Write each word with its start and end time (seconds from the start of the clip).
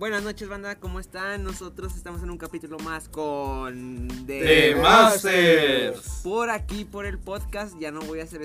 Buenas 0.00 0.22
noches, 0.22 0.48
banda, 0.48 0.80
¿cómo 0.80 0.98
están? 0.98 1.44
Nosotros 1.44 1.94
estamos 1.94 2.22
en 2.22 2.30
un 2.30 2.38
capítulo 2.38 2.78
más 2.78 3.10
con 3.10 4.08
The 4.26 4.74
Masters. 4.76 6.22
Por 6.24 6.48
aquí, 6.48 6.86
por 6.86 7.04
el 7.04 7.18
podcast, 7.18 7.78
ya 7.78 7.90
no 7.90 8.00
voy 8.00 8.20
a 8.20 8.22
hacer 8.22 8.40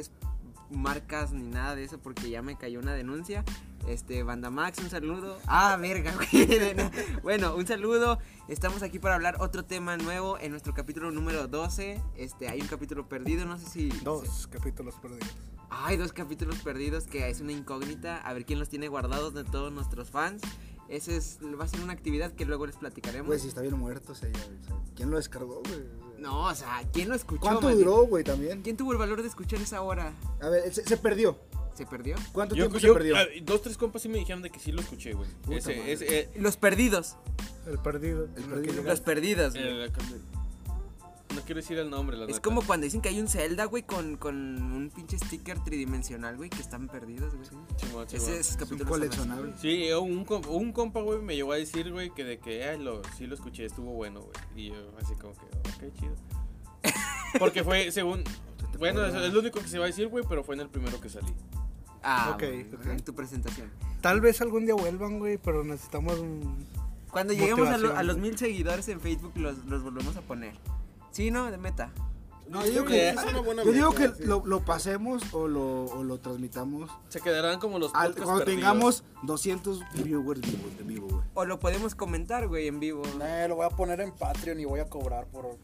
marcas 0.70 1.31
ni 1.31 1.44
nada 1.44 1.76
de 1.76 1.86
eso 1.86 1.98
porque 1.98 2.30
ya 2.30 2.41
me 2.41 2.57
cayó 2.57 2.81
una 2.81 2.94
denuncia. 2.94 3.45
Este, 3.88 4.21
Banda 4.23 4.49
Max, 4.49 4.80
un 4.80 4.89
saludo. 4.89 5.39
Ah, 5.48 5.77
verga, 5.80 6.13
güey. 6.34 6.76
No. 6.76 6.91
Bueno, 7.23 7.55
un 7.55 7.66
saludo. 7.66 8.20
Estamos 8.49 8.84
aquí 8.84 8.99
para 8.99 9.16
hablar 9.16 9.38
otro 9.40 9.63
tema 9.63 9.95
nuevo 9.95 10.38
en 10.38 10.52
nuestro 10.52 10.73
capítulo 10.73 11.09
número 11.12 11.48
12. 11.48 12.02
Este, 12.17 12.49
hay 12.49 12.59
un 12.59 12.67
capítulo 12.67 13.08
perdido, 13.08 13.45
no 13.45 13.58
sé 13.58 13.70
si... 13.70 13.88
Dos 14.03 14.48
capítulos 14.48 14.95
perdidos. 14.95 15.30
Hay 15.70 15.95
dos 15.95 16.12
capítulos 16.12 16.58
perdidos 16.58 17.05
que 17.05 17.30
es 17.30 17.40
una 17.40 17.53
incógnita. 17.53 18.17
A 18.17 18.34
ver 18.34 18.45
quién 18.45 18.59
los 18.59 18.67
tiene 18.67 18.90
guardados 18.90 19.34
de 19.34 19.45
todos 19.45 19.72
nuestros 19.72 20.09
fans. 20.09 20.41
Ese 20.89 21.17
es, 21.17 21.39
va 21.59 21.63
a 21.63 21.67
ser 21.67 21.81
una 21.81 21.94
actividad 21.94 22.31
que 22.34 22.45
luego 22.45 22.66
les 22.67 22.75
platicaremos. 22.75 23.27
Güey, 23.27 23.39
si 23.39 23.48
está 23.48 23.62
bien 23.62 23.77
muerto, 23.77 24.12
o 24.12 24.16
sea, 24.16 24.30
¿quién 24.95 25.09
lo 25.09 25.17
descargó, 25.17 25.62
güey? 25.67 25.84
No, 26.20 26.45
o 26.48 26.55
sea, 26.55 26.81
¿quién 26.93 27.09
lo 27.09 27.16
escuchó? 27.16 27.41
¿Cuánto 27.41 27.67
man? 27.67 27.77
duró, 27.77 28.05
güey, 28.07 28.23
también? 28.23 28.62
¿Quién 28.62 28.77
tuvo 28.77 28.91
el 28.91 28.98
valor 28.98 29.21
de 29.21 29.27
escuchar 29.27 29.59
esa 29.62 29.81
hora? 29.81 30.13
A 30.41 30.49
ver, 30.49 30.71
se, 30.73 30.84
se 30.85 30.98
perdió. 30.98 31.38
¿Se 31.73 31.85
perdió? 31.85 32.16
¿Cuánto 32.31 32.55
Yo, 32.55 32.63
tiempo 32.66 32.77
yo- 32.79 32.90
se 32.90 32.93
perdió? 32.93 33.17
ah, 33.17 33.26
dos, 33.43 33.62
tres 33.62 33.77
compas 33.77 34.02
sí 34.02 34.07
me 34.09 34.17
dijeron 34.17 34.41
de 34.41 34.49
que 34.49 34.59
sí 34.59 34.71
lo 34.71 34.79
escuché, 34.81 35.13
güey. 35.13 35.29
Ese, 35.49 35.91
ese, 35.91 36.20
eh, 36.20 36.29
Los 36.38 36.55
perdidos. 36.55 37.17
El 37.67 37.79
perdido. 37.79 38.29
El 38.38 38.43
perdido. 38.43 38.84
Los 38.84 39.02
perdidos. 39.02 39.54
güey. 39.54 39.67
el- 39.84 39.91
no 41.35 41.41
quiero 41.41 41.62
decir 41.62 41.77
el 41.77 41.89
nombre, 41.89 42.17
la 42.17 42.23
es 42.23 42.30
neta. 42.30 42.41
como 42.41 42.62
cuando 42.63 42.85
dicen 42.85 43.02
que 43.02 43.09
hay 43.09 43.20
un 43.20 43.27
Zelda, 43.27 43.66
güey, 43.66 43.84
con, 43.84 44.17
con 44.17 44.35
un 44.35 44.89
pinche 44.89 45.17
sticker 45.20 45.59
tridimensional, 45.63 46.37
güey, 46.37 46.49
que 46.49 46.62
están 46.62 46.87
perdidos, 46.87 47.34
güey. 47.35 47.48
Ese, 48.12 48.40
Es 48.40 48.48
son 48.68 48.79
coleccionable. 48.79 49.54
Sí, 49.60 49.91
un, 49.91 50.26
un 50.49 50.71
compa, 50.71 51.01
güey, 51.01 51.21
me 51.21 51.35
llegó 51.35 51.51
a 51.54 51.57
decir, 51.57 51.91
güey, 51.91 52.10
que 52.13 52.23
de 52.23 52.40
que 52.40 52.77
lo, 52.77 53.01
sí 53.18 53.27
lo 53.27 53.35
escuché, 53.35 53.65
estuvo 53.65 53.91
bueno, 53.93 54.21
güey. 54.21 54.34
Y 54.55 54.70
yo 54.70 54.76
así 55.01 55.13
como 55.15 55.34
que, 55.34 55.45
ok, 55.85 55.93
chido. 55.99 56.15
Porque 57.40 57.63
fue, 57.63 57.91
según... 57.91 58.23
Bueno, 58.79 59.05
es, 59.05 59.13
es 59.13 59.34
lo 59.34 59.40
único 59.40 59.60
que 59.60 59.67
se 59.67 59.77
va 59.79 59.85
a 59.85 59.88
decir, 59.88 60.07
güey, 60.07 60.23
pero 60.27 60.43
fue 60.43 60.55
en 60.55 60.62
el 60.62 60.70
primero 60.70 60.99
que 60.99 61.10
salí. 61.10 61.34
Ah, 62.04 62.32
Ok, 62.35 62.41
güey, 62.43 62.62
ok. 62.73 62.85
en 62.88 62.99
tu 63.04 63.13
presentación. 63.15 63.71
Tal 64.01 64.22
vez 64.22 64.40
algún 64.41 64.66
día 64.66 64.75
vuelvan, 64.75 65.17
güey, 65.19 65.38
pero 65.38 65.63
necesitamos 65.63 66.19
un... 66.19 66.66
Cuando 67.09 67.34
lleguemos 67.34 67.69
a, 67.69 67.78
lo- 67.78 67.95
a 67.95 68.03
los 68.03 68.17
mil 68.17 68.38
seguidores 68.38 68.88
en 68.90 69.00
Facebook, 69.00 69.31
los, 69.35 69.57
los 69.66 69.81
volvemos 69.84 70.16
a 70.17 70.22
poner. 70.22 70.53
Sí, 71.16 71.31
¿no? 71.31 71.50
De 71.50 71.58
meta. 71.58 71.91
No, 72.50 72.63
yo 72.66 72.72
digo 72.72 72.85
que, 72.85 73.09
es 73.09 73.16
una 73.16 73.40
buena 73.40 73.63
yo 73.63 73.72
digo 73.72 73.91
meta, 73.94 74.12
que 74.12 74.18
sí. 74.22 74.24
lo, 74.28 74.46
lo 74.46 74.59
pasemos 74.66 75.24
o 75.34 75.47
lo, 75.47 75.85
o 75.85 76.03
lo 76.03 76.19
transmitamos 76.19 76.91
Se 77.07 77.22
quedarán 77.22 77.57
como 77.59 77.80
los 77.80 77.90
al- 77.96 78.13
cuando 78.13 78.40
perdidos. 78.44 78.46
tengamos 78.62 79.03
200 79.24 79.80
viewers 80.03 80.41
de 80.41 80.84
vivo, 80.84 81.07
güey. 81.07 81.22
O 81.35 81.46
lo 81.46 81.57
podemos 81.59 81.96
comentar, 81.96 82.47
güey, 82.50 82.68
en 82.68 82.81
vivo. 82.81 83.02
Eh, 83.24 83.46
lo 83.47 83.56
voy 83.56 83.66
a 83.66 83.69
poner 83.69 84.02
en 84.02 84.12
Patreon 84.12 84.59
y 84.59 84.66
voy 84.66 84.81
a 84.81 84.90
cobrar 84.90 85.25
por. 85.28 85.57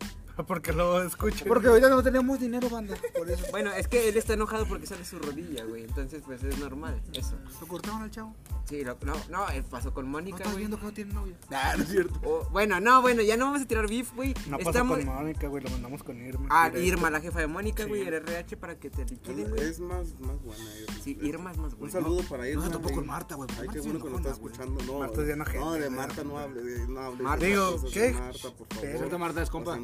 Porque 0.47 0.73
lo 0.73 1.01
escuchen. 1.03 1.47
Porque 1.47 1.67
ahorita 1.67 1.89
no 1.89 2.01
tenemos 2.03 2.39
dinero, 2.39 2.69
banda, 2.69 2.95
por 3.17 3.29
eso. 3.29 3.45
Bueno, 3.51 3.71
es 3.73 3.87
que 3.87 4.09
él 4.09 4.17
está 4.17 4.33
enojado 4.33 4.65
porque 4.65 4.85
sale 4.87 5.05
su 5.05 5.19
rodilla, 5.19 5.63
güey. 5.65 5.83
Entonces, 5.83 6.21
pues 6.25 6.43
es 6.43 6.57
normal, 6.59 7.01
eso. 7.13 7.35
¿Lo 7.59 7.67
cortaron 7.67 8.01
al 8.03 8.11
chavo? 8.11 8.35
Sí, 8.65 8.83
lo- 8.83 8.97
no, 9.03 9.13
no, 9.29 9.49
él 9.49 9.63
pasó 9.63 9.93
con 9.93 10.05
¿No 10.05 10.11
Mónica, 10.11 10.37
estás 10.37 10.53
güey. 10.53 10.59
viendo 10.59 10.77
que 10.79 10.85
no 10.85 10.93
tiene 10.93 11.13
novia? 11.13 11.35
Nah, 11.49 11.75
no 11.75 11.83
es 11.83 11.89
cierto. 11.89 12.19
O- 12.23 12.47
bueno, 12.51 12.79
no, 12.79 13.01
bueno, 13.01 13.21
ya 13.21 13.35
no 13.35 13.45
vamos 13.45 13.61
a 13.63 13.65
tirar 13.65 13.87
beef, 13.89 14.13
güey. 14.15 14.33
No 14.49 14.57
pasó 14.57 14.69
Estamos... 14.69 14.97
con 14.99 15.07
Mónica, 15.07 15.47
güey, 15.47 15.63
lo 15.63 15.69
mandamos 15.71 16.03
con 16.03 16.21
Irma. 16.25 16.47
Ah. 16.49 16.71
Irma, 16.77 17.09
la 17.09 17.19
jefa 17.19 17.39
de 17.39 17.47
Mónica, 17.47 17.83
Sí. 17.83 17.89
güey, 17.89 18.01
el 18.07 18.13
RH 18.13 18.55
para 18.57 18.79
que 18.79 18.89
te 18.89 19.03
liquiden, 19.05 19.49
güey. 19.49 19.61
Es 19.63 19.79
más, 19.79 20.17
más 20.19 20.41
buena. 20.41 20.63
Irma. 20.79 20.95
Sí, 21.03 21.17
Irma 21.21 21.51
es 21.51 21.57
más 21.57 21.73
Un 21.73 21.79
buena. 21.79 21.91
saludo 21.93 22.21
para 22.29 22.43
No 22.43 22.49
Irma. 22.49 22.71
topó 22.71 22.89
ahí. 22.89 22.95
con 22.95 23.07
Marta, 23.07 23.35
güey. 23.35 23.49
Ay, 23.59 23.67
qué 23.73 23.79
es 23.79 23.85
bueno 23.85 24.01
que 24.03 24.09
lo 24.09 24.17
está 24.17 24.31
escuchando. 24.31 24.83
No, 24.85 24.99
Marta 24.99 25.21
es 25.21 25.39
ojete, 25.39 25.59
No, 25.59 25.71
de. 25.73 25.89
Marta 25.89 26.23
no 26.23 26.37
hable. 26.37 26.61
de- 26.63 26.87
No 26.87 26.99
hable. 27.01 27.23
Marta. 27.23 27.43
de 27.45 27.51
Digo, 27.51 27.83
¿qué? 27.91 27.99
de 28.01 28.13
Marta, 28.13 28.49
por 28.57 28.67
favor. 28.67 29.19
Marta, 29.19 29.41
es 29.43 29.49
compa. 29.49 29.77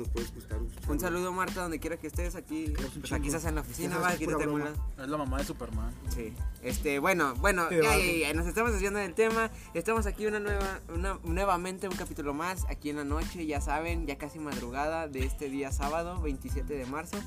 Escuchar. 0.55 0.91
Un 0.91 0.99
saludo, 0.99 1.31
Marta, 1.31 1.61
donde 1.61 1.79
quiera 1.79 1.97
que 1.97 2.07
estés 2.07 2.35
aquí. 2.35 2.73
Pues 2.99 3.11
aquí 3.11 3.27
estás 3.27 3.45
en 3.45 3.55
la 3.55 3.61
oficina, 3.61 3.97
va, 3.97 4.09
aquí 4.09 4.25
te 4.25 4.35
tengo. 4.35 4.59
Es 4.59 5.07
la 5.07 5.17
mamá 5.17 5.37
de 5.37 5.43
Superman. 5.43 5.93
Sí. 6.09 6.33
Este, 6.61 6.99
bueno, 6.99 7.35
bueno, 7.35 7.69
ya, 7.69 7.97
ya, 7.97 8.27
ya, 8.27 8.33
nos 8.33 8.47
estamos 8.47 8.71
desviando 8.71 8.99
del 8.99 9.13
tema. 9.13 9.51
Estamos 9.73 10.05
aquí 10.05 10.25
una 10.25 10.39
nueva, 10.39 10.79
una, 10.93 11.19
nuevamente 11.23 11.87
un 11.87 11.95
capítulo 11.95 12.33
más, 12.33 12.65
aquí 12.69 12.89
en 12.89 12.97
la 12.97 13.03
noche, 13.03 13.45
ya 13.45 13.61
saben, 13.61 14.07
ya 14.07 14.17
casi 14.17 14.39
madrugada 14.39 15.07
de 15.07 15.23
este 15.23 15.49
día 15.49 15.71
sábado, 15.71 16.21
27 16.21 16.73
de 16.73 16.85
marzo. 16.85 17.17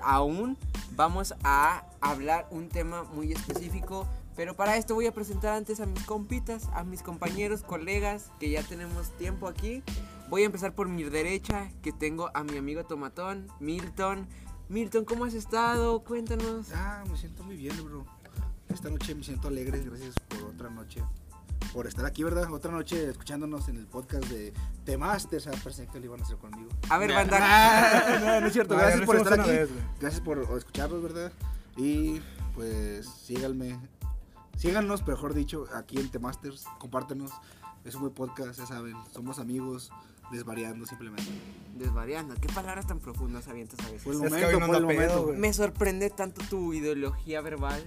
Aún 0.00 0.56
vamos 0.92 1.34
a 1.42 1.84
hablar 2.00 2.46
un 2.50 2.68
tema 2.68 3.02
muy 3.04 3.32
específico, 3.32 4.06
pero 4.36 4.54
para 4.54 4.76
esto 4.76 4.94
voy 4.94 5.06
a 5.06 5.12
presentar 5.12 5.54
antes 5.54 5.80
a 5.80 5.86
mis 5.86 6.04
compitas, 6.04 6.68
a 6.72 6.84
mis 6.84 7.02
compañeros, 7.02 7.62
colegas, 7.62 8.30
que 8.38 8.50
ya 8.50 8.62
tenemos 8.62 9.16
tiempo 9.16 9.48
aquí. 9.48 9.82
Voy 10.28 10.42
a 10.42 10.46
empezar 10.46 10.74
por 10.74 10.88
mi 10.88 11.04
derecha, 11.04 11.70
que 11.80 11.90
tengo 11.90 12.30
a 12.34 12.44
mi 12.44 12.58
amigo 12.58 12.84
Tomatón, 12.84 13.48
Milton. 13.60 14.26
Milton, 14.68 15.06
¿cómo 15.06 15.24
has 15.24 15.32
estado? 15.32 16.04
Cuéntanos. 16.04 16.66
Ah, 16.74 17.02
me 17.10 17.16
siento 17.16 17.42
muy 17.44 17.56
bien, 17.56 17.74
bro. 17.82 18.04
Esta 18.68 18.90
noche 18.90 19.14
me 19.14 19.24
siento 19.24 19.48
alegre, 19.48 19.80
gracias 19.80 20.14
por 20.28 20.50
otra 20.50 20.68
noche. 20.68 21.02
Por 21.72 21.86
estar 21.86 22.04
aquí, 22.04 22.24
¿verdad? 22.24 22.52
Otra 22.52 22.70
noche 22.70 23.08
escuchándonos 23.08 23.70
en 23.70 23.78
el 23.78 23.86
podcast 23.86 24.24
de 24.26 24.52
The 24.84 24.98
Masters. 24.98 25.46
Ah, 25.46 25.52
pensé 25.64 25.86
que 25.86 25.98
lo 25.98 26.04
iban 26.04 26.20
a 26.20 26.24
hacer 26.24 26.36
conmigo. 26.36 26.68
A 26.90 26.98
ver, 26.98 27.14
banda. 27.14 27.38
Ah, 27.40 28.18
no, 28.20 28.40
no 28.42 28.46
es 28.48 28.52
cierto. 28.52 28.76
Gracias 28.76 29.06
por 29.06 29.16
estar 29.16 29.40
aquí. 29.40 29.48
vez. 29.48 29.70
Gracias 29.98 30.20
por 30.20 30.40
escucharnos, 30.58 31.02
¿verdad? 31.02 31.32
Y 31.78 32.20
pues 32.54 33.06
síganme. 33.06 33.80
Síganos, 34.58 35.06
mejor 35.06 35.32
dicho, 35.32 35.64
aquí 35.74 35.98
en 35.98 36.10
The 36.10 36.18
Masters. 36.18 36.66
Compártenos. 36.78 37.30
Es 37.84 37.94
un 37.94 38.02
buen 38.02 38.12
podcast, 38.12 38.58
ya 38.58 38.66
saben. 38.66 38.94
Somos 39.12 39.38
amigos, 39.38 39.90
desvariando 40.30 40.86
simplemente. 40.86 41.24
Desvariando. 41.76 42.34
¿Qué 42.36 42.48
palabras 42.48 42.86
tan 42.86 42.98
profundas 43.00 43.48
avientas 43.48 43.78
a 43.80 43.90
veces? 43.90 44.06
El 44.06 44.24
Es 44.24 44.32
que 44.32 44.58
no 44.58 44.76
el 44.76 44.86
pedo. 44.86 45.32
Me 45.36 45.52
sorprende 45.52 46.10
tanto 46.10 46.42
tu 46.48 46.72
ideología 46.72 47.40
verbal. 47.40 47.82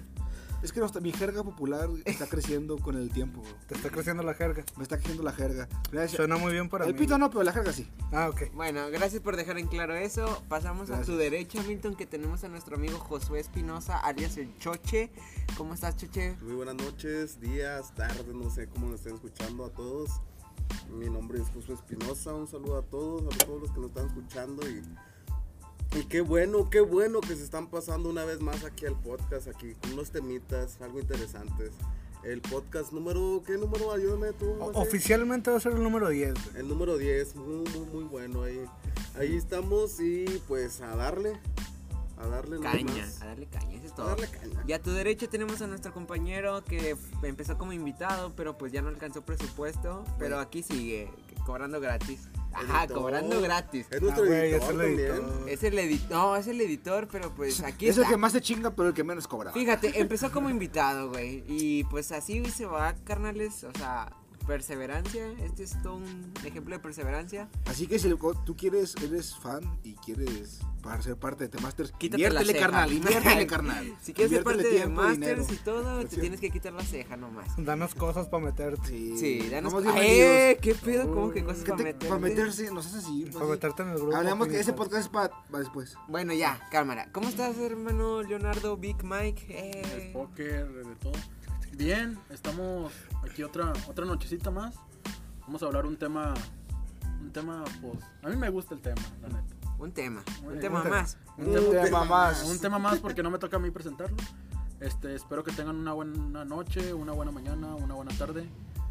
Es 0.63 0.72
que 0.72 0.79
nuestra- 0.79 1.02
mi 1.02 1.12
jerga 1.12 1.44
popular 1.44 1.90
está 2.06 2.28
creciendo 2.28 2.78
con 2.78 2.96
el 2.96 3.09
tiempo, 3.09 3.41
bro. 3.41 3.52
Te 3.68 3.74
está 3.74 3.90
creciendo 3.90 4.22
la 4.22 4.35
jerga. 4.35 4.63
Me 4.78 4.84
está 4.84 4.97
creciendo 4.97 5.24
la 5.24 5.31
jerga. 5.34 5.68
Gracias. 5.91 6.18
Suena 6.18 6.38
muy 6.38 6.52
bien 6.52 6.69
para 6.69 6.85
El 6.85 6.94
mí. 6.94 7.00
pito 7.00 7.18
no, 7.18 7.31
pero 7.31 7.41
la 7.41 7.52
jerga 7.52 7.74
sí. 7.74 7.90
Ah, 8.12 8.29
ok. 8.29 8.53
Bueno, 8.53 8.88
gracias 8.91 9.23
por 9.23 9.38
dejar 9.38 9.58
en 9.58 9.66
claro 9.66 9.96
eso. 9.96 10.44
Pasamos 10.50 10.91
a 10.91 11.02
tu 11.02 11.18
derecha, 11.18 11.63
Milton, 11.63 11.96
que 11.96 12.06
tenemos 12.06 12.44
a 12.44 12.47
nuestro 12.47 12.75
amigo 12.75 13.00
Josué 13.00 13.40
Espinosa, 13.40 13.97
alias 13.97 14.38
el 14.38 14.56
Choche. 14.59 15.09
¿Cómo 15.58 15.73
estás, 15.73 15.97
Choche? 15.97 16.38
Muy 16.44 16.53
buenas 16.53 16.75
noches, 16.75 17.40
días, 17.41 17.96
tardes, 17.96 18.28
no 18.28 18.52
sé 18.52 18.68
cómo 18.68 18.85
nos 18.85 18.97
estén 19.00 19.16
escuchando 19.16 19.66
a 19.66 19.72
todos. 19.72 20.12
Mi 20.90 21.09
nombre 21.09 21.40
es 21.40 21.50
Josué 21.50 21.76
Espinosa, 21.76 22.34
un 22.34 22.48
saludo 22.48 22.78
a 22.78 22.82
todos, 22.82 23.24
a 23.34 23.46
todos 23.46 23.62
los 23.62 23.72
que 23.72 23.80
nos 23.80 23.90
están 23.90 24.08
escuchando 24.08 24.70
y, 24.70 24.84
y 26.00 26.04
qué 26.06 26.22
bueno, 26.22 26.70
qué 26.70 26.82
bueno 26.82 27.22
que 27.22 27.36
se 27.36 27.44
están 27.44 27.68
pasando 27.68 28.09
una 28.09 28.26
vez 28.26 28.42
más 28.42 28.64
aquí 28.64 28.86
al 28.86 29.00
podcast, 29.00 29.48
aquí 29.48 29.74
con 29.76 29.94
unos 29.94 30.12
temitas, 30.12 30.80
algo 30.82 31.00
interesantes. 31.00 31.72
El 32.24 32.40
podcast 32.42 32.92
número, 32.94 33.42
¿qué 33.48 33.58
número? 33.58 33.92
Ayúdame 33.92 34.32
tú. 34.34 34.56
Oficialmente 34.76 35.50
va 35.50 35.58
a 35.58 35.59
ser 35.59 35.72
el 35.72 35.82
número 35.82 36.08
10, 36.08 36.34
güey. 36.34 36.58
El 36.58 36.68
número 36.68 36.98
10, 36.98 37.36
muy, 37.36 37.70
muy, 37.72 37.86
muy 37.92 38.03
bueno 38.03 38.44
ahí. 38.44 38.64
Ahí 39.16 39.36
estamos 39.36 40.00
y 40.00 40.26
pues 40.48 40.82
a 40.82 40.96
darle, 40.96 41.34
a 42.22 42.28
darle. 42.28 42.59
Caña, 42.59 43.08
a 43.22 43.26
darle 43.26 43.48
caña, 43.48 43.76
eso 43.78 43.86
es 43.88 43.92
A 43.92 43.96
todo. 43.96 44.08
darle 44.08 44.28
caña. 44.30 44.64
Y 44.68 44.74
a 44.74 44.82
tu 44.82 44.92
derecha 44.92 45.28
tenemos 45.28 45.62
a 45.62 45.68
nuestro 45.68 45.94
compañero 45.94 46.64
que 46.64 46.96
empezó 47.24 47.58
como 47.58 47.74
invitado, 47.74 48.34
pero 48.36 48.58
pues 48.58 48.72
ya 48.72 48.82
no 48.82 48.90
alcanzó 48.90 49.22
presupuesto. 49.24 50.04
Pero 50.20 50.40
aquí 50.40 50.64
sigue, 50.64 51.09
cobrando 51.46 51.80
gratis. 51.80 52.28
Ajá, 52.54 52.80
Editor. 52.84 52.98
cobrando 52.98 53.40
gratis. 53.42 53.88
Es 53.92 54.02
nuestro 54.02 54.26
Ah, 54.26 54.28
editor 54.28 54.62
es 54.62 54.70
el 54.70 54.78
también. 54.78 55.00
editor. 55.00 55.50
Es 55.50 55.64
el 55.64 55.80
editor, 55.80 56.12
no, 56.12 56.36
es 56.36 56.48
el 56.48 56.59
editor, 56.62 57.08
pero 57.09 57.34
pues 57.34 57.62
aquí 57.62 57.88
es 57.88 57.97
el 57.97 58.06
que 58.06 58.18
más 58.18 58.34
se 58.34 58.41
chinga, 58.41 58.72
pero 58.72 58.90
el 58.90 58.94
que 58.94 59.03
menos 59.06 59.26
cobra. 59.28 59.53
Fíjate, 59.53 60.00
empezó 60.02 60.32
como 60.34 60.50
invitado, 60.50 61.09
güey. 61.09 61.46
Y 61.47 61.85
pues 61.85 62.12
así 62.12 62.44
se 62.46 62.66
va, 62.66 62.94
carnales. 63.06 63.64
O 63.64 63.72
sea, 63.78 64.12
perseverancia. 64.56 65.32
Este 65.44 65.64
es 65.64 65.82
todo 65.82 65.96
un 65.96 66.34
ejemplo 66.44 66.76
de 66.76 66.80
perseverancia. 66.80 67.48
Así 67.66 67.88
que 67.88 67.98
si 68.00 68.09
tú 68.46 68.56
quieres, 68.58 68.96
eres 69.02 69.34
fan 69.38 69.62
y 69.82 69.94
quieres 69.96 70.59
para 70.84 71.02
ser 71.02 71.16
parte 71.16 71.44
de 71.46 71.50
The 71.50 71.62
Masters, 71.62 71.92
Quítate 71.98 72.24
inviértele, 72.24 72.59
carnal, 72.59 72.92
inviértele, 72.92 73.48
carnal. 73.48 73.96
Si 74.02 74.14
quieres 74.14 74.32
ser 74.34 74.44
parte 74.44 74.68
de 74.68 74.88
Masters 74.88 75.20
dinero. 75.20 75.46
y 75.50 75.56
todo, 75.64 76.06
te 76.06 76.18
tienes 76.18 76.42
que 76.42 76.50
quitar 76.50 76.74
la 76.74 76.84
ceja 76.84 77.16
nomás. 77.16 77.48
Danos 77.58 77.96
cosas 77.96 78.28
para 78.28 78.44
meterte. 78.44 78.88
Sí, 78.90 79.18
Sí, 79.18 79.50
danos. 79.50 79.72
Somos 79.72 79.96
¡Eh! 79.96 80.58
¿Qué 80.62 80.76
pedo? 80.76 81.14
¿Cómo 81.14 81.32
que 81.32 81.46
cosas 81.46 81.64
¿Qué 81.64 81.70
para 81.72 81.78
te- 81.78 81.84
meter? 81.86 82.09
Para 82.09 82.20
meterse, 82.20 82.72
nos 82.72 82.88
hace 82.88 82.98
así. 82.98 83.30
Para 83.32 83.46
meterte 83.46 83.84
en 83.84 83.90
el 83.90 83.98
grupo. 84.00 84.16
Hablamos 84.18 84.48
que 84.50 84.59
ese 84.59 84.74
puñetas. 84.74 84.86
podcast 84.88 85.03
es 85.06 85.09
para, 85.09 85.30
para 85.50 85.59
después. 85.64 85.96
Bueno, 86.09 86.34
ya, 86.34 86.59
cámara. 86.72 87.08
¿Cómo 87.14 87.30
estás, 87.30 87.58
hermano 87.58 88.22
Leonardo 88.24 88.76
Big 88.76 89.02
Mike? 89.03 89.46
De 89.48 89.70
Eh, 89.82 90.09
póker, 90.14 90.68
de 90.68 90.96
todo. 90.96 91.14
Bien, 91.78 92.18
estamos 92.29 92.91
aquí 93.23 93.44
otra 93.44 93.73
otra 93.88 94.06
nochecita 94.06 94.52
más. 94.52 94.76
Vamos 95.41 95.64
a 95.64 95.66
hablar 95.66 95.85
un 95.85 95.97
tema 95.97 96.34
un 97.22 97.32
tema 97.32 97.64
pues 97.82 98.00
a 98.23 98.29
mí 98.29 98.35
me 98.35 98.50
gusta 98.50 98.73
el 98.76 98.82
tema, 98.82 99.02
la 99.22 99.28
neta. 99.29 99.56
un 99.79 99.91
tema, 99.91 100.23
un 100.44 100.53
Un 100.53 100.59
tema 100.59 100.84
tema. 100.84 100.96
más. 100.97 101.18
Un 101.38 101.47
Un 101.47 101.53
tema, 101.53 101.84
tema 101.84 102.06
más. 102.06 102.44
un 102.44 102.59
tema 102.59 102.79
más 102.79 103.00
porque 103.00 103.23
no 103.23 103.29
me 103.32 103.40
toca 103.40 103.58
a 103.58 103.59
mí 103.59 103.72
presentarlo. 103.72 104.18
Este, 104.79 105.14
espero 105.16 105.44
que 105.44 105.52
tengan 105.52 105.76
una 105.76 105.94
buena 105.94 106.44
noche, 106.44 106.94
una 106.94 107.14
buena 107.14 107.32
mañana, 107.32 107.76
una 107.76 107.94
buena 107.94 108.12
tarde. 108.17 108.47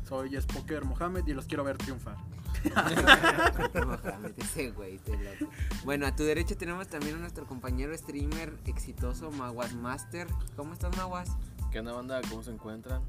Soy 0.09 0.41
Spoker 0.41 0.85
Mohamed 0.85 1.26
y 1.26 1.35
los 1.35 1.47
quiero 1.47 1.62
ver 1.65 1.79
triunfar. 1.79 2.17
Mohamed, 3.75 4.33
ese 4.37 4.71
güey, 4.73 4.99
te 4.99 5.12
loco. 5.12 5.53
Bueno, 5.85 6.06
a 6.06 6.15
tu 6.17 6.25
derecha 6.25 6.56
tenemos 6.56 6.88
también 6.88 7.17
a 7.17 7.19
nuestro 7.19 7.47
compañero 7.47 7.97
streamer 7.97 8.53
exitoso, 8.67 9.31
Maguas 9.33 9.75
Master. 9.75 10.26
¿Cómo 10.56 10.73
estás, 10.73 10.97
Maguas? 10.97 11.29
¿Qué 11.70 11.78
onda, 11.78 11.93
banda? 11.93 12.20
¿Cómo 12.28 12.43
se 12.43 12.50
encuentran? 12.50 13.00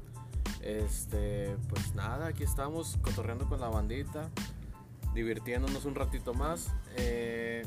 Este, 0.60 1.56
pues 1.68 1.96
nada, 1.96 2.28
aquí 2.28 2.44
estamos 2.44 2.96
cotorreando 3.02 3.48
con 3.48 3.60
la 3.60 3.68
bandita, 3.68 4.30
divirtiéndonos 5.14 5.84
un 5.84 5.96
ratito 5.96 6.32
más. 6.32 6.72
Eh, 6.96 7.64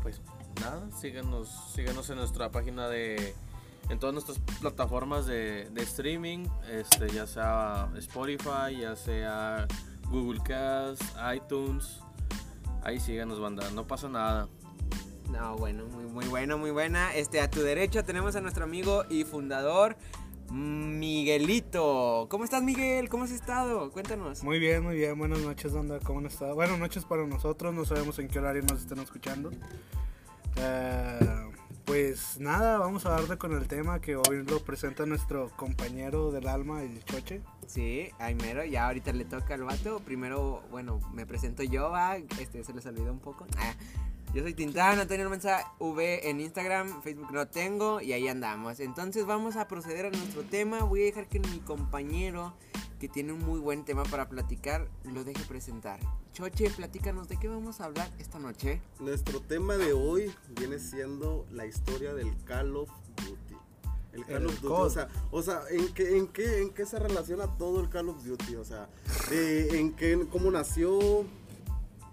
pues 0.00 0.22
nada, 0.62 0.90
síganos, 0.98 1.50
síganos 1.74 2.08
en 2.08 2.16
nuestra 2.16 2.50
página 2.50 2.88
de. 2.88 3.34
En 3.90 3.98
todas 3.98 4.14
nuestras 4.14 4.38
plataformas 4.60 5.26
de, 5.26 5.68
de 5.68 5.82
streaming, 5.82 6.46
este, 6.70 7.10
ya 7.10 7.26
sea 7.26 7.90
Spotify, 7.96 8.78
ya 8.80 8.96
sea 8.96 9.66
Google 10.08 10.40
Cast, 10.42 11.02
iTunes. 11.34 12.00
Ahí 12.82 12.98
síganos, 12.98 13.38
banda, 13.38 13.70
no 13.72 13.86
pasa 13.86 14.08
nada. 14.08 14.48
No, 15.30 15.56
bueno, 15.56 15.84
muy, 15.86 16.04
muy 16.04 16.26
bueno, 16.26 16.58
muy 16.58 16.70
buena. 16.70 17.14
Este, 17.14 17.40
a 17.40 17.50
tu 17.50 17.60
derecha 17.60 18.02
tenemos 18.02 18.34
a 18.34 18.40
nuestro 18.40 18.64
amigo 18.64 19.04
y 19.08 19.24
fundador, 19.24 19.96
Miguelito. 20.50 22.26
¿Cómo 22.28 22.44
estás, 22.44 22.62
Miguel? 22.62 23.08
¿Cómo 23.08 23.24
has 23.24 23.30
estado? 23.30 23.92
Cuéntanos. 23.92 24.42
Muy 24.42 24.58
bien, 24.58 24.82
muy 24.82 24.96
bien. 24.96 25.16
Buenas 25.16 25.38
noches, 25.38 25.72
onda. 25.72 26.00
¿Cómo 26.00 26.18
han 26.18 26.26
estado? 26.26 26.54
Buenas 26.56 26.78
noches 26.78 27.04
para 27.04 27.26
nosotros. 27.26 27.72
No 27.72 27.84
sabemos 27.84 28.18
en 28.18 28.26
qué 28.26 28.40
horario 28.40 28.62
nos 28.62 28.80
estén 28.80 28.98
escuchando. 28.98 29.50
Eh, 30.56 31.50
pues 31.84 32.38
nada, 32.40 32.78
vamos 32.78 33.06
a 33.06 33.10
darle 33.10 33.38
con 33.38 33.52
el 33.52 33.68
tema 33.68 34.00
que 34.00 34.16
hoy 34.16 34.44
lo 34.44 34.60
presenta 34.60 35.06
nuestro 35.06 35.50
compañero 35.56 36.32
del 36.32 36.48
alma, 36.48 36.82
el 36.82 37.04
Choche. 37.04 37.40
Sí, 37.66 38.10
Aimero, 38.18 38.64
ya 38.64 38.86
ahorita 38.86 39.12
le 39.12 39.24
toca 39.24 39.54
al 39.54 39.62
vato. 39.62 40.00
Primero, 40.00 40.62
bueno, 40.70 41.00
me 41.12 41.26
presento 41.26 41.62
yo, 41.62 41.90
va. 41.90 42.16
Este, 42.16 42.64
se 42.64 42.72
les 42.72 42.84
olvidó 42.86 43.12
un 43.12 43.20
poco. 43.20 43.46
Ah, 43.56 43.74
yo 44.32 44.42
soy 44.42 44.54
Tintán, 44.54 45.00
Antonio 45.00 45.24
Almanza 45.24 45.72
V 45.80 46.30
en 46.30 46.40
Instagram, 46.40 47.02
Facebook 47.02 47.32
no 47.32 47.48
tengo 47.48 48.00
y 48.00 48.12
ahí 48.12 48.28
andamos. 48.28 48.78
Entonces 48.78 49.26
vamos 49.26 49.56
a 49.56 49.66
proceder 49.66 50.06
a 50.06 50.10
nuestro 50.10 50.42
tema. 50.42 50.84
Voy 50.84 51.02
a 51.02 51.04
dejar 51.06 51.28
que 51.28 51.40
mi 51.40 51.58
compañero, 51.58 52.54
que 53.00 53.08
tiene 53.08 53.32
un 53.32 53.40
muy 53.40 53.58
buen 53.58 53.84
tema 53.84 54.04
para 54.04 54.28
platicar, 54.28 54.88
lo 55.02 55.24
deje 55.24 55.44
presentar. 55.46 55.98
Choche, 56.32 56.70
platícanos 56.70 57.28
de 57.28 57.38
qué 57.38 57.48
vamos 57.48 57.80
a 57.80 57.86
hablar 57.86 58.08
esta 58.20 58.38
noche. 58.38 58.80
Nuestro 59.00 59.40
tema 59.40 59.76
de 59.76 59.92
hoy 59.92 60.32
viene 60.50 60.78
siendo 60.78 61.44
la 61.50 61.66
historia 61.66 62.14
del 62.14 62.32
Call 62.44 62.76
of 62.76 62.88
Duty. 63.16 63.56
El 64.12 64.24
Call 64.26 64.42
El 64.42 64.46
of 64.46 64.60
Duty, 64.60 64.74
o 64.74 64.90
sea, 64.90 65.08
o 65.32 65.42
sea 65.42 65.62
¿en, 65.70 65.92
qué, 65.92 66.16
en, 66.16 66.28
qué, 66.28 66.62
¿en 66.62 66.70
qué 66.70 66.86
se 66.86 67.00
relaciona 67.00 67.48
todo 67.58 67.80
el 67.80 67.88
Call 67.88 68.08
of 68.08 68.22
Duty? 68.24 68.54
O 68.54 68.64
sea, 68.64 68.88
en 69.32 69.92
qué, 69.94 70.24
cómo 70.30 70.52
nació, 70.52 71.24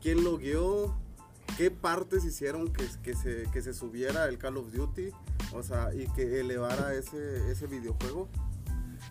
quién 0.02 0.24
lo 0.24 0.38
guió, 0.38 0.96
qué 1.58 1.72
partes 1.72 2.24
hicieron 2.24 2.72
que, 2.72 2.88
que, 3.04 3.16
se, 3.16 3.44
que 3.52 3.62
se 3.62 3.74
subiera 3.74 4.28
el 4.30 4.38
Call 4.38 4.58
of 4.58 4.72
Duty, 4.72 5.10
o 5.54 5.64
sea, 5.64 5.94
y 5.94 6.08
que 6.14 6.40
elevara 6.40 6.94
ese, 6.94 7.52
ese 7.52 7.68
videojuego. 7.68 8.30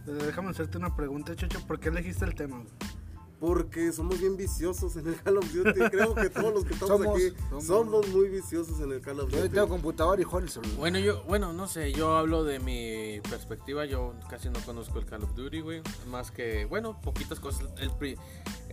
Eh, 0.06 0.12
Déjame 0.26 0.50
hacerte 0.50 0.78
una 0.78 0.94
pregunta, 0.94 1.34
Choche. 1.34 1.58
¿Por 1.66 1.80
qué 1.80 1.88
elegiste 1.88 2.24
el 2.24 2.34
tema? 2.34 2.62
Porque 3.38 3.92
somos 3.92 4.18
bien 4.18 4.34
viciosos 4.38 4.96
en 4.96 5.08
el 5.08 5.16
Call 5.20 5.36
of 5.36 5.52
Duty. 5.52 5.78
Creo 5.90 6.14
que 6.14 6.30
todos 6.30 6.54
los 6.54 6.64
que 6.64 6.72
estamos 6.72 6.96
Somos, 7.02 7.16
aquí 7.16 7.32
somos. 7.50 7.64
somos 7.66 8.08
muy 8.08 8.28
viciosos 8.30 8.80
en 8.80 8.92
el 8.92 9.02
Call 9.02 9.20
of 9.20 9.30
Yo 9.30 9.42
Duty. 9.42 9.50
tengo 9.52 9.68
computador 9.68 10.18
y 10.18 10.24
celular. 10.48 10.76
Bueno, 10.78 10.98
yo, 10.98 11.22
bueno, 11.24 11.52
no 11.52 11.68
sé, 11.68 11.92
yo 11.92 12.16
hablo 12.16 12.44
de 12.44 12.60
mi 12.60 13.20
perspectiva, 13.28 13.84
yo 13.84 14.14
casi 14.30 14.48
no 14.48 14.58
conozco 14.60 14.98
el 15.00 15.04
Call 15.04 15.22
of 15.24 15.34
Duty, 15.34 15.60
güey, 15.60 15.82
más 16.08 16.30
que, 16.30 16.64
bueno, 16.64 16.98
poquitas 17.02 17.38
cosas, 17.38 17.66
el 17.78 17.90
pri- 17.90 18.16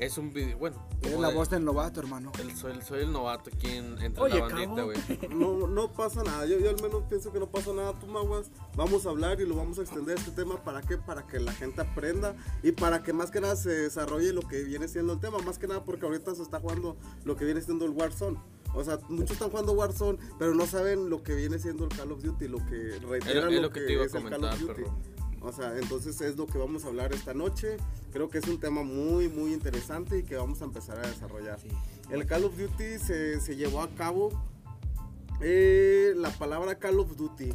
es 0.06 0.18
un 0.18 0.32
video, 0.34 0.58
bueno, 0.58 0.86
Eres 1.02 1.20
la 1.20 1.30
de- 1.30 1.34
voz 1.36 1.50
del 1.50 1.64
novato, 1.66 2.00
hermano. 2.00 2.32
el- 2.40 2.56
soy, 2.56 2.82
soy 2.82 3.02
el 3.02 3.12
novato 3.12 3.50
aquí 3.54 3.68
en, 3.72 4.02
entre 4.02 4.22
Oye, 4.24 4.40
la 4.40 4.48
bandita, 4.48 4.84
güey. 4.84 4.98
No, 5.30 5.68
no 5.68 5.92
pasa 5.92 6.24
nada, 6.24 6.46
yo, 6.46 6.60
yo 6.60 6.70
al 6.70 6.82
menos 6.82 7.04
pienso 7.10 7.32
que 7.34 7.40
no 7.40 7.48
pasa 7.48 7.74
nada, 7.74 7.98
tú 8.00 8.08
Maguas. 8.08 8.52
Vamos 8.76 9.06
a 9.06 9.10
hablar 9.10 9.40
y 9.42 9.46
lo 9.46 9.56
vamos 9.56 9.80
a 9.80 9.82
extender 9.82 10.18
este 10.18 10.32
tema. 10.32 10.64
¿Para 10.64 10.82
qué? 10.82 10.98
Para 10.98 11.26
que 11.28 11.40
la 11.40 11.52
gente 11.54 11.82
aprenda 11.82 12.36
y 12.62 12.72
para 12.72 13.04
que 13.04 13.14
más 13.14 13.32
que 13.32 13.42
nada 13.42 13.56
se 13.56 13.70
desarrolle 13.70 14.34
lo 14.34 14.42
que 14.42 14.64
viene 14.64 14.88
siendo 14.88 15.14
el 15.14 15.20
tema. 15.20 15.38
Más 15.40 15.58
que 15.60 15.68
nada 15.68 15.84
porque 15.84 16.06
ahorita 16.06 16.34
se 16.36 16.42
está 16.44 16.60
jugando 16.60 16.96
lo 17.26 17.36
que 17.36 17.46
viene 17.46 17.62
siendo 17.62 17.86
el 17.86 17.92
Warzone. 17.92 18.38
O 18.76 18.84
sea, 18.84 18.98
muchos 19.10 19.32
están 19.32 19.50
jugando 19.52 19.74
Warzone, 19.74 20.18
pero 20.40 20.56
no 20.56 20.66
saben 20.66 21.10
lo 21.10 21.22
que 21.22 21.36
viene 21.36 21.60
siendo 21.60 21.84
el 21.84 21.90
Call 21.90 22.12
of 22.12 22.24
Duty, 22.24 22.48
lo 22.48 22.58
que 22.66 22.98
reitera 23.08 23.48
es 23.48 23.56
lo, 23.56 23.62
lo 23.62 23.70
que 23.70 23.82
te 23.82 23.94
iba 23.94 24.02
a 24.04 24.06
es 24.08 24.14
el 24.16 24.24
Call 24.24 24.32
comentar, 24.42 24.54
of 24.56 24.60
Duty. 24.62 24.74
perro. 24.74 24.98
O 25.44 25.52
sea, 25.52 25.78
entonces 25.78 26.20
es 26.22 26.38
lo 26.38 26.48
que 26.48 26.58
vamos 26.58 26.86
a 26.86 26.88
hablar 26.88 27.14
esta 27.14 27.34
noche. 27.34 27.78
Creo 28.12 28.30
que 28.30 28.38
es 28.38 28.48
un 28.48 28.60
tema 28.60 28.82
muy, 28.84 29.28
muy 29.28 29.54
interesante 29.54 30.20
y 30.20 30.24
que 30.24 30.36
vamos 30.38 30.62
a 30.62 30.66
empezar 30.66 30.98
a 31.04 31.08
desarrollar. 31.08 31.60
El 32.10 32.26
Call 32.26 32.46
of 32.46 32.58
Duty 32.58 32.98
se, 33.00 33.42
se 33.42 33.56
llevó 33.56 33.82
a 33.82 33.90
cabo. 33.90 34.30
eh, 35.42 36.14
la 36.16 36.30
palabra 36.32 36.80
Call 36.80 37.00
of 37.00 37.16
Duty 37.18 37.50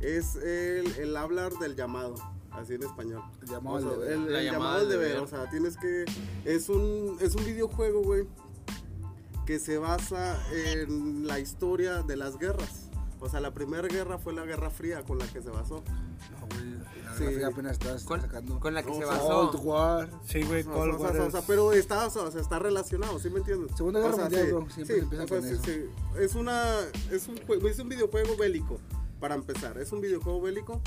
es 0.00 0.36
el, 0.36 0.86
el 0.98 1.16
hablar 1.16 1.52
del 1.54 1.74
llamado, 1.76 2.14
así 2.52 2.74
en 2.74 2.82
español. 2.84 3.22
El 3.42 3.48
llamado 3.48 3.76
O 3.76 3.80
sea, 3.80 3.90
al 3.90 3.98
deber. 4.00 4.12
el, 4.12 4.34
el 4.36 4.44
llamado 4.52 4.78
al 4.80 4.88
deber. 4.88 5.08
deber. 5.08 5.22
O 5.22 5.26
sea, 5.26 5.50
tienes 5.50 5.76
que. 5.76 6.04
Es 6.44 6.68
un, 6.68 7.16
es 7.20 7.34
un 7.34 7.44
videojuego, 7.44 8.02
güey, 8.02 8.24
que 9.46 9.58
se 9.58 9.78
basa 9.78 10.40
en 10.52 11.26
la 11.26 11.40
historia 11.40 12.02
de 12.02 12.16
las 12.16 12.38
guerras. 12.38 12.88
O 13.24 13.28
sea, 13.28 13.40
la 13.40 13.54
primera 13.54 13.86
guerra 13.88 14.18
fue 14.18 14.32
la 14.34 14.44
Guerra 14.44 14.68
Fría 14.68 15.02
con 15.04 15.16
la 15.18 15.26
que 15.26 15.40
se 15.40 15.48
basó. 15.50 15.82
No, 16.40 16.46
güey, 16.56 16.70
la 17.04 17.14
Sí. 17.16 17.22
gráfica 17.24 17.46
apenas 17.48 17.72
estás 17.72 18.04
Con, 18.04 18.20
sacando. 18.20 18.58
con 18.58 18.74
la 18.74 18.82
que 18.82 18.90
No, 18.90 18.96
se 18.96 19.04
basó. 19.04 19.50
Cold 19.50 19.64
War. 19.64 20.10
Sí, 20.26 20.42
güey, 20.42 20.60
O 20.62 20.64
sea, 20.64 20.72
Cold 20.72 20.94
o 20.94 20.98
sea, 20.98 21.06
War 21.06 21.16
o 21.20 21.26
es- 21.26 21.32
sea, 21.32 21.42
pero 21.46 21.72
está, 21.72 22.06
o 22.06 22.10
sea, 22.10 22.40
está 22.40 22.58
relacionado, 22.58 23.18
¿sí 23.20 23.30
me 23.30 23.38
entiendes? 23.38 23.76
Segunda 23.76 24.00
Guerra 24.00 24.12
O 24.12 24.16
sea, 24.16 24.24
Mundial, 24.24 24.44
sí, 24.46 24.52
bro, 24.52 24.60
siempre 24.70 24.84
sí, 24.84 24.92
se 24.92 24.98
empieza 25.04 25.24
o 25.24 25.28
sea, 25.28 25.38
con 25.38 25.48
sí, 25.48 25.54
eso. 25.54 25.62
sí. 25.64 26.20
Es 26.20 26.34
una, 26.34 26.78
es 27.12 27.28
un 27.28 27.40
es 27.68 27.78
un 27.78 27.88
videojuego 27.88 28.36
bélico, 28.36 28.80
para 29.20 29.34
empezar, 29.36 29.78
es 29.78 29.92
un 29.92 30.00
videojuego 30.00 30.40
bélico 30.40 30.80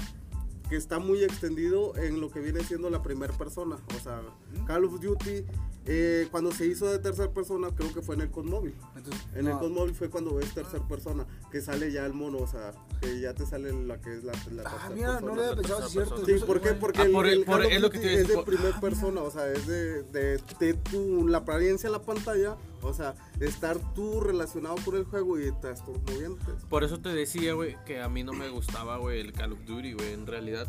que 0.70 0.76
está 0.76 1.00
muy 1.00 1.24
extendido 1.24 1.96
en 1.96 2.20
lo 2.20 2.32
que 2.32 2.40
viene 2.42 2.64
siendo 2.64 2.90
la 2.90 3.02
primera 3.02 3.32
persona, 3.38 3.78
o 3.96 4.04
sea, 4.04 4.22
Call 4.66 4.84
of 4.86 5.00
Duty, 5.00 5.46
eh, 5.88 6.28
cuando 6.32 6.52
se 6.52 6.66
hizo 6.66 6.88
de 6.88 7.00
tercera 7.00 7.32
persona, 7.32 7.70
creo 7.76 7.94
que 7.94 8.02
fue 8.02 8.16
en 8.16 8.22
el 8.22 8.32
COD 8.32 8.46
móvil. 8.46 8.74
Entonces, 8.96 9.22
En 9.34 9.48
el 9.48 9.54
no, 9.54 9.60
COD 9.60 9.70
móvil 9.72 9.94
fue 9.96 10.10
cuando 10.10 10.40
es 10.40 10.54
tercera 10.54 10.88
persona, 10.88 11.26
que 11.52 11.62
sale 11.62 11.92
ya 11.92 12.06
el 12.06 12.14
mono, 12.14 12.40
o 12.40 12.48
sea, 12.48 12.72
que 13.02 13.20
ya 13.20 13.34
te 13.34 13.46
sale 13.46 13.72
la 13.86 14.02
que 14.02 14.16
es 14.18 14.24
la, 14.24 14.34
la 14.52 14.64
Ah, 14.66 14.90
mira, 14.94 15.22
no 15.22 15.36
lo 15.36 15.42
había 15.44 15.56
pensado, 15.56 15.86
es 15.86 15.92
cierto. 15.92 16.16
persona. 16.16 16.40
Sí, 16.40 16.44
¿por 16.46 16.62
qué? 16.62 16.72
Porque 16.74 17.02
Ah, 17.02 17.06
el, 17.06 17.12
por 17.12 17.28
el- 17.28 17.40
el 17.40 17.46
por- 17.46 17.66
es 17.66 17.82
lo 17.82 17.90
que 17.92 18.00
te 18.00 18.14
es 18.22 18.28
de 18.28 18.34
por- 18.36 18.46
primera 18.46 18.80
persona, 18.80 19.22
o 19.22 19.30
sea, 19.32 19.48
es 19.52 19.68
de, 19.68 20.04
de, 20.04 20.42
de 20.60 20.74
tu, 20.74 21.28
la 21.28 21.40
apariencia 21.40 21.88
en 21.88 21.94
la 21.94 22.02
pantalla, 22.02 22.58
o 22.82 22.94
sea, 22.94 23.14
estar 23.40 23.78
tú 23.94 24.22
relacionado 24.22 24.76
con 24.84 24.96
el 24.96 25.04
juego 25.06 25.40
y 25.40 25.44
estás 25.46 25.84
tú 25.86 25.94
moviéndote. 26.08 26.52
Por 26.70 26.84
eso 26.84 27.00
te 27.00 27.10
decía, 27.10 27.54
güey, 27.54 27.78
que 27.86 28.02
a 28.02 28.10
mí 28.10 28.24
no 28.24 28.34
me 28.34 28.50
gustaba, 28.50 28.98
güey, 28.98 29.20
el 29.20 29.34
Call 29.34 29.54
of 29.54 29.60
Duty, 29.66 29.94
güey, 29.94 30.14
en 30.14 30.26
realidad, 30.28 30.68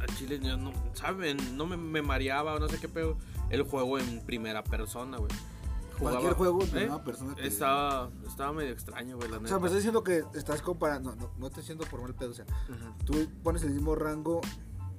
a 0.00 0.06
Chile 0.16 0.38
no, 0.38 0.72
¿saben? 0.94 1.56
No 1.56 1.66
me, 1.66 1.76
me 1.76 2.02
mareaba 2.02 2.54
o 2.54 2.58
no 2.58 2.68
sé 2.68 2.78
qué 2.78 2.88
pedo, 2.88 3.16
el 3.50 3.62
juego 3.62 3.98
en 3.98 4.20
primera 4.24 4.62
persona, 4.64 5.18
güey. 5.18 5.30
Cualquier 5.98 6.32
juego 6.32 6.60
en 6.62 6.66
¿eh? 6.68 6.70
primera 6.70 7.04
persona 7.04 7.34
te- 7.36 7.46
Estaba, 7.46 8.10
estaba 8.26 8.52
medio 8.52 8.72
extraño, 8.72 9.16
güey, 9.16 9.30
la 9.30 9.38
O 9.38 9.46
sea, 9.46 9.58
me 9.58 9.66
estás 9.66 9.74
diciendo 9.76 10.02
que 10.02 10.24
estás 10.34 10.60
comparando. 10.60 11.14
No, 11.14 11.22
no, 11.22 11.30
no 11.38 11.50
te 11.50 11.62
siento 11.62 11.84
por 11.86 12.02
mal 12.02 12.14
pedo. 12.14 12.32
O 12.32 12.34
sea, 12.34 12.44
tú 13.04 13.14
pones 13.44 13.62
el 13.62 13.70
mismo 13.70 13.94
rango 13.94 14.40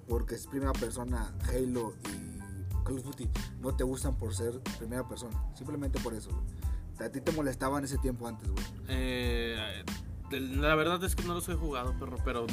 porque 0.07 0.35
es 0.35 0.47
primera 0.47 0.71
persona 0.71 1.33
Halo 1.49 1.93
y 2.13 2.83
Call 2.85 2.99
of 2.99 3.03
Duty. 3.03 3.29
No 3.59 3.75
te 3.75 3.83
gustan 3.83 4.15
por 4.17 4.33
ser 4.33 4.61
primera 4.77 5.05
persona. 5.07 5.37
Simplemente 5.55 5.99
por 5.99 6.13
eso, 6.13 6.29
güey. 6.29 7.05
A 7.07 7.11
ti 7.11 7.19
te 7.19 7.33
molestaba 7.33 7.77
en 7.79 7.83
ese 7.83 7.97
tiempo 7.97 8.25
antes, 8.27 8.49
güey. 8.49 8.65
Eh, 8.87 9.83
la 10.31 10.75
verdad 10.75 11.03
es 11.03 11.13
que 11.15 11.23
no 11.23 11.33
los 11.33 11.49
he 11.49 11.55
jugado, 11.55 11.93
perro, 11.99 12.17
pero 12.23 12.47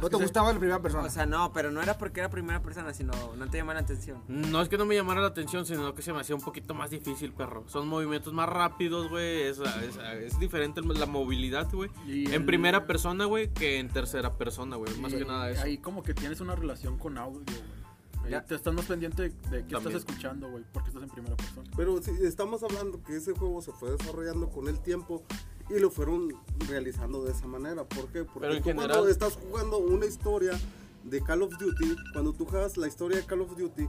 No 0.00 0.08
te 0.08 0.16
gustaba 0.16 0.52
la 0.52 0.58
primera 0.58 0.80
persona. 0.80 1.04
O 1.04 1.10
sea, 1.10 1.26
no, 1.26 1.52
pero 1.52 1.70
no 1.70 1.82
era 1.82 1.98
porque 1.98 2.20
era 2.20 2.28
primera 2.30 2.62
persona, 2.62 2.92
sino 2.94 3.12
no 3.36 3.48
te 3.48 3.58
llama 3.58 3.74
la 3.74 3.80
atención. 3.80 4.22
no 4.28 4.60
es 4.62 4.68
que 4.68 4.78
no 4.78 4.86
me 4.86 4.94
llamara 4.94 5.20
la 5.20 5.26
atención, 5.28 5.66
sino 5.66 5.94
que 5.94 6.02
se 6.02 6.12
me 6.12 6.20
hacía 6.20 6.34
un 6.36 6.40
poquito 6.42 6.72
más 6.74 6.90
difícil, 6.90 7.32
perro. 7.32 7.64
Son 7.68 7.88
movimientos 7.88 8.32
más 8.32 8.48
rápidos, 8.48 9.08
güey. 9.10 9.42
Es, 9.42 9.58
es- 9.58 9.96
es 9.96 10.38
diferente 10.38 10.80
la 10.82 11.06
movilidad, 11.06 11.68
güey. 11.72 11.90
En 12.06 12.32
el- 12.32 12.44
primera 12.44 12.86
persona, 12.86 13.24
güey, 13.24 13.52
que 13.52 13.78
en 13.78 13.88
tercera 13.88 14.36
persona, 14.36 14.76
güey. 14.76 14.94
Más 14.98 15.12
que 15.12 15.24
nada 15.24 15.50
eso. 15.50 15.62
Ahí 15.62 15.78
como 15.78 16.02
que 16.02 16.14
tienes 16.14 16.40
una 16.40 16.54
relación 16.54 16.96
con 16.98 17.18
audio, 17.18 17.40
güey. 17.44 17.78
Ya. 18.30 18.44
Te 18.44 18.54
estás 18.56 18.74
más 18.74 18.84
pendiente 18.84 19.22
de, 19.22 19.30
qué 19.30 19.36
También. 19.72 19.76
estás 19.78 19.94
escuchando, 19.94 20.50
güey, 20.50 20.62
porque 20.72 20.90
estás 20.90 21.02
en 21.02 21.08
primera 21.08 21.34
persona. 21.34 21.70
Pero 21.74 22.02
sí, 22.02 22.10
estamos 22.22 22.62
hablando 22.62 23.02
que 23.02 23.16
ese 23.16 23.32
juego 23.32 23.62
se 23.62 23.72
fue 23.72 23.92
desarrollando 23.92 24.50
con 24.50 24.68
el 24.68 24.78
tiempo 24.80 25.22
y 25.70 25.78
lo 25.78 25.90
fueron 25.90 26.32
realizando 26.68 27.22
de 27.24 27.32
esa 27.32 27.46
manera. 27.46 27.84
¿Por 27.84 28.08
qué? 28.08 28.24
Porque 28.24 28.40
Pero 28.48 28.56
tú 28.58 28.64
general- 28.64 28.90
cuando 28.90 29.08
estás 29.10 29.34
jugando 29.36 29.78
una 29.78 30.06
historia 30.06 30.58
de 31.04 31.22
Call 31.22 31.42
of 31.42 31.52
Duty, 31.58 31.96
cuando 32.12 32.32
tú 32.32 32.44
juegas 32.46 32.76
la 32.76 32.86
historia 32.88 33.18
de 33.18 33.24
Call 33.26 33.40
of 33.42 33.56
Duty, 33.56 33.88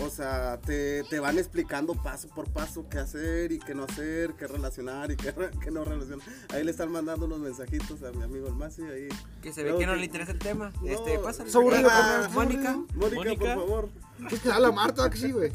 O 0.00 0.08
sea, 0.10 0.58
te, 0.58 1.04
te 1.04 1.20
van 1.20 1.38
explicando 1.38 1.94
paso 1.94 2.28
por 2.28 2.48
paso 2.50 2.86
qué 2.88 2.98
hacer 2.98 3.52
y 3.52 3.58
qué 3.58 3.74
no 3.74 3.84
hacer, 3.84 4.32
qué 4.34 4.46
relacionar 4.46 5.10
y 5.12 5.16
qué, 5.16 5.32
no 5.70 5.84
relacionar. 5.84 6.26
Ahí 6.50 6.64
le 6.64 6.70
están 6.70 6.90
mandando 6.90 7.26
unos 7.26 7.38
mensajitos 7.40 8.02
a 8.02 8.10
mi 8.12 8.22
amigo 8.22 8.48
el 8.48 8.54
Masi 8.54 8.82
ahí. 8.82 9.08
Que 9.42 9.52
se 9.52 9.62
ve 9.62 9.76
que 9.76 9.86
no 9.86 9.92
que- 9.92 9.98
le 9.98 10.04
interesa 10.06 10.32
el 10.32 10.38
tema. 10.38 10.72
No, 10.80 10.88
Este, 10.88 11.18
pásale. 11.18 11.50
Ah, 11.90 12.22
es 12.26 12.32
Mónica. 12.34 12.72
Mónica, 12.94 13.16
Mónica. 13.16 13.54
por 13.54 13.64
favor. 13.66 13.88
¿Qué 14.28 14.38
te 14.38 14.48
da 14.48 14.60
la 14.60 14.72
Marta? 14.72 15.10
Que 15.10 15.18
sí, 15.18 15.30
güey. 15.32 15.52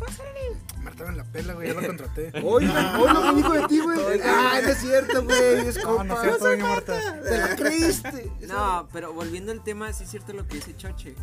Marta 0.84 1.06
me 1.10 1.16
la 1.18 1.24
pela, 1.24 1.54
güey, 1.54 1.68
ya 1.70 1.74
la 1.82 1.88
contraté. 1.88 2.32
Hoy, 2.44 2.66
hoy 2.66 3.14
no 3.14 3.34
me 3.34 3.36
dijo 3.42 3.54
de 3.54 3.68
ti, 3.68 3.80
güey. 3.80 3.98
Ah, 4.24 4.60
no 4.62 4.70
es 4.70 4.78
cierto, 4.78 5.24
güey. 5.24 5.68
Es 5.68 5.78
No, 5.78 5.84
no 5.92 5.98
compa. 5.98 6.14
es 6.16 6.22
cierto, 6.22 6.46
doña 6.48 6.64
Marta. 6.68 7.22
Te 7.24 7.38
la 7.38 7.56
creíste. 7.56 8.32
No, 8.48 8.88
pero 8.94 9.14
volviendo 9.14 9.52
al 9.52 9.64
tema, 9.64 9.92
sí 9.94 10.04
es 10.04 10.10
cierto 10.12 10.34
lo 10.34 10.48
que 10.48 10.56
dice 10.56 10.76
Choche. 10.76 11.16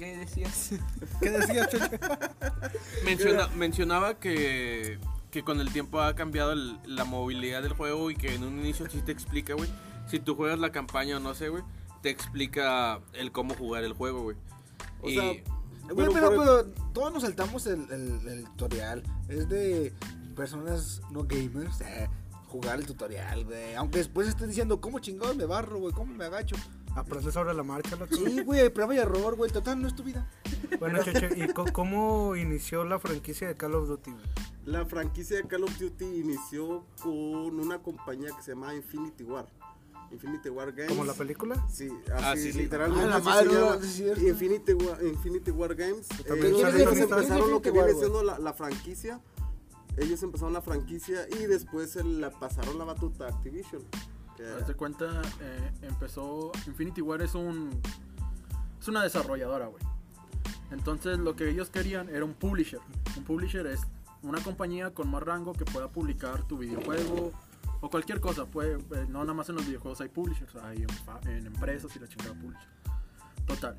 ¿Qué 0.00 0.16
decías? 0.16 0.70
¿Qué 1.20 1.28
decías? 1.30 1.68
Menciona- 3.04 3.48
mencionaba 3.48 4.18
que, 4.18 4.98
que 5.30 5.42
con 5.44 5.60
el 5.60 5.70
tiempo 5.72 6.00
ha 6.00 6.14
cambiado 6.14 6.52
el- 6.52 6.78
la 6.86 7.04
movilidad 7.04 7.62
del 7.62 7.74
juego 7.74 8.10
y 8.10 8.16
que 8.16 8.34
en 8.34 8.42
un 8.44 8.58
inicio 8.60 8.88
sí 8.90 9.02
te 9.02 9.12
explica, 9.12 9.52
güey. 9.54 9.68
Si 10.08 10.18
tú 10.18 10.34
juegas 10.36 10.58
la 10.58 10.72
campaña 10.72 11.18
o 11.18 11.20
no 11.20 11.34
sé, 11.34 11.50
güey, 11.50 11.62
te 12.02 12.08
explica 12.08 13.00
el 13.12 13.30
cómo 13.30 13.54
jugar 13.54 13.84
el 13.84 13.92
juego, 13.92 14.22
güey. 14.22 14.36
O 15.02 15.10
Y 15.10 15.14
sea, 15.16 15.24
Güey, 15.92 16.08
pero, 16.14 16.34
por- 16.34 16.38
pero 16.38 16.64
todos 16.94 17.12
nos 17.12 17.22
saltamos 17.22 17.66
el, 17.66 17.80
el, 17.90 18.26
el 18.28 18.44
tutorial. 18.44 19.02
Es 19.28 19.48
de 19.48 19.92
personas 20.34 21.02
no 21.10 21.24
gamers. 21.24 21.80
eh, 21.82 22.08
jugar 22.48 22.78
el 22.80 22.86
tutorial, 22.86 23.44
güey. 23.44 23.74
Aunque 23.74 23.98
después 23.98 24.26
estés 24.28 24.48
diciendo, 24.48 24.80
¿cómo 24.80 24.98
chingados 24.98 25.36
me 25.36 25.44
barro, 25.44 25.78
güey? 25.78 25.92
¿Cómo 25.92 26.12
me 26.14 26.24
agacho? 26.24 26.56
Aprendes 26.96 27.32
sobre 27.34 27.54
la 27.54 27.62
marcha, 27.62 27.96
loco. 27.96 28.14
Sí, 28.14 28.42
güey, 28.42 28.68
prueba 28.70 28.94
y 28.94 28.98
error, 28.98 29.36
güey. 29.36 29.50
Total, 29.50 29.80
no 29.80 29.86
es 29.88 29.94
tu 29.94 30.02
vida. 30.02 30.28
Bueno, 30.78 31.02
Choche, 31.04 31.28
¿y 31.36 31.46
cómo 31.72 32.34
inició 32.36 32.84
la 32.84 32.98
franquicia 32.98 33.48
de 33.48 33.56
Call 33.56 33.74
of 33.74 33.88
Duty? 33.88 34.10
güey? 34.10 34.24
la 34.66 34.84
franquicia 34.86 35.36
de 35.38 35.48
Call 35.48 35.64
of 35.64 35.78
Duty 35.78 36.04
inició 36.04 36.84
con 37.02 37.58
una 37.58 37.78
compañía 37.82 38.28
que 38.36 38.42
se 38.42 38.52
llama 38.52 38.74
Infinity 38.74 39.24
War. 39.24 39.46
Infinity 40.12 40.48
War 40.48 40.72
Games. 40.72 40.88
¿Como 40.88 41.04
la 41.04 41.14
película? 41.14 41.66
Sí, 41.68 41.88
Ah, 42.12 42.32
así 42.32 42.42
sí, 42.42 42.52
sí. 42.52 42.58
literalmente. 42.58 43.04
Ah, 43.04 43.08
la 43.08 43.18
madre, 43.20 43.48
no. 43.52 43.74
Infinity 44.28 44.72
War, 44.74 45.04
Infinity 45.04 45.50
War 45.52 45.74
Games. 45.74 46.08
También 46.08 46.46
ellos 46.48 46.60
sale 46.62 46.76
ellos 46.82 46.92
Infinity- 46.92 47.12
empezaron 47.14 47.50
lo 47.50 47.62
que 47.62 47.70
War, 47.70 47.84
viene 47.86 47.98
siendo 48.00 48.22
la, 48.22 48.38
la 48.38 48.52
franquicia. 48.52 49.20
Ellos 49.96 50.22
empezaron 50.22 50.52
la 50.52 50.62
franquicia 50.62 51.26
y 51.30 51.46
después 51.46 51.94
la 52.04 52.30
pasaron 52.30 52.78
la 52.78 52.84
batuta 52.84 53.26
a 53.26 53.28
Activision. 53.28 53.82
Que- 54.40 54.52
Haz 54.60 54.66
de 54.68 54.74
cuenta, 54.74 55.22
eh, 55.40 55.70
empezó. 55.82 56.52
Infinity 56.66 57.00
War 57.02 57.22
es 57.22 57.34
un. 57.34 57.70
Es 58.80 58.88
una 58.88 59.02
desarrolladora, 59.02 59.66
güey. 59.66 59.82
Entonces, 60.70 61.18
lo 61.18 61.34
que 61.36 61.50
ellos 61.50 61.68
querían 61.70 62.08
era 62.08 62.24
un 62.24 62.32
publisher. 62.34 62.80
Un 63.16 63.24
publisher 63.24 63.66
es 63.66 63.80
una 64.22 64.40
compañía 64.42 64.92
con 64.94 65.10
más 65.10 65.22
rango 65.22 65.52
que 65.52 65.64
pueda 65.64 65.88
publicar 65.88 66.42
tu 66.46 66.58
videojuego 66.58 67.32
o 67.80 67.90
cualquier 67.90 68.20
cosa. 68.20 68.46
Puede, 68.46 68.74
eh, 68.74 69.06
no 69.08 69.20
nada 69.20 69.34
más 69.34 69.48
en 69.48 69.56
los 69.56 69.66
videojuegos 69.66 70.00
hay 70.00 70.08
publishers, 70.08 70.54
hay 70.56 70.86
en 71.26 71.46
empresas 71.46 71.94
y 71.96 71.98
la 71.98 72.06
chingada 72.08 72.34
publisher. 72.34 72.68
Total. 73.46 73.76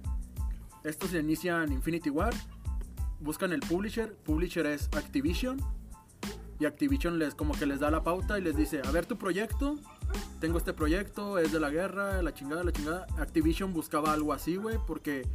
Estos 0.83 1.11
se 1.11 1.19
inician 1.19 1.71
Infinity 1.71 2.09
War, 2.09 2.33
buscan 3.19 3.53
el 3.53 3.61
publisher. 3.61 4.13
Publisher 4.25 4.65
es 4.65 4.89
Activision. 4.95 5.59
Y 6.59 6.65
Activision 6.65 7.17
les 7.17 7.33
como 7.33 7.53
que 7.53 7.65
les 7.65 7.79
da 7.79 7.89
la 7.89 8.03
pauta 8.03 8.37
y 8.37 8.41
les 8.43 8.55
dice, 8.55 8.81
a 8.85 8.91
ver 8.91 9.05
tu 9.07 9.17
proyecto, 9.17 9.77
tengo 10.39 10.57
este 10.57 10.73
proyecto, 10.73 11.37
es 11.37 11.51
de 11.51 11.59
la 11.59 11.69
guerra, 11.69 12.21
la 12.21 12.33
chingada, 12.33 12.63
la 12.63 12.71
chingada. 12.71 13.07
Activision 13.17 13.73
buscaba 13.73 14.13
algo 14.13 14.33
así, 14.33 14.55
güey, 14.55 14.77
porque 14.87 15.27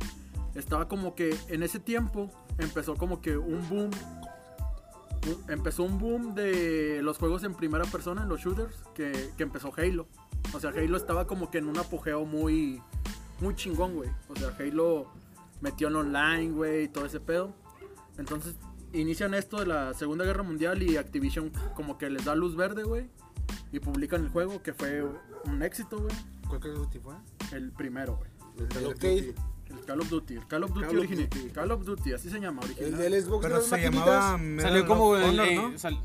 estaba 0.55 0.89
como 0.89 1.15
que 1.15 1.37
en 1.49 1.63
ese 1.63 1.79
tiempo 1.79 2.31
empezó 2.59 2.97
como 2.97 3.21
que 3.21 3.37
un 3.37 3.69
boom. 3.69 3.91
empezó 5.49 5.85
un 5.85 5.99
boom 5.99 6.35
de 6.35 7.01
los 7.03 7.19
juegos 7.19 7.45
en 7.45 7.55
primera 7.55 7.85
persona, 7.85 8.23
en 8.23 8.29
los 8.29 8.41
shooters, 8.41 8.83
que, 8.95 9.31
empezó 9.39 9.73
Halo. 9.77 10.09
O 10.53 10.61
sea, 10.61 10.71
Halo 10.71 10.97
estaba 10.97 11.27
como 11.27 11.51
que 11.51 11.59
en 11.59 11.67
un 11.69 11.79
apogeo 11.79 12.25
muy, 12.25 12.83
muy 13.41 13.55
chingón, 13.55 13.95
güey. 13.95 14.11
O 14.29 14.37
sea, 14.37 14.55
Halo 14.59 15.07
metió 15.61 15.89
en 15.89 15.97
online, 15.97 16.51
güey, 16.51 16.89
todo 16.89 17.07
ese 17.07 17.21
pedo. 17.21 17.55
Entonces, 18.19 18.57
inician 18.93 19.35
esto 19.35 19.59
de 19.59 19.67
la 19.67 19.95
Segunda 19.95 20.25
Guerra 20.25 20.43
Mundial 20.43 20.83
y 20.83 20.97
Activision 20.97 21.53
como 21.75 21.99
que 21.99 22.09
les 22.11 22.25
da 22.25 22.35
luz 22.35 22.57
verde, 22.57 22.85
güey. 22.85 23.09
Y 23.77 23.81
publican 23.81 24.23
el 24.25 24.31
juego, 24.31 24.63
que 24.63 24.73
fue 24.73 25.05
un 25.45 25.63
éxito, 25.63 25.99
güey. 26.01 26.15
¿Cuál 26.49 26.61
Call 26.61 26.71
of 26.73 26.79
Duty 26.79 26.99
fue? 26.99 27.15
El 27.53 27.71
primero, 27.73 28.17
güey. 28.17 28.31
el 28.59 28.69
Call 28.69 28.87
of. 28.87 28.93
Duty. 28.95 29.35
El 29.69 29.85
Call 29.85 30.01
of 30.01 30.09
Duty. 30.09 30.35
El 30.37 30.47
Call 30.47 30.65
of 30.65 30.71
Duty 30.73 30.87
Call 30.87 30.99
original. 30.99 31.29
Duty. 31.29 31.51
Call 31.51 31.71
of 31.73 31.85
Duty, 31.85 32.13
así 32.15 32.31
se 32.31 32.41
llama, 32.41 32.63
El 32.63 32.71
original. 32.71 32.99
del 32.99 33.23
Xbox 33.23 33.43
Pero 33.47 33.61
se 33.61 33.83
llamaba 33.83 34.39
salió 34.63 34.87
como 34.87 35.15
el- 35.19 35.39
Honor, 35.41 35.73
¿no? 35.73 35.79
sal- 35.79 36.01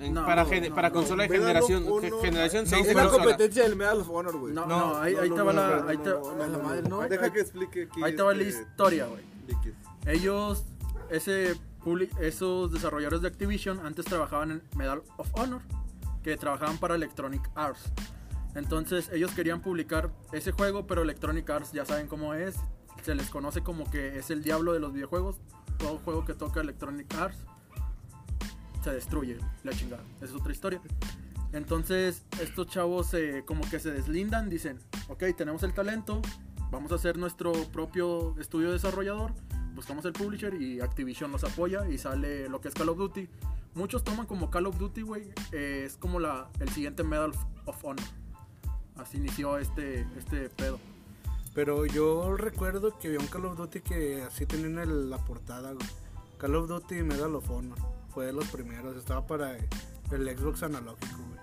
en- 0.00 0.14
No, 0.14 0.24
para, 0.24 0.44
no, 0.44 0.50
gen- 0.50 0.68
no, 0.68 0.74
para 0.76 0.88
no. 0.90 0.94
consola 0.94 1.22
de 1.24 1.28
generación, 1.30 1.84
generación 2.22 2.64
No, 2.64 2.70
6. 2.70 2.86
Es 2.86 2.94
la 2.94 3.08
competencia 3.08 3.62
del 3.64 3.74
Medal 3.74 4.00
of 4.02 4.10
Honor, 4.10 4.36
güey. 4.38 4.54
No, 4.54 4.66
No, 4.66 4.96
ahí, 4.96 5.16
ahí 5.16 5.30
te 5.30 5.42
va 5.42 5.52
la. 5.52 5.84
ahí 5.88 5.96
te- 5.96 6.10
la 6.10 6.58
madre, 6.62 6.82
no. 6.88 7.00
Deja 7.08 7.32
que 7.32 7.40
explique 7.40 7.88
aquí. 7.90 8.04
Ahí 8.04 8.14
te 8.14 8.22
va 8.22 8.32
la 8.34 8.42
este, 8.44 8.62
historia, 8.62 9.06
güey. 9.06 9.22
Ellos, 10.06 10.64
ese 11.10 11.56
esos 12.20 12.72
desarrolladores 12.72 13.20
de 13.20 13.28
Activision 13.28 13.84
antes 13.84 14.04
trabajaban 14.04 14.52
en 14.52 14.62
Medal 14.76 15.02
of 15.18 15.28
Honor, 15.34 15.60
que 16.24 16.36
trabajaban 16.36 16.78
para 16.78 16.96
Electronic 16.96 17.48
Arts. 17.54 17.92
Entonces 18.56 19.10
ellos 19.12 19.30
querían 19.32 19.60
publicar 19.60 20.10
ese 20.32 20.50
juego, 20.50 20.86
pero 20.86 21.02
Electronic 21.02 21.48
Arts 21.50 21.72
ya 21.72 21.84
saben 21.84 22.08
cómo 22.08 22.34
es. 22.34 22.56
Se 23.02 23.14
les 23.14 23.28
conoce 23.28 23.62
como 23.62 23.88
que 23.90 24.18
es 24.18 24.30
el 24.30 24.42
diablo 24.42 24.72
de 24.72 24.80
los 24.80 24.92
videojuegos. 24.92 25.36
Todo 25.78 25.98
juego 25.98 26.24
que 26.24 26.34
toca 26.34 26.60
Electronic 26.60 27.12
Arts 27.14 27.38
se 28.82 28.92
destruye, 28.92 29.38
la 29.62 29.72
chingada. 29.72 30.02
Es 30.20 30.32
otra 30.32 30.52
historia. 30.52 30.80
Entonces 31.52 32.24
estos 32.40 32.66
chavos 32.68 33.06
se, 33.06 33.44
como 33.44 33.68
que 33.68 33.78
se 33.78 33.92
deslindan, 33.92 34.48
dicen, 34.48 34.78
ok, 35.08 35.24
tenemos 35.36 35.62
el 35.62 35.72
talento, 35.72 36.20
vamos 36.70 36.90
a 36.90 36.96
hacer 36.96 37.16
nuestro 37.16 37.52
propio 37.72 38.34
estudio 38.40 38.72
desarrollador, 38.72 39.32
buscamos 39.74 40.04
el 40.04 40.12
publisher 40.12 40.54
y 40.60 40.80
Activision 40.80 41.30
nos 41.30 41.44
apoya 41.44 41.88
y 41.88 41.98
sale 41.98 42.48
lo 42.48 42.60
que 42.60 42.68
es 42.68 42.74
Call 42.74 42.88
of 42.88 42.98
Duty. 42.98 43.28
Muchos 43.74 44.04
toman 44.04 44.26
como 44.26 44.50
Call 44.50 44.66
of 44.66 44.78
Duty, 44.78 45.02
güey, 45.02 45.32
eh, 45.52 45.82
es 45.86 45.96
como 45.96 46.20
la, 46.20 46.48
el 46.60 46.68
siguiente 46.68 47.02
Medal 47.02 47.32
of 47.66 47.84
Honor. 47.84 48.04
Así 48.96 49.16
inició 49.16 49.58
este, 49.58 50.06
este 50.16 50.48
pedo. 50.50 50.78
Pero 51.54 51.84
yo 51.86 52.36
recuerdo 52.36 52.96
que 52.98 53.08
había 53.08 53.20
un 53.20 53.26
Call 53.26 53.46
of 53.46 53.56
Duty 53.56 53.80
que 53.80 54.22
así 54.22 54.46
tenían 54.46 54.78
el- 54.78 55.10
la 55.10 55.18
portada, 55.18 55.72
güey. 55.72 55.86
Call 56.38 56.54
of 56.56 56.68
Duty 56.68 57.02
Medal 57.02 57.34
of 57.34 57.50
Honor. 57.50 57.78
Fue 58.12 58.26
de 58.26 58.32
los 58.32 58.46
primeros. 58.48 58.96
Estaba 58.96 59.26
para 59.26 59.56
el 59.56 60.38
Xbox 60.38 60.62
analógico, 60.62 61.16
güey. 61.28 61.33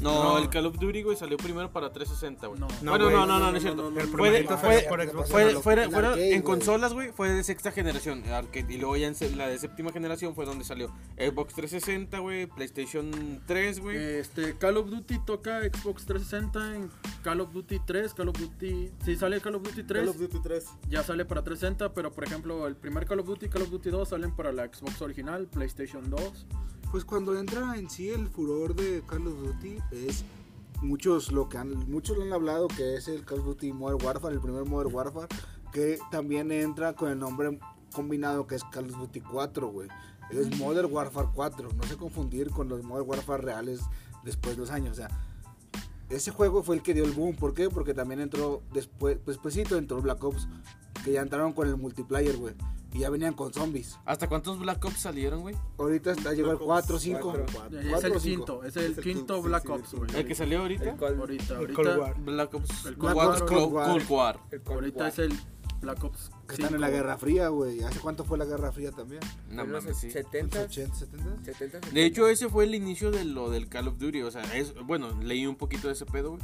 No, 0.00 0.14
No, 0.14 0.22
No. 0.24 0.38
el 0.38 0.48
Call 0.48 0.66
of 0.66 0.78
Duty, 0.78 1.02
güey, 1.02 1.16
salió 1.16 1.36
primero 1.36 1.70
para 1.72 1.92
360, 1.92 2.46
güey. 2.46 2.60
no. 2.60 2.68
No, 2.82 2.90
bueno, 2.90 3.10
no, 3.10 3.10
no, 3.10 3.26
no, 3.26 3.38
no, 3.38 3.50
no, 3.50 3.56
es 3.56 3.62
cierto. 3.62 3.82
no, 3.82 3.90
no, 3.90 4.00
El 4.00 4.10
no. 4.10 5.22
Fue, 5.26 6.34
en 6.34 6.42
consolas, 6.42 6.92
güey, 6.92 7.12
fue 7.12 7.30
de 7.30 7.44
sexta 7.44 7.70
generación, 7.70 8.24
arcade, 8.24 8.72
y 8.72 8.78
luego 8.78 8.96
ya 8.96 9.08
en 9.08 9.38
la 9.38 9.48
de 9.48 9.58
séptima 9.58 9.92
generación 9.92 10.34
fue 10.34 10.46
donde 10.46 10.64
salió 10.64 10.88
Xbox 11.18 11.54
360, 11.54 12.18
güey, 12.18 12.46
PlayStation 12.46 13.42
3, 13.46 13.80
güey. 13.80 13.96
Este, 13.96 14.56
Call 14.56 14.76
of 14.78 14.88
Duty 14.88 15.18
toca 15.24 15.60
Xbox 15.60 16.06
360 16.06 16.76
en 16.76 16.90
Call 17.22 17.40
of 17.40 17.52
Duty 17.52 17.80
3, 17.86 18.14
Call 18.14 18.28
of 18.28 18.38
Duty... 18.38 18.90
Si 19.04 19.16
sale 19.16 19.40
Call 19.40 19.56
of 19.56 19.62
Duty 19.62 19.82
3, 19.82 20.00
Call 20.00 20.08
of 20.08 20.18
Duty 20.18 20.38
3. 20.42 20.64
ya 20.88 21.02
sale 21.02 21.24
para 21.24 21.42
360, 21.42 21.92
pero 21.92 22.10
por 22.10 22.24
ejemplo 22.24 22.66
el 22.66 22.76
primer 22.76 23.06
Call 23.06 23.20
of 23.20 23.26
Duty 23.26 23.46
y 23.46 23.48
Call 23.48 23.62
of 23.62 23.70
Duty 23.70 23.90
2 23.90 24.08
salen 24.08 24.34
para 24.34 24.52
la 24.52 24.66
Xbox 24.66 25.00
original, 25.02 25.46
PlayStation 25.46 26.08
2. 26.08 26.46
Pues 26.90 27.04
cuando 27.04 27.38
entra 27.38 27.78
en 27.78 27.88
sí 27.88 28.08
el 28.10 28.26
furor 28.26 28.74
de 28.74 29.02
Call 29.06 29.28
of 29.28 29.38
Duty 29.40 29.78
es 29.92 30.24
muchos 30.82 31.30
lo 31.30 31.48
que 31.48 31.56
han 31.56 31.88
muchos 31.88 32.16
lo 32.16 32.24
han 32.24 32.32
hablado 32.32 32.66
que 32.66 32.96
es 32.96 33.06
el 33.06 33.24
Call 33.24 33.38
of 33.40 33.46
Duty 33.46 33.72
Modern 33.72 34.04
Warfare, 34.04 34.34
el 34.34 34.40
primer 34.40 34.64
Modern 34.64 34.92
Warfare, 34.92 35.28
que 35.72 36.00
también 36.10 36.50
entra 36.50 36.94
con 36.94 37.12
el 37.12 37.18
nombre 37.18 37.60
combinado 37.92 38.48
que 38.48 38.56
es 38.56 38.64
Call 38.64 38.90
of 38.90 38.98
Duty 38.98 39.20
4, 39.20 39.68
güey. 39.68 39.88
Es 40.30 40.58
Modern 40.58 40.92
Warfare 40.92 41.28
4, 41.32 41.68
no 41.76 41.82
se 41.84 41.96
confundir 41.96 42.50
con 42.50 42.68
los 42.68 42.82
Modern 42.82 43.08
Warfare 43.08 43.42
reales 43.42 43.80
después 44.24 44.56
de 44.56 44.62
los 44.62 44.70
años, 44.70 44.92
o 44.92 44.96
sea, 44.96 45.08
ese 46.08 46.32
juego 46.32 46.64
fue 46.64 46.74
el 46.74 46.82
que 46.82 46.92
dio 46.92 47.04
el 47.04 47.12
boom, 47.12 47.36
¿por 47.36 47.54
qué? 47.54 47.70
Porque 47.70 47.94
también 47.94 48.20
entró 48.20 48.62
después, 48.72 49.18
despuésito 49.24 49.78
entró 49.78 50.02
Black 50.02 50.22
Ops, 50.24 50.48
que 51.04 51.12
ya 51.12 51.20
entraron 51.20 51.52
con 51.52 51.68
el 51.68 51.76
multiplayer, 51.76 52.36
güey, 52.36 52.54
y 52.92 53.00
ya 53.00 53.10
venían 53.10 53.34
con 53.34 53.52
zombies. 53.52 53.98
¿Hasta 54.04 54.28
cuántos 54.28 54.58
Black 54.58 54.84
Ops 54.84 54.98
salieron, 55.00 55.42
güey? 55.42 55.54
Ahorita 55.78 56.12
está 56.12 56.32
llegó 56.32 56.50
el 56.50 56.56
Black 56.56 56.66
4, 56.66 56.94
Ops 56.96 57.02
5. 57.04 57.20
cuatro. 57.22 57.44
Es 57.78 57.88
¿Cuatro 57.88 58.14
el 58.14 58.20
quinto, 58.20 58.64
es 58.64 58.76
el 58.76 58.92
Es 58.92 58.98
el 58.98 59.04
quinto 59.04 59.42
Black 59.42 59.68
Ops, 59.70 59.94
güey. 59.94 60.10
El 60.16 60.26
que 60.26 60.34
salió 60.34 60.60
ahorita. 60.60 60.90
El 60.90 60.96
cual- 60.96 61.18
Ahorita, 61.20 61.60
El 61.60 61.72
Cold 61.74 61.88
ahorita, 61.88 61.98
War. 62.04 62.20
Black 62.20 62.54
Ops 62.54 62.86
El 62.86 62.96
Cold 62.96 63.14
War, 63.14 63.26
War. 63.28 63.38
Cold- 63.46 63.72
War. 63.72 63.88
Cold 63.92 64.10
War. 64.10 64.40
el 64.50 64.60
cual- 64.62 64.74
ahorita 64.76 65.08
es 65.08 65.18
el 65.20 65.32
Black 65.80 66.04
Ops 66.04 66.30
Que 66.46 66.54
están 66.56 66.74
en 66.74 66.80
la 66.80 66.88
5. 66.88 66.96
Guerra 66.98 67.16
Fría, 67.18 67.48
güey. 67.48 67.82
¿Hace 67.82 68.00
cuánto 68.00 68.24
fue 68.24 68.36
la 68.38 68.44
Guerra 68.44 68.70
Fría 68.72 68.90
también? 68.92 69.20
No 69.48 69.64
los 69.64 69.82
mames, 69.84 69.98
sí. 69.98 70.10
70, 70.10 70.62
80, 70.62 70.94
70. 70.94 71.44
70, 71.54 71.90
De 71.90 72.04
hecho, 72.04 72.28
ese 72.28 72.48
fue 72.48 72.64
el 72.64 72.74
inicio 72.74 73.10
de 73.10 73.24
lo 73.24 73.50
del 73.50 73.68
Call 73.68 73.88
of 73.88 73.98
Duty. 73.98 74.22
O 74.22 74.30
sea, 74.30 74.42
es, 74.56 74.74
bueno, 74.84 75.08
leí 75.22 75.46
un 75.46 75.56
poquito 75.56 75.86
de 75.86 75.94
ese 75.94 76.04
pedo, 76.06 76.30
güey. 76.32 76.42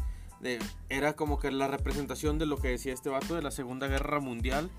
Era 0.89 1.15
como 1.15 1.39
que 1.41 1.51
la 1.51 1.67
representación 1.67 2.39
de 2.39 2.47
lo 2.47 2.57
que 2.59 2.69
decía 2.69 2.93
este 2.95 3.09
vato 3.09 3.35
de 3.35 3.43
la 3.43 3.51
Segunda 3.51 3.89
Guerra 3.89 4.21
Mundial. 4.21 4.71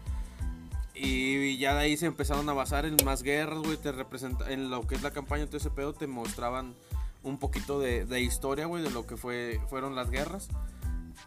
Y 0.99 1.57
ya 1.57 1.73
de 1.75 1.81
ahí 1.81 1.97
se 1.97 2.05
empezaron 2.05 2.49
a 2.49 2.53
basar 2.53 2.85
en 2.85 2.97
más 3.05 3.23
guerras, 3.23 3.59
güey. 3.59 3.77
Te 3.77 3.91
representa 3.91 4.51
en 4.51 4.69
lo 4.69 4.85
que 4.87 4.95
es 4.95 5.03
la 5.03 5.11
campaña, 5.11 5.45
todo 5.45 5.57
ese 5.57 5.69
pedo, 5.69 5.93
te 5.93 6.07
mostraban 6.07 6.75
un 7.23 7.37
poquito 7.37 7.79
de, 7.79 8.05
de 8.05 8.21
historia, 8.21 8.65
güey, 8.65 8.83
de 8.83 8.91
lo 8.91 9.05
que 9.05 9.17
fue, 9.17 9.59
fueron 9.69 9.95
las 9.95 10.09
guerras. 10.09 10.49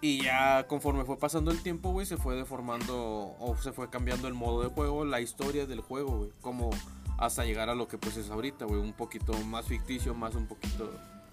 Y 0.01 0.23
ya 0.23 0.67
conforme 0.67 1.05
fue 1.05 1.19
pasando 1.19 1.51
el 1.51 1.63
tiempo, 1.63 1.91
güey, 1.93 2.07
se 2.07 2.17
fue 2.17 2.35
deformando 2.35 3.37
o 3.39 3.57
se 3.61 3.73
fue 3.73 3.91
cambiando 3.91 4.29
el 4.29 4.35
modo 4.35 4.63
de 4.63 4.69
juego, 4.69 5.05
la 5.05 5.21
historia 5.21 5.67
del 5.67 5.81
juego, 5.81 6.19
güey. 6.19 6.31
Como 6.41 6.71
hasta 7.19 7.45
llegar 7.45 7.69
a 7.69 7.75
lo 7.75 7.87
que 7.87 7.99
pues 7.99 8.17
es 8.17 8.31
ahorita, 8.31 8.65
güey. 8.65 8.81
Un 8.81 8.95
poquito 8.95 9.35
más 9.45 9.67
ficticio, 9.67 10.15
más 10.15 10.35
un 10.35 10.47
poquito... 10.47 10.91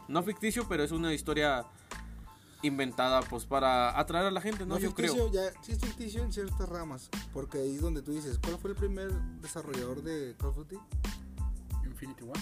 No 0.08 0.24
ficticio, 0.24 0.68
pero 0.68 0.84
es 0.84 0.92
una 0.92 1.14
historia 1.14 1.66
inventada 2.64 3.22
pues 3.22 3.46
para 3.46 3.98
atraer 4.00 4.26
a 4.28 4.32
la 4.32 4.42
gente, 4.42 4.66
¿no? 4.66 4.76
No, 4.76 4.80
Yo 4.80 4.90
ficticio, 4.90 5.30
creo. 5.30 5.52
ya, 5.52 5.62
sí 5.62 5.74
es 5.74 5.80
ficticio 5.80 6.24
en 6.24 6.34
ciertas 6.34 6.68
ramas. 6.68 7.10
Porque 7.34 7.60
ahí 7.60 7.76
es 7.76 7.82
donde 7.82 8.02
tú 8.02 8.12
dices, 8.12 8.40
¿cuál 8.42 8.58
fue 8.58 8.72
el 8.72 8.76
primer 8.76 9.12
desarrollador 9.42 10.02
de 10.02 10.36
Call 10.38 10.50
of 10.50 10.58
Duty? 10.58 10.78
Infinity 11.86 12.24
War. 12.24 12.38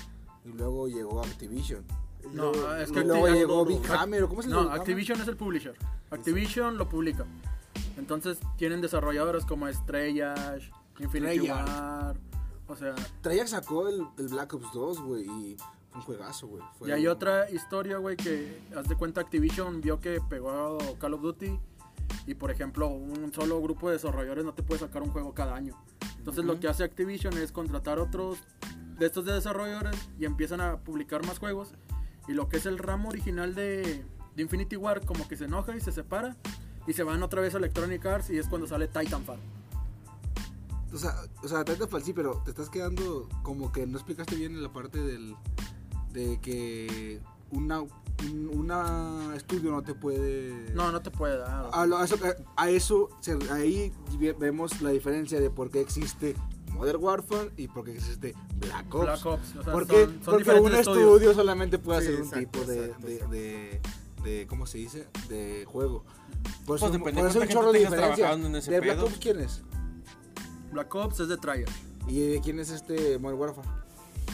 Y 0.46 0.50
luego 0.50 0.88
llegó 0.88 1.22
Activision. 1.22 1.86
Y 2.24 2.28
No, 2.36 2.52
luego- 2.52 2.74
es 2.76 2.90
Y 2.90 2.94
que 2.94 3.04
luego 3.04 3.28
Acti- 3.28 3.34
llegó 3.34 3.66
Big 3.66 3.82
no. 3.88 3.94
Hammer, 3.94 4.24
¿o 4.24 4.30
¿cómo 4.30 4.42
se 4.42 4.50
No? 4.50 4.62
Activision 4.72 5.22
es 5.22 5.28
el 5.28 5.38
publisher. 5.38 5.78
Activision 6.12 6.78
lo 6.78 6.88
publica. 6.90 7.26
Entonces 7.98 8.40
tienen 8.58 8.82
desarrolladores 8.82 9.46
como 9.46 9.68
Estrellas, 9.68 10.62
Infinity 11.00 11.38
Treyarch. 11.40 11.68
War. 11.68 12.18
O 12.68 12.76
sea, 12.76 12.96
Treyarch 13.22 13.50
sacó 13.50 13.88
el, 13.88 14.06
el 14.18 14.28
Black 14.28 14.54
Ops 14.54 14.68
2, 14.74 15.02
güey, 15.02 15.26
y 15.26 15.58
fue 16.04 16.16
un 16.16 16.20
juegazo, 16.20 16.48
güey. 16.48 16.64
Fue 16.78 16.90
y 16.90 16.92
hay 16.92 17.08
un- 17.08 17.14
otra 17.14 17.50
historia, 17.50 17.98
güey, 17.98 18.16
que 18.18 18.62
haz 18.75 18.88
de 18.88 18.96
cuenta 18.96 19.22
Activision 19.22 19.82
vio 19.82 20.00
que 20.00 20.20
pegó 20.30 20.78
Call 21.00 21.14
of 21.14 21.22
Duty 21.22 21.60
y 22.28 22.36
por 22.36 22.52
ejemplo 22.52 22.88
un 22.88 23.32
solo 23.34 23.62
grupo 23.62 23.88
de 23.90 23.94
desarrolladores 23.94 24.46
no 24.46 24.54
te 24.54 24.64
puede 24.64 24.80
sacar 24.80 25.02
un 25.02 25.10
juego 25.12 25.34
cada 25.34 25.56
año. 25.56 25.75
Entonces 26.18 26.44
lo 26.46 26.60
que 26.60 26.68
hace 26.68 26.84
Activision 26.84 27.38
es 27.38 27.52
contratar 27.52 28.00
otros 28.00 28.40
de 28.98 29.06
estos 29.06 29.25
de 29.25 29.34
desarrolladores 29.34 29.96
y 30.20 30.25
empiezan 30.25 30.62
a 30.62 30.78
publicar 30.78 31.25
más 31.25 31.38
juegos 31.40 31.74
y 32.28 32.34
lo 32.34 32.48
que 32.50 32.58
es 32.58 32.66
el 32.66 32.78
ramo 32.78 33.10
original 33.10 33.54
de, 33.54 34.06
de 34.36 34.42
Infinity 34.42 34.75
War 34.78 35.06
como 35.06 35.28
que 35.28 35.36
se 35.38 35.46
enoja 35.46 35.75
y 35.75 35.82
se 35.82 35.92
separa 35.92 36.36
y 36.88 36.94
se 36.94 37.04
van 37.04 37.22
otra 37.24 37.42
vez 37.42 37.54
a 37.56 37.58
Electronic 37.58 38.06
Arts 38.06 38.30
y 38.30 38.38
es 38.38 38.48
cuando 38.48 38.68
sale 38.68 38.88
Titanfall. 38.88 39.40
O 40.94 40.98
sea, 40.98 41.14
o 41.44 41.48
sea, 41.48 41.66
Titanfall 41.66 42.04
sí, 42.04 42.14
pero 42.14 42.42
te 42.46 42.52
estás 42.52 42.70
quedando 42.70 43.28
como 43.44 43.72
que 43.72 43.86
no 43.86 43.98
explicaste 43.98 44.36
bien 44.36 44.54
en 44.54 44.64
la 44.64 44.72
parte 44.72 45.00
del. 45.02 45.36
De 46.16 46.40
que 46.42 47.22
una, 47.52 47.82
un 47.82 47.90
una 48.54 49.34
estudio 49.36 49.70
no 49.72 49.84
te 49.84 49.94
puede. 49.94 50.72
No, 50.74 50.92
no 50.92 51.02
te 51.02 51.12
puede 51.12 51.38
dar. 51.38 51.70
A, 51.72 51.86
lo- 51.86 51.98
a 51.98 52.06
eso, 52.06 52.16
a 52.56 52.70
eso 52.70 53.10
se- 53.20 53.38
ahí 53.52 53.92
ve- 54.18 54.34
vemos 54.34 54.82
la 54.82 54.90
diferencia 54.90 55.40
de 55.40 55.50
por 55.50 55.70
qué 55.70 55.82
existe 55.82 56.36
Modern 56.72 57.04
Warfare 57.04 57.52
y 57.58 57.68
por 57.68 57.84
qué 57.86 57.92
existe 57.94 58.34
Black 58.60 58.94
Ops. 58.96 59.06
Black 59.06 59.26
Ops. 59.26 59.56
O 59.58 59.64
sea, 59.64 59.74
porque 59.74 60.06
son- 60.06 60.14
son 60.14 60.24
porque 60.24 60.38
diferentes 60.40 60.72
un 60.74 60.80
estudios. 60.80 61.14
estudio 61.14 61.34
solamente 61.36 61.78
puede 61.80 62.02
Sí, 62.02 62.08
hacer 62.08 62.16
un 62.22 62.28
exacto, 62.28 62.50
tipo 62.60 62.66
de, 62.72 62.86
exacto, 62.86 63.08
de, 63.08 63.14
exacto. 63.16 63.32
de- 63.36 63.82
de- 64.24 64.48
¿cómo 64.48 64.66
se 64.66 64.78
dice? 64.80 65.08
De 65.30 65.66
juego. 65.68 66.04
Por 66.66 66.66
Pues 66.66 66.82
eso, 66.82 66.92
depende 66.92 67.22
por 67.22 67.30
eso 67.30 67.40
cuánta 67.40 67.54
un 67.54 67.60
chorro 67.62 67.72
de 67.74 67.80
diferencia. 67.80 68.16
trabajando 68.16 68.48
en 68.48 68.56
ese 68.56 68.72
¿De 68.72 68.80
Black 68.80 68.96
pedo. 68.98 69.06
Ops 69.08 69.18
quién 69.20 69.40
es? 69.40 69.62
Black 70.72 70.96
Ops 70.96 71.20
es 71.20 71.28
de 71.28 71.38
Treyarch. 71.38 71.72
¿Y 72.08 72.20
de 72.20 72.42
quién 72.42 72.60
es 72.60 72.70
este 72.70 73.18
Modern 73.20 73.40
Warfare? 73.40 73.68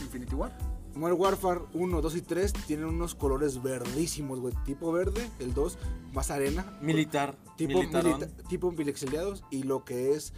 Infinity 0.02 0.36
War. 0.36 0.52
Modern 0.96 1.20
Warfare 1.20 1.62
1, 1.74 2.02
2 2.02 2.16
y 2.16 2.22
3 2.22 2.54
tienen 2.68 2.86
unos 2.86 3.16
colores 3.16 3.62
verdísimos, 3.62 4.40
güey. 4.40 4.54
Tipo 4.66 4.92
verde, 4.92 5.30
el 5.40 5.54
2 5.54 5.78
más 6.14 6.32
arena. 6.32 6.78
Militar. 6.82 7.38
Tipo, 7.56 7.80
militarón. 7.80 8.20
milita- 8.20 8.48
tipo 8.50 8.76
pixeleados. 8.76 9.44
Y 9.52 9.64
lo 9.64 9.86
que 9.86 10.14
es. 10.14 10.34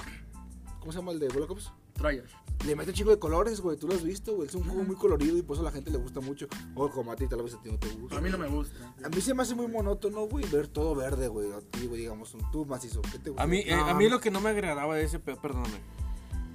¿Cómo 0.79 0.91
se 0.91 0.99
llama 0.99 1.11
el 1.11 1.19
de 1.19 1.29
Black 1.29 1.49
Ops? 1.49 1.71
Treyarch. 1.93 2.29
Le 2.65 2.75
mete 2.75 2.91
un 2.91 2.95
chico 2.95 3.09
de 3.09 3.19
colores, 3.19 3.61
güey. 3.61 3.77
Tú 3.77 3.87
lo 3.87 3.93
has 3.95 4.03
visto, 4.03 4.35
güey. 4.35 4.47
Es 4.47 4.55
un 4.55 4.63
juego 4.63 4.83
muy 4.83 4.95
colorido 4.95 5.37
y 5.37 5.41
por 5.41 5.55
eso 5.55 5.61
a 5.61 5.65
la 5.65 5.71
gente 5.71 5.91
le 5.91 5.97
gusta 5.97 6.19
mucho. 6.21 6.47
O 6.75 6.89
como 6.89 7.11
a 7.11 7.15
ti, 7.15 7.27
tal 7.27 7.41
vez 7.41 7.53
a 7.55 7.61
ti 7.61 7.71
no 7.71 7.77
te 7.79 7.89
gusta. 7.89 8.17
A 8.17 8.21
mí 8.21 8.29
no 8.29 8.37
me 8.37 8.47
gusta. 8.47 8.93
A 9.03 9.09
mí 9.09 9.21
se 9.21 9.33
me 9.33 9.43
hace 9.43 9.53
muy 9.55 9.67
monótono, 9.67 10.25
güey, 10.27 10.45
ver 10.49 10.67
todo 10.67 10.95
verde, 10.95 11.27
güey. 11.27 11.51
A 11.51 11.61
ti, 11.61 11.87
güey, 11.87 12.01
digamos, 12.01 12.33
un 12.35 12.49
tú 12.51 12.65
macizo. 12.65 13.01
¿Qué 13.01 13.19
te 13.19 13.29
gusta? 13.31 13.43
A 13.43 13.47
mí, 13.47 13.59
eh, 13.65 13.73
a 13.73 13.93
mí 13.93 14.07
lo 14.09 14.19
que 14.19 14.31
no 14.31 14.39
me 14.41 14.49
agradaba 14.49 14.95
de 14.95 15.03
ese 15.03 15.19
perdóname. 15.19 15.79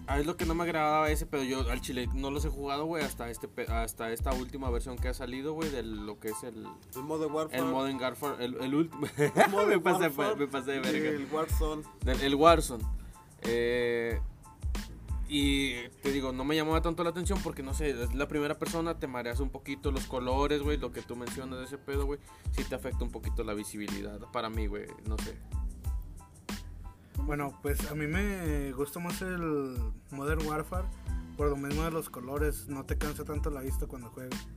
A 0.09 0.17
mí 0.17 0.25
lo 0.25 0.39
que 0.39 0.47
no 0.47 0.55
me 0.55 0.63
agradaba 0.65 1.11
ese 1.11 1.27
pedo, 1.27 1.45
yo 1.45 1.71
al 1.71 1.81
chile 1.83 2.09
no 2.15 2.31
los 2.31 2.43
he 2.45 2.49
jugado, 2.49 2.87
güey, 2.87 3.05
hasta 3.05 3.29
este 3.29 3.47
hasta 3.71 4.11
esta 4.11 4.33
última 4.33 4.71
versión 4.71 4.97
que 4.97 5.09
ha 5.09 5.15
salido, 5.15 5.53
güey, 5.53 5.69
de 5.71 5.83
lo 5.83 6.19
que 6.19 6.29
es 6.29 6.43
el, 6.45 6.67
El 6.97 7.03
Modern 7.03 7.31
Warfare. 7.33 7.59
el 7.63 7.65
Modern 7.67 8.01
Warfare, 8.01 8.43
el, 8.45 8.55
el 8.63 8.75
último. 8.75 9.07
Modern 9.51 9.69
me, 9.69 9.79
pasé, 9.81 10.05
Warfare 10.07 10.37
me 10.37 10.47
pasé 10.49 10.71
de 10.73 10.81
verga. 10.81 11.11
El 11.11 11.27
Warzone. 11.31 11.83
Del- 12.05 12.21
el 12.23 12.35
Warzone. 12.37 12.85
Eh, 13.43 14.19
y 15.29 15.75
te 16.03 16.11
digo, 16.11 16.33
no 16.33 16.43
me 16.43 16.57
llamaba 16.57 16.81
tanto 16.81 17.05
la 17.05 17.11
atención 17.11 17.39
porque 17.43 17.63
no 17.63 17.75
sé, 17.75 17.91
es 17.91 18.15
la 18.15 18.27
primera 18.29 18.59
persona, 18.59 18.99
te 18.99 19.07
mareas 19.07 19.41
un 19.41 19.51
poquito 19.51 19.93
los 19.93 20.07
colores, 20.07 20.63
güey, 20.63 20.79
lo 20.79 20.91
que 20.91 21.03
tú 21.03 21.17
mencionas 21.17 21.59
de 21.59 21.67
ese 21.67 21.77
pedo, 21.77 22.07
güey, 22.07 22.19
sí 22.53 22.65
te 22.65 22.75
afecta 22.75 23.05
un 23.05 23.11
poquito 23.11 23.45
la 23.45 23.53
visibilidad. 23.53 24.19
Para 24.33 24.49
mí, 24.49 24.67
güey, 24.69 24.87
no 25.07 25.19
sé. 25.19 25.37
Bueno, 27.29 27.53
pues 27.63 27.91
a 27.91 27.95
mí 27.95 28.07
me 28.07 28.73
gusta 28.73 29.01
más 29.01 29.21
el 29.21 29.77
Modern 30.11 30.47
Warfare 30.47 30.87
por 31.37 31.51
lo 31.51 31.57
mismo 31.57 31.85
de 31.85 31.91
los 31.91 32.09
colores, 32.09 32.67
no 32.69 32.85
te 32.87 32.97
cansa 32.97 33.23
tanto 33.25 33.51
la 33.51 33.61
vista 33.61 33.87
cuando 33.87 34.09
juegas. 34.09 34.49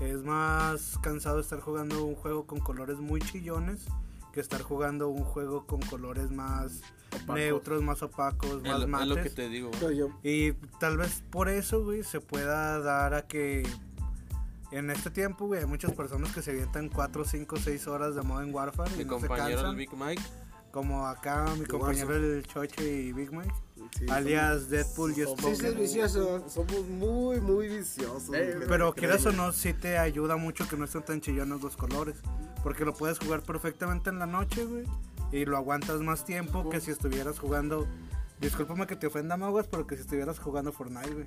Es 0.00 0.22
más 0.24 0.98
cansado 1.02 1.38
estar 1.40 1.60
jugando 1.60 2.04
un 2.04 2.16
juego 2.16 2.46
con 2.46 2.58
colores 2.58 2.98
muy 2.98 3.20
chillones 3.20 3.86
que 4.32 4.40
estar 4.40 4.60
jugando 4.60 5.08
un 5.08 5.22
juego 5.22 5.66
con 5.66 5.80
colores 5.80 6.30
más 6.32 6.82
Opacos. 7.14 7.34
neutros, 7.36 7.82
más 7.82 8.02
opacos, 8.02 8.60
más 8.64 8.80
lo, 8.80 8.84
es 8.84 8.88
mates. 8.88 9.08
lo 9.08 9.14
que 9.22 9.30
te 9.30 9.48
digo. 9.48 9.70
Y 10.24 10.52
tal 10.80 10.96
vez 10.98 11.22
por 11.30 11.48
eso, 11.48 11.84
güey, 11.84 12.02
se 12.02 12.20
pueda 12.20 12.80
dar 12.80 13.14
a 13.14 13.26
que 13.28 13.62
en 14.72 14.90
este 14.90 15.10
tiempo, 15.10 15.46
güey, 15.46 15.60
hay 15.60 15.66
muchas 15.66 15.92
personas 15.92 16.34
que 16.34 16.42
se 16.42 16.50
avientan 16.50 16.88
4, 16.90 17.24
5, 17.24 17.56
6 17.56 17.86
horas 17.86 18.14
de 18.16 18.22
Modern 18.22 18.52
Warfare 18.52 18.90
y 18.96 18.98
Mi 18.98 19.04
no 19.04 19.20
se 19.20 19.28
compañero, 19.28 19.62
cansan. 19.62 19.70
el 19.70 19.76
Big 19.76 19.94
Mike, 19.96 20.22
Como 20.76 21.06
acá 21.06 21.46
mi 21.58 21.64
compañero 21.64 22.14
el 22.14 22.46
Choche 22.46 22.84
y 22.86 23.12
Big 23.14 23.32
Mike. 23.32 23.50
Sí, 23.98 24.04
alias 24.10 24.68
Deadpool 24.68 25.12
y 25.12 25.22
somos- 25.22 25.40
Sí, 25.40 25.56
sí, 25.56 25.66
es 25.68 25.74
vicioso. 25.78 26.46
Somos 26.50 26.84
muy, 26.86 27.40
muy 27.40 27.66
viciosos. 27.78 28.28
Eh, 28.34 28.52
güey. 28.56 28.68
Pero 28.68 28.92
quieras 28.94 29.24
o 29.24 29.32
no, 29.32 29.54
sí 29.54 29.72
te 29.72 29.96
ayuda 29.96 30.36
mucho 30.36 30.68
que 30.68 30.76
no 30.76 30.84
estén 30.84 31.02
tan 31.02 31.20
chillones 31.22 31.62
los 31.62 31.78
colores. 31.78 32.16
Porque 32.62 32.84
lo 32.84 32.92
puedes 32.92 33.18
jugar 33.18 33.42
perfectamente 33.42 34.10
en 34.10 34.18
la 34.18 34.26
noche, 34.26 34.66
güey. 34.66 34.84
Y 35.32 35.46
lo 35.46 35.56
aguantas 35.56 36.02
más 36.02 36.26
tiempo 36.26 36.68
que 36.68 36.78
si 36.82 36.90
estuvieras 36.90 37.38
jugando. 37.38 37.86
Discúlpame 38.38 38.86
que 38.86 38.96
te 38.96 39.06
ofenda, 39.06 39.38
Maguas, 39.38 39.66
pero 39.70 39.86
que 39.86 39.96
si 39.96 40.02
estuvieras 40.02 40.38
jugando 40.38 40.72
Fortnite, 40.72 41.10
güey. 41.14 41.26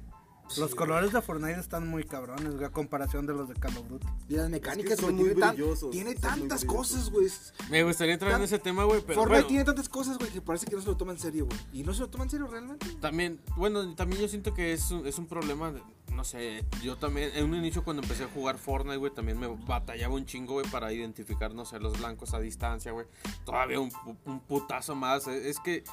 Los 0.57 0.73
colores 0.75 1.12
de 1.13 1.21
Fortnite 1.21 1.59
están 1.59 1.88
muy 1.88 2.03
cabrones, 2.03 2.53
güey, 2.53 2.65
a 2.65 2.69
comparación 2.71 3.25
de 3.27 3.33
los 3.33 3.47
de 3.49 3.55
Call 3.55 3.77
of 3.77 3.88
Duty. 3.88 4.07
y 4.29 4.33
las 4.33 4.49
mecánicas, 4.49 4.99
son 4.99 5.15
güey, 5.15 5.33
muy 5.33 5.35
tiene, 5.35 5.39
tan- 5.41 5.55
tiene 5.91 6.15
son 6.15 6.31
muy 6.31 6.39
tantas 6.39 6.65
cosas, 6.65 7.09
güey. 7.09 7.27
me 7.69 7.83
gustaría 7.83 8.13
entrar 8.13 8.33
en 8.33 8.41
ese 8.41 8.59
tema, 8.59 8.83
güey, 8.85 9.01
pero 9.01 9.15
Fortnite 9.21 9.41
bueno, 9.41 9.47
tiene 9.47 9.63
tantas 9.63 9.89
cosas, 9.89 10.17
güey, 10.17 10.31
que 10.31 10.41
parece 10.41 10.65
que 10.65 10.75
no 10.75 10.81
se 10.81 10.88
lo 10.88 10.97
toma 10.97 11.12
en 11.12 11.19
serio, 11.19 11.45
güey. 11.45 11.59
Y 11.73 11.83
no 11.83 11.93
se 11.93 12.01
lo 12.01 12.09
toma 12.09 12.23
en 12.23 12.29
serio 12.29 12.47
realmente. 12.47 12.85
también, 12.99 13.39
bueno, 13.57 13.93
también 13.95 14.21
yo 14.21 14.27
siento 14.27 14.53
que 14.53 14.73
es 14.73 14.89
un, 14.91 15.05
es 15.05 15.17
un 15.19 15.27
problema, 15.27 15.71
de- 15.71 15.81
no 16.13 16.23
sé, 16.23 16.65
yo 16.83 16.97
también, 16.97 17.29
en 17.35 17.45
un 17.45 17.55
inicio 17.55 17.83
cuando 17.83 18.01
empecé 18.01 18.23
a 18.23 18.27
jugar 18.27 18.57
Fortnite, 18.57 18.97
güey, 18.97 19.13
también 19.13 19.39
me 19.39 19.47
batallaba 19.47 20.15
un 20.15 20.25
chingo, 20.25 20.53
güey, 20.55 20.65
para 20.71 20.91
identificar, 20.91 21.53
no 21.53 21.65
sé, 21.65 21.79
los 21.79 21.97
blancos 21.99 22.33
a 22.33 22.39
distancia, 22.39 22.91
güey, 22.91 23.05
todavía 23.45 23.79
un, 23.79 23.91
pu- 23.91 24.17
un 24.25 24.39
putazo 24.39 24.95
más, 24.95 25.27
eh, 25.27 25.49
es 25.49 25.59
que, 25.59 25.83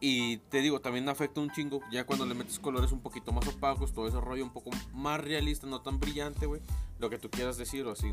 y 0.00 0.38
te 0.50 0.60
digo, 0.60 0.80
también 0.80 1.08
afecta 1.08 1.40
un 1.40 1.50
chingo, 1.50 1.80
ya 1.90 2.04
cuando 2.04 2.26
le 2.26 2.34
metes 2.34 2.58
colores 2.58 2.92
un 2.92 3.00
poquito 3.00 3.32
más 3.32 3.46
opacos, 3.48 3.92
todo 3.92 4.06
ese 4.08 4.20
rollo 4.20 4.44
un 4.44 4.52
poco 4.52 4.70
más 4.92 5.20
realista, 5.20 5.66
no 5.66 5.80
tan 5.80 5.98
brillante, 6.00 6.46
güey, 6.46 6.60
lo 6.98 7.08
que 7.10 7.18
tú 7.18 7.30
quieras 7.30 7.56
decir, 7.56 7.86
o 7.86 7.92
así, 7.92 8.12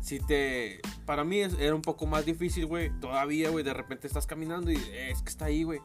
si 0.00 0.20
te. 0.20 0.80
Para 1.06 1.24
mí 1.24 1.38
es- 1.40 1.54
era 1.58 1.74
un 1.74 1.80
poco 1.82 2.06
más 2.06 2.26
difícil, 2.26 2.66
güey. 2.66 2.90
Todavía, 3.00 3.48
güey. 3.48 3.64
De 3.64 3.72
repente 3.72 4.06
estás 4.06 4.26
caminando 4.26 4.70
y 4.70 4.76
es 4.76 5.22
que 5.22 5.30
está 5.30 5.46
ahí, 5.46 5.62
güey. 5.62 5.80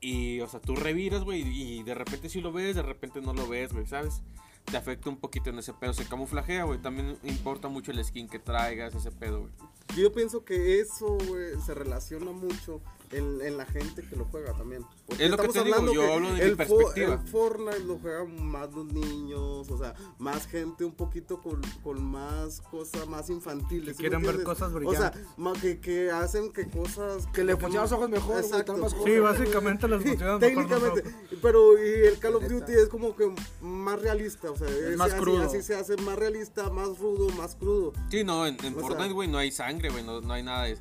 Y, 0.00 0.40
o 0.40 0.48
sea, 0.48 0.60
tú 0.60 0.74
reviras, 0.74 1.24
güey. 1.24 1.42
Y 1.42 1.82
de 1.82 1.94
repente 1.94 2.30
sí 2.30 2.40
lo 2.40 2.52
ves, 2.52 2.74
de 2.76 2.82
repente 2.82 3.20
no 3.20 3.34
lo 3.34 3.46
ves, 3.46 3.72
güey, 3.74 3.86
¿sabes? 3.86 4.22
Te 4.64 4.78
afecta 4.78 5.10
un 5.10 5.18
poquito 5.18 5.50
en 5.50 5.58
ese 5.58 5.74
pedo. 5.74 5.92
Se 5.92 6.06
camuflajea, 6.06 6.64
güey. 6.64 6.80
También 6.80 7.18
importa 7.22 7.68
mucho 7.68 7.90
el 7.90 8.02
skin 8.02 8.28
que 8.30 8.38
traigas, 8.38 8.94
ese 8.94 9.10
pedo, 9.10 9.40
güey. 9.40 9.52
Yo 9.94 10.10
pienso 10.10 10.42
que 10.46 10.80
eso, 10.80 11.18
güey, 11.28 11.60
se 11.64 11.74
relaciona 11.74 12.32
mucho 12.32 12.80
en, 13.10 13.40
en 13.42 13.56
la 13.56 13.64
gente 13.66 14.02
que 14.02 14.16
lo 14.16 14.24
juega 14.26 14.52
también. 14.54 14.84
Porque 15.06 15.24
Es 15.24 15.30
lo 15.30 15.36
que 15.36 15.46
estamos 15.46 15.54
te 15.54 15.64
digo, 15.64 15.76
hablando 15.76 15.92
yo 15.94 16.00
que 16.00 16.12
hablo 16.14 16.28
de 16.28 16.34
mi 16.34 16.40
el 16.40 16.56
perspectiva. 16.56 17.12
el 17.14 17.18
Fortnite 17.28 17.78
lo 17.80 17.98
juegan 17.98 18.46
más 18.46 18.72
los 18.72 18.86
niños, 18.86 19.70
o 19.70 19.78
sea, 19.78 19.94
más 20.18 20.46
gente 20.46 20.84
un 20.84 20.92
poquito 20.94 21.40
con, 21.40 21.60
con 21.82 22.02
más 22.04 22.60
cosas 22.62 23.06
más 23.06 23.30
infantiles. 23.30 23.88
Que 23.88 23.94
¿sí 23.94 23.98
quieren 24.00 24.22
ver 24.22 24.42
cosas 24.42 24.72
O 24.72 24.74
brillantes. 24.74 25.20
sea, 25.22 25.34
más 25.36 25.58
que, 25.60 25.80
que 25.80 26.10
hacen 26.10 26.52
que 26.52 26.68
cosas... 26.68 27.26
Que 27.32 27.44
le 27.44 27.52
funcionan 27.56 27.82
los 27.82 27.92
ojos 27.92 28.08
mejor, 28.10 28.38
Exacto. 28.40 28.76
más 28.76 28.94
Sí, 29.04 29.18
básicamente 29.18 29.86
les 29.88 30.02
funcionan 30.02 30.40
técnicamente, 30.40 31.04
pero 31.42 31.78
y 31.78 32.06
el 32.06 32.18
Call 32.18 32.36
of. 32.36 32.44
Duty 32.48 32.72
es 32.72 32.88
como 32.88 33.14
que 33.14 33.32
más 33.60 34.00
realista, 34.00 34.50
o 34.50 34.56
sea, 34.56 34.68
es 34.68 34.96
más 34.96 35.12
así, 35.12 35.20
crudo. 35.20 35.42
así 35.42 35.62
se 35.62 35.74
hace 35.74 35.96
más 35.98 36.16
realista, 36.18 36.70
más 36.70 36.98
rudo, 36.98 37.28
más 37.36 37.54
crudo. 37.56 37.92
Sí, 38.10 38.24
no, 38.24 38.46
en, 38.46 38.56
en 38.64 38.74
O 38.74 38.78
sea- 38.78 38.88
Fortnite, 38.88 39.12
güey, 39.12 39.28
no 39.28 39.38
hay 39.38 39.50
sangre, 39.52 39.90
güey. 39.90 40.02
No, 40.04 40.20
no 40.20 40.32
hay 40.32 40.42
nada 40.42 40.64
de. 40.64 40.78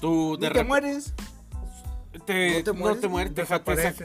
Tú 0.00 0.32
Ni 0.32 0.36
de 0.36 0.38
te 0.38 0.48
repente. 0.48 0.64
mueres. 0.68 1.12
Te, 2.24 2.58
¿No 2.58 2.64
te 2.64 2.72
no 2.72 2.74
mueres, 2.78 3.00
te 3.00 3.08
mueres, 3.08 3.34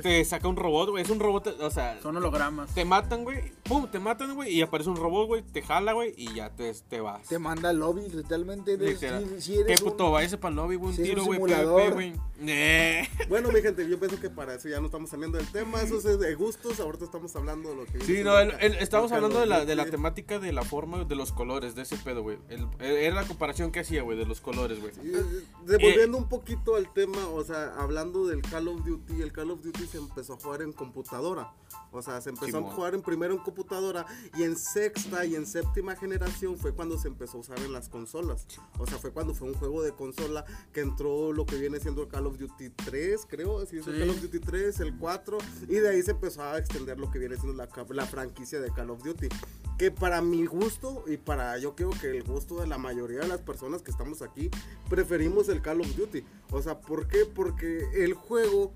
te 0.02 0.26
saca 0.26 0.48
un 0.48 0.56
robot, 0.56 0.90
güey. 0.92 1.04
Es 1.04 1.10
un 1.10 1.20
robot, 1.20 1.60
o 1.62 1.70
sea, 1.72 2.00
Son 2.02 2.16
hologramas. 2.18 2.74
te 2.74 2.86
matan, 2.86 3.24
güey. 3.24 3.54
Pum, 3.68 3.88
te 3.92 4.00
matan, 4.00 4.34
güey. 4.36 4.54
Y 4.54 4.62
aparece 4.62 4.90
un 4.90 4.96
robot, 4.96 5.28
güey. 5.28 5.42
Te 5.44 5.62
jala, 5.62 5.94
güey. 5.94 6.14
Y 6.18 6.34
ya 6.34 6.50
te, 6.56 6.74
te 6.90 7.02
vas. 7.02 7.28
Te 7.28 7.38
manda 7.40 7.70
al 7.70 7.78
lobby, 7.80 8.08
literalmente. 8.10 8.78
de- 8.78 8.96
si, 8.98 9.42
si 9.42 9.54
¿Qué 9.54 9.60
eres 9.62 9.82
un- 9.82 9.92
puto? 9.92 10.12
Váyase 10.12 10.38
para 10.38 10.50
el 10.52 10.56
lobby, 10.56 10.76
güey. 10.76 10.92
Un 10.92 10.96
si 10.96 11.04
tiro, 11.04 11.26
güey. 11.26 11.40
PvP, 11.40 11.90
güey. 11.92 12.14
Eh. 12.42 13.08
Bueno, 13.30 13.50
mi 13.52 13.62
gente, 13.62 13.88
yo 13.90 14.00
pienso 14.00 14.20
que 14.20 14.30
para 14.30 14.54
eso 14.56 14.70
ya 14.70 14.80
no 14.80 14.86
estamos 14.86 15.10
saliendo 15.10 15.38
del 15.38 15.48
tema. 15.52 15.82
Eso 15.82 15.98
es 15.98 16.20
de 16.20 16.36
gustos. 16.36 16.80
Ahorita 16.80 17.06
estamos 17.06 17.36
hablando 17.36 17.70
de 17.70 17.76
lo 17.76 17.86
que. 17.86 18.00
Sí, 18.02 18.24
no, 18.24 18.38
el 18.40 18.52
el- 18.60 18.76
estamos 18.76 19.12
hablando 19.12 19.40
de 19.40 19.46
la, 19.48 19.66
de 19.66 19.76
la 19.76 19.86
temática 19.86 20.40
de 20.40 20.52
la 20.54 20.64
forma, 20.64 21.04
de 21.04 21.16
los 21.16 21.32
colores, 21.32 21.76
de 21.76 21.82
ese 21.82 21.98
pedo, 21.98 22.22
güey. 22.24 22.38
El- 22.50 22.68
Era 22.80 23.16
la 23.16 23.28
comparación 23.28 23.72
que 23.72 23.80
hacía, 23.82 24.02
güey, 24.04 24.18
de 24.18 24.26
los 24.26 24.40
colores, 24.42 24.80
güey. 24.80 24.94
Eh, 25.04 25.24
Devolviendo 25.66 26.18
un 26.18 26.30
poquito 26.30 26.76
al 26.76 26.92
tema, 26.94 27.28
o 27.30 27.44
sea, 27.44 27.74
hablando 27.78 28.26
del 28.28 28.42
Call 28.42 28.68
of 28.68 28.86
Duty, 28.86 29.22
el 29.22 29.32
Call 29.34 29.52
of 29.52 29.62
Duty 29.64 29.86
se 29.88 29.98
empezó 29.98 30.34
a 30.34 30.38
jugar 30.38 30.62
en 30.62 30.74
computadora. 30.74 31.52
O 31.92 32.02
sea, 32.02 32.22
se 32.22 32.30
empezó 32.30 32.60
a 32.60 32.62
jugar 32.64 32.94
en 32.94 33.02
primero 33.02 33.34
en 33.34 33.40
computadora 33.40 34.06
y 34.36 34.44
en 34.44 34.56
sexta 34.56 35.26
y 35.26 35.36
en 35.36 35.46
séptima 35.46 35.96
generación 35.96 36.58
fue 36.58 36.74
cuando 36.74 36.98
se 36.98 37.08
empezó 37.08 37.38
a 37.38 37.42
usar 37.42 37.60
en 37.60 37.74
las 37.74 37.90
consolas. 37.90 38.46
O 38.78 38.86
sea, 38.86 38.98
fue 38.98 39.12
cuando 39.12 39.34
fue 39.34 39.48
un 39.48 39.56
juego 39.56 39.82
de 39.82 39.94
consola 39.94 40.46
que 40.74 40.82
entró 40.82 41.32
lo 41.34 41.46
que 41.46 41.56
viene 41.56 41.80
siendo 41.80 42.08
Call 42.08 42.28
of 42.28 42.38
Duty 42.38 42.70
3, 42.70 43.26
creo, 43.28 43.60
así 43.60 43.78
Sí. 43.78 43.92
Call 43.92 44.10
of 44.10 44.22
Duty 44.22 44.40
3, 44.40 44.80
el 44.82 44.98
4 44.98 45.38
y 45.70 45.76
de 45.76 45.90
ahí 45.90 46.02
se 46.04 46.12
empezó 46.12 46.44
a 46.44 46.58
extender 46.58 47.00
lo 47.00 47.10
que 47.10 47.20
viene 47.20 47.36
siendo 47.36 47.54
la, 47.54 47.70
la 47.90 48.06
franquicia 48.06 48.60
de 48.60 48.72
Call 48.72 48.90
of 48.90 49.04
Duty. 49.04 49.30
Que 49.78 49.92
para 49.92 50.22
mi 50.22 50.46
gusto 50.46 51.04
y 51.08 51.18
para 51.18 51.58
yo 51.60 51.76
creo 51.76 51.92
que 51.92 52.10
el 52.10 52.24
gusto 52.24 52.60
de 52.60 52.68
la 52.68 52.78
mayoría 52.78 53.20
de 53.20 53.28
las 53.28 53.42
personas 53.42 53.82
que 53.82 53.92
estamos 53.92 54.22
aquí, 54.22 54.50
preferimos 54.90 55.50
el 55.50 55.62
Call 55.62 55.82
of 55.82 55.96
Duty. 55.96 56.24
O 56.52 56.62
sea, 56.62 56.80
¿por 56.80 57.08
qué? 57.08 57.26
Porque 57.26 57.88
el 57.94 58.14
juego, 58.14 58.74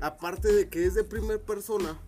aparte 0.00 0.52
de 0.52 0.68
que 0.68 0.84
es 0.84 0.94
de 0.94 1.04
primera 1.04 1.40
persona 1.40 1.98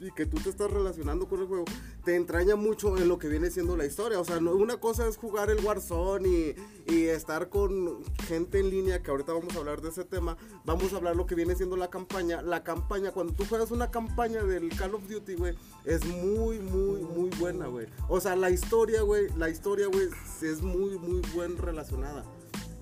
y 0.00 0.10
que 0.12 0.26
tú 0.26 0.36
te 0.38 0.50
estás 0.50 0.70
relacionando 0.70 1.26
con 1.28 1.40
el 1.40 1.46
juego, 1.46 1.64
te 2.04 2.14
entraña 2.14 2.56
mucho 2.56 2.96
en 2.96 3.08
lo 3.08 3.18
que 3.18 3.28
viene 3.28 3.50
siendo 3.50 3.76
la 3.76 3.84
historia. 3.86 4.20
O 4.20 4.24
sea, 4.24 4.40
no- 4.40 4.52
una 4.54 4.76
cosa 4.78 5.06
es 5.08 5.16
jugar 5.16 5.50
el 5.50 5.64
Warzone 5.64 6.28
y, 6.28 6.54
y 6.94 7.04
estar 7.06 7.48
con 7.48 8.04
gente 8.26 8.60
en 8.60 8.70
línea, 8.70 9.02
que 9.02 9.10
ahorita 9.10 9.32
vamos 9.32 9.54
a 9.56 9.58
hablar 9.58 9.80
de 9.82 9.88
ese 9.88 10.04
tema. 10.04 10.36
Vamos 10.64 10.92
a 10.92 10.96
hablar 10.96 11.16
lo 11.16 11.26
que 11.26 11.34
viene 11.34 11.54
siendo 11.56 11.76
la 11.76 11.88
campaña. 11.90 12.42
La 12.42 12.62
campaña, 12.64 13.10
cuando 13.12 13.32
tú 13.34 13.44
juegas 13.48 13.70
una 13.70 13.90
campaña 13.90 14.42
del 14.44 14.68
Call 14.76 14.94
of 14.94 15.08
Duty, 15.08 15.34
güey, 15.34 15.54
es 15.84 16.04
muy, 16.06 16.58
muy, 16.60 17.00
muy 17.02 17.30
buena, 17.38 17.66
güey. 17.66 17.86
O 18.08 18.20
sea, 18.20 18.36
la 18.36 18.50
historia, 18.50 19.02
güey, 19.02 19.28
la 19.36 19.50
historia, 19.50 19.86
güey, 19.88 20.08
es 20.42 20.62
muy, 20.62 20.98
muy 20.98 21.20
buen 21.34 21.56
relacionada. 21.58 22.24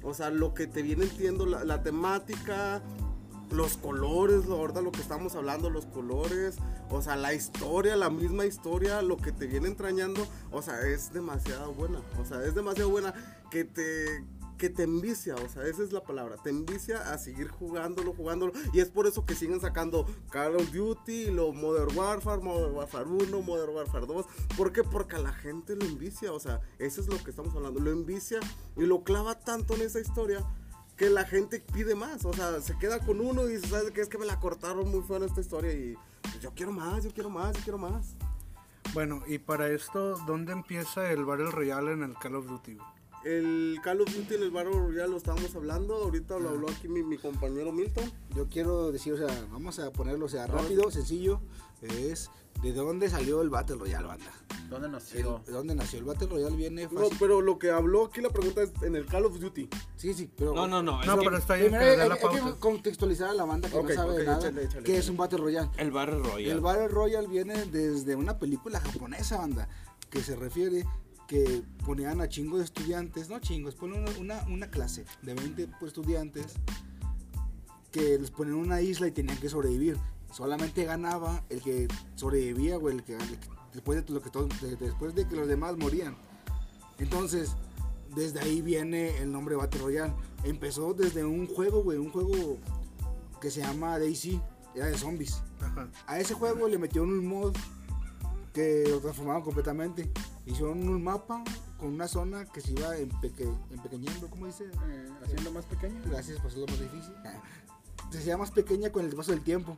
O 0.03 0.15
sea, 0.15 0.31
lo 0.31 0.55
que 0.55 0.67
te 0.69 0.83
viene 0.83 1.05
entiendo, 1.05 1.47
la, 1.47 1.65
la 1.65 1.83
temática, 1.83 2.81
los 3.51 3.77
colores, 3.77 4.49
verdad, 4.49 4.83
lo 4.83 4.93
que 4.93 5.01
estamos 5.01 5.35
hablando, 5.35 5.71
los 5.71 5.87
colores, 5.87 6.57
o 6.91 7.03
sea, 7.03 7.17
la 7.17 7.35
historia, 7.35 7.97
la 7.97 8.11
misma 8.11 8.47
historia, 8.47 9.03
lo 9.03 9.17
que 9.17 9.33
te 9.33 9.47
viene 9.47 9.69
entrañando, 9.69 10.27
o 10.51 10.63
sea, 10.63 10.87
es 10.87 11.13
demasiado 11.13 11.73
buena, 11.73 12.01
o 12.21 12.25
sea, 12.25 12.45
es 12.45 12.55
demasiado 12.55 12.91
buena 12.91 13.15
que 13.51 13.65
te 13.65 14.25
que 14.57 14.71
te 14.71 14.85
envicia, 14.85 15.35
o 15.35 15.49
sea, 15.49 15.67
esa 15.67 15.83
es 15.83 15.93
la 15.93 16.03
palabra, 16.03 16.37
te 16.43 16.51
envicia 16.51 17.13
a 17.13 17.19
seguir 17.19 17.49
jugándolo, 17.49 18.15
jugándolo, 18.15 18.53
y 18.73 18.81
es 18.81 18.89
por 18.89 19.07
eso 19.07 19.27
que 19.27 19.35
siguen 19.35 19.61
sacando 19.61 20.07
Call 20.31 20.57
of 20.57 20.73
Duty, 20.73 21.31
lo 21.31 21.53
Modern 21.53 21.97
Warfare, 21.97 22.41
Modern 22.43 22.75
Warfare 22.75 23.05
1, 23.05 23.43
Modern 23.43 23.75
Warfare 23.75 24.07
2, 24.07 24.27
¿por 24.57 24.73
qué? 24.73 24.83
Porque 24.83 25.17
a 25.17 25.19
la 25.19 25.33
gente 25.33 25.77
lo 25.77 25.85
envicia, 25.85 26.33
o 26.33 26.41
sea, 26.41 26.61
eso 26.79 27.01
es 27.01 27.09
lo 27.09 27.23
que 27.23 27.31
estamos 27.31 27.55
hablando, 27.55 27.81
lo 27.81 27.91
envicia 27.91 28.41
y 28.77 28.87
lo 28.87 29.05
clava 29.05 29.39
tanto 29.39 29.75
en 29.75 29.83
esa 29.83 30.01
historia 30.01 30.43
que 30.97 31.11
la 31.11 31.25
gente 31.25 31.61
pide 31.61 31.95
más, 31.95 32.25
o 32.25 32.33
sea, 32.33 32.61
se 32.61 32.77
queda 32.79 33.01
con 33.01 33.21
uno 33.21 33.47
y 33.47 33.57
dice, 33.57 33.69
¿sabes 33.69 33.91
qué? 33.91 34.01
Es 34.01 34.09
que 34.09 34.19
me 34.19 34.27
la 34.27 34.41
cortaron 34.41 34.91
muy 34.91 35.03
feo 35.03 35.23
esta 35.25 35.41
historia 35.41 35.73
y 35.73 35.95
pues, 36.23 36.41
yo 36.41 36.53
quiero 36.55 36.73
más, 36.73 37.05
yo 37.05 37.13
quiero 37.13 37.29
más, 37.29 37.55
yo 37.57 37.63
quiero 37.63 37.79
más. 37.79 38.17
Bueno, 38.95 39.23
y 39.27 39.39
para 39.39 39.69
esto, 39.69 40.17
¿dónde 40.27 40.53
empieza 40.53 41.11
el 41.11 41.25
Battle 41.25 41.51
Royale 41.51 41.93
en 41.93 42.03
el 42.03 42.15
Call 42.15 42.37
of 42.37 42.47
Duty? 42.47 42.79
El 43.27 43.81
Call 43.83 44.01
of 44.03 44.15
Duty 44.15 44.35
en 44.37 44.43
el 44.45 44.51
Battle 44.53 44.71
Royale 44.79 45.09
lo 45.11 45.17
estábamos 45.17 45.53
hablando, 45.57 45.97
ahorita 45.97 46.39
lo 46.39 46.51
habló 46.51 46.69
aquí 46.71 46.87
mi, 46.87 47.03
mi 47.03 47.19
compañero 47.19 47.73
Milton. 47.73 48.05
Yo 48.37 48.47
quiero 48.49 48.93
decir, 48.93 49.15
o 49.15 49.17
sea, 49.17 49.27
vamos 49.51 49.81
a 49.81 49.91
ponerlo, 49.91 50.27
o 50.27 50.29
sea, 50.29 50.47
rápido, 50.47 50.93
sencillo. 50.93 51.41
Es 51.83 52.31
de 52.63 52.73
dónde 52.73 53.11
salió 53.11 53.43
el 53.43 53.51
Battle 53.51 53.77
Royale, 53.79 54.07
banda. 54.07 54.33
¿Dónde 54.71 54.87
El- 54.87 54.93
nació? 54.93 55.43
¿De 55.45 55.53
dónde 55.53 55.75
nació? 55.75 55.99
El 55.99 56.05
Battle 56.05 56.29
Royale 56.29 56.55
viene 56.55 56.89
No, 56.93 57.09
pero 57.19 57.41
lo 57.43 57.59
que 57.59 57.71
habló 57.73 58.05
aquí 58.07 58.21
la 58.21 58.31
pregunta 58.31 58.63
es 58.63 58.71
en 58.83 58.95
el 58.95 59.07
Call 59.07 59.25
of 59.27 59.41
Duty. 59.41 59.69
Sí, 59.97 60.15
sí, 60.15 60.31
pero. 60.37 60.55
No, 60.55 60.69
no, 60.69 60.81
no. 60.81 61.03
No, 61.05 61.19
que 61.19 61.25
pero 61.25 61.37
está 61.37 61.55
bien 61.55 61.73
Primero 61.73 61.91
hay, 62.03 62.09
la 62.09 62.15
hay 62.15 62.21
que 62.21 62.27
pauta. 62.27 62.61
contextualizar 62.61 63.31
a 63.31 63.35
la 63.35 63.45
banda 63.45 63.69
que 63.69 63.83
no 63.83 63.89
sabe 63.91 64.13
ok, 64.13 64.19
de 64.19 64.25
nada 64.25 64.39
échale, 64.39 64.63
échale, 64.65 64.83
qué 64.85 64.99
es 64.99 65.09
un 65.09 65.17
Battle 65.17 65.39
Royale. 65.39 65.69
El 65.79 65.91
Battle 65.91 66.21
Royale. 66.21 66.51
El 66.53 66.61
Battle 66.61 66.89
Royale 66.89 67.27
viene 67.27 67.65
desde 67.67 68.15
una 68.15 68.39
película 68.39 68.79
japonesa, 68.79 69.37
banda, 69.39 69.69
que 70.11 70.21
se 70.23 70.37
refiere 70.37 70.85
que 71.27 71.63
ponían 71.85 72.21
a 72.21 72.29
chingos 72.29 72.59
de 72.59 72.65
estudiantes, 72.65 73.29
no 73.29 73.41
chingos, 73.41 73.75
ponen 73.75 74.05
una, 74.19 74.45
una, 74.49 74.71
clase 74.71 75.05
de 75.23 75.35
20 75.35 75.69
pues, 75.79 75.91
estudiantes 75.91 76.55
que 77.91 78.19
les 78.19 78.31
ponían 78.31 78.57
una 78.57 78.81
isla 78.81 79.09
y 79.09 79.13
tenían 79.13 79.39
que 79.39 79.49
sobrevivir. 79.49 79.97
Solamente 80.33 80.85
ganaba 80.85 81.45
el 81.49 81.63
que 81.63 81.89
sobrevivía, 82.15 82.77
güey, 82.77 82.97
el 82.97 83.05
que, 83.05 83.15
el 83.15 83.39
que- 83.39 83.49
después, 83.73 84.05
de 84.05 84.13
lo 84.13 84.23
que 84.23 84.31
después 84.79 85.15
de 85.15 85.27
que 85.27 85.37
los 85.37 85.49
demás 85.49 85.77
morían. 85.77 86.17
Entonces, 86.99 87.57
desde 88.15 88.41
ahí 88.41 88.63
viene 88.63 89.19
el 89.19 89.33
nombre 89.33 89.57
Battle 89.57 89.81
Royale. 89.81 90.15
Empezó 90.45 90.95
desde 90.95 91.25
un 91.25 91.47
juego, 91.47 91.83
güey, 91.83 91.99
un 91.99 92.11
juego 92.11 92.59
que 93.41 93.51
se 93.51 93.61
llama 93.61 93.99
Daisy, 93.99 94.41
era 94.75 94.87
de 94.87 94.99
zombies. 94.99 95.43
Ajá. 95.61 95.89
A 96.07 96.19
ese 96.21 96.35
juego 96.35 96.69
le 96.69 96.79
metieron 96.79 97.11
un 97.11 97.27
mod 97.27 97.55
que 98.53 98.85
lo 98.89 99.01
transformaron 99.01 99.43
completamente. 99.43 100.11
Hicieron 100.47 100.89
un 100.89 101.03
mapa 101.03 101.43
con 101.77 101.89
una 101.89 102.07
zona 102.07 102.45
que 102.47 102.61
se 102.61 102.73
iba 102.73 102.97
empeque, 102.97 103.49
empequeñando, 103.71 104.31
¿cómo 104.31 104.47
dice? 104.47 104.65
Eh, 104.65 105.09
haciendo 105.25 105.53
más 105.53 105.65
pequeño. 105.65 106.01
Gracias 106.07 106.39
por 106.39 106.47
hacerlo 106.47 106.67
más 106.69 106.81
difícil. 106.81 107.13
Se 108.11 108.19
hacía 108.19 108.37
más 108.39 108.53
pequeña 108.53 108.91
con 108.91 109.05
el 109.05 109.15
paso 109.15 109.33
del 109.33 109.43
tiempo. 109.43 109.77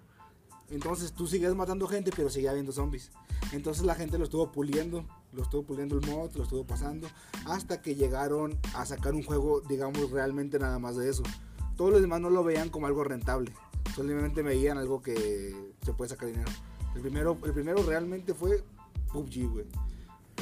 Entonces 0.71 1.13
tú 1.13 1.27
seguías 1.27 1.55
matando 1.55 1.87
gente, 1.87 2.11
pero 2.15 2.29
seguía 2.29 2.51
habiendo 2.51 2.73
zombies. 2.73 3.11
Entonces 3.53 3.85
la 3.85 3.95
gente 3.95 4.19
lo 4.19 4.25
estuvo 4.25 4.53
puliendo, 4.53 5.07
lo 5.33 5.43
estuvo 5.43 5.63
puliendo 5.63 5.99
el 5.99 6.07
mod, 6.07 6.31
lo 6.35 6.43
estuvo 6.43 6.65
pasando, 6.65 7.09
hasta 7.47 7.81
que 7.81 7.95
llegaron 7.95 8.59
a 8.75 8.85
sacar 8.85 9.15
un 9.15 9.23
juego, 9.23 9.63
digamos, 9.63 10.11
realmente 10.11 10.59
nada 10.59 10.79
más 10.79 10.97
de 10.97 11.09
eso. 11.09 11.23
Todos 11.77 11.93
los 11.93 12.03
demás 12.03 12.21
no 12.21 12.29
lo 12.29 12.45
veían 12.45 12.69
como 12.69 12.87
algo 12.87 13.05
rentable, 13.05 13.55
solamente 13.95 14.43
veían 14.43 14.77
algo 14.77 15.01
que 15.01 15.73
se 15.83 15.93
puede 15.95 16.11
sacar 16.11 16.29
dinero. 16.29 16.51
El 16.95 17.01
primero, 17.01 17.39
el 17.45 17.53
primero 17.55 17.83
realmente 17.83 18.35
fue 18.35 18.63
PUBG, 19.13 19.51
güey. 19.51 19.67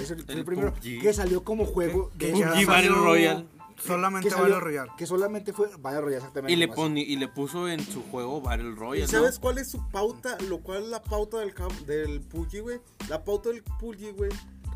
Es 0.01 0.11
el, 0.11 0.25
El 0.29 0.39
el 0.39 0.45
primero 0.45 0.73
PUBG. 0.75 1.01
que 1.01 1.13
salió 1.13 1.43
como 1.45 1.65
juego 1.65 2.11
de 2.15 2.33
PUBG 2.33 2.67
Battle 2.67 2.89
Royale. 2.91 3.47
Solamente 3.83 4.31
salió- 4.31 4.45
Battle 4.45 4.61
Royale. 4.61 4.91
que 4.97 5.07
solamente 5.07 5.53
fue 5.53 5.69
Battle 5.79 6.01
Royale, 6.01 6.17
exactamente. 6.17 6.53
Y 6.53 6.57
le, 6.57 6.69
poni- 6.69 7.05
y 7.07 7.17
le 7.17 7.29
puso 7.29 7.69
en 7.69 7.81
su 7.81 8.03
juego 8.05 8.41
Battle 8.41 8.71
¿Y 8.71 8.75
Royale. 8.75 9.07
sabes 9.07 9.35
¿no? 9.37 9.41
cuál 9.43 9.59
es 9.59 9.71
su 9.71 9.87
pauta? 9.91 10.39
Lo 10.49 10.59
cual 10.61 10.85
es 10.85 10.89
la 10.89 11.03
pauta 11.03 11.39
del, 11.39 11.53
del 11.87 12.21
PUBG, 12.23 12.61
güey. 12.63 12.81
La 13.09 13.23
pauta 13.23 13.51
del 13.51 13.63
PUBG, 13.63 14.13
güey. 14.17 14.31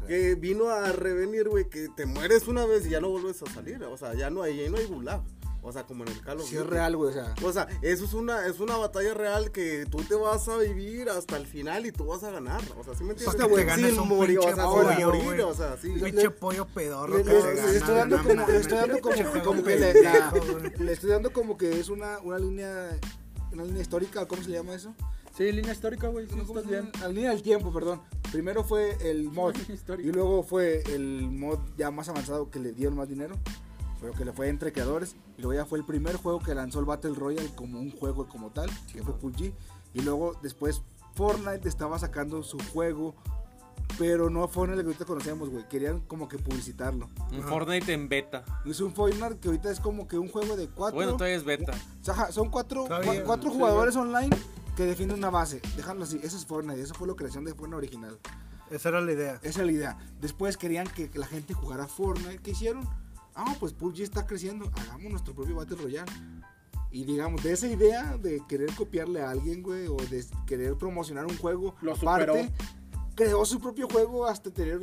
Que 0.06 0.34
vino 0.34 0.68
a 0.68 0.92
revenir, 0.92 1.48
güey, 1.48 1.68
que 1.68 1.88
te 1.88 2.04
mueres 2.04 2.48
una 2.48 2.64
vez 2.66 2.86
y 2.86 2.90
ya 2.90 3.00
no 3.00 3.10
vuelves 3.10 3.42
a 3.42 3.46
salir. 3.46 3.82
O 3.84 3.96
sea, 3.96 4.12
ya 4.14 4.28
no 4.30 4.42
hay, 4.42 4.56
ya 4.64 4.68
no 4.70 4.76
hay 4.78 4.86
gulag. 4.86 5.22
O 5.62 5.72
sea, 5.72 5.84
como 5.84 6.04
en 6.04 6.10
el 6.12 6.20
Call 6.22 6.40
of 6.40 6.46
Sí, 6.48 6.54
es 6.56 6.62
Duty. 6.62 6.70
real, 6.72 6.96
güey, 6.96 7.10
o 7.10 7.12
sea. 7.12 7.34
O 7.44 7.52
sea, 7.52 7.68
eso 7.82 8.04
es 8.06 8.14
una, 8.14 8.46
es 8.46 8.60
una 8.60 8.76
batalla 8.76 9.12
real 9.14 9.50
que 9.52 9.84
tú 9.90 9.98
te 9.98 10.14
vas 10.14 10.48
a 10.48 10.56
vivir 10.56 11.10
hasta 11.10 11.36
el 11.36 11.46
final 11.46 11.84
y 11.84 11.92
tú 11.92 12.06
vas 12.06 12.24
a 12.24 12.30
ganar. 12.30 12.60
O 12.78 12.84
sea, 12.84 12.94
¿sí 12.94 13.04
me 13.04 13.10
entiendes? 13.12 13.36
Te 13.36 13.64
ganes 13.64 13.90
Sin 13.90 14.00
un 14.00 14.08
morir, 14.08 14.38
o 14.38 14.42
sea, 14.42 14.64
pollo, 14.64 15.12
morir, 15.12 15.42
o 15.42 15.54
sea, 15.54 15.76
sí. 15.76 15.88
Le- 15.94 16.04
Pinche 16.10 16.30
pollo 16.30 16.66
pedorro 16.66 17.18
Le, 17.18 17.24
que 17.24 17.30
le- 17.32 17.40
se 17.42 17.48
le 17.48 17.54
gana, 17.56 17.72
estoy 17.72 17.94
dando 17.94 18.16
no 18.16 18.22
como, 18.24 18.46
le 18.46 18.56
estoy 18.56 18.78
dando 18.78 19.00
como, 19.00 19.44
como 19.44 19.62
que 19.62 19.76
le, 19.78 20.02
la- 20.02 20.92
estoy 20.92 21.10
dando 21.10 21.32
como 21.32 21.56
que 21.58 21.78
es 21.78 21.88
una, 21.90 22.18
una 22.20 22.38
línea 22.38 22.98
una 23.52 23.64
línea 23.64 23.82
histórica, 23.82 24.26
¿cómo 24.26 24.42
se 24.42 24.48
le 24.50 24.56
llama 24.58 24.74
eso? 24.74 24.94
Sí, 25.36 25.50
línea 25.52 25.72
histórica, 25.72 26.08
güey. 26.08 26.26
Sí, 26.26 26.34
No, 26.36 26.46
¿cómo 26.46 26.58
estás 26.60 26.70
se 26.74 26.80
bien. 26.80 26.92
llama? 26.92 27.06
La 27.06 27.12
línea 27.12 27.30
del 27.30 27.42
tiempo, 27.42 27.72
perdón. 27.72 28.00
Primero 28.32 28.64
fue 28.64 28.96
el 29.00 29.24
mod 29.30 29.54
y 30.02 30.12
luego 30.12 30.42
fue 30.42 30.82
el 30.92 31.28
mod 31.30 31.58
ya 31.76 31.90
más 31.90 32.08
avanzado 32.08 32.50
que 32.50 32.58
le 32.60 32.72
dieron 32.72 32.96
más 32.96 33.08
dinero, 33.08 33.36
pero 34.00 34.12
que 34.12 34.24
le 34.24 34.32
fue 34.32 34.48
entre 34.48 34.72
creadores 34.72 35.16
y 35.36 35.42
luego 35.42 35.54
ya 35.54 35.66
fue 35.66 35.78
el 35.78 35.84
primer 35.84 36.16
juego 36.16 36.40
que 36.40 36.54
lanzó 36.54 36.80
el 36.80 36.86
Battle 36.86 37.14
Royale 37.14 37.50
como 37.54 37.78
un 37.78 37.90
juego 37.90 38.26
como 38.28 38.50
tal, 38.50 38.70
que 38.92 39.02
fue 39.02 39.14
PUBG 39.14 39.52
y 39.94 40.02
luego 40.02 40.34
después 40.42 40.82
Fortnite 41.14 41.68
estaba 41.68 41.98
sacando 41.98 42.42
su 42.42 42.58
juego 42.72 43.14
pero 43.98 44.30
no 44.30 44.46
Fortnite 44.48 44.80
el 44.80 44.86
que 44.86 44.92
ahorita 44.92 45.04
conocemos, 45.04 45.50
güey. 45.50 45.68
Querían 45.68 46.00
como 46.00 46.28
que 46.28 46.38
publicitarlo. 46.38 47.08
Un 47.32 47.42
Fortnite 47.42 47.92
en 47.92 48.08
beta. 48.08 48.44
Es 48.64 48.80
un 48.80 48.94
Fortnite 48.94 49.38
que 49.38 49.48
ahorita 49.48 49.70
es 49.70 49.80
como 49.80 50.06
que 50.06 50.18
un 50.18 50.28
juego 50.28 50.56
de 50.56 50.68
cuatro. 50.68 50.96
Bueno, 50.96 51.12
todavía 51.12 51.36
es 51.36 51.44
beta. 51.44 51.72
O 52.00 52.04
sea, 52.04 52.32
son 52.32 52.50
cuatro, 52.50 52.86
cuatro 53.24 53.50
sí, 53.50 53.56
jugadores 53.56 53.96
online 53.96 54.30
que 54.76 54.84
defienden 54.84 55.18
una 55.18 55.30
base. 55.30 55.60
Déjalo 55.76 56.04
así. 56.04 56.20
Eso 56.22 56.36
es 56.36 56.46
Fortnite. 56.46 56.80
Eso 56.80 56.94
fue 56.94 57.08
la 57.08 57.14
creación 57.14 57.44
de 57.44 57.52
Fortnite 57.52 57.76
original. 57.76 58.18
Esa 58.70 58.88
era 58.90 59.00
la 59.00 59.12
idea. 59.12 59.34
Esa 59.42 59.60
es 59.60 59.66
la 59.66 59.72
idea. 59.72 59.98
Después 60.20 60.56
querían 60.56 60.86
que, 60.86 61.10
que 61.10 61.18
la 61.18 61.26
gente 61.26 61.54
jugara 61.54 61.86
Fortnite. 61.86 62.38
¿Qué 62.38 62.52
hicieron? 62.52 62.88
Ah, 63.42 63.56
pues 63.58 63.72
PUBG 63.72 64.02
está 64.02 64.26
creciendo. 64.26 64.70
Hagamos 64.74 65.10
nuestro 65.12 65.34
propio 65.34 65.56
Battle 65.56 65.76
Royale. 65.76 66.12
Y 66.90 67.04
digamos, 67.04 67.42
de 67.42 67.52
esa 67.52 67.68
idea 67.68 68.18
de 68.18 68.42
querer 68.46 68.74
copiarle 68.74 69.22
a 69.22 69.30
alguien, 69.30 69.62
güey, 69.62 69.86
o 69.86 69.96
de 69.96 70.24
querer 70.46 70.76
promocionar 70.76 71.24
un 71.24 71.38
juego, 71.38 71.74
Lo 71.80 71.94
aparte, 71.94 72.52
creó 73.14 73.44
su 73.46 73.58
propio 73.58 73.88
juego 73.88 74.26
hasta 74.26 74.50
tener 74.50 74.80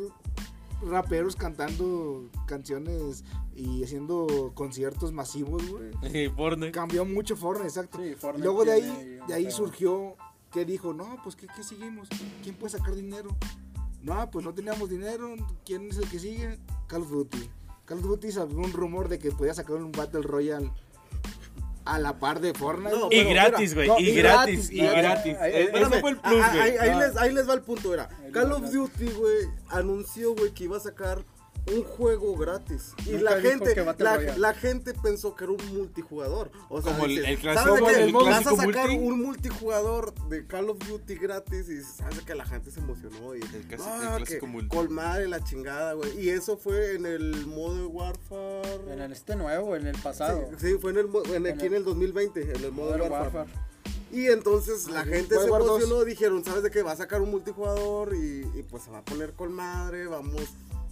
raperos 0.82 1.36
cantando 1.36 2.30
canciones 2.48 3.24
y 3.56 3.84
haciendo 3.84 4.52
conciertos 4.56 5.12
masivos, 5.12 5.62
güey. 5.70 5.92
Y 6.26 6.30
Fortnite. 6.30 6.72
Cambió 6.72 7.06
mucho 7.06 7.36
Fortnite, 7.36 7.68
exacto. 7.68 8.00
Sí, 8.02 8.16
Fortnite 8.16 8.44
Luego 8.44 8.66
de 8.66 8.72
ahí, 8.72 9.20
de 9.28 9.34
ahí 9.36 9.52
surgió 9.52 10.16
que 10.52 10.66
dijo, 10.66 10.94
no, 10.94 11.18
pues 11.24 11.36
¿qué, 11.36 11.46
qué 11.56 11.62
seguimos? 11.62 12.08
¿Quién 12.42 12.56
puede 12.56 12.72
sacar 12.72 12.96
dinero? 12.96 13.30
No, 14.02 14.32
pues 14.32 14.44
no 14.44 14.54
teníamos 14.54 14.90
dinero. 14.90 15.36
¿Quién 15.64 15.90
es 15.92 15.98
el 15.98 16.10
que 16.10 16.18
sigue? 16.18 16.58
Call 16.88 17.04
of 17.04 17.12
Duty. 17.12 17.50
Call 17.88 17.98
of 18.00 18.04
Duty 18.04 18.32
salió 18.32 18.58
un 18.58 18.72
rumor 18.74 19.08
de 19.10 19.18
que 19.18 19.32
podía 19.32 19.54
sacar 19.56 19.78
un 19.78 19.92
Battle 19.92 20.22
Royale 20.22 20.72
a 21.86 22.00
la 22.00 22.20
par 22.20 22.42
de 22.42 22.54
Fortnite. 22.54 22.92
No, 22.98 23.06
Y 23.08 23.10
pero 23.24 23.30
gratis, 23.30 23.74
güey. 23.74 23.88
no, 23.88 23.98
y 23.98 24.10
y 24.10 24.16
gratis, 24.16 24.70
y 24.72 24.82
y 24.82 24.86
gratis. 24.88 25.38
Ese 25.42 26.02
fue 26.02 26.10
el 26.12 26.18
plus, 26.18 26.42
ah, 26.44 26.52
ahí, 26.62 26.76
Ah. 26.80 27.00
les, 27.00 27.16
ahí 27.18 27.34
les 27.34 27.48
va 27.50 27.54
el 27.54 27.62
punto, 27.62 27.94
era. 27.94 28.10
Call 28.34 28.52
of. 28.52 28.70
Duty, 28.72 29.06
güey, 29.12 29.48
anunció, 29.70 30.36
güey, 30.36 30.52
que 30.54 30.66
iba 30.66 30.76
a 30.76 30.82
sacar 30.82 31.24
un 31.76 31.84
juego 31.84 32.36
gratis. 32.38 32.94
Y 33.06 33.12
Nunca 33.12 33.24
la 33.36 33.42
gente, 33.42 33.76
la, 34.38 34.54
gente 34.54 34.94
pensó 34.94 35.36
que 35.36 35.44
era 35.44 35.54
un 35.54 35.76
multijugador. 35.76 36.52
O 36.70 36.82
sea, 36.82 36.94
Como 36.94 37.06
el- 37.06 37.10
dices, 37.12 37.28
el 37.28 37.42
¿sabes 37.42 37.82
clásico- 37.82 37.90
el 37.90 38.14
Vas 38.14 38.48
a 38.48 38.56
sacar 38.56 38.90
multi. 38.90 38.98
un 38.98 39.20
multijugador 39.22 40.14
de 40.30 40.46
Call 40.48 40.70
of 40.70 40.78
Duty 40.88 41.16
gratis 41.16 41.70
y 41.70 41.82
sabes 41.84 42.22
que 42.22 42.36
la 42.36 42.46
gente 42.46 42.72
se 42.72 42.80
emocionó 42.80 43.36
y 43.36 43.42
El 43.42 43.68
clásico- 43.68 43.90
no, 43.90 44.02
el 44.12 44.18
clásico 44.18 44.46
que 44.46 44.52
multi. 44.52 44.70
colmar 44.76 45.22
y 45.22 45.28
la 45.30 45.44
chingada, 45.44 45.94
güey. 45.94 46.20
Y 46.20 46.30
eso 46.30 46.58
fue 46.58 46.96
en 46.96 47.06
el 47.06 47.46
Modern 47.46 47.90
Warfare. 47.92 48.94
En 48.94 49.02
el 49.02 49.12
este 49.12 49.36
nuevo, 49.36 49.76
en 49.76 49.88
el 49.88 49.98
pasado. 50.02 50.50
Sí, 50.58 50.68
sí, 50.74 50.78
fue 50.80 50.92
en 50.92 50.98
el, 51.00 51.08
en, 51.34 51.46
En 51.46 51.54
aquí 51.54 51.66
el- 51.66 51.74
en 51.74 51.80
el 51.80 51.84
2020, 51.86 52.42
en 52.42 52.64
el 52.64 52.72
Modern 52.72 53.02
Warfare. 53.12 53.24
Warfare. 53.40 53.68
Y 54.10 54.28
entonces 54.28 54.88
la 54.90 55.04
gente 55.04 55.36
se 55.38 55.48
emocionó, 55.48 56.06
dijeron, 56.06 56.44
¿sabes 56.46 56.64
de 56.64 56.72
qué? 56.72 56.82
Va 56.82 56.94
a 56.94 56.96
sacar 56.96 57.22
un 57.22 57.30
multijugador 57.30 58.16
y, 58.16 58.50
y, 58.58 58.64
pues 58.64 58.84
se 58.84 58.90
va 58.90 59.00
a 59.00 59.06
poner 59.06 59.34
con 59.34 59.52
madre, 59.52 60.08
vamos, 60.08 60.42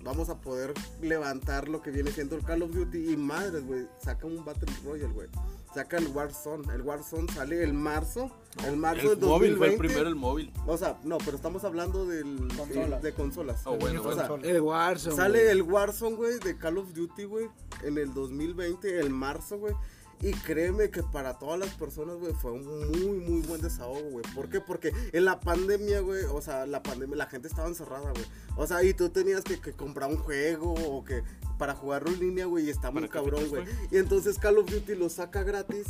vamos 0.06 0.30
a 0.30 0.40
poder 0.40 0.74
levantar 1.02 1.68
lo 1.68 1.82
que 1.82 1.92
viene 1.92 2.12
siendo 2.12 2.38
el 2.38 2.44
Call 2.44 2.62
of 2.62 2.72
Duty. 2.72 3.12
Y 3.12 3.18
madres, 3.18 3.66
güey, 3.66 3.88
saca 3.98 4.26
un 4.26 4.46
Battle 4.46 4.72
Royale, 4.86 5.14
güey. 5.14 5.28
Saca 5.74 5.98
el 5.98 6.08
Warzone. 6.08 6.74
El 6.74 6.84
Warzone 6.84 7.28
sale 7.34 7.62
el 7.62 7.74
marzo, 7.74 8.32
el 8.66 8.78
marzo 8.78 9.12
El 9.12 9.20
del 9.20 9.30
móvil 9.30 9.58
fue 9.58 9.68
el 9.68 9.72
2020. 9.74 9.78
primero, 9.80 10.08
el 10.08 10.16
móvil. 10.16 10.54
O 10.68 10.78
sea, 10.78 10.98
no, 11.04 11.18
pero 11.18 11.36
estamos 11.36 11.66
hablando 11.66 12.06
del 12.06 12.48
Consolas. 12.56 13.02
de 13.02 13.14
consolas. 13.14 13.62
Oh, 13.66 13.76
bueno, 13.76 14.02
o 14.02 14.14
sea, 14.14 14.30
bueno. 14.30 14.46
El 14.46 14.62
Warzone. 14.62 15.16
Sale 15.18 15.52
el 15.52 15.64
Warzone, 15.64 16.16
güey, 16.16 16.40
de 16.40 16.58
Call 16.58 16.78
of 16.78 16.94
Duty, 16.94 17.26
güey, 17.26 17.50
en 17.84 17.98
el 17.98 18.14
2020, 18.14 19.00
el 19.02 19.10
marzo, 19.10 19.58
güey. 19.58 19.74
Y 20.22 20.32
créeme 20.32 20.90
que 20.90 21.04
para 21.04 21.38
todas 21.38 21.60
las 21.60 21.74
personas, 21.76 22.16
güey, 22.18 22.34
fue 22.34 22.52
un 22.52 22.66
muy, 22.66 23.20
muy 23.20 23.42
buen 23.42 23.62
desahogo, 23.62 24.10
güey. 24.10 24.26
¿Por 24.34 24.50
qué? 24.50 24.62
Porque 24.62 24.92
en 25.12 25.26
la 25.26 25.40
pandemia, 25.40 26.00
güey, 26.00 26.24
o 26.24 26.42
sea, 26.42 26.66
la 26.66 26.82
pandemia, 26.82 27.16
la 27.16 27.28
gente 27.28 27.48
estaba 27.48 27.68
encerrada, 27.68 28.12
güey. 28.12 28.26
O 28.56 28.66
sea, 28.66 28.82
y 28.84 28.94
tú 28.94 29.10
tenías 29.10 29.44
que, 29.44 29.60
que 29.60 29.74
comprar 29.74 30.10
un 30.10 30.18
juego 30.18 30.74
o 30.74 31.04
que 31.04 31.22
para 31.58 31.76
jugarlo 31.76 32.10
en 32.12 32.20
línea, 32.20 32.46
güey, 32.46 32.66
y 32.66 32.70
está 32.70 32.92
muy 32.92 33.02
¿Para 33.02 33.12
qué 33.12 33.14
cabrón, 33.14 33.50
güey. 33.50 33.66
Y 33.92 33.98
entonces 33.98 34.40
Call 34.40 34.58
of 34.58 34.70
Duty 34.70 34.96
lo 34.96 35.10
saca 35.10 35.44
gratis, 35.44 35.88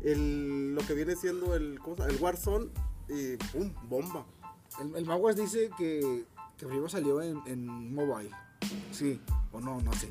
el, 0.00 0.74
lo 0.74 0.86
que 0.86 0.94
viene 0.94 1.16
siendo 1.16 1.54
el. 1.54 1.80
El 2.08 2.16
Warzone, 2.20 2.70
y 3.08 3.36
pum, 3.52 3.72
bomba. 3.88 4.24
El, 4.80 4.94
el 4.96 5.04
Maguas 5.04 5.36
dice 5.36 5.70
que, 5.76 6.24
que 6.56 6.66
primero 6.66 6.88
salió 6.88 7.20
en, 7.20 7.40
en 7.46 7.94
mobile. 7.94 8.30
Sí, 8.92 9.20
o 9.52 9.60
no, 9.60 9.80
no 9.80 9.92
sé. 9.92 10.10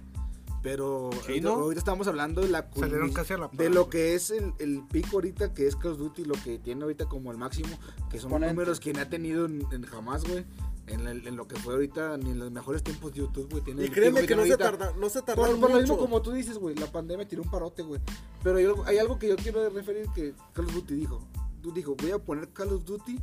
Pero 0.65 1.11
Sí, 1.13 1.19
ahorita, 1.33 1.47
¿no? 1.47 1.53
ahorita 1.57 1.77
estamos 1.79 2.07
hablando 2.07 2.41
de 2.41 2.49
la 2.49 2.67
casi 2.71 3.33
a 3.33 3.37
la 3.37 3.49
par. 3.51 3.57
de 3.59 3.69
lo 3.69 3.87
que 3.87 4.15
es 4.15 4.31
el, 4.31 4.51
el 4.57 4.81
pico 4.91 5.09
ahorita 5.17 5.53
que 5.53 5.67
es 5.67 5.75
Call 5.75 5.91
of 5.91 5.99
Duty, 5.99 6.25
lo 6.25 6.33
que 6.43 6.57
tiene 6.57 6.81
ahorita 6.81 7.05
como 7.05 7.31
el 7.31 7.37
máximo, 7.37 7.69
que 8.09 8.17
son 8.17 8.31
Exponente. 8.31 8.53
números 8.55 8.79
que 8.79 8.91
no 8.91 8.99
ha 9.01 9.05
tenido 9.05 9.45
en, 9.45 9.63
en 9.71 9.83
jamás, 9.83 10.23
güey. 10.27 10.43
En, 10.87 11.05
el- 11.07 11.27
en 11.27 11.35
lo 11.35 11.47
que 11.47 11.55
fue 11.55 11.75
ahorita, 11.75 12.17
ni 12.17 12.31
en 12.31 12.39
los 12.39 12.51
mejores 12.51 12.81
tiempos 12.83 13.11
de 13.13 13.19
YouTube, 13.19 13.47
güey. 13.51 13.63
Tiene 13.63 13.83
Y 13.83 13.85
el 13.85 13.91
créeme 13.91 14.25
que 14.25 14.35
no 14.35 14.43
se, 14.43 14.57
tarda, 14.57 14.91
no 14.97 15.07
se 15.09 15.19
Por, 15.19 15.35
tardaron 15.35 15.59
por 15.61 15.69
lo 15.71 15.79
mismo 15.79 15.97
como 15.99 16.21
tú 16.23 16.31
dices, 16.31 16.57
güey, 16.57 16.73
la 16.75 16.91
pandemia 16.91 17.27
tiró 17.27 17.43
un 17.43 17.49
parote, 17.51 17.83
güey. 17.83 18.01
Pero 18.43 18.57
hay 18.57 18.65
algo, 18.65 18.83
hay 18.85 18.97
algo 18.97 19.19
que 19.19 19.27
yo 19.29 19.35
quiero 19.35 19.69
referir 19.69 20.07
que 20.15 20.33
Call 20.53 20.65
of 20.65 20.73
Duty 20.73 20.95
dijo. 20.95 21.21
Tú 21.61 21.71
dijo, 21.71 21.95
voy 21.95 22.09
a 22.11 22.17
poner 22.17 22.49
Call 22.49 22.73
of 22.73 22.85
Duty 22.85 23.19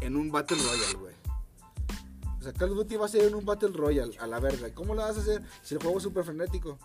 en 0.00 0.16
un 0.16 0.30
Battle 0.32 0.56
Royale, 0.56 0.98
güey. 0.98 1.14
O 2.44 2.50
sea, 2.50 2.52
Call 2.52 2.72
of 2.72 2.76
Duty 2.76 2.96
va 2.96 3.06
a 3.06 3.08
ser 3.08 3.22
en 3.24 3.34
un 3.34 3.44
Battle 3.46 3.70
Royale, 3.72 4.16
a 4.18 4.26
la 4.26 4.38
verga. 4.38 4.68
¿Y 4.68 4.72
¿Cómo 4.72 4.94
lo 4.94 5.00
vas 5.00 5.16
a 5.16 5.20
hacer 5.20 5.42
si 5.62 5.74
el 5.74 5.80
juego 5.82 5.96
es 5.96 6.02
súper 6.02 6.24
frenético? 6.24 6.78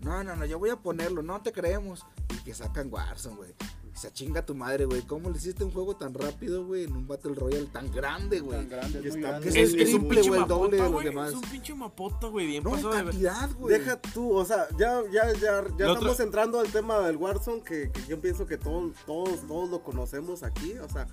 No, 0.00 0.22
no, 0.22 0.36
no, 0.36 0.44
yo 0.46 0.58
voy 0.60 0.70
a 0.70 0.76
ponerlo, 0.76 1.22
no 1.22 1.40
te 1.42 1.50
creemos. 1.52 2.04
Y 2.32 2.36
que 2.44 2.54
sacan 2.54 2.88
Warzone, 2.92 3.36
güey. 3.36 3.54
Se 3.94 4.10
chinga 4.12 4.46
tu 4.46 4.54
madre, 4.54 4.84
güey. 4.86 5.02
¿Cómo 5.02 5.28
le 5.28 5.36
hiciste 5.36 5.64
un 5.64 5.70
juego 5.72 5.96
tan 5.96 6.14
rápido, 6.14 6.64
güey, 6.64 6.84
en 6.84 6.92
un 6.96 7.06
Battle 7.06 7.34
Royale 7.34 7.66
tan 7.66 7.90
grande, 7.92 8.40
güey? 8.40 8.58
Tan 8.60 8.68
grande, 8.68 8.98
es 9.06 9.12
muy 9.14 9.22
grande. 9.22 9.48
Es, 9.48 9.54
Es- 9.56 9.74
el 9.74 9.80
es 9.80 9.94
un 9.94 10.00
triple, 10.00 10.14
pinche 10.16 10.28
güey, 10.30 10.42
el 10.42 10.48
doble 10.48 10.76
de 10.76 10.82
mapota, 10.82 10.84
los 10.84 10.92
güey, 10.92 11.06
demás. 11.06 11.28
Es 11.30 11.34
un 11.36 11.42
pinche 11.42 11.74
mapota, 11.74 12.26
güey. 12.28 12.46
Bien 12.46 12.64
No, 12.64 12.70
pasado 12.70 12.90
cantidad, 12.92 13.50
güey. 13.56 13.78
Deja 13.78 14.00
tú, 14.00 14.32
o 14.34 14.44
sea, 14.44 14.66
ya, 14.78 15.02
ya, 15.12 15.32
ya, 15.34 15.58
estamos 15.60 16.12
otro- 16.12 16.24
entrando 16.24 16.60
al 16.60 16.68
tema 16.68 17.00
del 17.00 17.16
Warzone, 17.16 17.62
que, 17.62 17.90
que 17.92 18.00
yo 18.08 18.20
pienso 18.20 18.46
que 18.46 18.56
todos, 18.56 18.92
todos, 19.04 19.46
todos 19.46 19.68
lo 19.68 19.82
conocemos 19.82 20.42
aquí, 20.42 20.72
o 20.78 20.88
sea, 20.88 21.06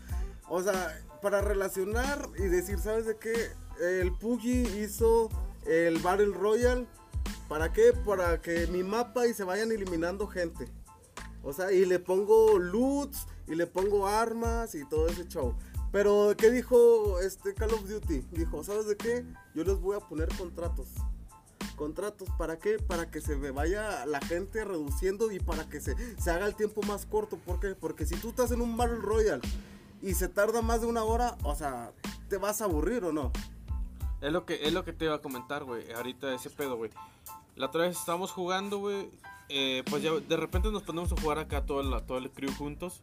o 0.47 0.63
sea, 0.63 0.99
para 1.21 1.41
relacionar 1.41 2.27
y 2.37 2.43
decir, 2.43 2.79
¿sabes 2.79 3.05
de 3.05 3.17
qué? 3.17 3.33
El 3.79 4.11
Puggy 4.13 4.63
hizo 4.83 5.29
el 5.65 5.99
Battle 5.99 6.33
Royale, 6.33 6.87
¿para 7.47 7.71
qué? 7.71 7.93
Para 8.05 8.41
que 8.41 8.67
mi 8.67 8.83
mapa 8.83 9.27
y 9.27 9.33
se 9.33 9.43
vayan 9.43 9.71
eliminando 9.71 10.27
gente. 10.27 10.67
O 11.43 11.53
sea, 11.53 11.71
y 11.71 11.85
le 11.85 11.99
pongo 11.99 12.59
loots, 12.59 13.25
y 13.47 13.55
le 13.55 13.67
pongo 13.67 14.07
armas 14.07 14.75
y 14.75 14.85
todo 14.85 15.07
ese 15.07 15.27
show. 15.27 15.55
Pero, 15.91 16.35
¿qué 16.37 16.51
dijo 16.51 17.19
este 17.19 17.53
Call 17.53 17.73
of 17.73 17.87
Duty? 17.87 18.25
Dijo, 18.31 18.63
¿sabes 18.63 18.87
de 18.87 18.95
qué? 18.95 19.25
Yo 19.55 19.63
les 19.63 19.79
voy 19.79 19.97
a 19.97 19.99
poner 19.99 20.29
contratos 20.37 20.89
contratos. 21.79 22.27
¿Para 22.37 22.59
qué? 22.59 22.77
Para 22.77 23.09
que 23.09 23.21
se 23.21 23.37
me 23.37 23.51
vaya 23.51 24.05
la 24.05 24.19
gente 24.19 24.65
reduciendo 24.65 25.31
y 25.31 25.39
para 25.39 25.69
que 25.69 25.79
se, 25.79 25.95
se 26.21 26.29
haga 26.29 26.45
el 26.45 26.55
tiempo 26.55 26.81
más 26.83 27.05
corto. 27.05 27.37
¿Por 27.37 27.61
qué? 27.61 27.73
Porque 27.73 28.05
si 28.05 28.15
tú 28.15 28.29
estás 28.29 28.51
en 28.51 28.59
un 28.59 28.75
Battle 28.75 28.97
Royale 28.97 29.41
y 30.01 30.13
se 30.13 30.27
tarda 30.27 30.61
más 30.61 30.81
de 30.81 30.87
una 30.87 31.05
hora, 31.05 31.37
o 31.43 31.55
sea, 31.55 31.93
¿te 32.27 32.37
vas 32.37 32.61
a 32.61 32.65
aburrir 32.65 33.05
o 33.05 33.13
no? 33.13 33.31
Es 34.21 34.31
lo 34.33 34.45
que, 34.45 34.65
es 34.65 34.73
lo 34.73 34.83
que 34.83 34.93
te 34.93 35.05
iba 35.05 35.15
a 35.15 35.21
comentar, 35.21 35.63
güey. 35.63 35.91
Ahorita 35.93 36.33
ese 36.33 36.49
pedo, 36.49 36.75
güey. 36.77 36.91
La 37.55 37.67
otra 37.67 37.81
vez 37.83 37.97
estábamos 37.97 38.31
jugando, 38.31 38.79
güey. 38.79 39.09
eh, 39.49 39.83
pues 39.89 40.03
ya 40.03 40.11
de 40.11 40.37
repente 40.37 40.71
nos 40.71 40.83
ponemos 40.83 41.11
a 41.11 41.19
jugar 41.21 41.39
acá 41.39 41.65
todo 41.65 41.81
el, 41.81 42.03
todo 42.05 42.17
el 42.17 42.29
crew 42.29 42.53
juntos. 42.53 43.01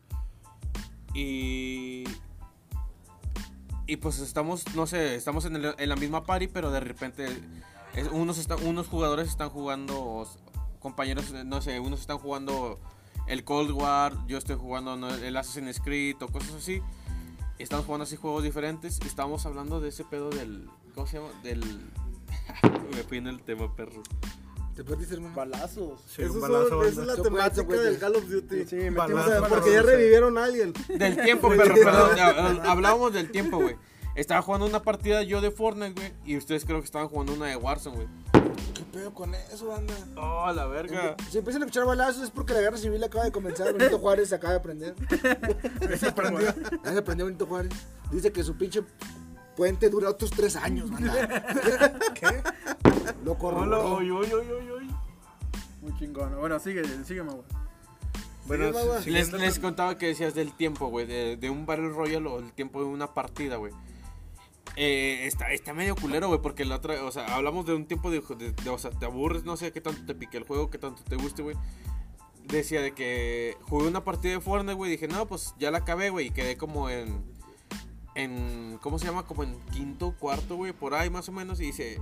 Y. 1.14 2.04
Y 3.88 3.96
pues 3.98 4.18
estamos, 4.18 4.64
no 4.74 4.86
sé, 4.86 5.14
estamos 5.14 5.44
en, 5.44 5.56
el- 5.56 5.74
en 5.78 5.88
la 5.88 5.94
misma 5.96 6.24
party, 6.24 6.48
pero 6.48 6.70
de 6.72 6.80
repente 6.80 7.26
unos, 8.10 8.44
unos 8.64 8.88
jugadores 8.88 9.28
están 9.28 9.48
jugando, 9.48 10.28
compañeros, 10.80 11.30
eh, 11.32 11.44
no 11.44 11.62
sé, 11.62 11.78
unos 11.78 12.00
están 12.00 12.18
jugando 12.18 12.80
el 13.28 13.44
Cold 13.44 13.70
War, 13.70 14.12
yo 14.26 14.38
estoy 14.38 14.56
jugando 14.56 15.08
el 15.08 15.36
Assassin's 15.36 15.80
Creed 15.80 16.16
o 16.20 16.26
cosas 16.28 16.54
así. 16.54 16.82
Estamos 17.58 17.86
jugando 17.86 18.02
así 18.02 18.16
juegos 18.16 18.42
diferentes 18.42 18.98
y 19.02 19.06
estábamos 19.06 19.46
hablando 19.46 19.80
de 19.80 19.88
ese 19.90 20.04
pedo 20.04 20.30
del. 20.30 20.68
¿Cómo 20.96 21.06
se 21.06 21.18
llama? 21.18 21.28
Del. 21.44 21.60
Me 22.90 23.02
fui 23.04 23.18
en 23.18 23.28
el 23.28 23.40
tema, 23.42 23.72
perro. 23.76 24.02
¿Te 24.74 24.82
perdiste, 24.84 25.14
hermano? 25.14 25.34
Balazos. 25.34 26.00
Sí, 26.06 26.22
Eso 26.22 26.40
son- 26.40 26.84
esa 26.86 27.00
es 27.02 27.06
la 27.06 27.16
temática 27.16 27.76
del 27.76 27.98
Call 27.98 28.16
of 28.16 28.28
Duty. 28.28 28.66
Sí, 28.66 28.76
Balazo, 28.90 28.90
metimos 28.90 29.24
O 29.24 29.28
sea, 29.28 29.34
balazo. 29.40 29.54
porque 29.54 29.72
ya 29.72 29.82
revivieron 29.82 30.36
a 30.36 30.44
alguien. 30.44 30.72
Del 30.88 31.16
tiempo, 31.22 31.48
perro, 31.56 31.74
perdón. 31.74 32.10
hab- 32.18 32.66
Hablábamos 32.66 33.12
del 33.12 33.30
tiempo, 33.30 33.58
güey. 33.58 33.76
Estaba 34.16 34.40
jugando 34.42 34.66
una 34.66 34.82
partida 34.82 35.22
yo 35.22 35.40
de 35.42 35.50
Fortnite, 35.50 35.92
güey. 36.00 36.12
Y 36.24 36.36
ustedes 36.38 36.64
creo 36.64 36.80
que 36.80 36.86
estaban 36.86 37.08
jugando 37.08 37.34
una 37.34 37.46
de 37.46 37.56
Warzone, 37.56 37.96
güey. 37.96 38.08
¿Qué 38.74 38.82
pedo 38.92 39.12
con 39.14 39.34
eso, 39.34 39.66
banda? 39.68 39.94
Oh, 40.16 40.50
la 40.52 40.66
verga. 40.66 41.16
Si 41.30 41.38
empiezan 41.38 41.62
a 41.62 41.66
escuchar 41.66 41.86
balazos 41.86 42.22
es 42.24 42.30
porque 42.30 42.52
la 42.54 42.60
guerra 42.60 42.76
civil 42.78 43.02
acaba 43.04 43.24
de 43.24 43.32
comenzar. 43.32 43.72
Benito 43.74 43.98
Juárez 43.98 44.32
acaba 44.32 44.52
de 44.54 44.58
aprender. 44.58 44.94
Se 45.98 46.08
aprendió. 46.08 46.54
Se 46.84 46.98
aprendió 46.98 47.26
Benito 47.26 47.46
Juárez. 47.46 47.72
Dice 48.10 48.32
que 48.32 48.42
su 48.42 48.56
pinche 48.56 48.82
puente 49.56 49.88
dura 49.90 50.10
otros 50.10 50.30
tres 50.30 50.54
años, 50.56 50.90
banda. 50.90 51.44
¿Qué? 52.14 52.42
Lo 53.24 53.36
corroboró. 53.38 53.96
Oy, 53.96 54.10
oy, 54.10 54.26
oy, 54.32 54.46
oy, 54.50 54.70
oy. 54.70 54.90
Muy 55.82 55.96
chingón. 55.98 56.36
Bueno, 56.38 56.58
sigue, 56.58 56.82
sígueme, 57.04 57.32
güey. 57.32 57.44
Bueno, 58.46 58.72
Sí. 59.02 59.10
Les, 59.10 59.32
les 59.32 59.54
con- 59.54 59.70
contaba 59.70 59.98
que 59.98 60.06
decías 60.06 60.34
del 60.34 60.52
tiempo, 60.52 60.86
güey. 60.88 61.06
De, 61.06 61.36
de 61.36 61.50
un 61.50 61.66
Battle 61.66 61.88
Royale 61.88 62.28
o 62.28 62.38
el 62.38 62.52
tiempo 62.52 62.80
de 62.80 62.86
una 62.86 63.12
partida, 63.12 63.56
güey. 63.56 63.72
Eh, 64.76 65.26
está, 65.26 65.50
está 65.52 65.72
medio 65.72 65.96
culero, 65.96 66.28
güey, 66.28 66.40
porque 66.42 66.64
la 66.64 66.76
otra, 66.76 67.02
o 67.04 67.10
sea, 67.10 67.34
hablamos 67.34 67.64
de 67.66 67.74
un 67.74 67.86
tiempo 67.86 68.10
de, 68.10 68.20
de- 68.20 68.52
de- 68.52 68.70
o 68.70 68.78
sea, 68.78 68.90
te 68.90 69.06
aburres, 69.06 69.44
no 69.44 69.56
sé 69.56 69.72
qué 69.72 69.80
tanto 69.80 70.04
te 70.04 70.14
pique 70.14 70.36
el 70.36 70.44
juego, 70.44 70.70
qué 70.70 70.78
tanto 70.78 71.02
te 71.02 71.16
guste, 71.16 71.42
güey. 71.42 71.56
Decía 72.44 72.80
de 72.82 72.92
que 72.92 73.56
jugué 73.62 73.88
una 73.88 74.04
partida 74.04 74.34
de 74.34 74.40
Fortnite, 74.40 74.74
güey, 74.74 74.90
dije, 74.92 75.08
no, 75.08 75.26
pues 75.26 75.54
ya 75.58 75.70
la 75.70 75.78
acabé, 75.78 76.10
güey, 76.10 76.26
y 76.26 76.30
quedé 76.30 76.56
como 76.56 76.90
en, 76.90 77.24
en, 78.16 78.78
¿cómo 78.82 78.98
se 78.98 79.06
llama? 79.06 79.24
Como 79.24 79.42
en 79.44 79.56
quinto, 79.72 80.14
cuarto, 80.18 80.56
güey, 80.56 80.72
por 80.72 80.94
ahí 80.94 81.10
más 81.10 81.28
o 81.28 81.32
menos, 81.32 81.60
y 81.60 81.64
dice, 81.66 82.00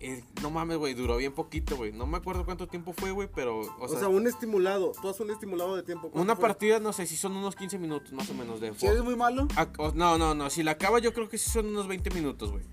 eh, 0.00 0.24
no 0.42 0.50
mames, 0.50 0.78
güey, 0.78 0.94
duró 0.94 1.16
bien 1.18 1.32
poquito, 1.32 1.76
güey. 1.76 1.92
No 1.92 2.06
me 2.06 2.16
acuerdo 2.16 2.44
cuánto 2.44 2.66
tiempo 2.66 2.92
fue, 2.94 3.10
güey, 3.10 3.28
pero, 3.34 3.60
o 3.60 3.84
O 3.84 3.88
sea, 3.88 3.98
sea, 4.00 4.08
un 4.08 4.26
estimulado. 4.26 4.92
Tú 5.00 5.08
haces 5.08 5.20
un 5.20 5.30
estimulado 5.30 5.76
de 5.76 5.82
tiempo. 5.82 6.08
¿cuánto 6.08 6.20
una 6.22 6.34
fue? 6.34 6.42
partida, 6.48 6.80
no 6.80 6.92
sé 6.92 7.06
si 7.06 7.16
son 7.16 7.36
unos 7.36 7.54
15 7.54 7.78
minutos 7.78 8.10
más 8.12 8.28
o 8.30 8.34
menos 8.34 8.60
de 8.60 8.74
Si 8.74 8.86
eres 8.86 9.02
muy 9.04 9.14
malo, 9.16 9.46
Ah, 9.56 9.68
o- 9.78 9.92
No, 9.92 10.16
no, 10.18 10.34
no, 10.34 10.48
si 10.50 10.62
la 10.62 10.72
acaba 10.72 10.98
yo 11.00 11.12
creo 11.12 11.28
que 11.28 11.36
sí 11.38 11.50
son 11.50 11.66
unos 11.66 11.86
20 11.86 12.10
minutos, 12.10 12.50
güey. 12.50 12.64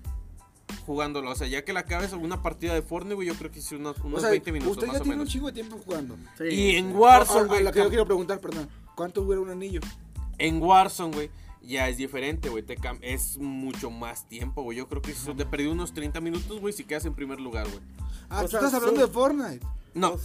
Jugándolo, 0.86 1.30
o 1.30 1.34
sea, 1.34 1.46
ya 1.46 1.64
que 1.66 1.74
la 1.74 1.80
acabes 1.80 2.14
una 2.14 2.40
partida 2.42 2.72
de 2.72 2.80
Fortnite, 2.80 3.14
güey, 3.14 3.28
yo 3.28 3.34
creo 3.34 3.50
que 3.50 3.60
sí 3.60 3.74
unos, 3.74 3.98
unos 3.98 4.18
o 4.18 4.20
sea, 4.20 4.30
20 4.30 4.52
minutos 4.52 4.76
usted 4.78 4.86
más 4.86 4.96
ya 4.96 5.00
o 5.00 5.02
tiene 5.02 5.14
un 5.16 5.18
menos. 5.20 5.32
chingo 5.32 5.46
de 5.48 5.52
tiempo 5.52 5.78
jugando. 5.84 6.16
Sí, 6.38 6.44
Y 6.44 6.76
en. 6.76 6.96
Warzone, 6.96 7.46
güey, 7.46 7.62
lo 7.62 7.72
que 7.72 7.80
yo 7.80 7.88
quiero 7.90 8.06
preguntar, 8.06 8.40
perdón, 8.40 8.70
¿cuánto 8.94 9.20
dura 9.20 9.38
un 9.40 9.50
anillo? 9.50 9.80
en 10.38 10.62
Warzone, 10.62 11.14
güey, 11.14 11.30
ya 11.68 11.88
es 11.88 11.96
diferente, 11.98 12.48
güey, 12.48 12.64
es 13.02 13.36
mucho 13.38 13.90
más 13.90 14.26
tiempo, 14.28 14.62
güey. 14.62 14.78
Yo 14.78 14.88
creo 14.88 15.02
que 15.02 15.12
si 15.12 15.32
te 15.34 15.44
perdí 15.46 15.66
unos 15.66 15.92
30 15.92 16.20
minutos, 16.20 16.60
güey, 16.60 16.72
si 16.72 16.84
quedas 16.84 17.04
en 17.04 17.14
primer 17.14 17.38
lugar, 17.40 17.68
güey. 17.68 17.80
Ah, 18.30 18.40
O 18.40 18.42
tú 18.44 18.48
sea, 18.48 18.60
estás 18.60 18.74
hablando 18.74 19.00
de 19.06 19.12
Fortnite. 19.12 19.64
No, 19.94 20.16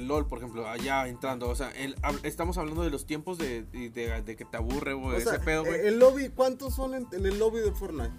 LOL, 0.00 0.26
por 0.26 0.38
ejemplo, 0.38 0.66
allá 0.68 1.06
entrando, 1.06 1.48
o 1.48 1.54
sea, 1.54 1.70
el- 1.72 1.94
hab- 2.02 2.20
estamos 2.24 2.58
hablando 2.58 2.82
de 2.82 2.90
los 2.90 3.06
tiempos 3.06 3.38
de, 3.38 3.62
de, 3.62 3.90
de 4.22 4.36
que 4.36 4.44
te 4.44 4.56
aburre, 4.56 4.94
güey, 4.94 5.16
O 5.16 5.20
sea, 5.20 5.34
ese 5.34 5.44
pedo, 5.44 5.64
güey. 5.64 5.86
el 5.86 5.98
lobby, 5.98 6.28
¿cuántos 6.30 6.74
son 6.74 6.94
en, 6.94 7.06
en 7.12 7.24
el 7.26 7.38
lobby 7.38 7.60
de 7.60 7.72
Fortnite? 7.72 8.10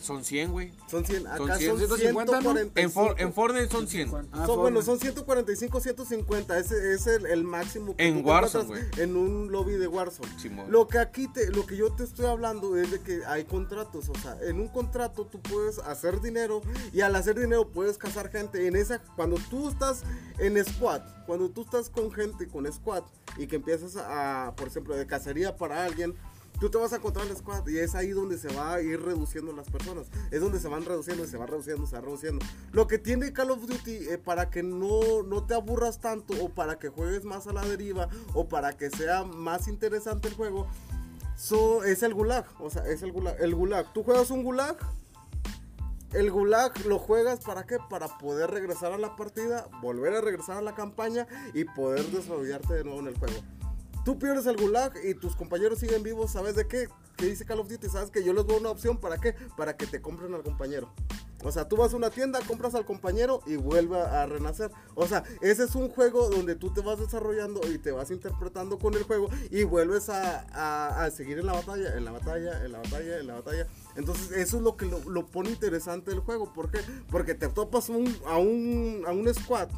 Son 0.00 0.22
100, 0.24 0.52
güey. 0.52 0.72
Son 0.88 1.04
100. 1.04 1.26
Acá 1.26 1.36
Son 1.38 1.48
son, 1.48 1.58
100, 1.58 1.76
150, 1.78 2.32
¿no? 2.40 2.40
145. 2.52 2.80
En, 2.80 2.90
For- 2.92 3.20
en 3.20 3.32
Fortnite 3.32 3.68
son 3.68 3.88
100. 3.88 4.14
Ah, 4.30 4.46
Son, 4.46 4.60
bueno, 4.60 4.80
son 4.82 5.00
145, 5.00 5.80
150. 5.80 6.58
Ese 6.58 6.94
es 6.94 7.06
el, 7.08 7.26
el 7.26 7.42
máximo 7.42 7.96
que 7.96 8.06
En 8.06 8.22
tú 8.22 8.28
Warzone, 8.28 8.64
encuentras 8.64 8.98
en 9.00 9.16
un 9.16 9.50
lobby 9.50 9.72
de 9.72 9.88
Warzone. 9.88 10.38
Simón. 10.38 10.70
Lo 10.70 10.86
que 10.86 10.98
aquí 10.98 11.26
te, 11.26 11.50
lo 11.50 11.66
que 11.66 11.76
yo 11.76 11.92
te 11.92 12.04
estoy 12.04 12.26
hablando 12.26 12.76
es 12.76 12.92
de 12.92 13.00
que 13.00 13.24
hay 13.26 13.44
contratos, 13.46 14.08
o 14.08 14.14
sea, 14.20 14.38
en 14.42 14.60
un 14.60 14.68
contrato 14.68 15.26
tú 15.26 15.40
puedes 15.40 15.80
hacer 15.80 16.20
dinero 16.20 16.62
y 16.92 17.00
al 17.00 17.16
hacer 17.16 17.36
dinero 17.38 17.68
puedes 17.68 17.98
cazar 17.98 18.30
gente. 18.30 18.68
En 18.68 18.76
esa, 18.76 19.00
cuando 19.16 19.36
tú 19.50 19.68
estás 19.68 20.04
en 20.38 20.64
squad, 20.64 21.00
cuando 21.26 21.50
tú 21.50 21.62
estás 21.62 21.90
con 21.90 22.12
gente 22.12 22.46
con 22.46 22.72
squad 22.72 23.02
y 23.38 23.48
que 23.48 23.56
empiezas 23.56 23.96
a, 23.96 24.54
por 24.56 24.68
ejemplo, 24.68 24.94
de 24.94 25.04
cacería 25.06 25.56
para 25.56 25.84
alguien. 25.84 26.14
Tú 26.58 26.70
te 26.70 26.78
vas 26.78 26.92
a 26.92 26.96
encontrar 26.96 27.26
el 27.26 27.36
squad 27.36 27.66
y 27.68 27.78
es 27.78 27.94
ahí 27.94 28.10
donde 28.10 28.38
se 28.38 28.48
va 28.54 28.74
a 28.74 28.82
ir 28.82 29.00
reduciendo 29.00 29.52
las 29.52 29.68
personas. 29.68 30.06
Es 30.30 30.40
donde 30.40 30.58
se 30.58 30.68
van 30.68 30.84
reduciendo 30.84 31.24
y 31.24 31.28
se 31.28 31.36
van 31.36 31.48
reduciendo, 31.48 31.86
se 31.86 31.94
van 31.96 32.04
reduciendo. 32.04 32.44
Lo 32.72 32.86
que 32.86 32.98
tiene 32.98 33.32
Call 33.32 33.50
of 33.50 33.66
Duty 33.66 34.08
eh, 34.08 34.18
para 34.18 34.50
que 34.50 34.62
no, 34.62 35.22
no 35.22 35.44
te 35.44 35.54
aburras 35.54 36.00
tanto 36.00 36.34
o 36.42 36.48
para 36.48 36.78
que 36.78 36.88
juegues 36.88 37.24
más 37.24 37.46
a 37.46 37.52
la 37.52 37.62
deriva 37.62 38.08
o 38.34 38.48
para 38.48 38.76
que 38.76 38.90
sea 38.90 39.24
más 39.24 39.68
interesante 39.68 40.28
el 40.28 40.34
juego 40.34 40.66
So, 41.36 41.84
es 41.84 42.02
el 42.02 42.14
gulag, 42.14 42.46
o 42.60 42.70
sea, 42.70 42.86
es 42.86 43.02
el 43.02 43.12
gulag. 43.12 43.36
El 43.40 43.54
gulag, 43.54 43.92
tú 43.92 44.02
juegas 44.02 44.30
un 44.30 44.42
gulag, 44.42 44.76
el 46.14 46.30
gulag 46.30 46.72
lo 46.86 46.98
juegas 46.98 47.40
para 47.40 47.66
qué? 47.66 47.76
Para 47.90 48.08
poder 48.18 48.50
regresar 48.50 48.92
a 48.92 48.98
la 48.98 49.16
partida, 49.16 49.68
volver 49.82 50.14
a 50.14 50.22
regresar 50.22 50.56
a 50.56 50.62
la 50.62 50.74
campaña 50.74 51.26
y 51.52 51.64
poder 51.64 52.06
desarrollarte 52.06 52.72
de 52.72 52.84
nuevo 52.84 53.00
en 53.00 53.08
el 53.08 53.18
juego. 53.18 53.34
Tú 54.06 54.20
pierdes 54.20 54.46
el 54.46 54.56
gulag 54.56 54.92
y 55.04 55.14
tus 55.14 55.34
compañeros 55.34 55.80
siguen 55.80 56.04
vivos, 56.04 56.30
¿sabes 56.30 56.54
de 56.54 56.68
qué? 56.68 56.88
¿Qué 57.16 57.26
dice 57.26 57.44
Call 57.44 57.58
of 57.58 57.68
Duty? 57.68 57.88
¿Sabes 57.88 58.10
que 58.12 58.22
yo 58.22 58.32
les 58.32 58.46
doy 58.46 58.58
una 58.60 58.70
opción 58.70 58.98
para 59.00 59.18
qué? 59.18 59.34
Para 59.56 59.76
que 59.76 59.84
te 59.84 60.00
compren 60.00 60.32
al 60.32 60.44
compañero. 60.44 60.92
O 61.42 61.50
sea, 61.50 61.66
tú 61.66 61.74
vas 61.76 61.92
a 61.92 61.96
una 61.96 62.10
tienda, 62.10 62.38
compras 62.46 62.76
al 62.76 62.86
compañero 62.86 63.40
y 63.46 63.56
vuelve 63.56 63.98
a 63.98 64.24
renacer. 64.26 64.70
O 64.94 65.08
sea, 65.08 65.24
ese 65.40 65.64
es 65.64 65.74
un 65.74 65.88
juego 65.88 66.30
donde 66.30 66.54
tú 66.54 66.72
te 66.72 66.82
vas 66.82 67.00
desarrollando 67.00 67.60
y 67.68 67.78
te 67.78 67.90
vas 67.90 68.12
interpretando 68.12 68.78
con 68.78 68.94
el 68.94 69.02
juego 69.02 69.28
y 69.50 69.64
vuelves 69.64 70.08
a, 70.08 70.46
a- 70.52 71.04
a 71.04 71.10
seguir 71.10 71.40
en 71.40 71.46
la 71.46 71.54
batalla, 71.54 71.96
en 71.96 72.04
la 72.04 72.12
batalla, 72.12 72.64
en 72.64 72.70
la 72.70 72.78
batalla, 72.78 73.18
en 73.18 73.26
la 73.26 73.34
batalla. 73.34 73.66
Entonces, 73.96 74.30
eso 74.30 74.58
es 74.58 74.62
lo 74.62 74.76
que 74.76 74.86
lo, 74.86 75.00
lo 75.10 75.26
pone 75.26 75.50
interesante 75.50 76.12
del 76.12 76.20
juego. 76.20 76.52
¿Por 76.52 76.70
qué? 76.70 76.78
Porque 77.10 77.34
te 77.34 77.48
topas 77.48 77.88
un- 77.88 78.16
a, 78.24 78.38
un, 78.38 79.02
a 79.04 79.10
un 79.10 79.34
squad 79.34 79.68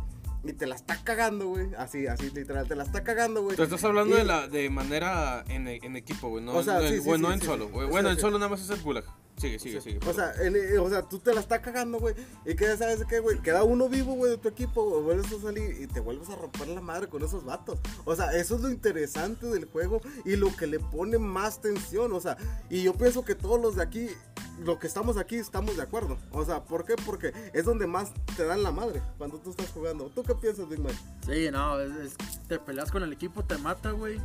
y 0.45 0.53
te 0.53 0.67
la 0.67 0.75
está 0.77 1.03
cagando, 1.05 1.47
güey. 1.49 1.69
Así, 1.77 2.07
así, 2.07 2.31
literal, 2.31 2.67
te 2.69 2.77
la 2.77 2.85
está 2.85 3.03
cagando, 3.05 3.43
güey. 3.43 3.57
Tú 3.57 3.63
estás 3.65 3.83
hablando 3.85 4.15
Y- 4.15 4.19
de 4.19 4.25
la 4.25 4.47
de 4.49 4.71
manera 4.71 5.45
en, 5.49 5.67
en 5.69 5.97
equipo, 5.97 6.29
güey, 6.29 6.45
no, 6.45 6.53
O 6.55 6.63
sea, 6.63 6.75
no 6.75 6.81
en- 6.83 6.89
sí, 6.95 7.01
sí, 7.01 7.05
bueno, 7.07 7.29
sí, 7.29 7.35
en 7.35 7.41
solo. 7.43 7.69
güey. 7.69 7.89
Bueno, 7.89 8.11
en 8.11 8.19
solo 8.19 8.39
nada 8.39 8.49
más 8.51 8.61
es 8.63 8.71
el 8.71 8.81
gulag. 8.83 9.05
Sigue, 9.39 9.59
sigue, 9.59 9.81
sigue. 9.81 10.01
O 10.09 10.13
sea, 10.13 10.33
en- 10.41 10.57
eh, 10.57 10.79
o 10.79 10.89
sea, 10.91 11.03
tú 11.03 11.19
te 11.19 11.33
la 11.33 11.41
estás 11.41 11.61
cagando, 11.61 11.99
güey. 12.01 12.15
Y 12.45 12.55
que 12.57 12.77
sabes 12.77 13.05
qué, 13.09 13.21
güey. 13.21 13.41
Queda 13.41 13.63
uno 13.63 13.89
vivo, 13.89 14.15
güey, 14.15 14.33
de 14.33 14.39
tu 14.39 14.49
equipo. 14.49 15.01
Vuelves 15.03 15.33
a 15.33 15.41
salir 15.41 15.81
y 15.81 15.87
te 15.87 16.01
vuelves 16.01 16.29
a 16.31 16.37
romper 16.37 16.69
la 16.69 16.81
madre 16.81 17.09
con 17.09 17.23
esos 17.23 17.45
vatos. 17.45 17.79
O 18.05 18.17
sea, 18.17 18.33
eso 18.37 18.57
es 18.57 18.61
lo 18.63 18.71
interesante 18.71 19.47
del 19.47 19.67
juego 19.67 20.01
y 20.25 20.37
lo 20.37 20.55
que 20.57 20.67
le 20.67 20.81
pone 20.81 21.19
más 21.19 21.61
tensión. 21.61 22.13
O 22.13 22.21
sea, 22.21 22.37
y 22.69 22.83
yo 22.83 22.95
pienso 22.95 23.25
que 23.25 23.35
todos 23.35 23.61
los 23.61 23.77
de 23.77 23.83
aquí, 23.83 24.09
lo 24.65 24.81
que 24.81 24.89
estamos 24.89 25.17
aquí, 25.17 25.37
estamos 25.37 25.77
de 25.77 25.83
acuerdo. 25.83 26.19
O 26.33 26.45
sea, 26.45 26.65
¿por 26.65 26.85
qué? 26.85 26.97
Porque 27.07 27.33
es 27.53 27.65
donde 27.65 27.87
más 27.87 28.11
te 28.37 28.45
dan 28.45 28.65
la 28.65 28.73
madre 28.73 29.01
cuando 29.19 29.39
tú 29.39 29.51
estás 29.51 29.71
jugando. 29.71 30.11
¿Tú 30.15 30.25
qué 30.25 30.35
piensas, 30.35 30.69
Big 30.69 30.81
Man? 30.81 30.93
Sí, 31.25 31.49
no, 31.53 31.79
es, 31.81 31.93
es- 31.97 32.17
te 32.49 32.59
peleas 32.59 32.91
con 32.91 33.03
el 33.05 33.13
equipo, 33.13 33.45
te 33.45 33.57
mata, 33.59 33.93
güey. 33.93 34.19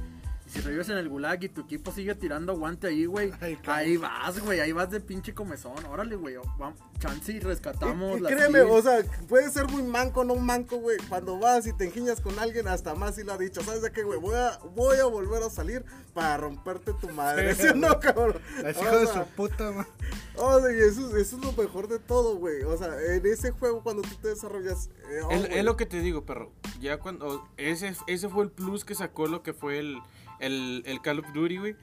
Si 0.54 0.62
revives 0.62 0.88
en 0.90 0.98
el 0.98 1.10
gulag 1.10 1.44
y 1.44 1.50
tu 1.50 1.62
equipo 1.62 1.92
sigue 1.92 2.14
tirando 2.14 2.56
guante 2.56 2.86
ahí, 2.86 3.06
güey. 3.06 3.32
Ahí 3.66 3.98
vas, 3.98 4.40
güey, 4.40 4.60
ahí 4.60 4.72
vas 4.72 4.92
de 4.92 5.00
pinche 5.00 5.34
comezón. 5.34 5.84
Órale, 5.86 6.16
güey. 6.16 6.36
Vamos, 6.60 6.78
chance 7.00 7.32
y 7.32 7.40
rescatamos 7.40 8.18
Y, 8.18 8.18
y 8.18 8.20
las 8.20 8.34
créeme, 8.34 8.62
o 8.62 8.80
sea, 8.80 9.04
puede 9.28 9.50
ser 9.50 9.68
muy 9.68 9.82
manco, 9.82 10.24
no 10.24 10.36
manco, 10.36 10.78
güey. 10.78 10.98
Cuando 11.10 11.40
vas 11.40 11.66
y 11.66 11.74
te 11.74 11.86
engiñas 11.86 12.22
con 12.22 12.38
alguien, 12.38 12.68
hasta 12.68 12.94
más 12.94 13.16
si 13.16 13.24
lo 13.24 13.34
ha 13.34 13.38
dicho. 13.40 13.64
¿Sabes 13.64 13.82
de 13.82 13.92
qué, 13.92 14.04
güey? 14.04 14.20
Voy 14.20 14.36
a, 14.36 14.60
voy 14.76 14.98
a 14.98 15.06
volver 15.06 15.42
a 15.42 15.50
salir 15.50 15.84
para 16.14 16.38
romperte 16.38 16.94
tu 16.94 17.10
madre. 17.10 17.56
Sí, 17.56 17.64
¿Sí 17.64 17.68
o 17.70 17.76
no, 17.76 18.00
cabrón? 18.00 18.40
Es 18.64 18.78
O 18.78 18.82
hijo 18.84 19.00
de 19.00 19.08
su 19.08 19.26
puta 19.36 19.72
madre. 19.72 19.90
o 20.36 20.62
sea, 20.62 20.72
y 20.72 20.80
eso, 20.82 21.18
eso 21.18 21.38
es 21.38 21.44
lo 21.44 21.52
mejor 21.54 21.88
de 21.88 21.98
todo, 21.98 22.36
güey. 22.38 22.62
O 22.62 22.78
sea, 22.78 22.90
en 23.16 23.26
ese 23.26 23.50
juego, 23.50 23.82
cuando 23.82 24.04
tú 24.04 24.16
te 24.22 24.28
desarrollas. 24.28 24.92
eh, 25.10 25.22
oh, 25.24 25.32
Es, 25.32 25.48
güey. 25.48 25.58
es 25.58 25.66
lo 25.66 25.76
que 25.78 25.88
te 25.88 26.00
digo, 26.00 26.26
perro. 26.28 26.52
Ya 26.80 27.00
cuando. 27.00 27.48
Ese, 27.58 27.96
ese 28.06 28.30
fue 28.30 28.44
el 28.44 28.52
plus 28.52 28.86
que 28.86 28.94
sacó 28.94 29.26
lo 29.26 29.42
que 29.42 29.54
fue 29.54 29.80
el, 29.80 29.98
el, 30.46 30.84
el 30.86 31.02
Call 31.02 31.20
of 31.20 31.34
Duty, 31.34 31.58
güey. 31.58 31.76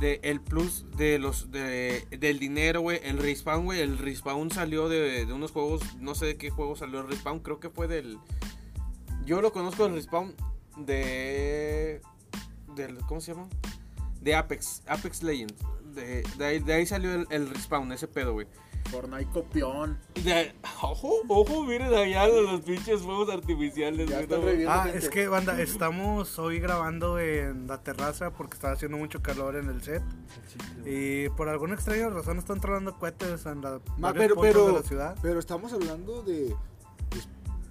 De, 0.00 0.20
el 0.22 0.40
plus 0.40 0.84
de 0.96 1.18
los 1.18 1.50
de, 1.50 2.06
del 2.18 2.38
dinero, 2.38 2.80
güey. 2.80 3.00
El 3.02 3.18
respawn, 3.18 3.64
güey. 3.64 3.80
El 3.80 3.98
respawn 3.98 4.50
salió 4.50 4.88
de, 4.88 5.24
de 5.24 5.32
unos 5.32 5.52
juegos. 5.52 5.82
No 5.98 6.14
sé 6.14 6.26
de 6.26 6.36
qué 6.36 6.50
juego 6.50 6.76
salió 6.76 7.00
el 7.00 7.08
respawn. 7.08 7.40
Creo 7.40 7.60
que 7.60 7.70
fue 7.70 7.88
del. 7.88 8.18
Yo 9.24 9.40
lo 9.40 9.52
conozco 9.52 9.86
el 9.86 9.94
respawn 9.94 10.34
de. 10.76 12.00
Del, 12.74 12.98
¿Cómo 13.06 13.20
se 13.20 13.32
llama? 13.32 13.48
De 14.20 14.34
Apex. 14.34 14.82
Apex 14.86 15.22
Legends. 15.22 15.54
De, 15.94 16.22
ahí, 16.44 16.58
de 16.58 16.74
ahí 16.74 16.84
salió 16.84 17.14
el, 17.14 17.26
el 17.30 17.48
respawn, 17.48 17.90
ese 17.92 18.06
pedo, 18.06 18.34
güey. 18.34 18.46
Fortnite 18.90 19.30
copión. 19.30 19.98
De- 20.24 20.54
ojo, 20.82 21.20
ojo, 21.28 21.64
miren 21.64 21.92
allá 21.94 22.26
los 22.28 22.60
pinches 22.62 23.00
fuegos 23.02 23.28
artificiales, 23.30 24.08
Ah, 24.68 24.88
es 24.94 25.08
que, 25.08 25.28
banda, 25.28 25.60
estamos 25.60 26.38
hoy 26.38 26.58
grabando 26.60 27.18
en 27.18 27.66
la 27.66 27.82
terraza 27.82 28.30
porque 28.32 28.54
está 28.54 28.72
haciendo 28.72 28.96
mucho 28.98 29.22
calor 29.22 29.56
en 29.56 29.68
el 29.68 29.82
set. 29.82 30.02
Y 30.84 31.28
por 31.30 31.48
alguna 31.48 31.74
extraña 31.74 32.08
razón 32.08 32.38
están 32.38 32.60
tronando 32.60 32.96
cohetes 32.98 33.44
en 33.46 33.60
la, 33.62 33.80
Ma, 33.98 34.12
pero, 34.12 34.36
pero, 34.40 34.66
de 34.68 34.72
la 34.74 34.82
ciudad. 34.82 35.16
pero 35.20 35.38
estamos 35.40 35.72
hablando 35.72 36.22
de 36.22 36.54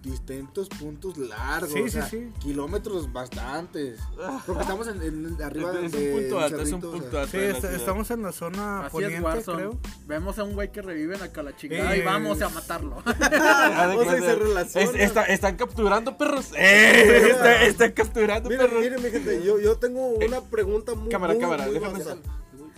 distintos 0.05 0.69
puntos 0.69 1.17
largos, 1.17 1.71
Sí, 1.73 1.81
o 1.81 1.83
sí, 1.85 1.89
sea, 1.89 2.05
sí. 2.07 2.29
kilómetros 2.39 3.11
bastantes. 3.11 3.99
Porque 4.45 4.61
estamos 4.61 4.87
en, 4.87 5.01
en- 5.01 5.41
arriba 5.43 5.73
Es 5.83 5.91
de 5.91 6.13
un 6.13 6.21
punto 6.21 6.39
alto, 6.39 6.61
es 6.61 6.71
un 6.71 6.81
cerrito, 6.81 6.87
o 6.89 6.91
sea. 6.93 7.01
punto 7.01 7.19
alto. 7.19 7.31
Sí, 7.31 7.37
de 7.37 7.43
la 7.43 7.49
est- 7.51 7.59
ciudad. 7.59 7.75
estamos 7.75 8.11
en 8.11 8.21
la 8.23 8.31
zona 8.31 8.79
Así 8.85 8.85
es 8.85 8.91
poniente, 9.21 9.43
creo. 9.43 9.77
Vemos 10.07 10.39
a 10.39 10.43
un 10.43 10.53
güey 10.53 10.71
que 10.71 10.81
reviven 10.81 11.21
acá 11.21 11.43
la 11.43 11.55
chingada 11.55 11.95
y 11.97 11.99
Eh, 11.99 12.03
vamos 12.05 12.41
a 12.41 12.49
matarlo. 12.49 12.97
Y 13.05 13.95
cuenta. 13.95 14.19
se 14.21 14.35
relaciona. 14.35 14.89
Es- 14.91 14.95
está- 14.95 15.25
están 15.25 15.55
capturando 15.57 16.17
perros. 16.17 16.51
¡Eh! 16.57 17.29
Está- 17.31 17.63
están 17.65 17.91
capturando 17.91 18.49
Miren, 18.49 18.65
perros. 18.67 18.83
miren, 18.83 19.03
mi 19.03 19.09
gente, 19.09 19.43
yo, 19.43 19.59
yo 19.59 19.77
tengo 19.77 20.07
una 20.09 20.41
pregunta 20.41 20.93
muy. 20.95 21.09
Cámara, 21.09 21.33
muy, 21.33 21.41
cámara, 21.41 21.65
muy 21.65 21.73
déjame. 21.73 22.03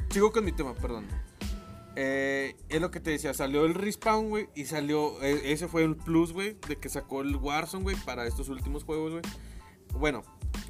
Sigo 0.09 0.31
con 0.31 0.45
mi 0.45 0.51
tema, 0.53 0.73
perdón. 0.73 1.05
Eh, 1.99 2.55
es 2.69 2.79
lo 2.79 2.91
que 2.91 2.99
te 2.99 3.10
decía, 3.10 3.33
salió 3.33 3.65
el 3.65 3.73
respawn, 3.73 4.29
güey, 4.29 4.49
y 4.53 4.65
salió, 4.65 5.19
e- 5.23 5.51
ese 5.51 5.67
fue 5.67 5.83
el 5.83 5.95
plus, 5.95 6.31
güey, 6.31 6.55
de 6.67 6.75
que 6.75 6.89
sacó 6.89 7.21
el 7.21 7.36
Warzone, 7.36 7.81
güey, 7.81 7.95
para 8.05 8.27
estos 8.27 8.49
últimos 8.49 8.83
juegos, 8.83 9.13
güey. 9.13 9.23
Bueno, 10.00 10.21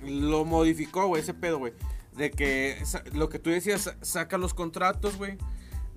lo 0.05 0.45
modificó, 0.45 1.05
güey, 1.07 1.21
ese 1.21 1.33
pedo, 1.33 1.57
güey. 1.59 1.73
De 2.15 2.31
que 2.31 2.81
lo 3.13 3.27
que 3.27 3.39
tú 3.39 3.49
decías, 3.49 3.81
sa- 3.81 3.97
saca 4.01 4.37
los 4.37 4.53
contratos, 4.53 5.17
güey. 5.17 5.37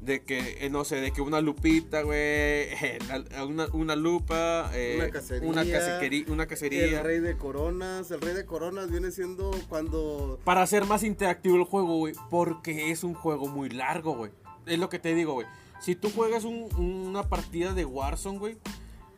De 0.01 0.25
que, 0.25 0.65
eh, 0.65 0.71
no 0.71 0.85
sé, 0.85 0.97
de 0.97 1.13
que 1.13 1.21
una 1.21 1.41
lupita, 1.41 2.03
güey, 2.03 2.17
eh, 2.19 2.99
una, 3.47 3.67
una 3.73 3.95
lupa, 3.95 4.69
Una 4.99 5.11
cacería, 5.11 5.49
una, 5.49 5.63
una 6.33 6.47
cacería. 6.47 6.85
El 6.99 7.05
rey 7.05 7.21
de 7.21 7.37
coronas. 7.37 8.11
El 8.11 8.21
rey 8.21 8.35
de 8.35 8.45
coronas 8.47 8.91
viene 8.91 9.13
siendo 9.13 9.51
cuando. 9.69 10.41
para 10.43 10.63
hacer 10.63 10.87
más 10.87 11.05
interactivo 11.05 11.55
el 11.57 11.65
juego, 11.65 11.99
güey. 11.99 12.15
Porque 12.31 12.91
es 12.91 13.05
un 13.05 13.15
juego 13.15 13.47
muy 13.47 13.69
largo, 13.69 14.17
güey. 14.17 14.33
Es 14.67 14.79
lo 14.79 14.89
que 14.89 14.99
te 14.99 15.15
digo, 15.15 15.35
güey. 15.35 15.47
Si 15.81 15.95
tú 15.97 16.11
juegas 16.15 16.45
un- 16.45 16.69
una 16.77 17.23
partida 17.29 17.73
de 17.73 17.85
Warzone, 17.85 18.39
güey. 18.39 18.57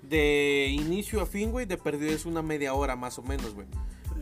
De 0.03 0.68
inicio 0.72 1.20
a 1.20 1.26
fin, 1.26 1.51
güey. 1.51 1.66
De 1.66 1.76
perdido 1.76 2.12
es 2.12 2.26
una 2.26 2.43
media 2.43 2.74
hora 2.74 2.97
más 2.97 3.18
o 3.18 3.22
menos, 3.22 3.55
güey. 3.55 3.66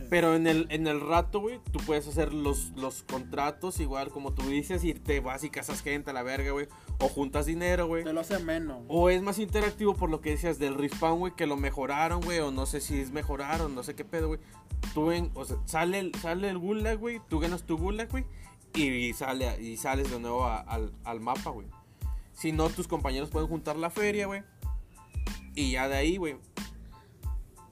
Pero 0.09 0.35
en 0.35 0.45
el, 0.45 0.67
en 0.71 0.87
el 0.87 0.99
rato, 0.99 1.39
güey, 1.39 1.61
tú 1.71 1.79
puedes 1.85 2.05
hacer 2.05 2.33
los, 2.33 2.71
los 2.75 3.01
contratos 3.03 3.79
igual 3.79 4.09
como 4.09 4.33
tú 4.33 4.41
dices 4.43 4.83
y 4.83 4.93
te 4.93 5.21
vas 5.21 5.45
y 5.45 5.49
casas 5.49 5.81
gente 5.81 6.09
a 6.09 6.13
la 6.13 6.21
verga, 6.21 6.51
güey. 6.51 6.67
O 6.99 7.07
juntas 7.07 7.45
dinero, 7.45 7.87
güey. 7.87 8.03
Te 8.03 8.11
lo 8.11 8.19
hace 8.19 8.37
menos. 8.39 8.83
O 8.89 9.09
es 9.09 9.21
más 9.21 9.39
interactivo 9.39 9.95
por 9.95 10.09
lo 10.09 10.19
que 10.19 10.31
decías 10.31 10.59
del 10.59 10.75
respawn, 10.75 11.19
güey, 11.19 11.33
que 11.35 11.45
lo 11.47 11.55
mejoraron, 11.55 12.19
güey, 12.21 12.39
o 12.39 12.51
no 12.51 12.65
sé 12.65 12.81
si 12.81 12.99
es 12.99 13.11
mejoraron, 13.11 13.73
no 13.73 13.83
sé 13.83 13.95
qué 13.95 14.03
pedo, 14.03 14.27
güey. 14.27 14.39
Tú 14.93 15.05
ven, 15.05 15.31
o 15.33 15.45
sea, 15.45 15.57
sale, 15.65 16.11
sale 16.21 16.49
el 16.49 16.57
gulag, 16.57 16.97
güey, 16.97 17.21
tú 17.29 17.39
ganas 17.39 17.63
tu 17.63 17.77
gulag, 17.77 18.09
güey, 18.11 18.25
y, 18.73 19.13
sale, 19.13 19.61
y 19.61 19.77
sales 19.77 20.09
de 20.11 20.19
nuevo 20.19 20.45
a- 20.45 20.59
al, 20.61 20.91
al 21.03 21.19
mapa, 21.19 21.49
güey. 21.49 21.67
Si 22.33 22.51
no, 22.51 22.69
tus 22.69 22.87
compañeros 22.87 23.29
pueden 23.29 23.47
juntar 23.47 23.75
la 23.75 23.89
feria, 23.89 24.25
güey. 24.27 24.43
Y 25.55 25.71
ya 25.71 25.87
de 25.87 25.95
ahí, 25.95 26.17
güey. 26.17 26.37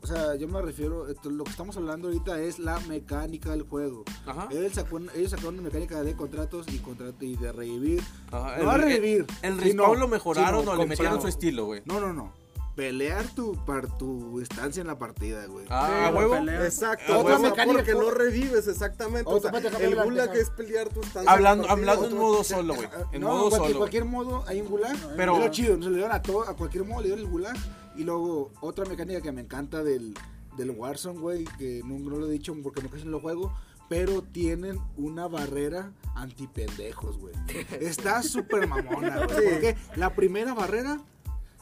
O 0.02 0.08
sea, 0.08 0.36
yo 0.36 0.48
me 0.48 0.62
refiero, 0.62 1.10
esto- 1.10 1.30
lo 1.30 1.44
que 1.44 1.52
estamos 1.52 1.76
hablando 1.76 2.08
ahorita 2.08 2.40
es 2.42 2.58
la 2.58 2.80
mecánica 2.82 3.52
del 3.52 3.64
juego. 3.64 4.06
Ajá. 4.26 4.48
Él 4.52 4.72
sacó, 4.74 5.00
ellos 5.14 5.32
sacaron 5.32 5.56
una 5.56 5.64
mecánica 5.64 6.02
de 6.02 6.14
contratos 6.16 6.68
y, 6.72 6.78
contrato 6.78 7.26
y 7.26 7.36
de 7.36 7.52
revivir. 7.52 8.02
Ajá, 8.32 8.58
No 8.64 8.70
a 8.72 8.78
revivir. 8.78 9.26
El, 9.42 9.58
respawn 9.58 10.00
lo 10.00 10.08
mejoraron 10.08 10.62
sino 10.62 10.72
o 10.72 10.76
le 10.78 10.86
metieron 10.88 11.22
su 11.22 11.28
estilo, 11.28 11.66
güey. 11.66 11.82
No, 11.86 12.00
no, 12.00 12.14
no. 12.14 12.32
Pelear 12.80 13.28
tu, 13.36 13.54
par, 13.66 13.98
tu 13.98 14.40
estancia 14.40 14.80
en 14.80 14.88
la 14.88 14.98
partida, 14.98 15.46
güey. 15.48 15.66
Ah, 15.70 16.08
Sí, 16.10 16.16
huevo. 16.16 16.36
Exacto, 16.38 17.20
otra 17.20 17.34
huevo. 17.36 17.50
mecánica 17.50 17.74
porque 17.78 17.94
por- 17.94 18.04
no 18.06 18.12
revives 18.12 18.68
exactamente. 18.70 19.30
O 19.30 19.38
sea, 19.42 19.52
el 19.82 19.96
gulag 20.02 20.34
es 20.34 20.50
pelear 20.52 20.88
tu 20.88 21.02
estancia. 21.02 21.30
Hablando- 21.30 21.66
en 21.66 21.72
hablando 21.72 22.08
en 22.08 22.16
modo 22.18 22.42
solo, 22.46 22.76
güey. 22.76 22.88
En 23.12 23.20
no, 23.22 23.28
modo 23.28 23.50
cualquier, 23.50 23.68
solo. 23.72 23.78
cualquier 23.80 24.06
modo 24.06 24.44
hay 24.48 24.62
un 24.62 24.68
gulag. 24.70 24.96
Pero- 25.18 25.36
Pero 25.38 25.52
chido, 25.52 25.74
se 25.76 25.90
le 25.90 25.96
dieron 25.98 26.14
a 26.14 26.22
todo, 26.22 26.48
a 26.48 26.56
cualquier 26.56 26.86
modo 26.86 27.02
le 27.02 27.08
dieron 27.08 27.26
el 27.26 27.30
gulag. 27.30 27.58
Y 27.98 28.06
luego 28.06 28.54
otra 28.62 28.86
mecánica 28.86 29.20
que 29.20 29.34
me 29.34 29.42
encanta 29.42 29.84
del, 29.84 30.14
del 30.56 30.72
Warzone, 30.72 31.20
güey, 31.20 31.44
que 31.58 31.82
no, 31.84 32.00
no 32.00 32.16
lo 32.18 32.28
he 32.28 32.32
dicho 32.32 32.56
porque 32.64 32.82
no 32.82 32.90
casi 32.90 33.04
lo 33.04 33.20
juego. 33.20 33.54
Pero 33.90 34.22
tienen 34.22 34.80
una 34.96 35.28
barrera 35.28 35.92
antipendejos, 36.16 37.18
güey. 37.18 37.34
Está 37.82 38.24
súper 38.24 38.68
mamona, 38.68 39.26
güey. 39.26 39.38
Sí. 39.38 39.46
Porque 39.52 39.76
la 39.98 40.16
primera 40.16 40.54
barrera 40.54 41.02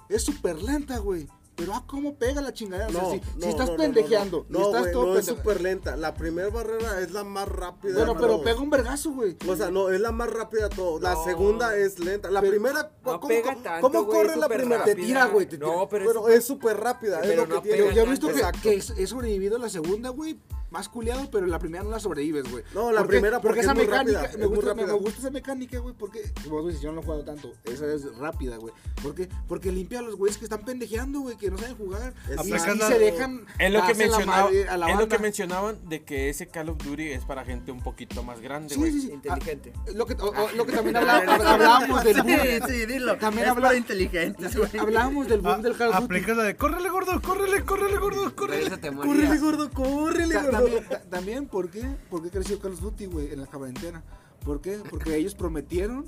es 0.10 0.24
súper 0.24 0.62
lenta, 0.62 0.97
güey. 0.99 1.28
Pero 1.55 1.74
ah, 1.74 1.84
cómo 1.88 2.14
pega 2.14 2.39
la 2.39 2.53
chingadera. 2.53 2.88
O 2.88 2.91
sea, 2.91 3.01
No, 3.01 3.10
si, 3.14 3.18
no, 3.18 3.41
si 3.41 3.47
estás 3.49 3.66
no, 3.66 3.72
no, 3.72 3.78
pendejeando, 3.82 4.45
No, 4.47 4.60
estás 4.68 4.82
güey, 4.82 4.93
todo 4.93 5.14
no 5.14 5.18
es 5.20 5.26
súper 5.26 5.60
lenta. 5.62 5.95
La 5.97 6.14
primera 6.14 6.49
barrera 6.51 7.01
es 7.01 7.10
la 7.14 7.24
más 7.24 7.47
rápida. 7.47 7.95
Bueno, 7.95 8.16
pero 8.16 8.43
pega 8.43 8.62
un 8.62 8.70
vergazo, 8.70 9.12
güey. 9.12 9.36
O 9.47 9.55
sea, 9.55 9.72
no, 9.72 9.89
es 9.89 9.99
la 9.99 10.12
más 10.12 10.30
rápida 10.30 10.70
de 10.70 10.76
todo. 10.76 10.99
La 10.99 11.16
segunda 11.24 11.76
es 11.76 11.97
lenta. 11.97 12.30
La 12.30 12.41
Pero- 12.41 12.51
primera. 12.51 12.91
No 13.03 13.20
¿cómo, 13.20 13.28
pega 13.28 13.53
cómo- 13.53 13.64
tanto, 13.64 13.82
¿Cómo 13.88 14.03
güey, 14.03 14.18
corre 14.20 14.36
la 14.36 14.47
primera? 14.47 14.84
Te 14.84 14.91
rápida. 14.91 15.08
tira, 15.08 15.26
güey, 15.26 15.45
te 15.47 15.58
tira. 15.58 15.68
No, 15.68 15.89
pero, 15.89 16.05
Pero 16.05 16.28
es 16.30 16.45
súper 16.45 16.78
rápida. 16.78 17.22
Pero 17.22 17.32
es 17.32 17.38
lo 17.49 17.55
no 17.55 17.62
que 17.64 17.70
tiene. 17.74 17.95
Yo, 17.95 18.03
he 18.03 18.05
visto 18.08 18.28
que, 18.28 18.43
que 18.62 18.76
es, 18.76 18.91
he 18.91 19.08
sobrevivido 19.08 19.58
la 19.58 19.70
segunda, 19.70 20.10
güey. 20.10 20.39
Más 20.70 20.89
culiado, 20.89 21.30
pero 21.32 21.45
la 21.47 21.59
primera 21.59 21.84
no 21.84 21.89
la 21.91 21.99
sobrevives, 21.99 22.51
güey. 22.51 22.61
No, 22.74 22.91
la 22.91 23.05
primera 23.05 23.39
porque 23.39 23.61
esa 23.61 23.72
es 23.72 23.78
muy 23.78 23.86
mecánica, 23.86 24.22
rápida, 24.24 24.38
me 24.38 24.43
es 24.43 24.49
gusta, 24.49 24.74
me, 24.74 24.82
rápida. 24.82 24.88
me 24.95 24.99
gusta 24.99 25.20
esa 25.20 25.30
mecánica, 25.32 25.80
güey, 25.80 25.95
porque 25.97 26.22
vos 26.49 26.65
dices, 26.68 26.82
yo 26.82 26.89
no 26.89 26.95
lo 26.95 27.01
he 27.01 27.05
jugado 27.05 27.24
tanto. 27.24 27.53
Esa 27.63 27.93
es 27.93 28.03
rápida, 28.18 28.57
güey. 28.57 28.74
¿Por 29.01 29.15
qué? 29.15 29.30
Porque 29.47 29.72
limpia 29.72 29.99
a 29.99 30.01
los 30.01 30.15
güeyes 30.18 30.38
que 30.38 30.43
están 30.43 30.65
pendejeando, 30.65 31.22
güey, 31.22 31.38
que 31.38 31.49
no 31.49 31.57
saben 31.57 31.78
jugar. 31.78 32.13
Y, 32.43 32.53
y 32.53 32.59
se 32.59 32.99
dejan 32.99 33.45
Es 33.59 33.72
lo 33.72 33.82
que 33.86 33.93
la 33.93 33.97
mencionaba, 33.97 34.43
madre 34.43 34.68
a 34.68 34.78
la 34.78 34.91
es 34.91 34.97
lo 34.97 35.07
que 35.07 35.20
mencionaban 35.20 35.88
de 35.89 36.03
que 36.03 36.30
ese 36.30 36.47
Call 36.47 36.68
of 36.70 36.78
Duty 36.84 37.11
es 37.11 37.24
para 37.24 37.45
gente 37.45 37.72
un 37.72 37.82
poquito 37.82 38.22
más 38.24 38.41
grande, 38.41 38.74
Sí, 38.74 38.80
güey. 38.80 38.91
sí, 38.91 39.01
sí. 39.03 39.11
inteligente. 39.13 39.72
Ah, 39.78 39.82
lo, 39.95 40.05
que, 40.05 40.15
o- 40.15 40.26
o- 40.32 40.51
lo 40.55 40.65
que 40.65 40.74
también 40.74 40.97
hablábamos 40.97 42.03
del 42.03 42.22
boom. 42.24 42.36
Sí, 42.41 42.59
sí, 42.68 42.86
dilo. 42.88 43.18
También 43.18 43.53
para 43.55 43.76
inteligentes, 43.76 44.55
güey. 44.55 44.78
Hablábamos 44.78 45.28
del 45.30 45.39
boom 45.39 45.61
del 45.61 45.78
Call 45.78 45.89
of 45.89 45.93
Duty. 45.95 46.05
Aplica 46.05 46.34
la 46.34 46.43
de 46.43 46.55
córrele 46.57 46.89
gordo, 46.89 47.22
córrele, 47.22 47.63
córrele 47.63 47.97
gordo, 47.97 48.36
córrele. 48.36 48.70
Córrele, 48.70 49.38
gordo, 49.38 49.70
córrele, 49.72 50.36
gordo. 50.36 50.57
También, 50.64 50.88
ta- 50.89 51.01
también, 51.03 51.45
¿por 51.47 51.70
qué? 51.70 51.84
¿Por 52.10 52.22
qué 52.24 52.30
creció 52.30 52.60
Call 52.60 52.74
of 52.74 52.82
Duty, 52.82 53.05
güey, 53.05 53.34
en 53.34 53.41
la 53.41 53.47
cuarentena? 53.47 54.03
¿Por 54.43 54.62
qué? 54.62 54.80
Porque 54.89 55.16
ellos 55.16 55.36
prometieron 55.36 56.05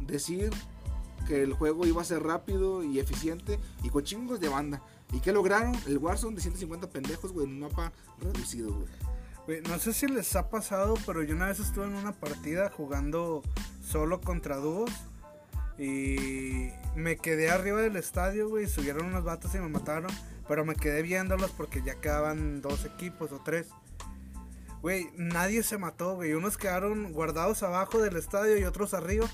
decir 0.00 0.50
que 1.26 1.42
el 1.42 1.52
juego 1.54 1.86
iba 1.86 2.02
a 2.02 2.04
ser 2.04 2.22
rápido 2.22 2.82
y 2.82 2.98
eficiente 2.98 3.58
y 3.82 3.88
con 3.90 4.02
chingos 4.04 4.40
de 4.40 4.48
banda. 4.48 4.82
¿Y 5.12 5.20
qué 5.20 5.32
lograron? 5.32 5.76
El 5.86 5.98
Warzone 5.98 6.34
de 6.36 6.42
150 6.42 6.88
pendejos, 6.90 7.32
güey, 7.32 7.46
en 7.46 7.52
un 7.52 7.60
mapa 7.60 7.92
reducido, 8.20 8.72
güey. 8.74 8.88
Güey, 9.46 9.60
no 9.62 9.78
sé 9.78 9.92
si 9.92 10.06
les 10.06 10.34
ha 10.36 10.48
pasado, 10.50 10.94
pero 11.06 11.22
yo 11.22 11.34
una 11.34 11.46
vez 11.46 11.60
estuve 11.60 11.84
en 11.86 11.94
una 11.94 12.12
partida 12.12 12.70
jugando 12.70 13.42
solo 13.82 14.20
contra 14.20 14.56
dúos. 14.56 14.90
Y 15.78 16.70
me 16.94 17.16
quedé 17.16 17.50
arriba 17.50 17.80
del 17.80 17.96
estadio, 17.96 18.48
güey. 18.48 18.66
Subieron 18.68 19.06
unos 19.06 19.24
vatos 19.24 19.54
y 19.54 19.58
me 19.58 19.68
mataron. 19.68 20.10
Pero 20.52 20.66
me 20.66 20.74
quedé 20.74 21.00
viéndolos 21.00 21.50
porque 21.52 21.80
ya 21.82 21.94
quedaban 21.94 22.60
dos 22.60 22.84
equipos 22.84 23.32
o 23.32 23.40
tres. 23.42 23.68
Güey, 24.82 25.08
nadie 25.16 25.62
se 25.62 25.78
mató, 25.78 26.16
güey. 26.16 26.34
Unos 26.34 26.58
quedaron 26.58 27.10
guardados 27.14 27.62
abajo 27.62 28.02
del 28.02 28.18
estadio 28.18 28.58
y 28.58 28.64
otros 28.64 28.92
arriba. 28.92 29.26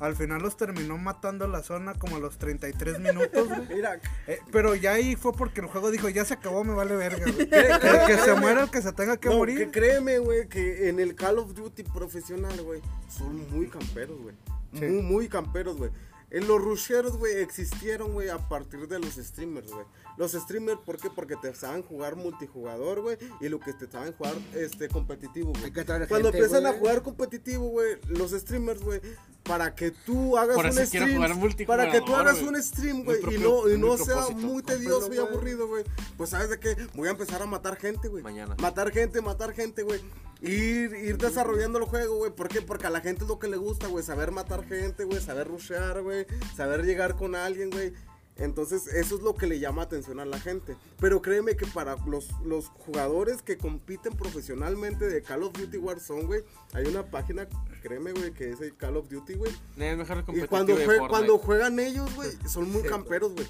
Al 0.00 0.14
final 0.16 0.42
los 0.42 0.58
terminó 0.58 0.98
matando 0.98 1.48
la 1.48 1.62
zona 1.62 1.94
como 1.94 2.16
a 2.16 2.18
los 2.18 2.36
33 2.36 3.00
minutos, 3.00 3.48
güey. 3.48 3.66
Mira, 3.74 3.98
Eh, 4.26 4.38
pero 4.52 4.74
ya 4.74 4.92
ahí 4.92 5.16
fue 5.16 5.32
porque 5.32 5.62
el 5.62 5.66
juego 5.66 5.90
dijo, 5.90 6.10
ya 6.10 6.26
se 6.26 6.34
acabó, 6.34 6.62
me 6.62 6.74
vale 6.74 6.94
verga. 6.94 7.24
güey. 7.24 7.48
que, 7.48 7.78
que 8.06 8.18
se 8.18 8.34
muera 8.34 8.64
el 8.64 8.70
que 8.70 8.82
se 8.82 8.92
tenga 8.92 9.16
que 9.16 9.30
no, 9.30 9.36
morir. 9.36 9.56
que 9.56 9.70
créeme, 9.70 10.18
güey, 10.18 10.46
que 10.46 10.90
en 10.90 11.00
el 11.00 11.14
Call 11.14 11.38
of 11.38 11.54
Duty 11.54 11.84
profesional, 11.84 12.60
güey, 12.60 12.82
son 13.08 13.50
muy 13.50 13.68
camperos, 13.68 14.20
güey. 14.20 14.34
Sí. 14.74 14.84
Muy, 14.84 15.02
muy 15.02 15.28
camperos, 15.30 15.78
güey. 15.78 15.90
En 16.30 16.48
los 16.48 16.60
rusheros, 16.60 17.16
güey, 17.18 17.36
existieron, 17.36 18.12
güey, 18.12 18.28
a 18.28 18.38
partir 18.48 18.88
de 18.88 18.98
los 18.98 19.14
streamers, 19.14 19.70
güey. 19.70 19.86
Los 20.16 20.32
streamers, 20.32 20.80
¿por 20.80 20.96
qué? 20.96 21.08
Porque 21.08 21.36
te 21.36 21.54
saben 21.54 21.82
jugar 21.82 22.16
multijugador, 22.16 23.02
güey, 23.02 23.16
y 23.40 23.48
lo 23.48 23.60
que 23.60 23.72
te 23.74 23.86
saben 23.86 24.12
jugar, 24.14 24.34
este, 24.54 24.88
competitivo, 24.88 25.52
güey. 25.52 25.66
Hay 25.66 25.72
que 25.72 25.84
traer 25.84 26.08
Cuando 26.08 26.32
gente, 26.32 26.44
empiezan 26.44 26.66
a 26.66 26.72
jugar 26.76 27.02
competitivo, 27.02 27.68
güey, 27.68 27.98
los 28.08 28.32
streamers, 28.32 28.82
güey, 28.82 29.00
para 29.44 29.74
que 29.74 29.92
tú 29.92 30.36
hagas 30.36 30.56
Por 30.56 30.64
un 30.64 30.70
eso 30.72 30.86
stream, 30.86 31.14
jugar 31.14 31.34
multijugador, 31.36 31.84
para 31.84 31.98
que 31.98 32.04
tú 32.04 32.16
hagas 32.16 32.42
un 32.42 32.60
stream, 32.62 33.04
güey, 33.04 33.20
y 33.34 33.38
no, 33.38 33.70
y 33.70 33.78
no 33.78 33.96
sea 33.96 34.28
muy 34.30 34.62
tedioso 34.62 35.12
y 35.12 35.18
aburrido, 35.18 35.68
güey, 35.68 35.84
pues 36.16 36.30
sabes 36.30 36.50
de 36.50 36.58
qué, 36.58 36.76
voy 36.94 37.08
a 37.08 37.12
empezar 37.12 37.42
a 37.42 37.46
matar 37.46 37.76
gente, 37.76 38.08
güey. 38.08 38.24
Mañana. 38.24 38.56
Matar 38.60 38.90
gente, 38.90 39.20
matar 39.20 39.52
gente, 39.52 39.82
güey. 39.82 40.00
Ir, 40.42 40.92
ir 40.94 41.16
desarrollando 41.18 41.78
el 41.78 41.84
juego, 41.84 42.16
güey. 42.18 42.30
¿Por 42.30 42.48
qué? 42.48 42.60
Porque 42.62 42.86
a 42.86 42.90
la 42.90 43.00
gente 43.00 43.24
es 43.24 43.28
lo 43.28 43.38
que 43.38 43.48
le 43.48 43.56
gusta, 43.56 43.86
güey. 43.86 44.04
Saber 44.04 44.30
matar 44.32 44.64
gente, 44.66 45.04
güey. 45.04 45.20
Saber 45.20 45.48
rushear, 45.48 46.02
güey. 46.02 46.26
Saber 46.54 46.84
llegar 46.84 47.16
con 47.16 47.34
alguien, 47.34 47.70
güey. 47.70 47.92
Entonces, 48.38 48.86
eso 48.88 49.16
es 49.16 49.22
lo 49.22 49.34
que 49.34 49.46
le 49.46 49.58
llama 49.58 49.80
atención 49.82 50.20
a 50.20 50.26
la 50.26 50.38
gente. 50.38 50.76
Pero 51.00 51.22
créeme 51.22 51.56
que 51.56 51.64
para 51.66 51.96
los, 52.06 52.28
los 52.44 52.66
jugadores 52.68 53.40
que 53.40 53.56
compiten 53.56 54.12
profesionalmente 54.14 55.08
de 55.08 55.22
Call 55.22 55.42
of 55.42 55.54
Duty 55.54 55.78
Warzone, 55.78 56.24
güey, 56.24 56.44
hay 56.74 56.84
una 56.86 57.02
página, 57.10 57.48
créeme, 57.80 58.12
güey, 58.12 58.32
que 58.34 58.50
es 58.50 58.60
el 58.60 58.76
Call 58.76 58.98
of 58.98 59.08
Duty, 59.08 59.34
güey. 59.36 59.52
Es 59.78 59.96
mejor 59.96 60.22
Y 60.34 60.42
cuando, 60.48 60.74
jue- 60.76 61.08
cuando 61.08 61.38
juegan 61.38 61.78
ellos, 61.80 62.14
güey, 62.14 62.28
son 62.46 62.70
muy 62.70 62.82
camperos, 62.82 63.32
güey. 63.32 63.46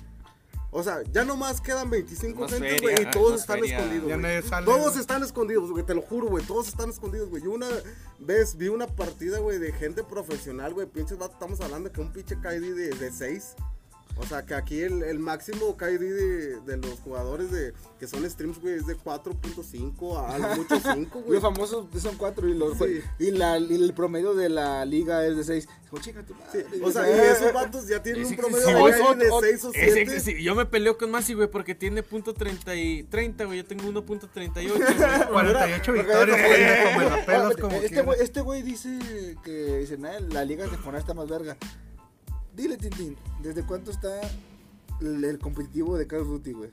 O 0.79 0.83
sea, 0.83 1.03
ya 1.11 1.25
nomás 1.25 1.63
quedan 1.63 1.89
25 1.89 2.39
Más 2.43 2.53
gentes, 2.53 2.83
güey, 2.83 3.01
y 3.01 3.11
todos 3.11 3.41
están 3.41 3.61
feria. 3.61 3.79
escondidos. 3.79 4.09
Ya 4.11 4.17
güey. 4.17 4.23
nadie 4.23 4.43
sale, 4.43 4.67
Todos 4.67 4.97
están 4.99 5.23
escondidos, 5.23 5.71
güey, 5.71 5.87
te 5.87 5.95
lo 5.95 6.03
juro, 6.03 6.27
güey, 6.27 6.45
todos 6.45 6.69
están 6.69 6.91
escondidos, 6.91 7.31
güey. 7.31 7.43
Yo 7.43 7.51
una 7.51 7.69
vez 8.19 8.59
vi 8.59 8.69
una 8.69 8.87
partida, 8.87 9.39
güey, 9.39 9.59
de 9.59 9.73
gente 9.73 10.05
profesional, 10.05 10.75
güey, 10.75 10.87
pinches 10.87 11.17
vatos, 11.17 11.37
estamos 11.37 11.63
hablando 11.63 11.91
que 11.91 12.03
un 12.03 12.13
pinche 12.13 12.37
KD 12.37 12.61
de, 12.75 12.91
de 12.91 13.11
6. 13.11 13.55
O 14.19 14.25
sea, 14.25 14.47
que 14.47 14.55
aquí 14.55 14.81
el, 14.81 15.03
el 15.03 15.19
máximo 15.19 15.77
KD 15.77 15.99
de, 16.01 16.61
de 16.63 16.77
los 16.79 16.99
jugadores 17.01 17.51
de 17.51 17.75
que 18.01 18.07
son 18.07 18.29
streams, 18.29 18.59
güey, 18.61 18.75
es 18.75 18.87
de 18.87 18.97
4.5 18.97 20.27
a 20.27 20.39
lo 20.39 20.57
mucho 20.57 20.81
5, 20.95 21.21
güey. 21.21 21.33
Los 21.35 21.43
famosos 21.43 21.87
son 22.01 22.17
cuatro 22.17 22.49
y, 22.49 22.55
los, 22.55 22.79
Sí. 22.79 23.01
y, 23.19 23.31
la, 23.33 23.59
y 23.59 23.75
el 23.75 23.93
promedio 23.95 24.35
de 24.35 24.49
la 24.49 24.85
liga 24.87 25.27
es 25.27 25.37
de 25.37 25.45
seis. 25.45 25.69
Como, 25.91 26.03
chica, 26.03 26.23
tu 26.25 26.35
madre. 26.35 26.67
O 26.83 26.91
sea, 26.91 27.09
y 27.09 27.31
esos 27.31 27.53
vatos 27.53 27.87
ya 27.87 28.03
tienen 28.03 28.23
Ese- 28.23 28.31
un 28.33 28.37
promedio 28.39 28.67
sí, 28.67 28.73
de, 29.19 29.25
de 29.25 29.31
ot- 29.31 29.41
6 29.43 29.65
o 29.65 29.71
Ese- 29.75 29.93
7. 29.93 30.21
sí, 30.21 30.43
yo 30.43 30.55
me 30.55 30.67
peleo 30.67 30.97
con 30.99 31.11
Masi, 31.11 31.35
güey, 31.35 31.49
porque 31.51 31.75
tiene 31.75 32.03
punto 32.03 32.33
30 32.35 32.75
y 32.75 33.03
30, 33.05 33.45
güey. 33.45 33.59
Yo 33.59 33.65
tengo 33.67 33.85
1.38, 33.85 34.53
güey. 34.55 34.71
48 35.31 35.83
Porque- 35.85 36.03
victorias, 36.03 36.39
este, 37.85 38.03
güey, 38.03 38.21
este 38.21 38.41
güey 38.41 38.63
dice 38.63 39.37
que 39.45 39.77
dice, 39.79 39.99
"Nah, 39.99 40.19
la 40.21 40.45
liga 40.45 40.65
de 40.65 40.71
Fortnite 40.77 40.99
está 40.99 41.15
más 41.15 41.29
verga. 41.29 41.57
Dile, 42.57 42.79
Tintín, 42.79 43.19
¿desde 43.43 43.67
cuánto 43.67 43.91
está 43.91 44.19
el, 45.03 45.23
el 45.23 45.39
competitivo 45.39 45.99
de 45.99 46.07
Call 46.07 46.23
of 46.23 46.29
Duty, 46.29 46.53
güey? 46.53 46.71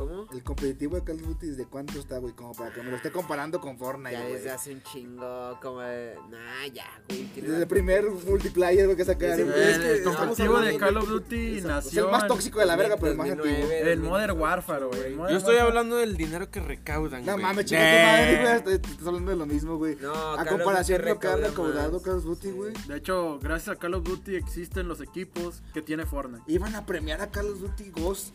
¿Cómo? 0.00 0.26
El 0.32 0.42
competitivo 0.42 0.96
de 0.96 1.04
Call 1.04 1.16
of 1.16 1.26
Duty, 1.26 1.46
¿desde 1.48 1.66
cuánto 1.66 1.98
está, 1.98 2.16
güey? 2.16 2.32
Como 2.32 2.54
para 2.54 2.72
que 2.72 2.82
me 2.82 2.88
lo 2.90 2.96
esté 2.96 3.10
comparando 3.10 3.60
con 3.60 3.76
Fortnite, 3.76 4.12
Ya 4.12 4.24
desde 4.24 4.50
hace 4.50 4.72
un 4.72 4.82
chingo, 4.82 5.58
como 5.60 5.80
de... 5.80 6.14
Nah, 6.30 6.66
ya, 6.72 6.86
güey. 7.06 7.28
Desde 7.36 7.58
el 7.58 7.66
primer 7.66 8.08
multiplayer, 8.10 8.86
güey, 8.86 8.96
que 8.96 9.04
sacaron. 9.04 9.38
Es 9.38 9.40
El, 9.76 9.82
que 9.82 9.90
el 9.90 9.96
estamos 9.98 10.16
competitivo 10.18 10.60
de 10.60 10.78
Call 10.78 10.94
de- 10.94 11.00
of 11.00 11.08
Duty 11.10 11.58
Es 11.58 11.64
nació 11.64 12.06
el 12.06 12.10
más 12.12 12.26
tóxico 12.26 12.60
de 12.60 12.64
la 12.66 12.76
verga, 12.76 12.96
pero 12.96 13.12
el 13.12 13.18
más 13.18 13.28
2009, 13.28 13.74
antiguo. 13.76 13.92
en 13.92 14.02
Modern 14.02 14.40
Warfare, 14.40 14.84
güey. 14.86 15.00
Yo 15.02 15.08
estoy 15.36 15.56
Warfare. 15.56 15.60
hablando 15.60 15.96
del 15.96 16.16
dinero 16.16 16.50
que 16.50 16.60
recaudan, 16.60 17.26
No 17.26 17.32
güey. 17.32 17.44
mames, 17.44 17.66
chica, 17.66 17.80
tu 17.80 17.86
Eh. 17.86 18.02
madre, 18.40 18.60
güey. 18.62 18.74
Estás 18.76 19.06
hablando 19.06 19.30
de 19.32 19.36
lo 19.36 19.44
mismo, 19.44 19.76
güey. 19.76 19.96
No, 20.00 20.14
A 20.14 20.46
comparación 20.46 21.02
de 21.02 21.10
lo 21.10 21.18
que 21.20 21.26
ha 21.28 21.36
recauda 21.36 21.48
recaudado. 21.50 22.00
Call 22.00 22.16
of 22.16 22.24
Duty, 22.24 22.50
güey. 22.52 22.72
De 22.88 22.96
hecho, 22.96 23.38
gracias 23.42 23.76
a 23.76 23.78
Call 23.78 23.92
of 23.92 24.04
Duty 24.04 24.34
existen 24.36 24.88
los 24.88 25.02
equipos 25.02 25.62
que 25.74 25.82
tiene 25.82 26.06
Fortnite. 26.06 26.44
Iban 26.46 26.74
a 26.74 26.86
premiar 26.86 27.20
a 27.20 27.30
Call 27.30 27.50
of 27.50 27.60
Duty 27.60 27.90
Ghost 27.90 28.34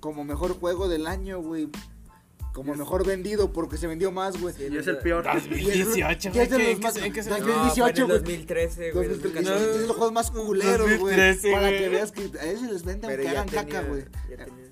como 0.00 0.24
mejor 0.24 0.58
juego 0.58 0.88
del 0.88 1.06
año, 1.06 1.40
güey. 1.40 1.68
como 2.52 2.74
mejor 2.74 3.04
vendido 3.06 3.52
porque 3.52 3.76
se 3.76 3.86
vendió 3.86 4.10
más, 4.12 4.40
güey. 4.40 4.54
Y 4.72 4.78
es 4.78 4.86
el 4.86 4.96
peor. 4.98 5.24
2018, 5.30 6.32
¿Qué 6.32 6.42
es 6.42 6.48
de 6.50 6.56
güey. 6.56 6.72
los 6.72 6.80
más- 6.80 6.96
¿En 6.96 7.12
qué 7.12 7.22
se 7.22 7.28
No, 7.28 7.36
No, 7.38 7.44
2018, 7.46 7.76
fue 7.76 7.88
en 7.90 8.06
güey. 8.06 8.16
el 8.16 8.24
2013, 8.24 8.92
güey. 8.92 9.08
2013, 9.08 9.42
2014. 9.44 9.70
es 9.74 9.80
de 9.82 9.86
los 9.88 9.96
juegos 9.96 10.12
más 10.14 10.30
culeros, 10.30 10.78
güey. 10.86 10.96
2013, 11.16 11.52
Para 11.52 11.68
güey. 11.68 11.78
que 11.78 11.88
veas 11.90 12.12
que 12.12 12.30
a 12.40 12.44
ellos 12.46 12.62
les 12.62 12.82
venden 12.84 13.10
que 13.14 13.28
hagan 13.28 13.46
tenía, 13.46 13.64
caca, 13.66 13.82
güey. 13.82 14.04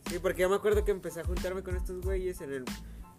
Sí, 0.08 0.18
porque 0.18 0.40
yo 0.42 0.48
me 0.48 0.56
acuerdo 0.56 0.82
que 0.82 0.92
empecé 0.92 1.20
a 1.20 1.24
juntarme 1.24 1.62
con 1.62 1.76
estos 1.76 2.00
güeyes 2.00 2.40
en 2.40 2.52
el, 2.54 2.64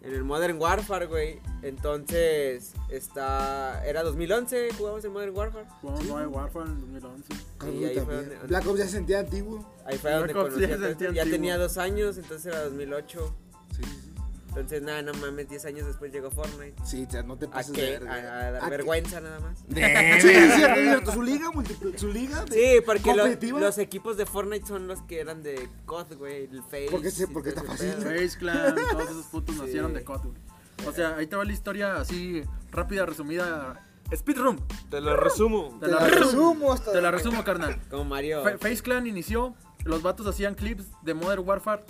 en 0.06 0.14
el 0.14 0.24
Modern 0.24 0.58
Warfare, 0.62 1.08
güey. 1.08 1.40
Entonces, 1.62 2.74
está, 2.90 3.84
era 3.86 4.04
2011, 4.04 4.70
jugamos 4.78 5.04
en 5.06 5.12
Modern 5.14 5.36
Warfare. 5.36 5.66
Jugamos 5.82 6.06
Modern 6.06 6.34
Warfare 6.34 6.70
en 6.70 6.80
2011. 6.82 7.24
Call 7.58 7.70
of 7.70 7.76
Y 7.76 7.78
Duty 7.80 7.86
ahí 8.00 8.06
fue 8.06 8.16
donde- 8.16 8.38
Black 8.48 8.68
Ops 8.68 8.78
ya 8.80 8.86
se 8.86 8.92
sentía 8.92 9.20
antiguo. 9.20 9.66
Ahí 9.86 9.98
fue 9.98 10.12
Black 10.12 10.20
donde 10.28 10.34
Ops 10.34 10.54
conocí 10.54 10.62
ya 10.62 10.78
Ya 10.78 11.22
antiguo. 11.22 11.24
tenía 11.32 11.58
dos 11.58 11.78
años, 11.78 12.18
entonces 12.18 12.46
era 12.46 12.64
2008. 12.66 13.36
Sí, 13.76 13.82
sí. 13.84 14.12
Entonces, 14.56 14.82
nada, 14.82 15.02
no 15.02 15.14
mames, 15.16 15.50
10 15.50 15.66
años 15.66 15.86
después 15.86 16.14
llegó 16.14 16.32
Fortnite. 16.32 16.76
Sí, 16.86 17.06
o 17.08 17.12
sea, 17.12 17.24
no 17.24 17.38
te 17.38 17.46
¿A 17.48 17.52
pases 17.52 17.74
de 17.74 17.82
verga. 17.92 18.14
A, 18.14 18.16
a 18.16 18.52
dar 18.52 18.56
¿A 18.56 18.66
qué? 18.66 18.70
vergüenza 18.70 19.20
nada 19.20 19.40
más. 19.42 19.60
Sí, 19.60 19.82
es 19.82 20.54
cierto, 20.56 20.80
es 20.80 20.88
cierto. 20.88 21.12
Su 21.12 21.22
liga, 21.22 21.52
su 21.98 22.08
liga. 22.08 22.46
de- 22.46 22.54
Sí, 22.78 22.82
porque 22.86 23.14
lo- 23.14 23.60
los 23.60 23.78
equipos 23.78 24.16
de 24.16 24.26
Fortnite 24.26 24.66
son 24.66 24.88
los 24.88 25.02
que 25.02 25.20
eran 25.20 25.44
de 25.44 25.70
COD, 25.86 26.16
güey, 26.18 26.46
el 26.46 26.64
Face. 26.64 26.88
Porque 26.90 27.12
sí, 27.12 27.24
y 27.24 27.26
porque 27.28 27.50
está 27.50 27.64
fácil. 27.64 27.92
Face 27.94 28.38
Clan, 28.40 28.76
todos 28.92 29.10
esos 29.10 29.26
putos 29.26 29.56
Sí. 29.56 29.62
nacieron 29.62 29.94
de 29.94 30.04
COD, 30.06 30.22
güey. 30.24 30.88
O 30.88 30.92
sea, 30.94 31.18
ahí 31.18 31.28
te 31.28 31.36
va 31.36 31.44
la 31.44 31.52
historia 31.54 31.98
así, 31.98 32.42
rápida, 32.72 33.06
resumida. 33.06 33.82
Speedrun. 34.16 34.62
Te 34.90 35.02
lo 35.02 35.18
resumo. 35.18 35.78
Te 35.82 35.88
Te 35.88 35.92
la 35.92 36.00
la 36.02 36.08
resumo. 36.08 36.26
resumo 36.54 36.74
hasta. 36.74 36.92
Te 36.94 37.02
la 37.02 37.12
resumo, 37.12 37.44
carnal. 37.44 37.82
Como 37.90 38.06
Mario. 38.06 38.44
Fa- 38.44 38.58
Face 38.58 38.82
Clan 38.84 39.08
inició, 39.08 39.56
los 39.84 40.02
vatos 40.02 40.28
hacían 40.28 40.56
clips 40.56 40.86
de 41.02 41.14
Modern 41.14 41.42
Warfare 41.46 41.84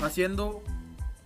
haciendo 0.00 0.62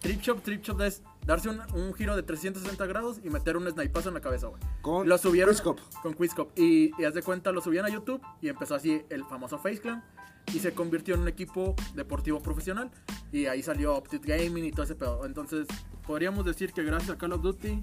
Trip 0.00 0.20
Shop. 0.20 0.40
Trip 0.42 0.62
Shop 0.62 0.80
es 0.82 1.02
darse 1.24 1.48
un, 1.48 1.60
un 1.74 1.92
giro 1.94 2.14
de 2.16 2.22
360 2.22 2.86
grados 2.86 3.20
y 3.24 3.30
meter 3.30 3.56
un 3.56 3.68
snipazo 3.70 4.08
en 4.08 4.14
la 4.14 4.20
cabeza, 4.20 4.46
güey. 4.48 4.60
Con 4.82 5.08
Lo 5.08 5.18
subieron 5.18 5.54
Quickscope. 5.54 5.82
con 6.02 6.14
Quizcop. 6.14 6.58
Y, 6.58 6.92
y 7.00 7.04
haz 7.04 7.14
de 7.14 7.22
cuenta, 7.22 7.50
lo 7.52 7.60
subían 7.60 7.84
a 7.86 7.88
YouTube 7.88 8.20
y 8.40 8.48
empezó 8.48 8.74
así 8.74 9.02
el 9.10 9.24
famoso 9.24 9.58
Face 9.58 9.80
Clan. 9.80 10.04
Y 10.54 10.60
se 10.60 10.72
convirtió 10.72 11.14
en 11.16 11.22
un 11.22 11.28
equipo 11.28 11.74
deportivo 11.94 12.40
profesional. 12.40 12.90
Y 13.32 13.46
ahí 13.46 13.62
salió 13.62 13.96
Optic 13.96 14.24
Gaming 14.24 14.64
y 14.64 14.70
todo 14.70 14.84
ese 14.84 14.94
pedo. 14.94 15.26
Entonces, 15.26 15.66
podríamos 16.06 16.44
decir 16.44 16.72
que 16.72 16.84
gracias 16.84 17.10
a 17.10 17.18
Call 17.18 17.32
of 17.32 17.42
Duty 17.42 17.82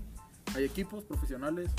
hay 0.55 0.63
equipos 0.63 1.03
profesionales 1.03 1.69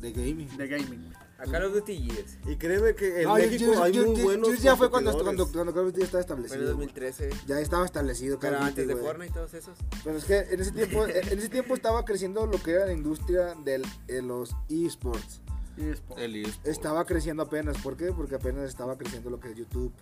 De 0.00 0.10
gaming. 0.12 0.48
de 0.56 0.66
gaming. 0.66 1.02
güey. 1.04 1.23
A 1.38 1.44
Call 1.50 1.64
of 1.64 1.72
Duty 1.74 1.98
Years. 1.98 2.38
Y 2.46 2.56
créeme 2.56 2.94
que 2.94 3.18
en 3.22 3.24
No, 3.24 3.38
yo- 3.38 3.44
México 3.50 3.72
yo- 3.74 3.82
hay 3.82 3.92
yo- 3.92 4.06
muy 4.06 4.16
yo- 4.16 4.22
buenos 4.24 4.48
yo 4.48 4.54
ya 4.54 4.76
fue 4.76 4.88
cuando, 4.90 5.10
cuando, 5.12 5.24
competidores. 5.24 5.52
cuando 5.52 5.74
Call 5.74 5.84
of 5.86 5.92
Duty 5.92 6.00
ya 6.00 6.04
estaba 6.06 6.24
Fue 6.24 6.32
en 6.34 6.38
el 6.38 6.44
establecido. 6.44 6.76
güey. 6.76 6.86
2013. 6.86 7.30
Ya 7.46 7.60
estaba 7.60 7.84
establecido 7.84 8.38
Call 8.38 8.50
Pero 8.50 8.54
of 8.54 8.60
Duty, 8.60 8.68
antes 8.70 8.86
de 8.88 8.94
güey. 8.94 9.04
Fortnite 9.06 9.30
y 9.30 9.34
todos 9.34 9.54
esos. 9.54 9.78
Pero 10.04 10.16
es 10.18 10.24
que 10.24 10.38
en 10.38 10.60
ese 10.60 10.70
tiempo, 10.72 11.04
en 11.32 11.38
ese 11.38 11.48
tiempo 11.48 11.74
estaba 11.74 12.04
creciendo 12.04 12.46
lo 12.46 12.62
que 12.62 12.70
era 12.70 12.86
la 12.86 12.92
industria 12.92 13.54
del- 13.64 13.84
de 14.06 14.22
los 14.22 14.54
esports. 14.68 15.40
Y 15.76 15.88
es 15.88 16.00
por- 16.00 16.20
El 16.20 16.36
eSport. 16.36 16.66
Estaba 16.68 17.04
creciendo 17.04 17.42
apenas. 17.42 17.76
¿Por 17.78 17.96
qué? 17.96 18.12
Porque 18.12 18.36
apenas 18.36 18.68
estaba 18.68 18.96
creciendo 18.96 19.28
lo 19.28 19.40
que 19.40 19.50
es 19.50 19.56
YouTube, 19.56 19.92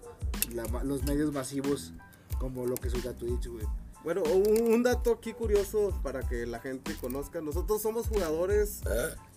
la 0.55 0.67
ma- 0.69 0.85
los 0.85 1.03
medios 1.05 1.33
masivos 1.33 1.95
como 2.39 2.67
lo 2.67 2.75
que 2.75 2.89
es 2.89 2.95
ahorita 2.95 3.15
Twitch, 3.17 3.47
güey. 3.49 3.65
Bueno, 4.05 4.23
un, 4.25 4.73
un 4.75 4.83
dato 4.83 5.13
aquí 5.13 5.33
curioso 5.33 5.99
para 6.03 6.29
que 6.29 6.45
la 6.45 6.59
gente 6.59 6.93
conozca. 7.01 7.41
Nosotros 7.41 7.81
somos 7.81 8.09
jugadores 8.09 8.81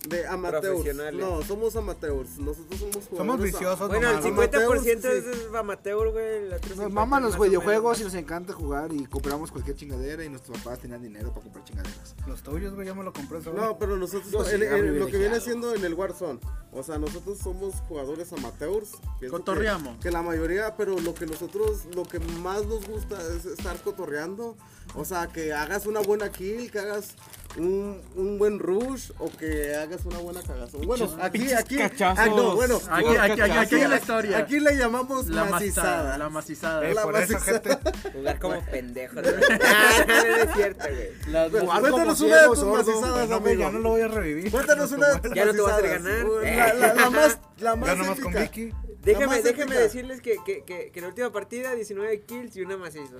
de 0.08 0.26
amateurs. 0.26 1.14
No, 1.14 1.42
somos 1.42 1.74
amateurs. 1.76 2.38
Nosotros 2.38 2.80
somos 2.80 3.06
jugadores. 3.06 3.18
Somos 3.18 3.40
viciosos 3.40 3.88
Bueno, 3.88 4.08
el 4.10 4.16
nomás. 4.16 4.50
50% 4.50 4.56
Amateurs, 4.56 4.86
es 4.86 5.54
amateur, 5.54 6.10
güey. 6.12 6.26
el 6.26 6.50
Nos 6.50 6.60
50 6.60 6.88
maman 6.88 7.22
los 7.22 7.38
videojuegos 7.38 8.00
y 8.00 8.04
nos 8.04 8.14
encanta 8.14 8.52
jugar 8.52 8.92
y 8.92 9.06
compramos 9.06 9.50
cualquier 9.50 9.76
chingadera 9.76 10.24
y 10.24 10.28
nuestros 10.28 10.58
papás 10.58 10.78
tenían 10.80 11.02
dinero 11.02 11.30
para 11.30 11.42
comprar 11.42 11.64
chingaderas. 11.64 12.14
Los 12.26 12.42
tuyos, 12.42 12.74
güey, 12.74 12.86
ya 12.86 12.94
me 12.94 13.02
lo 13.02 13.12
compré 13.12 13.42
solo. 13.42 13.60
No, 13.60 13.78
pero 13.78 13.96
nosotros, 13.96 14.46
sí, 14.46 14.54
en 14.54 14.60
ya 14.60 14.76
lo 14.76 15.06
que 15.06 15.18
viene 15.18 15.40
siendo 15.40 15.74
en 15.74 15.84
el 15.84 15.94
Warzone, 15.94 16.40
o 16.72 16.82
sea, 16.82 16.98
nosotros 16.98 17.38
somos 17.38 17.74
jugadores 17.88 18.32
amateurs. 18.32 18.92
Cotorreamos. 19.30 19.96
Que, 19.96 20.04
que 20.04 20.10
la 20.10 20.22
mayoría, 20.22 20.76
pero 20.76 20.98
lo 20.98 21.14
que 21.14 21.26
nosotros, 21.26 21.86
lo 21.94 22.04
que 22.04 22.20
más 22.20 22.66
nos 22.66 22.86
gusta 22.86 23.16
es 23.34 23.46
estar 23.46 23.80
cotorreando. 23.82 24.56
O 24.96 25.04
sea, 25.04 25.26
que 25.28 25.52
hagas 25.52 25.86
una 25.86 26.00
buena 26.00 26.30
kill, 26.30 26.70
que 26.70 26.78
hagas 26.78 27.14
un, 27.58 28.00
un 28.16 28.38
buen 28.38 28.58
rush 28.58 29.10
o 29.18 29.30
que 29.30 29.74
hagas 29.74 30.04
una 30.04 30.18
buena 30.18 30.42
cagazón. 30.42 30.82
Bueno, 30.86 31.16
aquí, 31.22 31.52
aquí, 31.52 31.76
cachazos. 31.76 32.18
ah, 32.18 32.26
no, 32.26 32.54
bueno, 32.54 32.80
Aquí, 32.90 33.16
aquí, 33.16 33.40
aquí, 33.40 33.50
aquí 33.52 33.74
hay 33.76 33.84
una 33.84 33.96
historia. 33.96 34.38
aquí 34.38 34.60
le 34.60 34.76
llamamos 34.76 35.28
la 35.28 35.44
macizada. 35.44 35.96
macizada. 36.14 36.18
La 36.18 36.28
macizada. 36.28 36.88
Eh, 36.88 36.94
la 36.94 37.02
por 37.02 37.16
eso, 37.16 37.34
básica. 37.34 37.52
gente. 37.52 38.10
Jugar 38.12 38.38
como 38.38 38.64
pendejos. 38.66 39.22
Ah, 39.68 40.04
no, 40.06 40.14
es 40.14 40.54
cierto, 40.54 40.84
güey. 40.88 41.66
Cuéntanos 41.66 42.20
una 42.20 42.36
de 42.42 42.46
tus 42.48 42.58
sordo. 42.58 42.74
macizadas, 42.74 43.28
No, 43.28 43.40
güey, 43.40 43.52
amigo. 43.54 43.68
ya 43.68 43.72
no 43.72 43.78
lo 43.80 43.88
voy 43.90 44.00
a 44.02 44.08
revivir. 44.08 44.50
Cuéntanos 44.50 44.92
una 44.92 45.08
de 45.08 45.20
tus 45.20 45.34
Ya 45.34 45.44
no 45.46 45.52
te 45.52 45.60
vas 45.60 45.72
a 45.72 45.80
ganar. 45.80 46.24
La, 46.42 46.74
la- 46.74 46.94
la 46.94 47.10
más, 47.10 47.38
la 47.58 47.76
más 47.76 47.88
Ya 47.88 47.94
nomás 47.96 48.20
con 48.20 48.36
épica. 48.36 48.40
Vicky. 48.42 48.72
Déjeme 49.06 49.38
épica. 49.38 49.64
decirles 49.80 50.20
que, 50.20 50.36
que, 50.44 50.62
que, 50.64 50.90
que 50.90 50.98
en 50.98 51.02
la 51.02 51.08
última 51.08 51.32
partida 51.32 51.74
19 51.74 52.20
kills 52.22 52.56
y 52.56 52.62
una 52.62 52.76
macizo. 52.76 53.18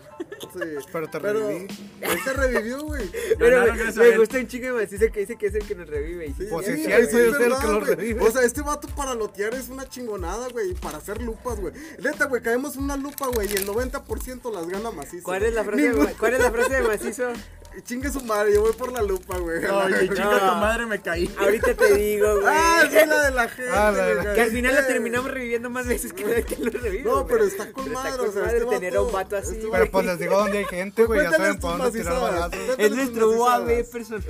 Sí. 0.52 0.60
Pero 0.92 1.08
te 1.08 1.20
Pero 1.20 1.46
reviví. 1.48 1.66
él 2.02 2.18
te 2.24 2.32
revivió, 2.32 2.82
güey. 2.82 3.10
Pero 3.38 3.62
me, 3.96 4.18
gusta 4.18 4.38
un 4.38 4.46
chingo 4.48 4.66
de 4.66 4.72
macizo 4.84 5.12
que 5.12 5.20
dice 5.20 5.36
que 5.36 5.46
es 5.46 5.54
el 5.54 5.66
que 5.66 5.74
nos 5.74 5.88
revive. 5.88 6.26
Y 6.26 6.32
sí, 6.34 6.46
Pues 6.50 6.66
sí, 6.66 6.76
sí, 6.76 6.84
soy 6.84 7.22
el 7.22 7.38
que 7.38 7.66
lo 7.66 7.80
revive. 7.80 8.20
O 8.20 8.30
sea, 8.30 8.42
este 8.42 8.62
vato 8.62 8.88
para 8.96 9.14
lotear 9.14 9.54
es 9.54 9.68
una 9.68 9.88
chingonada, 9.88 10.48
güey. 10.48 10.74
Para 10.74 10.98
hacer 10.98 11.22
lupas, 11.22 11.60
güey. 11.60 11.72
Neta, 12.02 12.26
güey, 12.26 12.42
caemos 12.42 12.76
en 12.76 12.82
una 12.84 12.96
lupa, 12.96 13.28
güey. 13.28 13.48
Y 13.50 13.56
el 13.56 13.66
90% 13.66 14.52
las 14.52 14.68
gana 14.68 14.90
macizo. 14.90 15.22
¿Cuál 15.24 15.44
es 15.44 15.54
la 15.54 15.64
frase 15.64 15.82
de, 15.82 15.88
Ningún- 15.90 16.04
ma- 16.04 16.12
¿cuál 16.18 16.34
es 16.34 16.40
la 16.40 16.50
frase 16.50 16.74
de 16.74 16.82
macizo? 16.82 17.32
Chingue 17.84 18.10
su 18.10 18.20
madre, 18.22 18.54
yo 18.54 18.62
voy 18.62 18.72
por 18.72 18.90
la 18.92 19.02
lupa, 19.02 19.36
güey. 19.38 19.64
Oye, 19.64 20.08
chinga 20.14 20.24
No. 20.24 20.38
tu 20.38 20.56
madre, 20.60 20.86
me 20.86 21.00
caí. 21.00 21.30
Ahorita 21.38 21.74
te 21.74 21.94
digo, 21.94 22.40
güey. 22.40 22.46
Ah, 22.56 22.82
sí, 22.90 22.96
la 23.06 23.22
de 23.22 23.30
la 23.32 23.48
gente. 23.48 23.70
Ah, 23.72 23.90
la 23.92 24.06
de. 24.06 24.34
Que 24.34 24.40
al 24.42 24.50
final 24.50 24.74
la 24.74 24.86
terminamos 24.86 25.30
reviviendo 25.30 25.68
más 25.70 25.86
veces 25.86 26.12
que 26.12 26.24
la 26.24 26.42
que 26.42 26.56
lo 26.56 26.70
revive. 26.70 27.02
No, 27.04 27.26
pero 27.26 27.44
está 27.44 27.70
con 27.72 27.84
Pero 27.84 27.94
madre, 27.94 28.16
con 28.18 28.28
o 28.28 28.32
sea, 28.32 28.42
madre 28.42 28.58
este 28.58 28.70
tener 28.70 28.96
a 28.96 29.02
un 29.02 29.12
vato 29.12 29.36
así. 29.36 29.52
este 29.52 29.66
güey. 29.66 29.80
Pero 29.80 29.90
pues 29.92 30.06
les 30.06 30.18
digo 30.18 30.36
dónde 30.38 30.58
hay 30.58 30.64
gente, 30.64 31.04
güey. 31.04 31.22
Ya 31.22 31.30
saben 31.32 31.58
por 31.58 31.78
dónde 31.78 31.98
tirar 31.98 32.20
balazos. 32.20 32.54
Es 32.78 32.90
nuestro 32.92 33.30
UAV 33.30 33.62
macizadas. 33.66 33.88
personal. 33.88 34.22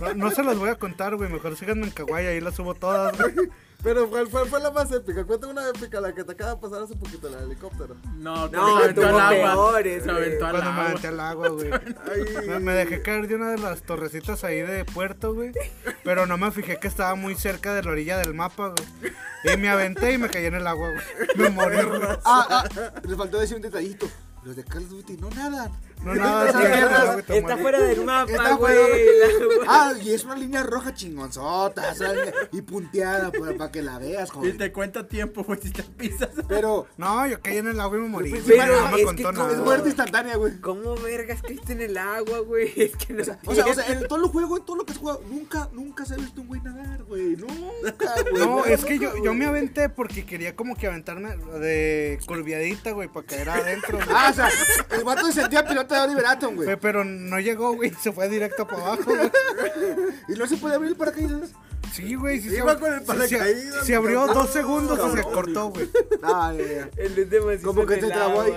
No, 0.00 0.14
no 0.14 0.30
se 0.30 0.42
los 0.42 0.58
voy 0.58 0.70
a 0.70 0.74
contar, 0.76 1.16
güey. 1.16 1.30
Mejor 1.30 1.56
síganme 1.56 1.84
en 1.86 1.90
Kawaii, 1.92 2.26
ahí 2.26 2.40
las 2.40 2.54
subo 2.54 2.74
todas, 2.74 3.16
güey. 3.18 3.48
Pero 3.82 4.10
¿cuál 4.10 4.26
fue, 4.26 4.44
fue 4.46 4.60
la 4.60 4.72
más 4.72 4.90
épica? 4.90 5.24
Cuéntame 5.24 5.52
una 5.52 5.68
épica, 5.68 6.00
la 6.00 6.12
que 6.12 6.24
te 6.24 6.32
acaba 6.32 6.56
de 6.56 6.60
pasar 6.60 6.82
hace 6.82 6.96
poquito, 6.96 7.28
la 7.30 7.36
del 7.38 7.52
helicóptero. 7.52 7.94
No, 8.16 8.48
No, 8.48 8.78
se 8.78 8.82
aventó 8.84 9.02
al 9.06 9.20
agua. 9.20 9.52
peores, 9.54 10.02
Se 10.02 10.10
güey. 10.12 10.24
aventó 10.24 10.46
al 10.46 10.52
Cuando 10.52 10.72
me 10.72 10.80
aventé 10.80 11.06
al 11.06 11.20
agua, 11.20 11.48
güey. 11.50 11.70
Ay, 11.72 12.46
Me, 12.48 12.58
me 12.58 12.72
dejé 12.72 13.02
caer 13.02 13.28
de 13.28 13.36
una 13.36 13.50
de 13.52 13.58
las 13.58 13.82
torrecitas 13.82 14.42
ahí 14.42 14.62
de 14.62 14.84
puerto, 14.84 15.32
güey. 15.32 15.52
Pero 16.02 16.26
no 16.26 16.36
me 16.38 16.50
fijé 16.50 16.78
que 16.80 16.88
estaba 16.88 17.14
muy 17.14 17.36
cerca 17.36 17.72
de 17.72 17.82
la 17.84 17.90
orilla 17.92 18.18
del 18.18 18.34
mapa, 18.34 18.74
güey. 18.74 19.12
Y 19.44 19.56
me 19.56 19.68
aventé 19.68 20.12
y 20.12 20.18
me 20.18 20.28
caí 20.28 20.46
en 20.46 20.54
el 20.56 20.66
agua, 20.66 20.90
güey. 20.90 21.28
Me 21.36 21.48
morí, 21.50 21.76
güey. 21.82 22.00
Ah, 22.24 22.46
ah, 22.50 22.90
les 23.04 23.16
faltó 23.16 23.38
decir 23.38 23.56
un 23.56 23.62
detallito. 23.62 24.08
Los 24.42 24.56
de 24.56 24.64
Call 24.64 24.82
of 24.84 24.90
Duty 24.90 25.16
no 25.18 25.30
nadan. 25.30 25.70
No, 26.04 26.14
nada, 26.14 26.52
sí, 27.26 27.32
Está 27.34 27.56
fuera 27.56 27.80
del 27.80 28.04
mapa, 28.04 28.30
Está 28.30 28.54
güey. 28.54 28.74
fuera- 28.76 29.64
Ah, 29.68 29.92
y 30.00 30.12
es 30.12 30.24
una 30.24 30.36
línea 30.36 30.62
roja 30.62 30.94
chingonzota, 30.94 31.90
o 31.90 31.94
sea, 31.94 32.12
y 32.52 32.62
punteada 32.62 33.30
para, 33.32 33.54
para 33.56 33.70
que 33.72 33.82
la 33.82 33.98
veas, 33.98 34.28
Y 34.28 34.32
joven. 34.32 34.58
te 34.58 34.72
cuenta 34.72 35.06
tiempo, 35.08 35.42
güey, 35.44 35.58
si 35.60 35.70
te 35.70 35.82
pisas. 35.82 36.30
Pero 36.48 36.86
No, 36.96 37.26
yo 37.26 37.40
caí 37.40 37.58
en 37.58 37.68
el 37.68 37.80
agua 37.80 37.98
y 37.98 38.00
me 38.02 38.08
morí. 38.08 38.30
Pero 38.30 38.44
güey. 38.44 38.58
es 38.58 38.68
no 39.06 39.12
me 39.12 39.16
que 39.16 39.22
como- 39.24 39.48
es 39.50 39.58
muerte 39.58 39.88
instantánea, 39.88 40.36
güey. 40.36 40.60
¿Cómo 40.60 40.94
vergas 40.96 41.42
caíste 41.42 41.72
en 41.72 41.80
el 41.82 41.96
agua, 41.98 42.38
güey? 42.40 42.72
Es 42.76 42.96
que 42.96 43.12
no 43.12 43.22
O 43.22 43.54
sea, 43.54 43.66
o 43.66 43.74
sea, 43.74 43.86
en 43.88 44.06
todo 44.06 44.24
el 44.24 44.30
juego, 44.30 44.56
en 44.58 44.64
todo 44.64 44.76
lo 44.76 44.84
que 44.86 44.92
has 44.92 44.98
jugado, 44.98 45.22
nunca, 45.28 45.68
nunca 45.72 46.04
se 46.04 46.14
ha 46.14 46.16
visto 46.16 46.40
un 46.40 46.46
güey 46.48 46.60
nadar, 46.62 47.02
güey. 47.04 47.36
Nunca, 47.36 48.14
güey. 48.30 48.42
No, 48.46 48.64
es 48.64 48.84
que 48.84 48.98
yo, 48.98 49.10
nunca, 49.10 49.24
yo 49.24 49.34
me 49.34 49.46
aventé 49.46 49.88
porque 49.88 50.24
quería 50.24 50.54
como 50.56 50.76
que 50.76 50.86
aventarme 50.86 51.36
de 51.36 52.18
curviadita, 52.26 52.92
güey, 52.92 53.08
para 53.08 53.26
caer 53.26 53.50
adentro. 53.50 53.98
güey. 53.98 54.08
Ah, 54.10 54.28
o 54.30 54.34
sea, 54.34 54.48
el 54.96 55.04
vato 55.04 55.26
se 55.26 55.32
sentía 55.32 55.64
de 55.96 56.00
Oliver 56.02 56.26
Atom, 56.26 56.54
güey. 56.56 56.66
Pe- 56.68 56.76
Pero 56.76 57.04
no 57.04 57.38
llegó, 57.40 57.74
güey, 57.74 57.92
se 58.00 58.12
fue 58.12 58.28
directo 58.28 58.66
para 58.66 58.82
abajo, 58.82 59.02
güey. 59.06 59.30
Y 60.28 60.32
no 60.32 60.46
se 60.46 60.56
puede 60.56 60.74
abrir 60.74 60.90
el 60.92 60.96
paracaídas. 60.96 61.50
Sí, 61.92 62.14
güey, 62.14 62.40
sí 62.40 62.50
se 62.50 62.56
Iba 62.58 62.78
con 62.78 62.92
el 62.92 63.00
se- 63.00 63.06
paracaídas, 63.06 63.86
Se 63.86 63.94
abrió 63.94 64.20
cabrón. 64.26 64.36
dos 64.44 64.50
segundos 64.52 65.00
y 65.12 65.16
se 65.16 65.22
cortó, 65.22 65.68
güey. 65.70 65.88
Ah, 66.22 66.52
ya, 66.56 66.64
ya. 66.64 66.90
El 66.96 67.62
Como 67.62 67.86
que 67.86 67.94
el 67.94 68.08
trabó 68.08 68.42
ahí. 68.42 68.52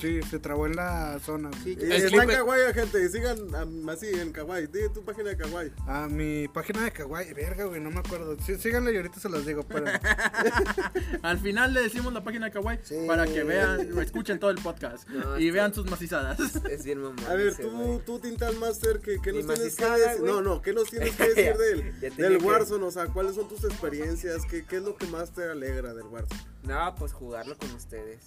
Sí, 0.00 0.20
se 0.22 0.38
trabó 0.38 0.66
en 0.66 0.76
la 0.76 1.18
zona. 1.20 1.50
Sí, 1.62 1.76
que- 1.76 1.84
El 1.86 1.92
está 1.92 2.22
en 2.24 2.28
Kawaii, 2.28 2.74
gente. 2.74 3.08
Sigan 3.08 3.38
um, 3.54 3.88
así 3.88 4.08
en 4.08 4.32
Kawaii. 4.32 4.66
Dime 4.66 4.88
tu 4.90 5.02
página 5.04 5.30
de 5.30 5.36
Kawaii. 5.36 5.72
A 5.86 6.08
mi 6.08 6.48
página 6.48 6.82
de 6.84 6.90
Kawaii, 6.90 7.32
verga, 7.32 7.64
güey, 7.64 7.80
no 7.80 7.90
me 7.90 8.00
acuerdo. 8.00 8.36
Sí, 8.44 8.56
síganle 8.56 8.92
y 8.92 8.96
ahorita 8.96 9.20
se 9.20 9.28
los 9.28 9.46
digo, 9.46 9.62
pero. 9.62 9.86
Al 11.22 11.38
final 11.38 11.72
le 11.74 11.82
decimos 11.82 12.12
la 12.12 12.22
página 12.24 12.46
de 12.46 12.52
Kawaii 12.52 12.78
Sí. 12.82 12.96
para 13.06 13.24
que 13.26 13.44
vean, 13.44 13.98
escuchen 14.00 14.38
todo 14.38 14.50
el 14.50 14.58
podcast 14.60 15.08
No, 15.08 15.38
y 15.38 15.50
vean 15.50 15.72
sus 15.72 15.88
macizadas. 15.90 16.38
Es 16.70 16.84
bien 16.84 17.00
mamón. 17.00 17.24
A 17.26 17.34
ver, 17.34 17.48
ese, 17.48 17.62
tú, 17.62 17.70
güey. 17.70 17.98
tú 18.04 18.18
Tintal 18.18 18.56
Master, 18.58 18.98
¿qué, 19.00 19.18
qué 19.22 19.32
nos 19.32 19.46
tienes 19.46 19.74
que 19.76 19.84
decir? 19.84 20.22
No, 20.22 20.42
no, 20.42 20.60
¿qué 20.60 20.72
nos 20.72 20.90
tienes 20.90 21.14
que 21.16 21.28
decir 21.28 21.56
del, 21.58 21.92
Ya 22.00 22.10
tenía 22.10 22.28
del 22.30 22.38
que- 22.38 22.44
Warzone? 22.44 22.84
O 22.84 22.90
sea, 22.90 23.06
¿cuáles 23.06 23.36
son 23.36 23.48
tus 23.48 23.64
experiencias? 23.64 24.42
¿Qué, 24.50 24.64
¿Qué 24.66 24.76
es 24.78 24.82
lo 24.82 24.96
que 24.96 25.06
más 25.06 25.32
te 25.32 25.44
alegra 25.44 25.94
del 25.94 26.06
Warzone? 26.06 26.40
No, 26.64 26.94
pues 26.98 27.12
jugarlo 27.12 27.56
con 27.56 27.70
ustedes. 27.72 28.24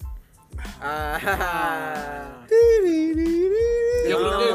Ah, 0.82 2.46
Yo 4.10 4.18
creo 4.18 4.40
que- 4.40 4.52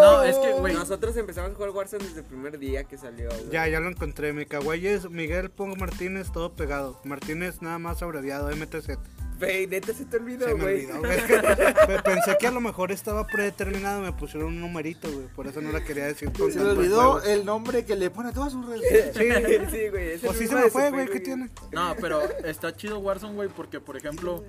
No, 0.00 0.22
es 0.24 0.36
que, 0.38 0.52
güey. 0.54 0.74
Nosotros 0.74 1.16
empezamos 1.16 1.52
a 1.52 1.54
jugar 1.54 1.70
Warzone 1.70 2.04
desde 2.04 2.20
el 2.20 2.26
primer 2.26 2.58
día 2.58 2.84
que 2.84 2.96
salió, 2.98 3.28
güey. 3.28 3.50
Ya, 3.50 3.68
ya 3.68 3.80
lo 3.80 3.88
encontré. 3.88 4.32
Mi 4.32 4.46
kawaii 4.46 4.86
es 4.86 5.08
Miguel 5.10 5.50
Pongo 5.50 5.76
Martínez, 5.76 6.32
todo 6.32 6.52
pegado. 6.54 7.00
Martínez 7.04 7.62
nada 7.62 7.78
más 7.78 8.02
abreviado, 8.02 8.48
MTZ. 8.50 8.98
Güey, 9.38 9.66
neta 9.68 9.94
se 9.94 10.04
te 10.04 10.18
olvidó, 10.18 10.46
Se 10.46 10.54
me 10.54 10.62
güey. 10.62 10.84
olvidó. 10.86 10.98
güey. 10.98 11.16
Es 11.16 11.22
que 11.24 11.38
pe- 11.38 12.02
pensé 12.04 12.36
que 12.38 12.46
a 12.46 12.50
lo 12.50 12.60
mejor 12.60 12.92
estaba 12.92 13.26
predeterminado. 13.26 14.02
Me 14.02 14.12
pusieron 14.12 14.48
un 14.48 14.60
numerito, 14.60 15.10
güey. 15.10 15.28
Por 15.28 15.46
eso 15.46 15.60
no 15.62 15.72
la 15.72 15.82
quería 15.82 16.04
decir. 16.06 16.30
con 16.32 16.52
Se 16.52 16.62
le 16.62 16.70
olvidó 16.70 17.22
el 17.22 17.46
nombre 17.46 17.84
que 17.86 17.96
le 17.96 18.10
pone 18.10 18.30
a 18.30 18.32
todas 18.32 18.52
sus 18.52 18.66
redes. 18.66 19.14
Sí, 19.16 19.22
sí, 19.70 19.88
güey. 19.88 20.08
es 20.10 20.22
el 20.22 20.26
Pues 20.26 20.32
sí 20.38 20.46
se 20.46 20.54
mismo 20.54 20.56
me 20.58 20.64
de 20.64 20.70
fue, 20.70 20.90
güey. 20.90 21.08
¿Qué 21.08 21.20
tiene? 21.20 21.48
No, 21.72 21.94
pero 22.00 22.20
está 22.44 22.74
chido 22.76 22.98
Warzone, 22.98 23.34
güey, 23.34 23.48
porque 23.48 23.80
por 23.80 23.96
ejemplo, 23.96 24.44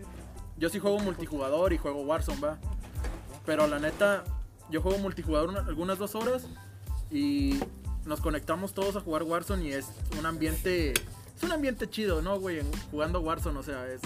yo 0.61 0.69
sí 0.69 0.79
juego 0.79 0.99
multijugador 0.99 1.73
y 1.73 1.77
juego 1.77 2.03
Warzone, 2.03 2.39
va. 2.39 2.57
Pero 3.45 3.65
la 3.67 3.79
neta, 3.79 4.23
yo 4.69 4.81
juego 4.81 4.99
multijugador 4.99 5.49
una- 5.49 5.61
algunas 5.61 5.97
dos 5.97 6.13
horas 6.15 6.45
y 7.09 7.59
nos 8.05 8.21
conectamos 8.21 8.73
todos 8.73 8.95
a 8.95 9.01
jugar 9.01 9.23
Warzone 9.23 9.65
y 9.65 9.71
es 9.73 9.87
un 10.19 10.25
ambiente, 10.27 10.91
es 10.91 11.43
un 11.43 11.51
ambiente 11.51 11.89
chido, 11.89 12.21
¿no, 12.21 12.39
güey? 12.39 12.61
Jugando 12.91 13.19
Warzone, 13.21 13.57
o 13.57 13.63
sea, 13.63 13.87
es 13.91 14.01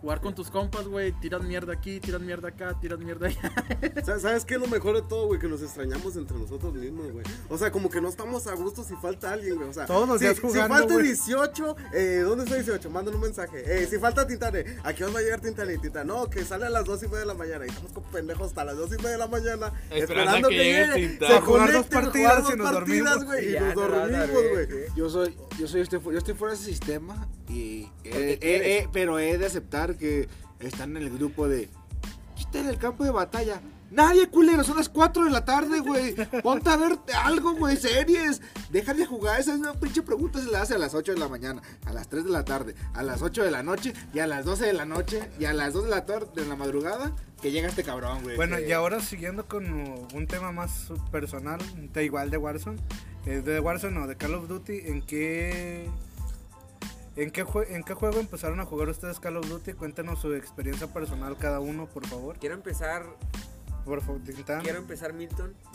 jugar 0.00 0.20
con 0.20 0.34
tus 0.34 0.50
compas, 0.50 0.86
güey, 0.86 1.12
tiras 1.20 1.42
mierda 1.42 1.72
aquí, 1.74 2.00
tiras 2.00 2.20
mierda 2.20 2.48
acá, 2.48 2.78
tiras 2.80 2.98
mierda 2.98 3.26
allá. 3.28 3.52
Sa- 4.04 4.18
¿Sabes 4.18 4.44
qué 4.44 4.54
es 4.54 4.60
lo 4.60 4.66
mejor 4.66 4.96
de 4.96 5.02
todo, 5.02 5.26
güey? 5.26 5.38
Que 5.40 5.48
nos 5.48 5.62
extrañamos 5.62 6.16
entre 6.16 6.38
nosotros 6.38 6.72
mismos, 6.74 7.10
güey. 7.12 7.24
O 7.48 7.58
sea, 7.58 7.70
como 7.70 7.90
que 7.90 8.00
no 8.00 8.08
estamos 8.08 8.46
a 8.46 8.54
gusto 8.54 8.82
si 8.84 8.94
falta 8.96 9.32
alguien, 9.32 9.56
güey. 9.56 9.68
O 9.68 9.72
sea, 9.72 9.86
Todos 9.86 10.08
los 10.08 10.18
si, 10.18 10.24
días 10.24 10.36
si 10.36 10.42
jugando, 10.42 10.74
falta 10.74 10.94
güey. 10.94 11.06
18, 11.06 11.76
eh, 11.92 12.20
¿dónde 12.24 12.44
está 12.44 12.56
18? 12.56 12.90
Mándanos 12.90 13.16
un 13.20 13.26
mensaje. 13.26 13.62
Eh, 13.82 13.86
si 13.88 13.98
falta 13.98 14.26
Tintane, 14.26 14.64
¿a 14.82 14.92
qué 14.94 15.04
hora 15.04 15.12
va 15.14 15.18
a 15.18 15.22
llegar 15.22 15.40
Tintane? 15.40 15.76
Tintane, 15.78 16.06
no, 16.06 16.28
que 16.30 16.44
sale 16.44 16.66
a 16.66 16.70
las 16.70 16.84
2 16.84 17.02
y 17.02 17.06
media 17.06 17.20
de 17.20 17.26
la 17.26 17.34
mañana. 17.34 17.66
Y 17.66 17.68
estamos 17.68 17.92
como 17.92 18.06
pendejos 18.10 18.46
hasta 18.48 18.64
las 18.64 18.76
2 18.76 18.88
y 18.92 18.96
media 18.96 19.10
de 19.10 19.18
la 19.18 19.26
mañana. 19.28 19.72
Esperando 19.90 20.48
que 20.48 20.54
llegue. 20.56 21.18
Se 21.18 21.26
A 21.26 21.40
jugar 21.42 21.72
dos 21.72 21.86
partidas 21.86 22.32
jugar 22.38 22.42
dos 22.42 22.54
y 22.54 22.56
nos 22.56 22.72
partidas, 22.72 23.14
dormimos. 23.20 23.24
güey. 23.26 23.48
Y 23.56 23.60
nos 23.60 23.74
no, 23.74 23.88
no, 23.88 23.88
no, 23.88 23.96
dormimos, 24.16 24.48
güey. 24.52 24.68
Yo 24.96 25.10
soy, 25.10 25.36
yo 25.58 25.66
soy, 25.68 25.80
estoy, 25.82 26.00
fu- 26.00 26.12
yo 26.12 26.18
estoy 26.18 26.34
fuera 26.34 26.54
de 26.54 26.60
ese 26.60 26.70
sistema 26.70 27.28
y 27.48 27.82
eh, 28.04 28.38
eh, 28.40 28.40
eh, 28.40 28.88
pero 28.92 29.18
he 29.18 29.36
de 29.38 29.46
aceptar 29.46 29.89
que 29.96 30.28
están 30.60 30.96
en 30.96 31.02
el 31.04 31.10
grupo 31.10 31.48
de 31.48 31.68
quiten 32.36 32.66
el 32.66 32.78
campo 32.78 33.04
de 33.04 33.10
batalla. 33.10 33.60
Nadie, 33.90 34.28
culero, 34.28 34.62
son 34.62 34.76
las 34.76 34.88
4 34.88 35.24
de 35.24 35.30
la 35.30 35.44
tarde, 35.44 35.80
güey. 35.80 36.14
Ponte 36.44 36.70
a 36.70 36.76
ver 36.76 36.96
algo, 37.24 37.54
güey, 37.56 37.76
series. 37.76 38.40
Deja 38.70 38.94
de 38.94 39.04
jugar. 39.04 39.40
Esa 39.40 39.52
es 39.54 39.58
una 39.58 39.72
pinche 39.74 40.00
pregunta. 40.02 40.40
Se 40.40 40.48
la 40.48 40.62
hace 40.62 40.74
a 40.74 40.78
las 40.78 40.94
8 40.94 41.12
de 41.14 41.18
la 41.18 41.26
mañana, 41.28 41.60
a 41.86 41.92
las 41.92 42.08
3 42.08 42.22
de 42.24 42.30
la 42.30 42.44
tarde, 42.44 42.76
a 42.94 43.02
las 43.02 43.20
8 43.20 43.42
de 43.42 43.50
la 43.50 43.64
noche 43.64 43.92
y 44.14 44.20
a 44.20 44.28
las 44.28 44.44
12 44.44 44.66
de 44.66 44.72
la 44.74 44.84
noche 44.84 45.28
y 45.40 45.46
a 45.46 45.52
las 45.52 45.72
2 45.72 45.84
de 45.84 45.90
la 45.90 46.06
tarde 46.06 46.28
de 46.36 46.46
la 46.46 46.54
madrugada 46.54 47.10
que 47.42 47.50
llega 47.50 47.68
este 47.68 47.82
cabrón, 47.82 48.22
güey. 48.22 48.36
Bueno, 48.36 48.58
que- 48.58 48.68
y 48.68 48.72
ahora 48.72 49.00
siguiendo 49.00 49.48
con 49.48 49.64
un 49.72 50.26
tema 50.28 50.52
más 50.52 50.92
personal, 51.10 51.58
de 51.92 52.04
igual 52.04 52.30
de 52.30 52.36
Warzone, 52.36 52.78
eh, 53.26 53.40
de 53.44 53.58
Warzone 53.58 53.98
o 53.98 54.06
de 54.06 54.14
Call 54.16 54.34
of 54.34 54.46
Duty, 54.46 54.82
¿en 54.84 55.02
qué, 55.02 55.90
en, 57.16 57.30
qué 57.30 57.44
jue- 57.44 57.66
¿en 57.70 57.82
qué 57.84 57.94
juego 57.94 58.18
empezaron 58.20 58.60
a 58.60 58.64
jugar 58.64 58.88
ustedes 58.88 59.18
Call 59.20 59.36
of 59.36 59.48
Duty? 59.48 59.72
Cuéntenos 59.74 60.20
su 60.20 60.34
experiencia 60.34 60.86
personal 60.92 61.36
cada 61.36 61.60
uno, 61.60 61.86
por 61.86 62.06
favor. 62.06 62.38
Quiero 62.38 62.54
empezar, 62.54 63.04
Por 63.84 64.00
favor, 64.02 64.20
quiero 64.62 64.78
empezar 64.78 65.12
Milton. 65.12 65.54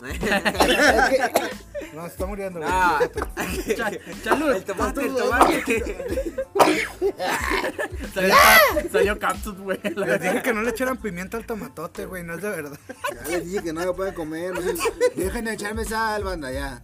No, 1.94 2.02
se 2.02 2.08
está 2.08 2.26
muriendo. 2.26 2.60
no. 2.60 2.98
El 4.52 4.64
tomate, 4.64 5.00
el 5.06 5.14
tomate. 5.14 5.96
Salió, 8.14 8.34
salió 8.92 9.18
Capsus, 9.18 9.58
güey. 9.58 9.78
Les 9.82 10.20
dije 10.20 10.42
que 10.42 10.52
no 10.52 10.62
le 10.62 10.70
echaran 10.70 10.96
pimienta 10.96 11.36
al 11.36 11.46
tomatote, 11.46 12.06
güey, 12.06 12.22
no 12.24 12.34
es 12.34 12.42
de 12.42 12.50
verdad. 12.50 12.78
Ya 13.14 13.28
les 13.28 13.44
dije 13.44 13.62
que 13.62 13.72
no 13.72 13.84
lo 13.84 13.94
pueden 13.94 14.14
comer. 14.14 14.52
Dejen 15.14 15.44
de 15.44 15.52
echarme 15.54 15.84
sal, 15.84 16.24
banda, 16.24 16.50
ya. 16.52 16.82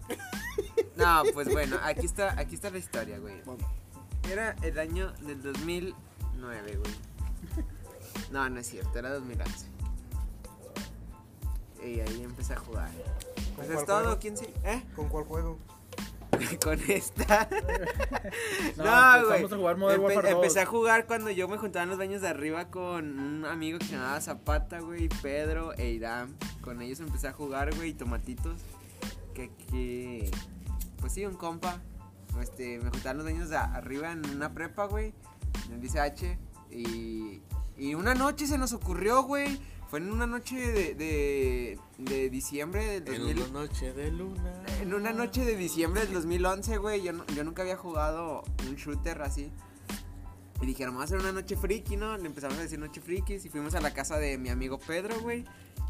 No, 0.96 1.22
pues 1.32 1.48
bueno, 1.50 1.78
aquí 1.82 2.06
está, 2.06 2.38
aquí 2.38 2.54
está 2.54 2.70
la 2.70 2.78
historia, 2.78 3.18
güey. 3.18 3.34
Era 4.30 4.54
el 4.62 4.78
año 4.78 5.12
del 5.20 5.42
2009, 5.42 6.76
güey. 6.76 6.94
No, 8.30 8.48
no 8.48 8.60
es 8.60 8.66
cierto, 8.68 8.98
era 8.98 9.10
2011. 9.14 9.66
Y 11.84 12.00
ahí 12.00 12.22
empecé 12.22 12.54
a 12.54 12.56
jugar. 12.58 12.90
Pues 13.56 13.68
¿Con 13.68 13.76
es 13.78 13.84
todo, 13.86 14.00
juego? 14.02 14.18
¿quién 14.20 14.36
sí? 14.36 14.46
¿Eh? 14.64 14.82
¿Con 14.94 15.08
cuál 15.08 15.24
juego? 15.24 15.58
Con 16.62 16.80
esta. 16.90 17.48
No, 18.76 18.84
No, 18.84 19.26
güey. 19.26 19.40
empezamos 19.42 19.52
a 19.52 19.56
jugar 19.56 19.76
Modern 19.76 20.00
Empe- 20.00 20.04
Warfare 20.04 20.30
2. 20.30 20.36
empecé 20.42 20.60
a 20.60 20.66
jugar 20.66 21.06
cuando 21.06 21.30
yo 21.30 21.46
me 21.48 21.58
juntaba 21.58 21.82
en 21.82 21.90
los 21.90 21.98
baños 21.98 22.22
de 22.22 22.28
arriba 22.28 22.68
con 22.70 23.18
un 23.18 23.44
amigo 23.44 23.78
que 23.78 23.86
se 23.86 23.92
llamaba 23.92 24.20
Zapata, 24.20 24.80
güey, 24.80 25.08
Pedro 25.20 25.72
e 25.74 25.90
Irán. 25.90 26.34
Con 26.62 26.80
ellos 26.80 27.00
empecé 27.00 27.28
a 27.28 27.32
jugar, 27.32 27.74
güey, 27.74 27.90
y 27.90 27.94
tomatitos. 27.94 28.60
Que, 29.34 29.50
que, 29.70 30.30
pues 31.00 31.12
sí, 31.12 31.26
un 31.26 31.34
compa. 31.34 31.80
Este, 32.40 32.78
me 32.78 32.90
juntaba 32.90 33.10
en 33.12 33.16
los 33.18 33.26
baños 33.26 33.48
de 33.50 33.56
arriba 33.56 34.12
en 34.12 34.24
una 34.30 34.52
prepa, 34.52 34.86
güey, 34.86 35.12
en 35.66 35.72
el 35.74 35.80
DCH. 35.80 36.38
Y, 36.70 37.42
y 37.76 37.94
una 37.94 38.14
noche 38.14 38.46
se 38.46 38.58
nos 38.58 38.72
ocurrió, 38.72 39.22
güey. 39.24 39.60
Fue 39.88 39.98
en 39.98 40.10
una 40.10 40.26
noche 40.26 40.56
de, 40.56 40.94
de, 40.94 41.78
de 41.98 42.30
diciembre 42.30 43.00
del 43.02 43.14
En 43.14 43.20
2000. 43.36 43.38
una 43.42 43.60
noche 43.60 43.92
de 43.92 44.10
luna. 44.10 44.62
En 44.80 44.94
una 44.94 45.12
noche 45.12 45.44
de 45.44 45.54
diciembre 45.54 46.00
del 46.06 46.14
2011, 46.14 46.78
güey, 46.78 47.02
yo, 47.02 47.12
no- 47.12 47.26
yo 47.26 47.44
nunca 47.44 47.60
había 47.60 47.76
jugado 47.76 48.42
un 48.66 48.76
shooter 48.76 49.20
así. 49.20 49.52
Y 50.62 50.66
dijeron, 50.66 50.94
vamos 50.94 51.10
a 51.10 51.16
hacer 51.16 51.18
una 51.18 51.32
noche 51.32 51.56
friki, 51.56 51.96
¿no? 51.96 52.16
Le 52.16 52.26
empezamos 52.26 52.56
a 52.56 52.62
decir 52.62 52.78
noche 52.78 53.00
frikis 53.00 53.44
y 53.44 53.48
fuimos 53.48 53.74
a 53.74 53.80
la 53.80 53.92
casa 53.92 54.16
de 54.18 54.38
mi 54.38 54.48
amigo 54.48 54.78
Pedro, 54.78 55.20
güey. 55.20 55.44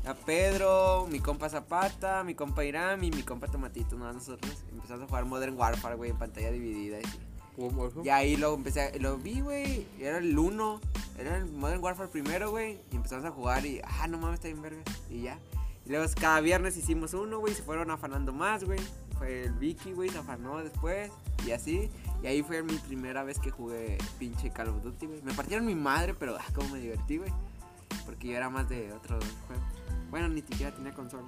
A 0.06 0.14
Pedro, 0.14 1.06
mi 1.10 1.20
compa 1.20 1.48
Zapata, 1.48 2.24
mi 2.24 2.34
compa 2.34 2.64
y 2.64 2.72
mi 2.72 3.22
compa 3.22 3.46
Tomatito, 3.48 3.96
¿no? 3.96 4.10
Nosotros 4.12 4.64
empezamos 4.72 5.04
a 5.04 5.06
jugar 5.06 5.26
Modern 5.26 5.56
Warfare, 5.56 5.94
güey, 5.94 6.10
en 6.10 6.18
pantalla 6.18 6.50
dividida. 6.50 6.98
Y, 7.00 7.04
y 8.02 8.08
ahí 8.08 8.36
lo 8.36 8.54
empecé, 8.54 8.80
a- 8.80 8.96
lo 8.98 9.18
vi, 9.18 9.40
güey, 9.42 9.86
era 10.00 10.18
el 10.18 10.36
1, 10.36 10.80
era 11.18 11.36
el 11.36 11.44
Modern 11.52 11.84
Warfare 11.84 12.08
primero, 12.08 12.50
güey. 12.50 12.80
Y 12.90 12.96
empezamos 12.96 13.24
a 13.26 13.30
jugar 13.30 13.64
y, 13.66 13.80
ah, 13.84 14.08
no 14.08 14.16
mames, 14.18 14.36
está 14.40 14.48
bien 14.48 14.62
verga. 14.62 14.82
Y 15.10 15.20
ya. 15.22 15.38
Y 15.84 15.90
luego 15.90 16.06
cada 16.18 16.40
viernes 16.40 16.76
hicimos 16.78 17.12
uno, 17.12 17.38
güey, 17.40 17.54
se 17.54 17.62
fueron 17.62 17.90
afanando 17.90 18.32
más, 18.32 18.64
güey. 18.64 18.80
Fue 19.18 19.42
el 19.44 19.52
Vicky, 19.52 19.92
güey, 19.92 20.08
se 20.08 20.18
afanó 20.18 20.58
después. 20.58 21.10
Y 21.46 21.50
así. 21.50 21.90
Y 22.22 22.26
ahí 22.26 22.42
fue 22.42 22.62
mi 22.62 22.74
primera 22.74 23.24
vez 23.24 23.38
que 23.40 23.50
jugué 23.50 23.98
pinche 24.18 24.50
Call 24.50 24.68
of 24.68 24.82
Duty, 24.82 25.06
güey. 25.06 25.22
Me 25.22 25.32
partieron 25.32 25.66
mi 25.66 25.74
madre, 25.74 26.14
pero 26.14 26.36
ah, 26.36 26.72
me 26.72 26.78
divertí, 26.78 27.18
güey. 27.18 27.32
Porque 28.04 28.28
yo 28.28 28.36
era 28.36 28.48
más 28.48 28.68
de 28.68 28.92
otro 28.92 29.18
juego. 29.46 29.62
Bueno, 30.10 30.28
ni 30.28 30.42
siquiera 30.42 30.72
tenía 30.74 30.92
consola. 30.92 31.26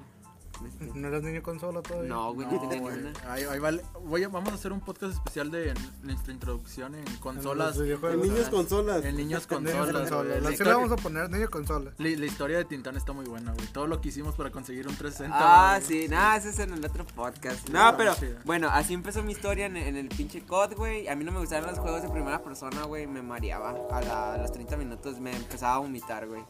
En 0.72 0.78
tiempo. 0.78 0.94
¿No 0.98 1.08
eras 1.08 1.22
niño 1.22 1.42
consola 1.42 1.82
todavía? 1.82 2.08
No, 2.08 2.32
güey, 2.34 2.46
no, 2.46 2.52
No, 2.54 2.60
tenía 2.68 2.80
güey. 2.80 2.96
ni 2.96 3.02
una. 3.08 3.32
Ahí, 3.32 3.44
ahí 3.44 3.58
vale. 3.58 3.82
Voy 4.04 4.22
a- 4.24 4.28
vamos 4.28 4.52
a 4.52 4.54
hacer 4.54 4.72
un 4.72 4.80
podcast 4.80 5.12
especial 5.14 5.50
de 5.50 5.74
nuestra 6.02 6.32
introducción 6.32 6.94
en 6.94 7.04
consolas. 7.16 7.76
En. 7.78 7.84
En 8.12 8.20
niños 8.22 8.48
consolas. 8.48 9.04
En 9.04 9.16
niños 9.16 9.24
Niños 9.24 9.46
consolas. 9.46 10.10
La, 10.10 10.40
le 10.40 10.52
historia, 10.52 10.74
vamos 10.76 10.92
a 10.92 10.96
poner 10.96 11.30
niño 11.30 11.48
consola. 11.50 11.92
la- 11.98 12.08
la 12.08 12.26
historia 12.26 12.58
de 12.58 12.64
Tintán 12.64 12.96
está 12.96 13.12
muy 13.12 13.24
buena, 13.26 13.52
güey. 13.52 13.66
Todo 13.68 13.86
lo 13.86 14.00
que 14.00 14.08
hicimos 14.08 14.34
para 14.34 14.50
conseguir 14.50 14.86
un 14.88 14.96
360. 14.96 15.36
Ah, 15.38 15.78
güey. 15.80 16.02
sí, 16.02 16.08
nada, 16.08 16.36
ese 16.36 16.50
es 16.50 16.58
en 16.58 16.72
el 16.72 16.84
otro 16.84 17.04
podcast. 17.06 17.68
No, 17.70 17.96
pero 17.96 18.14
bueno, 18.44 18.68
así 18.70 18.94
empezó 18.94 19.22
mi 19.22 19.32
historia 19.32 19.66
en, 19.66 19.76
en 19.76 19.96
el 19.96 20.08
pinche 20.08 20.42
COD, 20.42 20.74
güey. 20.76 21.08
A 21.08 21.16
mí 21.16 21.24
no 21.24 21.32
me 21.32 21.40
gustaban 21.40 21.68
los 21.70 21.78
juegos 21.78 22.02
de 22.02 22.08
primera 22.08 22.42
persona, 22.42 22.84
güey. 22.84 23.06
Me 23.06 23.22
mareaba. 23.22 23.74
A, 23.90 24.00
la- 24.00 24.34
a 24.34 24.38
los 24.38 24.52
30 24.52 24.76
minutos 24.76 25.18
me 25.20 25.34
empezaba 25.34 25.74
a 25.74 25.78
vomitar, 25.78 26.26
güey. 26.26 26.42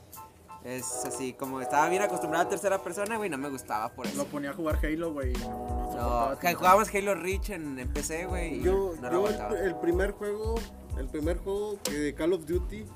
Es 0.65 1.05
así, 1.05 1.35
como 1.35 1.61
estaba 1.61 1.89
bien 1.91 2.01
acostumbrado 2.03 2.47
a 2.47 2.49
tercera 2.49 2.83
persona, 2.83 3.19
güey, 3.19 3.29
no 3.29 3.37
me 3.37 3.51
gustaba 3.51 3.91
por 3.91 4.07
Lo 4.07 4.13
eso. 4.13 4.25
ponía 4.27 4.51
a 4.51 4.55
jugar 4.55 4.79
Halo, 4.83 5.13
güey. 5.13 5.33
No, 5.35 5.91
no 5.95 6.31
No, 6.31 6.37
jugábamos 6.57 6.95
Halo 6.95 7.15
Reach 7.15 7.51
en, 7.51 7.79
en 7.79 7.93
PC, 7.93 8.25
güey. 8.25 8.55
y 8.61 8.63
Yo, 8.63 8.95
no 9.01 9.11
lo 9.11 9.31
yo 9.31 9.49
el, 9.51 9.57
el 9.67 9.77
primer 9.77 10.13
juego, 10.13 10.55
el 10.99 11.07
primer 11.09 11.37
juego 11.39 11.79
que 11.83 11.93
de 11.93 12.15
Call 12.15 12.33
of 12.33 12.47
Duty 12.47 12.87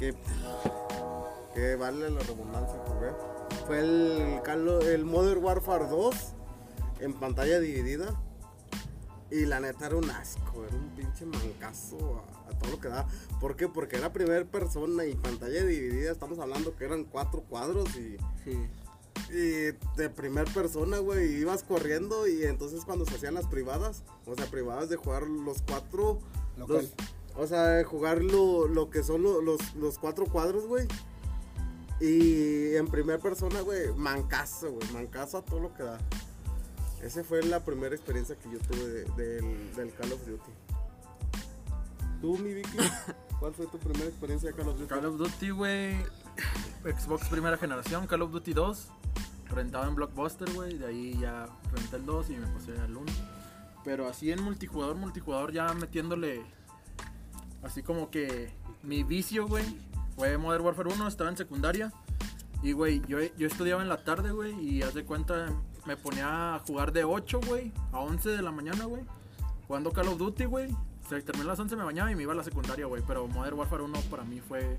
que, 0.00 0.14
que 1.54 1.76
vale 1.76 2.10
la 2.10 2.20
redundancia 2.20 2.76
jugué, 2.86 3.12
fue 3.66 3.78
el, 3.78 4.40
Call 4.42 4.68
of- 4.68 4.84
el 4.84 5.04
Modern 5.04 5.44
Warfare 5.44 5.86
2 5.86 6.14
en 7.00 7.12
pantalla 7.14 7.60
dividida. 7.60 8.20
Y 9.30 9.44
la 9.46 9.58
neta 9.60 9.86
era 9.86 9.96
un 9.96 10.08
asco, 10.10 10.64
era 10.64 10.76
un 10.76 10.88
pinche 10.94 11.26
mancazo 11.26 12.22
a, 12.46 12.50
a 12.50 12.58
todo 12.58 12.70
lo 12.72 12.80
que 12.80 12.88
da. 12.88 13.06
¿Por 13.40 13.56
qué? 13.56 13.68
Porque 13.68 13.96
era 13.96 14.12
primera 14.12 14.44
persona 14.44 15.04
y 15.04 15.14
pantalla 15.16 15.64
dividida. 15.64 16.12
Estamos 16.12 16.38
hablando 16.38 16.76
que 16.76 16.84
eran 16.84 17.04
cuatro 17.04 17.42
cuadros 17.42 17.88
y, 17.96 18.16
Sí. 18.44 18.68
y 19.30 19.72
de 19.96 20.10
primer 20.14 20.46
persona, 20.54 20.98
güey, 20.98 21.34
ibas 21.40 21.64
corriendo 21.64 22.28
y 22.28 22.44
entonces 22.44 22.84
cuando 22.84 23.04
se 23.04 23.16
hacían 23.16 23.34
las 23.34 23.46
privadas, 23.48 24.04
o 24.26 24.36
sea, 24.36 24.46
privadas 24.46 24.88
de 24.88 24.96
jugar 24.96 25.24
los 25.24 25.60
cuatro, 25.62 26.20
los- 26.56 26.92
o 27.34 27.46
sea, 27.48 27.64
de 27.64 27.84
jugar 27.84 28.22
lo, 28.22 28.68
lo 28.68 28.88
que 28.90 29.02
son 29.02 29.22
lo- 29.24 29.42
los, 29.42 29.74
los 29.74 29.98
cuatro 29.98 30.26
cuadros, 30.26 30.66
güey. 30.66 30.86
Y 32.00 32.74
en 32.76 32.86
primer 32.88 33.18
persona, 33.20 33.60
güey, 33.62 33.92
mancazo, 33.96 34.70
güey, 34.72 34.88
mancazo 34.92 35.38
a 35.38 35.42
todo 35.44 35.60
lo 35.60 35.74
que 35.74 35.82
da. 35.82 35.98
Esa 37.06 37.22
fue 37.24 37.42
la 37.44 37.64
primera 37.64 37.94
experiencia 37.94 38.34
que 38.36 38.50
yo 38.50 38.58
tuve 38.58 38.84
de- 38.88 39.04
del, 39.16 39.74
del 39.76 39.94
Call 39.94 40.12
of 40.12 40.26
Duty. 40.26 40.50
¿Tú, 42.20 42.38
mi 42.38 42.54
Vicky? 42.54 42.76
¿Cuál 43.40 43.54
fue 43.54 43.66
tu 43.66 43.78
primera 43.78 44.06
experiencia 44.06 44.50
de 44.50 44.56
Call 44.56 44.68
of 44.68 44.78
Duty? 44.78 44.88
Call 44.88 45.04
of 45.06 45.16
Duty, 45.18 45.50
güey. 45.50 45.96
Xbox 46.84 47.28
primera 47.28 47.56
generación, 47.56 48.06
Call 48.06 48.22
of 48.22 48.32
Duty 48.32 48.52
2. 48.54 48.88
rentaba 49.54 49.86
en 49.86 49.94
Blockbuster, 49.94 50.50
güey. 50.52 50.78
De 50.78 50.86
ahí 50.86 51.16
ya 51.20 51.46
renté 51.72 51.96
el 51.96 52.06
2 52.06 52.30
y 52.30 52.36
me 52.36 52.46
pasé 52.48 52.72
al 52.80 52.96
1. 52.96 53.12
Pero 53.84 54.08
así 54.08 54.32
en 54.32 54.42
multijugador, 54.42 54.96
multijugador 54.96 55.52
ya 55.52 55.72
metiéndole 55.74 56.42
así 57.62 57.82
como 57.82 58.10
que 58.10 58.52
mi 58.82 59.04
vicio, 59.04 59.46
güey, 59.46 59.64
fue 60.16 60.36
Modern 60.38 60.64
Warfare 60.64 60.92
1, 60.92 61.06
estaba 61.06 61.30
en 61.30 61.36
secundaria. 61.36 61.92
Y, 62.62 62.72
güey, 62.72 63.00
yo, 63.06 63.18
yo 63.36 63.46
estudiaba 63.46 63.82
en 63.82 63.88
la 63.88 64.02
tarde, 64.02 64.32
güey, 64.32 64.58
y 64.58 64.82
haz 64.82 64.94
de 64.94 65.04
cuenta, 65.04 65.52
me 65.86 65.96
ponía 65.96 66.54
a 66.56 66.58
jugar 66.60 66.92
de 66.92 67.04
8, 67.04 67.40
güey, 67.46 67.72
a 67.92 68.00
11 68.00 68.30
de 68.30 68.42
la 68.42 68.50
mañana, 68.50 68.84
güey. 68.84 69.02
Jugando 69.66 69.92
Call 69.92 70.08
of 70.08 70.18
Duty, 70.18 70.44
güey. 70.44 70.74
Se 71.08 71.20
terminó 71.22 71.44
a 71.46 71.52
las 71.52 71.60
11, 71.60 71.76
me 71.76 71.84
bañaba 71.84 72.10
y 72.10 72.16
me 72.16 72.22
iba 72.22 72.32
a 72.32 72.36
la 72.36 72.42
secundaria, 72.44 72.86
güey. 72.86 73.02
Pero 73.06 73.26
Modern 73.28 73.58
Warfare 73.58 73.82
1 73.84 74.00
para 74.10 74.24
mí 74.24 74.40
fue... 74.40 74.78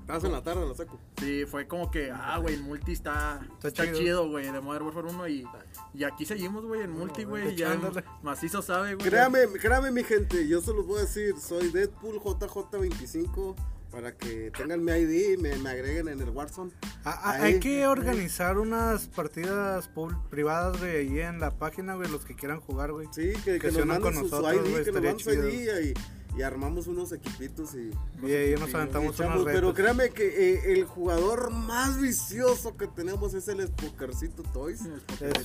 Estás 0.00 0.24
en 0.24 0.32
la 0.32 0.42
tarde, 0.42 0.62
en 0.62 0.70
la 0.70 0.74
seco. 0.74 0.98
Sí, 1.18 1.44
fue 1.44 1.68
como 1.68 1.90
que, 1.90 2.10
ah, 2.10 2.38
güey, 2.38 2.54
el 2.54 2.62
multi 2.62 2.92
está, 2.92 3.40
Está 3.56 3.68
está, 3.68 3.92
chido. 3.92 4.26
güey, 4.30 4.50
de 4.50 4.58
Modern 4.58 4.86
Warfare 4.86 5.08
1 5.08 5.28
y, 5.28 5.46
y 5.92 6.04
aquí 6.04 6.24
seguimos, 6.24 6.64
güey, 6.64 6.80
en 6.80 6.92
multi, 6.92 7.24
güey, 7.24 7.54
ya 7.54 7.78
macizo 8.22 8.62
sabe, 8.62 8.94
güey. 8.94 9.06
Créame, 9.06 9.40
créame 9.60 9.90
mi 9.90 10.02
gente, 10.02 10.48
yo 10.48 10.62
se 10.62 10.72
los 10.72 10.86
voy 10.86 11.00
a 11.00 11.00
decir, 11.02 11.34
soy 11.38 11.70
Deadpool 11.70 12.20
JJ25 12.20 13.54
para 13.90 14.16
que 14.16 14.50
tengan 14.56 14.84
mi 14.84 14.92
ID 14.92 15.34
y 15.34 15.36
me, 15.38 15.56
me 15.56 15.70
agreguen 15.70 16.08
en 16.08 16.20
el 16.20 16.30
Warzone. 16.30 16.70
Ah, 17.04 17.20
ah, 17.22 17.30
Ahí. 17.32 17.54
hay 17.54 17.60
que 17.60 17.86
organizar 17.86 18.58
unas 18.58 19.06
partidas 19.08 19.90
privadas, 20.30 20.78
güey, 20.78 20.96
ahí 20.96 21.20
en 21.20 21.40
la 21.40 21.50
página, 21.50 21.94
güey, 21.94 22.10
los 22.10 22.24
que 22.24 22.34
quieran 22.34 22.60
jugar, 22.60 22.92
güey. 22.92 23.08
Sí, 23.12 23.32
que, 23.44 23.58
que 23.58 23.68
nos 23.68 23.76
unan 23.76 23.88
manden 23.88 24.02
con 24.02 24.14
su, 24.14 24.28
su 24.28 24.42
nosotros, 24.42 24.54
ID, 24.54 24.70
güey, 24.70 24.84
que 24.84 24.92
nos 24.92 25.02
manden 25.02 25.20
su. 25.20 25.32
ID 25.32 25.68
y, 25.84 26.38
y 26.38 26.42
armamos 26.42 26.86
unos 26.86 27.12
equipitos 27.12 27.74
y, 27.74 27.90
Y 28.26 28.32
ahí 28.32 28.54
nos 28.54 28.70
y 28.70 28.74
aventamos 28.74 29.14
echamos, 29.14 29.40
unos 29.42 29.52
Pero 29.52 29.74
créame 29.74 30.10
que 30.10 30.54
eh, 30.54 30.72
el 30.72 30.84
jugador 30.84 31.50
más 31.50 32.00
vicioso 32.00 32.76
que 32.76 32.86
tenemos 32.86 33.34
es 33.34 33.48
el 33.48 33.66
Spokercito 33.66 34.42
Toys. 34.44 34.82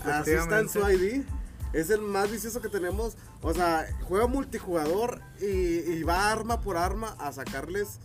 Así 0.06 0.32
está 0.32 0.60
en 0.60 0.70
su. 0.70 0.80
ID. 0.80 1.24
Es 1.72 1.89
el 1.89 2.02
más 2.02 2.30
vicioso 2.30 2.62
que 2.62 2.70
tenemos. 2.70 3.18
O 3.41 3.54
sea, 3.54 3.88
juega 4.04 4.28
multijugador 4.28 5.22
y, 5.41 5.46
y 5.46 6.04
va 6.04 6.32
arma 6.32 6.62
por 6.62 6.78
arma 6.78 7.16
a 7.18 7.32
sacarles 7.32 8.00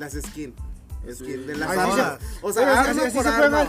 las 0.00 0.12
skins. 0.14 0.54
Skin, 1.14 1.46
de 1.46 1.56
las 1.56 1.70
Ay, 1.70 1.78
armas. 1.78 2.18
O 2.42 2.52
sea, 2.52 2.62
Pero 2.62 2.74
es 2.74 2.80
que 2.84 2.90
arma 2.90 2.90
así- 2.90 3.00
así 3.00 3.16
por 3.16 3.26
arma. 3.26 3.62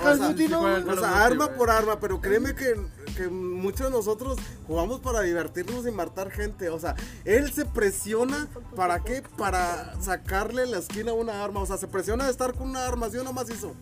o 0.92 0.98
sea, 1.00 1.24
arma 1.26 1.48
por 1.54 1.70
arma, 1.70 2.00
pero 2.02 2.20
créeme 2.20 2.54
que, 2.56 2.76
que 3.16 3.30
muchos 3.30 3.86
de 3.88 3.90
nosotros 3.92 4.38
jugamos 4.68 5.00
para 5.00 5.22
divertirnos 5.22 5.88
y 5.88 5.92
matar 5.92 6.30
gente. 6.30 6.68
O 6.70 6.78
sea, 6.78 6.94
él 7.24 7.54
se 7.54 7.64
presiona, 7.64 8.50
¿para 8.76 9.00
qué? 9.00 9.24
Para 9.38 9.96
sacarle 10.02 10.66
la 10.68 10.80
esquina 10.80 11.12
a 11.12 11.14
una 11.14 11.42
arma. 11.42 11.62
O 11.62 11.66
sea, 11.66 11.78
se 11.78 11.88
presiona 11.88 12.26
de 12.26 12.32
estar 12.32 12.54
con 12.54 12.70
una 12.70 12.86
arma, 12.86 13.10
¿sí 13.10 13.16
o 13.18 13.24
no 13.24 13.32
macizo? 13.32 13.76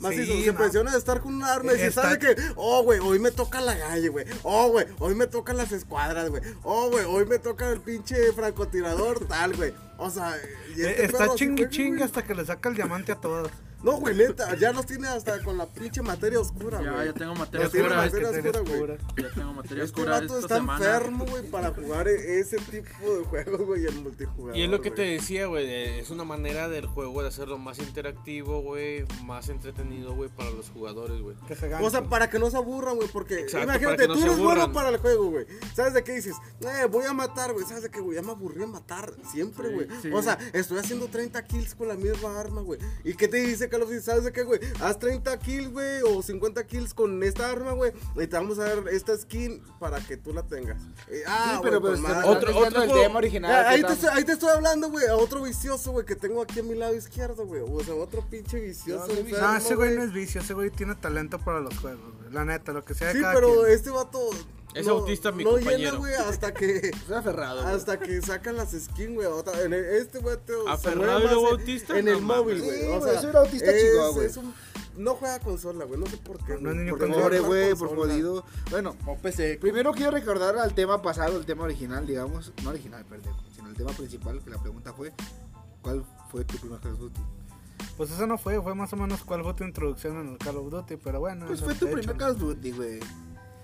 Macizo, 0.00 0.32
Sí, 0.32 0.44
se 0.44 0.52
ma- 0.52 0.58
presiona 0.58 0.90
de 0.92 0.98
estar 0.98 1.20
con 1.20 1.34
una 1.34 1.52
arma 1.52 1.72
y 1.74 1.76
si 1.76 1.82
Está- 1.82 2.02
sabe 2.02 2.18
que, 2.18 2.34
oh, 2.56 2.82
güey, 2.82 2.98
hoy 3.00 3.18
me 3.18 3.30
toca 3.30 3.60
la 3.60 3.74
galle, 3.76 4.08
güey. 4.08 4.24
Oh, 4.42 4.68
güey, 4.70 4.86
hoy 4.98 5.14
me 5.14 5.26
tocan 5.26 5.56
las 5.58 5.70
escuadras, 5.72 6.30
güey. 6.30 6.42
Oh, 6.62 6.90
güey, 6.90 7.04
hoy 7.04 7.26
me 7.26 7.38
toca 7.38 7.70
el 7.70 7.80
pinche 7.80 8.32
francotirador, 8.32 9.26
tal, 9.26 9.54
güey. 9.56 9.72
O 9.98 10.08
sea, 10.10 10.36
y 10.76 10.80
Eh, 10.82 10.90
este 10.90 11.04
Está 11.04 11.24
así 11.24 11.54
chingue 11.68 12.02
hasta 12.02 12.22
que 12.24 12.34
le 12.34 12.44
saca 12.46 12.68
el 12.70 12.74
diamante 12.74 13.12
a 13.12 13.16
todos. 13.16 13.50
No, 13.82 13.92
güey, 13.98 14.14
neta, 14.14 14.54
ya 14.56 14.72
los 14.72 14.84
tiene 14.86 15.08
hasta 15.08 15.42
con 15.42 15.56
la 15.56 15.66
pinche 15.66 16.02
materia 16.02 16.38
oscura, 16.40 16.82
Ya, 16.82 16.92
güey. 16.92 17.06
ya 17.06 17.12
tengo 17.14 17.34
materia 17.34 17.66
Ya 17.66 17.70
tiene 17.72 17.86
oscura. 17.88 18.02
materia 18.04 18.28
que 18.30 18.42
ser 18.42 18.56
oscura, 18.56 18.96
güey. 18.96 18.98
Ya 19.28 19.34
tengo 19.34 19.52
materia 19.54 19.84
Este 19.84 20.00
oscura 20.00 20.18
esta 20.18 20.38
está 20.38 20.54
semana. 20.56 20.84
enfermo, 20.84 21.26
güey, 21.26 21.42
para 21.50 21.72
jugar 21.72 22.08
e- 22.08 22.40
ese 22.40 22.58
tipo 22.58 23.16
de 23.16 23.24
juegos, 23.24 23.60
güey, 23.62 23.86
el 23.86 23.94
multijugador. 24.02 24.56
Y 24.56 24.62
es 24.64 24.68
lo 24.70 24.80
que 24.82 24.90
te 24.90 25.02
decía, 25.02 25.46
güey, 25.46 25.66
de- 25.66 25.98
es 26.00 26.10
una 26.10 26.24
manera 26.24 26.68
del 26.68 26.86
juego 26.86 27.22
de 27.22 27.28
hacerlo 27.28 27.56
más 27.58 27.78
interactivo, 27.78 28.60
güey, 28.62 29.04
más 29.24 29.48
entretenido, 29.48 30.14
güey, 30.14 30.28
para 30.28 30.50
los 30.50 30.68
jugadores, 30.70 31.20
güey. 31.22 31.36
Que 31.48 31.54
O 31.82 31.90
sea, 31.90 32.02
para 32.04 32.28
que 32.28 32.38
no 32.38 32.50
se 32.50 32.56
aburran, 32.58 32.96
güey, 32.96 33.08
porque 33.08 33.40
Exacto, 33.40 33.64
imagínate, 33.64 34.02
que 34.02 34.08
no 34.08 34.14
tú 34.14 34.20
eres 34.24 34.38
bueno 34.38 34.72
para 34.72 34.90
el 34.90 34.98
juego, 34.98 35.30
güey. 35.30 35.46
¿Sabes 35.74 35.94
de 35.94 36.04
qué 36.04 36.12
dices? 36.12 36.36
Eh, 36.60 36.86
voy 36.90 37.04
a 37.06 37.12
matar, 37.14 37.52
güey. 37.54 37.64
¿Sabes 37.64 37.82
de 37.84 37.90
qué, 37.90 38.00
güey? 38.00 38.16
Ya 38.16 38.22
me 38.22 38.32
aburrí 38.32 38.58
de 38.60 38.66
matar 38.66 39.14
siempre, 39.32 39.68
Sí, 39.68 39.74
güey. 39.74 39.86
sí. 40.02 40.10
O 40.12 40.22
sea, 40.22 40.38
estoy 40.52 40.78
haciendo 40.78 41.06
30 41.08 41.44
kills 41.46 41.74
con 41.74 41.88
la 41.88 41.94
misma 41.94 42.38
arma, 42.38 42.60
güey. 42.60 42.78
¿Y 43.04 43.14
qué 43.14 43.26
te 43.28 43.38
dice 43.38 43.69
Call 43.70 43.82
of 43.82 43.88
Duty? 43.88 44.00
¿Sabes 44.02 44.24
de 44.24 44.32
qué, 44.32 44.42
güey? 44.42 44.60
Haz 44.80 44.98
30 44.98 45.38
kills, 45.38 45.70
güey, 45.70 46.02
o 46.02 46.22
50 46.22 46.66
kills 46.66 46.92
con 46.92 47.22
esta 47.22 47.50
arma, 47.50 47.72
güey. 47.72 47.92
Y 48.16 48.26
te 48.26 48.36
vamos 48.36 48.58
a 48.58 48.64
dar 48.64 48.88
esta 48.90 49.16
skin 49.16 49.62
para 49.78 50.00
que 50.00 50.16
tú 50.18 50.32
la 50.34 50.42
tengas. 50.42 50.82
Eh, 51.08 51.22
ah, 51.26 51.54
Sí, 51.54 51.60
pero, 51.62 51.80
güey. 51.80 51.94
Otro- 51.94 52.28
otro 52.30 52.52
del 52.52 52.72
juego- 52.74 53.00
tema 53.00 53.18
original. 53.18 53.50
Ah, 53.52 53.70
ahí, 53.70 53.82
te 53.82 53.92
estoy, 53.92 54.08
ahí 54.12 54.24
te 54.24 54.32
estoy 54.32 54.50
hablando, 54.50 54.90
güey, 54.90 55.06
a 55.06 55.16
otro 55.16 55.42
vicioso, 55.42 55.92
güey, 55.92 56.04
que 56.04 56.16
tengo 56.16 56.42
aquí 56.42 56.60
a 56.60 56.62
mi 56.62 56.74
lado 56.74 56.94
izquierdo, 56.94 57.46
güey. 57.46 57.62
O 57.62 57.82
sea, 57.84 57.94
otro 57.94 58.22
pinche 58.28 58.60
vicioso. 58.60 59.06
No, 59.06 59.14
enfermo, 59.14 59.46
No, 59.46 59.56
ese 59.56 59.74
güey 59.74 59.96
no 59.96 60.02
es 60.02 60.12
vicio, 60.12 60.40
ese 60.40 60.52
güey 60.54 60.70
tiene 60.70 60.94
talento 60.96 61.38
para 61.38 61.60
los 61.60 61.78
juegos, 61.78 62.14
güey. 62.20 62.32
La 62.32 62.44
neta, 62.44 62.72
lo 62.72 62.84
que 62.84 62.94
sea 62.94 63.12
Sí, 63.12 63.20
cada 63.20 63.34
pero 63.34 63.62
quien. 63.62 63.72
este 63.72 63.90
vato. 63.90 64.20
Es 64.74 64.86
autista, 64.88 65.32
mi 65.32 65.42
no 65.44 65.50
compañero. 65.50 65.78
llena, 65.78 65.98
güey, 65.98 66.14
hasta 66.14 66.54
que. 66.54 66.76
Estoy 66.94 67.16
aferrado. 67.16 67.62
güey. 67.62 67.74
hasta 67.74 67.98
que 67.98 68.20
sacan 68.22 68.56
las 68.56 68.70
skins, 68.70 69.14
güey. 69.14 69.28
Este 69.98 70.18
vato. 70.20 70.64
se 70.64 70.70
¿Aferrado 70.70 71.20
y 71.20 71.22
luego 71.24 71.42
más 71.42 71.52
en- 71.52 71.60
autista? 71.60 71.98
En 71.98 72.04
No 72.04 72.10
el 72.12 72.22
móvil, 72.22 72.62
güey. 72.62 72.80
Sí, 72.80 72.86
o 72.86 72.98
güey, 73.00 73.10
sea, 73.12 73.20
soy 73.20 73.30
un 73.30 73.36
autista 73.36 73.70
es- 73.70 73.82
chico, 73.82 74.12
güey. 74.12 74.26
es 74.26 74.36
un- 74.36 74.54
No 74.96 75.14
juega 75.14 75.38
consola, 75.40 75.84
güey. 75.86 75.98
No 75.98 76.06
sé 76.06 76.16
por 76.18 76.38
qué. 76.44 76.54
No, 76.60 76.72
no 76.74 76.96
güey, 76.96 77.10
es. 77.10 77.16
Pobre, 77.16 77.40
güey, 77.40 77.74
por 77.74 77.94
jodido. 77.96 78.44
Bueno, 78.70 78.96
O 79.06 79.16
PC. 79.16 79.58
primero 79.60 79.92
quiero 79.92 80.10
recordar 80.12 80.56
al 80.58 80.74
tema 80.74 81.00
pasado, 81.02 81.36
el 81.38 81.46
tema 81.46 81.64
original, 81.64 82.06
digamos. 82.06 82.52
No 82.62 82.70
original, 82.70 83.04
perdón. 83.06 83.34
Sino 83.54 83.68
el 83.68 83.74
tema 83.76 83.90
principal, 83.92 84.40
que 84.42 84.50
la 84.50 84.58
pregunta 84.60 84.92
fue: 84.92 85.12
¿Cuál 85.82 86.04
fue 86.30 86.44
tu 86.44 86.56
primer 86.58 86.78
Call 86.80 86.92
of 86.92 86.98
Duty? 87.00 87.20
Pues 87.96 88.10
eso 88.10 88.26
no 88.26 88.36
fue, 88.38 88.60
fue 88.62 88.74
más 88.74 88.92
o 88.92 88.96
menos 88.96 89.22
cuál 89.24 89.42
fue 89.42 89.54
tu 89.54 89.64
introducción 89.64 90.20
en 90.20 90.28
el 90.32 90.38
Call 90.38 90.56
of 90.58 90.70
Duty, 90.70 90.96
pero 90.96 91.20
bueno. 91.20 91.46
Pues 91.46 91.60
fue 91.60 91.74
tu 91.74 91.86
primer 91.90 92.16
Call 92.16 92.32
of 92.32 92.38
Duty, 92.38 92.70
güey. 92.72 93.00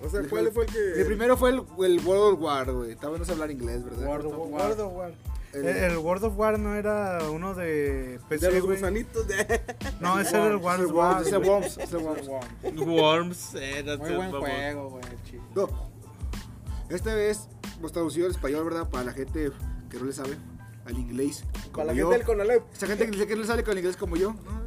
O 0.01 0.09
sea, 0.11 0.23
¿cuál 0.29 0.51
fue 0.53 0.65
el 0.67 0.73
que.? 0.73 1.01
El 1.01 1.07
primero 1.07 1.37
fue 1.37 1.51
el, 1.51 1.57
el 1.57 2.01
World 2.07 2.35
of 2.35 2.41
War, 2.43 2.71
güey. 2.73 2.97
Tal 2.97 3.11
vez 3.13 3.21
no 3.21 3.25
sé 3.25 3.33
hablar 3.33 3.51
inglés, 3.51 3.85
¿verdad? 3.85 4.07
World 4.07 4.27
of 4.27 4.33
War. 4.37 4.51
World 4.63 4.81
of 4.81 4.93
War. 4.95 5.13
El- 5.53 5.65
El, 5.67 5.77
el 5.93 5.97
World 5.99 6.25
of 6.25 6.37
War 6.39 6.59
no 6.59 6.75
era 6.75 7.21
uno 7.31 7.55
de 7.55 7.65
De 8.19 8.21
PC, 8.29 8.51
los 8.53 8.63
güey. 8.65 8.77
gusanitos 8.77 9.27
de. 9.27 9.61
No, 10.01 10.21
ese 10.21 10.37
era 10.37 10.49
el 10.49 10.57
World 10.57 10.85
of 10.87 10.93
War. 10.93 11.15
Worms, 11.15 11.27
ese. 11.29 11.37
Worms, 11.39 11.79
ese 11.79 11.97
Worms. 11.97 12.29
Worms, 12.87 13.55
era 13.55 13.97
Muy 13.97 14.15
buen 14.15 14.31
juego, 14.33 14.91
güey. 14.91 15.03
chido. 15.25 15.43
No. 15.55 15.97
Esta 16.95 17.15
vez 17.15 17.49
hemos 17.79 17.91
traducido 17.93 18.27
al 18.27 18.33
español, 18.33 18.65
¿verdad? 18.65 18.89
Para 18.91 19.05
la 19.05 19.13
gente 19.13 19.51
que 19.91 19.99
no 19.99 20.05
le 20.05 20.13
sabe 20.13 20.37
al 20.85 20.99
inglés. 20.99 21.43
Como 21.65 21.73
Para 21.73 21.87
la 21.87 21.93
yo. 21.95 22.11
gente 22.11 22.19
del 22.19 22.27
Conalep. 22.27 22.63
Esa 22.75 22.87
gente 22.87 23.11
que, 23.11 23.27
que 23.27 23.35
no 23.35 23.41
le 23.41 23.47
sabe 23.47 23.65
con 23.65 23.73
el 23.73 23.79
inglés 23.79 23.97
como 23.97 24.17
yo. 24.17 24.35
¿no? 24.35 24.67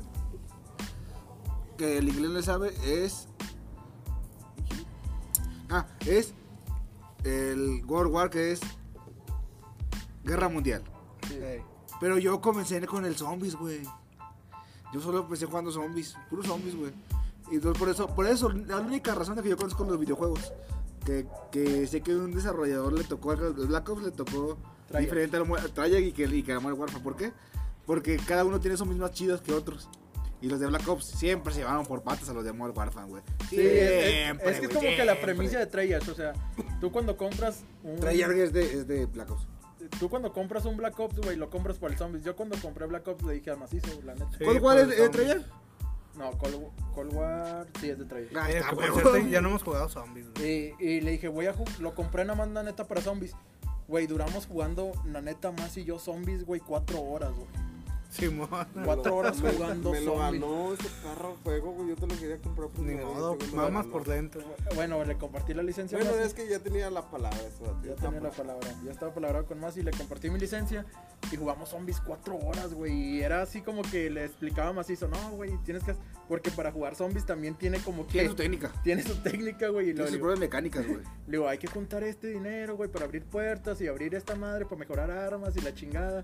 Que 1.78 1.98
el 2.00 2.10
inglés 2.10 2.30
no 2.30 2.36
le 2.38 2.44
sabe 2.44 2.74
es. 2.86 3.28
Ah, 5.70 5.86
es 6.06 6.34
el 7.24 7.84
World 7.86 8.12
War 8.12 8.30
que 8.30 8.52
es 8.52 8.60
Guerra 10.24 10.50
Mundial. 10.50 10.84
Pero 12.00 12.18
yo 12.18 12.42
comencé 12.42 12.86
con 12.88 13.06
el 13.06 13.16
zombies, 13.16 13.56
güey. 13.56 13.82
Yo 14.94 15.02
solo 15.02 15.20
empecé 15.20 15.46
jugando 15.46 15.72
zombies, 15.72 16.16
puros 16.30 16.48
zombies, 16.48 16.76
güey. 16.76 16.92
Y 17.52 17.56
entonces 17.56 17.80
por 17.80 17.90
eso, 17.90 18.08
por 18.08 18.26
eso, 18.28 18.50
la 18.50 18.78
única 18.78 19.14
razón 19.14 19.36
de 19.36 19.44
que 19.44 19.50
yo 19.50 19.58
conozco 19.58 19.84
los 19.84 20.00
videojuegos. 20.00 20.54
Que, 21.06 21.28
que 21.52 21.88
sé 21.88 22.02
que 22.02 22.16
un 22.16 22.34
desarrollador 22.34 22.94
le 22.94 23.04
tocó, 23.04 23.32
al 23.32 23.54
Black 23.54 23.90
Ops 23.90 24.04
le 24.04 24.12
tocó 24.12 24.58
diferente 24.98 25.38
a 25.38 25.44
Treyarch 25.44 26.04
y 26.04 26.12
que, 26.12 26.24
y 26.24 26.44
que 26.44 26.54
a 26.54 26.60
Warfare. 26.60 27.04
¿Por 27.04 27.16
qué? 27.16 27.32
Porque 27.86 28.18
cada 28.18 28.46
uno 28.46 28.60
tiene 28.60 28.78
zombies 28.78 29.00
más 29.00 29.12
chidos 29.12 29.42
que 29.42 29.54
otros. 29.54 29.90
Y 30.42 30.48
los 30.48 30.60
de 30.60 30.68
Black 30.68 30.88
Ops 30.88 31.06
siempre 31.06 31.54
se 31.54 31.60
llevaron 31.60 31.86
por 31.86 32.02
patas 32.02 32.30
a 32.30 32.34
los 32.34 32.44
de 32.46 32.54
Modern 32.54 32.78
Warfare, 32.78 33.08
güey. 33.08 33.22
Sí, 33.50 33.58
es- 33.60 34.12
Siempre, 34.12 34.52
es 34.52 34.60
que 34.60 34.66
es 34.68 34.74
como 34.74 34.88
que 34.88 35.06
la 35.06 35.20
premisa 35.20 35.60
de 35.60 35.66
Treyarch, 35.66 36.08
o 36.10 36.16
sea, 36.16 36.34
tú 36.80 36.92
cuando 36.92 37.18
compras 37.18 37.64
un 37.84 37.98
Treyarch 38.00 38.38
es 38.38 38.54
de, 38.54 38.62
es 38.64 38.88
de 38.88 39.06
Black 39.06 39.30
Ops. 39.32 39.48
tú 40.00 40.10
cuando 40.10 40.32
compras 40.32 40.64
un 40.66 40.78
Black 40.78 40.98
Ops, 41.00 41.18
güey, 41.20 41.36
lo 41.36 41.50
compras 41.50 41.78
por 41.78 41.92
el 41.92 41.98
zombies. 41.98 42.24
Yo 42.24 42.36
cuando 42.36 42.56
compré 42.62 42.86
Black 42.86 43.08
Ops 43.08 43.24
le 43.24 43.34
dije 43.34 43.52
al 43.52 43.58
macizo, 43.58 43.88
la 44.06 44.14
neta. 44.14 44.30
Sí, 44.38 44.44
¿Cuál, 44.46 44.56
por 44.58 44.62
cuál 44.62 44.78
es 44.80 44.88
de. 44.90 45.10
Treyarch? 45.10 45.46
No, 46.16 46.32
Cold, 46.38 46.68
Cold 46.94 47.14
War 47.14 47.68
sí 47.80 47.90
es 47.90 47.98
de 48.00 48.06
Treyarch. 48.06 48.36
Ah, 48.38 48.50
Eh, 48.52 48.62
que 49.24 49.30
ya 49.30 49.42
no 49.42 49.50
hemos 49.50 49.64
jugado 49.64 49.88
zombies, 49.90 50.28
güey. 50.36 50.76
Y, 50.80 50.86
y 50.86 51.02
le 51.02 51.12
dije, 51.12 51.28
voy 51.28 51.46
a 51.48 51.54
ju- 51.56 51.78
lo 51.80 51.96
compré 51.96 52.24
nada 52.26 52.36
más 52.38 52.48
la 52.50 52.64
neta 52.64 52.86
para 52.86 53.02
zombies. 53.02 53.34
Güey, 53.88 54.06
duramos 54.06 54.46
jugando, 54.46 54.92
la 55.06 55.22
neta, 55.22 55.52
más 55.52 55.76
y 55.78 55.84
yo 55.86 55.98
zombies, 55.98 56.46
güey, 56.46 56.60
cuatro 56.62 57.02
horas, 57.02 57.32
güey. 57.34 57.48
Simón. 58.10 58.50
Cuatro 58.86 59.16
horas 59.16 59.40
Me- 59.40 59.52
jugando 59.52 59.92
Me 59.92 60.02
lo 60.02 60.14
zombies. 60.18 60.42
ganó 60.42 60.74
este 60.74 60.88
perro 61.04 61.38
juego, 61.44 61.72
güey. 61.74 61.90
Yo 61.90 61.96
te 61.96 62.08
lo 62.08 62.20
quería 62.20 62.38
comprar 62.42 62.70
por 62.70 62.80
Ni 62.84 62.96
mi 62.96 63.04
modo, 63.04 63.36
me 63.36 63.48
lo 63.48 63.54
mamas 63.56 63.86
por 63.86 64.04
dentro. 64.04 64.42
Bueno, 64.74 65.04
le 65.06 65.16
compartí 65.18 65.54
la 65.54 65.62
licencia 65.62 65.98
Bueno, 65.98 66.14
Masi. 66.14 66.24
es 66.28 66.34
que 66.34 66.48
ya 66.50 66.60
tenía 66.60 66.90
la 66.90 67.10
palabra 67.10 67.38
eso. 67.40 67.78
Ya 67.86 67.94
tenía 67.96 68.20
la 68.20 68.32
palabra, 68.32 68.68
ya 68.84 68.92
estaba 68.92 69.14
palabrado 69.14 69.46
con 69.46 69.60
más 69.60 69.78
y 69.78 69.84
le 69.84 69.92
compartí 69.92 70.30
mi 70.32 70.40
licencia 70.40 70.86
y 71.32 71.36
jugamos 71.36 71.70
zombies 71.70 72.02
cuatro 72.02 72.36
horas, 72.38 72.74
güey. 72.74 72.94
Y 72.94 73.22
era 73.22 73.44
así 73.44 73.62
como 73.62 73.84
que 73.84 74.10
le 74.10 74.26
explicaba 74.26 74.74
macizo, 74.74 75.08
no, 75.08 75.32
güey, 75.32 75.56
tienes 75.64 75.84
que... 75.84 75.94
Porque 76.28 76.50
para 76.52 76.72
jugar 76.72 76.96
zombies 76.96 77.26
también 77.26 77.56
tiene 77.56 77.80
como 77.80 78.06
que... 78.06 78.14
Tiene 78.14 78.30
su 78.30 78.36
técnica. 78.36 78.72
Tiene 78.84 79.04
su 79.04 79.16
técnica, 79.22 79.70
güey. 79.70 79.90
Y 79.90 79.94
Tiene 79.94 80.00
lo, 80.02 80.06
sus 80.08 80.14
le, 80.14 80.20
pruebas 80.20 80.40
mecánicas, 80.40 80.86
güey. 80.88 81.00
le 81.28 81.32
digo, 81.32 81.48
hay 81.48 81.58
que 81.58 81.68
juntar 81.68 82.04
este 82.04 82.28
dinero, 82.28 82.76
güey, 82.76 82.90
para 82.90 83.06
abrir 83.06 83.24
puertas 83.26 83.82
y 83.82 83.88
abrir 83.88 84.14
esta 84.16 84.36
madre 84.36 84.66
para 84.66 84.78
mejorar 84.78 85.10
armas 85.12 85.56
y 85.58 85.62
la 85.62 85.74
chingada. 85.74 86.22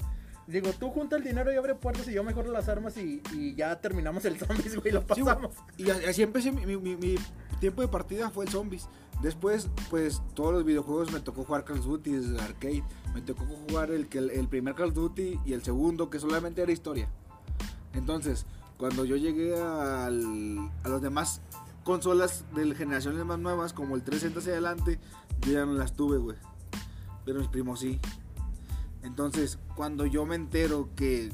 Digo, 0.47 0.71
tú 0.79 0.89
junta 0.91 1.15
el 1.15 1.23
dinero 1.23 1.51
y 1.51 1.55
abre 1.55 1.73
puertas 1.73 2.07
y 2.07 2.13
yo 2.13 2.23
mejoro 2.23 2.51
las 2.51 2.69
armas 2.69 2.95
y, 2.97 3.21
y 3.33 3.55
ya 3.55 3.79
terminamos 3.81 4.25
el 4.25 4.37
zombies, 4.37 4.75
güey, 4.79 4.93
lo 4.93 5.01
Sí, 5.01 5.05
pasamos. 5.23 5.51
Y 5.77 5.89
así 5.89 6.21
empecé, 6.21 6.51
mi, 6.51 6.65
mi- 6.77 6.95
mi- 6.95 7.15
tiempo 7.59 7.81
de 7.81 7.87
partida 7.87 8.29
fue 8.29 8.45
el 8.45 8.51
Zombies. 8.51 8.87
Después, 9.23 9.69
pues, 9.89 10.21
todos 10.35 10.53
los 10.53 10.65
videojuegos 10.65 11.11
me 11.11 11.19
tocó 11.21 11.45
jugar 11.45 11.63
Call 11.63 11.79
of 11.79 11.85
Duty 11.85 12.11
desde 12.11 12.29
el 12.35 12.39
arcade. 12.41 12.83
Me 13.15 13.21
tocó 13.21 13.45
jugar 13.45 13.89
el, 13.91 14.07
que- 14.07 14.19
el 14.19 14.47
primer 14.49 14.75
Call 14.75 14.89
of 14.89 14.93
Duty 14.93 15.39
y 15.45 15.53
el 15.53 15.63
segundo, 15.63 16.09
que 16.09 16.19
solamente 16.19 16.61
era 16.61 16.71
historia. 16.71 17.07
Entonces, 17.93 18.45
cuando 18.77 19.05
yo 19.05 19.15
llegué 19.15 19.55
al- 19.55 20.69
a 20.83 20.89
las 20.89 21.01
demás 21.01 21.41
consolas 21.83 22.43
de 22.53 22.75
generaciones 22.75 23.23
más 23.25 23.39
nuevas, 23.39 23.73
como 23.73 23.95
el 23.95 24.03
360 24.03 24.39
hacia 24.39 24.51
adelante, 24.53 24.99
yo 25.41 25.53
ya 25.53 25.65
no 25.65 25.73
las 25.73 25.93
tuve, 25.93 26.17
güey. 26.17 26.37
Pero 27.25 27.39
mis 27.39 27.47
primos 27.47 27.79
sí. 27.79 27.99
Entonces, 29.05 29.59
cuando 29.75 30.05
yo 30.05 30.25
me 30.25 30.35
entero 30.35 30.89
que 30.95 31.31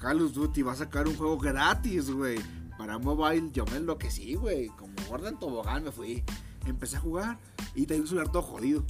Call 0.00 0.22
of 0.22 0.32
Duty 0.32 0.62
va 0.62 0.72
a 0.72 0.76
sacar 0.76 1.08
un 1.08 1.16
juego 1.16 1.36
gratis, 1.38 2.10
güey, 2.10 2.38
para 2.78 2.98
mobile, 2.98 3.50
yo 3.52 3.64
me 3.66 3.76
enloquecí, 3.78 4.34
güey. 4.34 4.68
Como 4.68 4.92
gorda 5.08 5.28
en 5.30 5.38
tobogán 5.38 5.84
me 5.84 5.92
fui. 5.92 6.24
Empecé 6.66 6.96
a 6.96 7.00
jugar 7.00 7.38
y 7.74 7.86
tenía 7.86 8.02
un 8.02 8.08
celular 8.08 8.30
todo 8.30 8.42
jodido. 8.42 8.84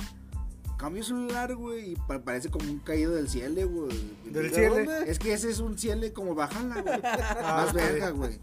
Cambio 0.78 1.00
el 1.00 1.06
celular, 1.06 1.54
güey, 1.56 1.92
y 1.92 1.96
pa- 1.96 2.18
parece 2.22 2.50
como 2.50 2.70
un 2.70 2.80
caído 2.80 3.12
del 3.14 3.30
cielo, 3.30 3.66
güey. 3.66 3.96
¿Del 4.26 4.50
¿De 4.50 4.54
cielo? 4.54 4.74
dónde? 4.74 5.10
Es 5.10 5.18
que 5.18 5.32
ese 5.32 5.50
es 5.50 5.58
un 5.60 5.78
cielo 5.78 6.06
como 6.12 6.34
bajala, 6.34 6.82
güey. 6.82 7.00
Ah, 7.02 7.62
Más 7.64 7.70
ok. 7.70 7.74
verga, 7.76 8.10
güey. 8.10 8.38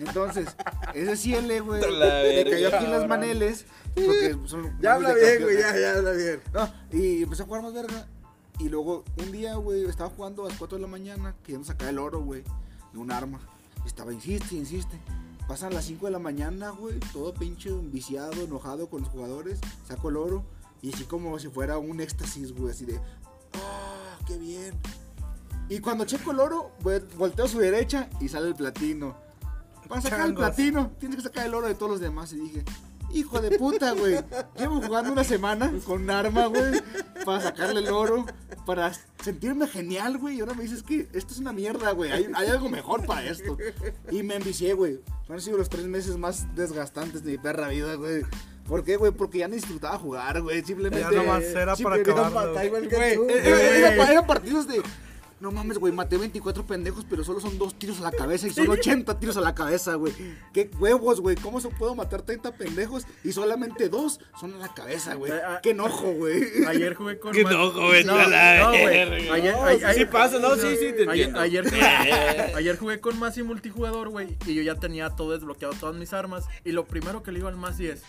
Entonces, 0.00 0.48
ese 0.94 1.16
cielo, 1.16 1.64
güey, 1.64 1.80
le 1.80 2.50
cayó 2.50 2.74
aquí 2.74 2.84
en 2.86 2.90
las 2.90 3.06
maneles. 3.06 3.66
Porque 3.94 4.36
son 4.46 4.76
Ya 4.80 4.94
habla 4.94 5.14
bien, 5.14 5.42
güey, 5.42 5.58
ya, 5.58 5.78
ya 5.78 5.92
habla 5.98 6.10
bien. 6.12 6.40
No, 6.52 6.68
y 6.98 7.22
empecé 7.22 7.42
a 7.42 7.46
jugar 7.46 7.62
más 7.62 7.72
verga. 7.72 8.08
Y 8.60 8.68
luego, 8.68 9.04
un 9.16 9.32
día, 9.32 9.54
güey, 9.54 9.86
estaba 9.86 10.10
jugando 10.10 10.44
a 10.44 10.50
las 10.50 10.58
4 10.58 10.76
de 10.76 10.82
la 10.82 10.88
mañana, 10.88 11.34
queriendo 11.42 11.66
sacar 11.66 11.88
el 11.88 11.98
oro, 11.98 12.22
güey, 12.22 12.44
de 12.92 12.98
un 12.98 13.10
arma. 13.10 13.40
Y 13.84 13.86
estaba, 13.86 14.12
insiste, 14.12 14.54
insiste. 14.54 15.00
Pasan 15.48 15.72
las 15.72 15.86
5 15.86 16.06
de 16.06 16.12
la 16.12 16.18
mañana, 16.18 16.68
güey, 16.70 17.00
todo 17.12 17.32
pinche 17.32 17.70
viciado, 17.72 18.32
enojado 18.42 18.90
con 18.90 19.00
los 19.00 19.08
jugadores. 19.08 19.60
Saco 19.88 20.10
el 20.10 20.18
oro. 20.18 20.44
Y 20.82 20.92
así 20.92 21.04
como 21.04 21.38
si 21.38 21.48
fuera 21.48 21.78
un 21.78 22.00
éxtasis, 22.00 22.52
güey, 22.52 22.72
así 22.72 22.84
de, 22.84 22.98
ah, 23.54 24.18
qué 24.26 24.36
bien. 24.36 24.74
Y 25.70 25.80
cuando 25.80 26.04
checo 26.04 26.32
el 26.32 26.40
oro, 26.40 26.72
güey, 26.82 27.00
volteo 27.16 27.46
a 27.46 27.48
su 27.48 27.58
derecha 27.58 28.10
y 28.20 28.28
sale 28.28 28.48
el 28.48 28.54
platino. 28.54 29.16
Para 29.88 30.02
sacar 30.02 30.26
el 30.26 30.34
platino, 30.34 30.90
tienes 30.98 31.16
que 31.16 31.22
sacar 31.22 31.46
el 31.46 31.54
oro 31.54 31.66
de 31.66 31.74
todos 31.74 31.92
los 31.92 32.00
demás. 32.00 32.32
Y 32.34 32.40
dije, 32.40 32.64
hijo 33.12 33.40
de 33.40 33.58
puta, 33.58 33.92
güey. 33.92 34.16
Llevo 34.58 34.80
jugando 34.82 35.12
una 35.12 35.24
semana 35.24 35.72
con 35.84 36.02
un 36.02 36.10
arma, 36.10 36.46
güey, 36.46 36.80
para 37.24 37.40
sacarle 37.40 37.80
el 37.80 37.88
oro, 37.88 38.26
para 38.66 38.92
sentirme 39.22 39.66
genial, 39.66 40.18
güey. 40.18 40.36
Y 40.36 40.40
ahora 40.40 40.54
me 40.54 40.62
dices 40.62 40.82
que 40.82 41.08
esto 41.12 41.32
es 41.34 41.38
una 41.38 41.52
mierda, 41.52 41.92
güey. 41.92 42.10
Hay, 42.12 42.28
hay 42.34 42.48
algo 42.48 42.68
mejor 42.68 43.04
para 43.06 43.24
esto. 43.26 43.56
Y 44.10 44.22
me 44.22 44.36
envicié, 44.36 44.74
güey. 44.74 45.00
Han 45.28 45.40
sido 45.40 45.58
los 45.58 45.68
tres 45.68 45.84
meses 45.86 46.16
más 46.16 46.46
desgastantes 46.56 47.22
de 47.24 47.32
mi 47.32 47.38
perra 47.38 47.68
vida, 47.68 47.94
güey. 47.94 48.22
¿Por 48.66 48.84
qué, 48.84 48.96
güey? 48.96 49.10
Porque 49.12 49.38
ya 49.38 49.48
no 49.48 49.54
disfrutaba 49.54 49.98
jugar, 49.98 50.42
güey. 50.42 50.62
Simplemente. 50.64 51.04
Ya 51.04 51.10
nomás 51.22 51.42
era 51.44 51.74
para 51.82 51.96
tú, 53.16 53.24
eh, 53.28 53.42
eh, 53.44 53.78
era 53.78 53.96
pa- 53.96 54.12
eran 54.12 54.26
partidos 54.26 54.68
de. 54.68 54.80
No 55.40 55.50
mames, 55.50 55.78
güey, 55.78 55.90
maté 55.90 56.18
24 56.18 56.66
pendejos, 56.66 57.06
pero 57.08 57.24
solo 57.24 57.40
son 57.40 57.56
dos 57.58 57.74
tiros 57.78 57.98
a 58.00 58.02
la 58.02 58.12
cabeza 58.12 58.46
y 58.46 58.50
son 58.50 58.68
80 58.68 59.18
tiros 59.18 59.38
a 59.38 59.40
la 59.40 59.54
cabeza, 59.54 59.94
güey. 59.94 60.12
Qué 60.52 60.70
huevos, 60.78 61.20
güey. 61.22 61.34
¿Cómo 61.36 61.60
se 61.62 61.70
puedo 61.70 61.94
matar 61.94 62.20
30 62.22 62.52
pendejos 62.56 63.06
y 63.24 63.32
solamente 63.32 63.88
dos 63.88 64.20
son 64.38 64.52
a 64.54 64.58
la 64.58 64.74
cabeza, 64.74 65.14
güey? 65.14 65.32
Eh, 65.32 65.40
Qué 65.62 65.70
enojo, 65.70 66.12
güey. 66.12 66.42
Ayer 66.66 66.94
jugué 66.94 67.18
con. 67.18 67.32
Que 67.40 67.44
Ma- 67.44 67.52
no, 67.52 67.70
joven, 67.70 68.06
no, 68.06 68.14
a 68.16 68.26
la 68.28 68.58
no, 68.58 68.68
güey. 68.70 69.30
Ayer, 69.30 69.54
sí, 69.94 70.04
pasa, 70.04 70.38
no, 70.38 70.56
sí, 70.56 70.76
sí, 70.78 70.92
te 70.92 71.08
ayer, 71.08 71.28
entiendo. 71.28 71.40
ayer, 71.40 71.64
jugué, 71.64 71.86
ayer 72.56 72.78
jugué 72.78 73.00
con 73.00 73.18
Masi 73.18 73.42
multijugador, 73.42 74.10
güey. 74.10 74.36
Y 74.46 74.54
yo 74.54 74.62
ya 74.62 74.74
tenía 74.74 75.08
todo 75.08 75.32
desbloqueado, 75.32 75.72
todas 75.80 75.96
mis 75.96 76.12
armas. 76.12 76.44
Y 76.66 76.72
lo 76.72 76.84
primero 76.86 77.22
que 77.22 77.32
le 77.32 77.38
digo 77.38 77.48
al 77.48 77.56
Masi 77.56 77.86
es, 77.86 78.02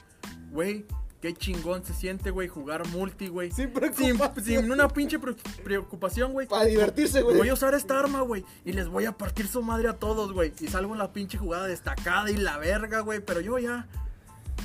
güey, 0.51 0.85
qué 1.21 1.33
chingón 1.33 1.85
se 1.85 1.93
siente, 1.93 2.31
güey, 2.31 2.47
jugar 2.47 2.87
multi, 2.89 3.27
güey. 3.27 3.51
Sin 3.51 3.69
preocupación. 3.71 4.43
sin 4.43 4.71
una 4.71 4.87
pinche 4.87 5.19
pre- 5.19 5.35
preocupación, 5.63 6.33
güey. 6.33 6.47
Para 6.47 6.65
divertirse, 6.65 7.21
güey. 7.21 7.37
Voy 7.37 7.49
a 7.49 7.53
usar 7.53 7.73
esta 7.75 7.99
arma, 7.99 8.21
güey. 8.21 8.43
Y 8.65 8.73
les 8.73 8.87
voy 8.87 9.05
a 9.05 9.11
partir 9.11 9.47
su 9.47 9.61
madre 9.61 9.87
a 9.87 9.93
todos, 9.93 10.33
güey. 10.33 10.51
Y 10.59 10.67
salgo 10.67 10.93
en 10.93 10.99
la 10.99 11.13
pinche 11.13 11.37
jugada 11.37 11.67
destacada 11.67 12.29
y 12.31 12.37
la 12.37 12.57
verga, 12.57 13.01
güey. 13.01 13.19
Pero 13.19 13.39
yo 13.41 13.57
ya 13.59 13.87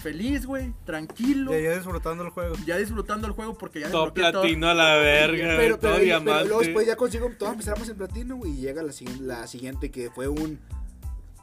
feliz, 0.02 0.46
güey. 0.46 0.72
Tranquilo. 0.84 1.52
Ya, 1.52 1.61
ya 1.61 1.74
disfrutando 1.76 2.24
el 2.24 2.30
juego. 2.30 2.54
Ya 2.64 2.76
disfrutando 2.76 3.26
el 3.26 3.32
juego 3.34 3.57
porque 3.59 3.80
ya 3.80 3.90
Todo 3.90 4.12
platino 4.14 4.68
a 4.68 4.74
la 4.74 4.94
verga, 4.96 5.36
Pero, 5.42 5.57
pero, 5.59 5.78
todo 5.78 5.92
pero, 5.92 6.02
pero 6.04 6.20
luego 6.24 6.24
diamante. 6.40 6.64
después 6.66 6.86
ya 6.86 6.96
consigo 6.96 7.30
todas 7.38 7.57
mis 7.57 7.68
armas 7.68 7.88
en 7.88 7.96
platino, 7.96 8.36
güey. 8.36 8.52
Y 8.52 8.57
llega 8.62 8.82
la, 8.82 8.92
siguiente- 8.92 9.24
la 9.24 9.46
siguiente 9.46 9.90
que 9.90 10.11
fue 10.11 10.28
un. 10.28 10.59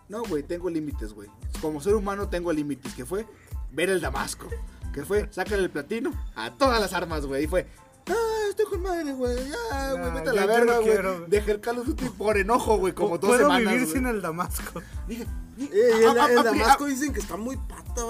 No, 0.10 0.22
güey, 0.24 0.44
tengo 0.44 0.70
límites, 0.70 1.14
güey. 1.14 1.30
Como 1.62 1.82
ser 1.82 1.96
humano 1.96 2.30
tengo 2.30 2.52
límites. 2.52 2.94
Que 2.94 3.06
fue 3.06 3.26
ver 3.72 3.90
el 3.90 4.02
Damasco. 4.02 4.48
Que 4.94 5.04
fue 5.04 5.28
sacar 5.32 5.60
el 5.60 5.70
platino 5.70 6.12
a 6.36 6.52
todas 6.52 6.80
las 6.80 6.94
armas, 6.94 7.26
güey. 7.26 7.44
Y 7.44 7.48
fue. 7.48 7.68
Ah, 8.10 8.14
estoy 8.50 8.66
con 8.66 8.82
madre, 8.82 9.14
güey. 9.14 9.36
Ya, 9.50 9.94
güey, 9.94 10.12
vete 10.14 10.30
a 10.30 10.34
la 10.34 10.46
verga, 10.46 10.78
güey. 10.80 11.02
güey. 11.02 11.30
Dejé 11.30 11.52
el 11.52 11.62
Call 11.62 11.80
of 11.80 11.88
Duty 11.88 12.10
por 12.10 12.38
enojo, 12.38 12.78
güey. 12.78 12.94
Como 12.94 13.18
dos 13.18 13.30
Puedo 13.30 13.40
semanas. 13.44 13.60
vivir 13.74 13.82
güey. 13.88 13.94
sin 13.94 14.06
el 14.08 14.22
Damasco. 14.22 14.82
Dije, 15.08 15.26
di- 15.56 15.70
Eh, 15.74 16.06
el, 16.06 16.44
Damasco 16.44 16.86
dicen 16.86 17.14
que 17.14 17.22
está 17.22 17.38
muy 17.38 17.56
pata, 17.58 18.02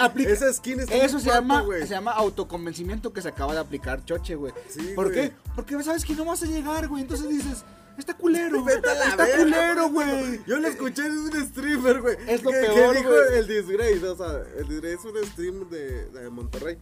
aplica- 0.00 0.30
Esa 0.30 0.52
skin 0.52 0.80
está 0.80 0.94
Eso 0.94 1.14
muy 1.14 1.22
se 1.22 1.28
pata, 1.28 1.40
llama, 1.40 1.60
güey. 1.62 1.82
se 1.82 1.88
llama 1.94 2.12
autoconvencimiento 2.12 3.12
que 3.12 3.20
se 3.20 3.28
acaba 3.28 3.52
de 3.52 3.58
aplicar 3.60 4.04
Choche, 4.04 4.36
güey. 4.36 4.52
Sí, 4.68 4.92
¿Por 4.94 5.12
güey. 5.12 5.30
qué? 5.30 5.34
Porque 5.56 5.82
sabes 5.82 6.04
que 6.04 6.14
no 6.14 6.24
vas 6.24 6.42
a 6.42 6.46
llegar, 6.46 6.86
güey. 6.88 7.02
Entonces 7.02 7.28
dices, 7.28 7.64
está 8.00 8.14
culero. 8.16 8.64
Está 8.68 9.36
culero, 9.36 9.88
güey. 9.90 10.40
Yo 10.46 10.58
lo 10.58 10.68
escuché 10.68 11.06
en 11.06 11.18
un 11.18 11.46
streamer, 11.48 12.00
güey. 12.00 12.16
Es 12.26 12.42
lo 12.42 12.50
que, 12.50 12.58
peor, 12.58 12.92
que 12.94 12.98
dijo 13.00 13.14
el 13.14 13.46
Disgrace, 13.46 14.08
o 14.08 14.16
sea, 14.16 14.42
el 14.56 14.68
Disgrace 14.68 14.94
es 14.94 15.04
un 15.04 15.26
stream 15.30 15.70
de, 15.70 16.04
de 16.10 16.30
Monterrey. 16.30 16.78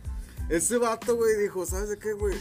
Ese 0.49 0.79
vato, 0.79 1.15
güey, 1.15 1.37
dijo, 1.37 1.67
¿sabes 1.67 1.91
de 1.91 1.99
qué, 1.99 2.15
güey? 2.15 2.35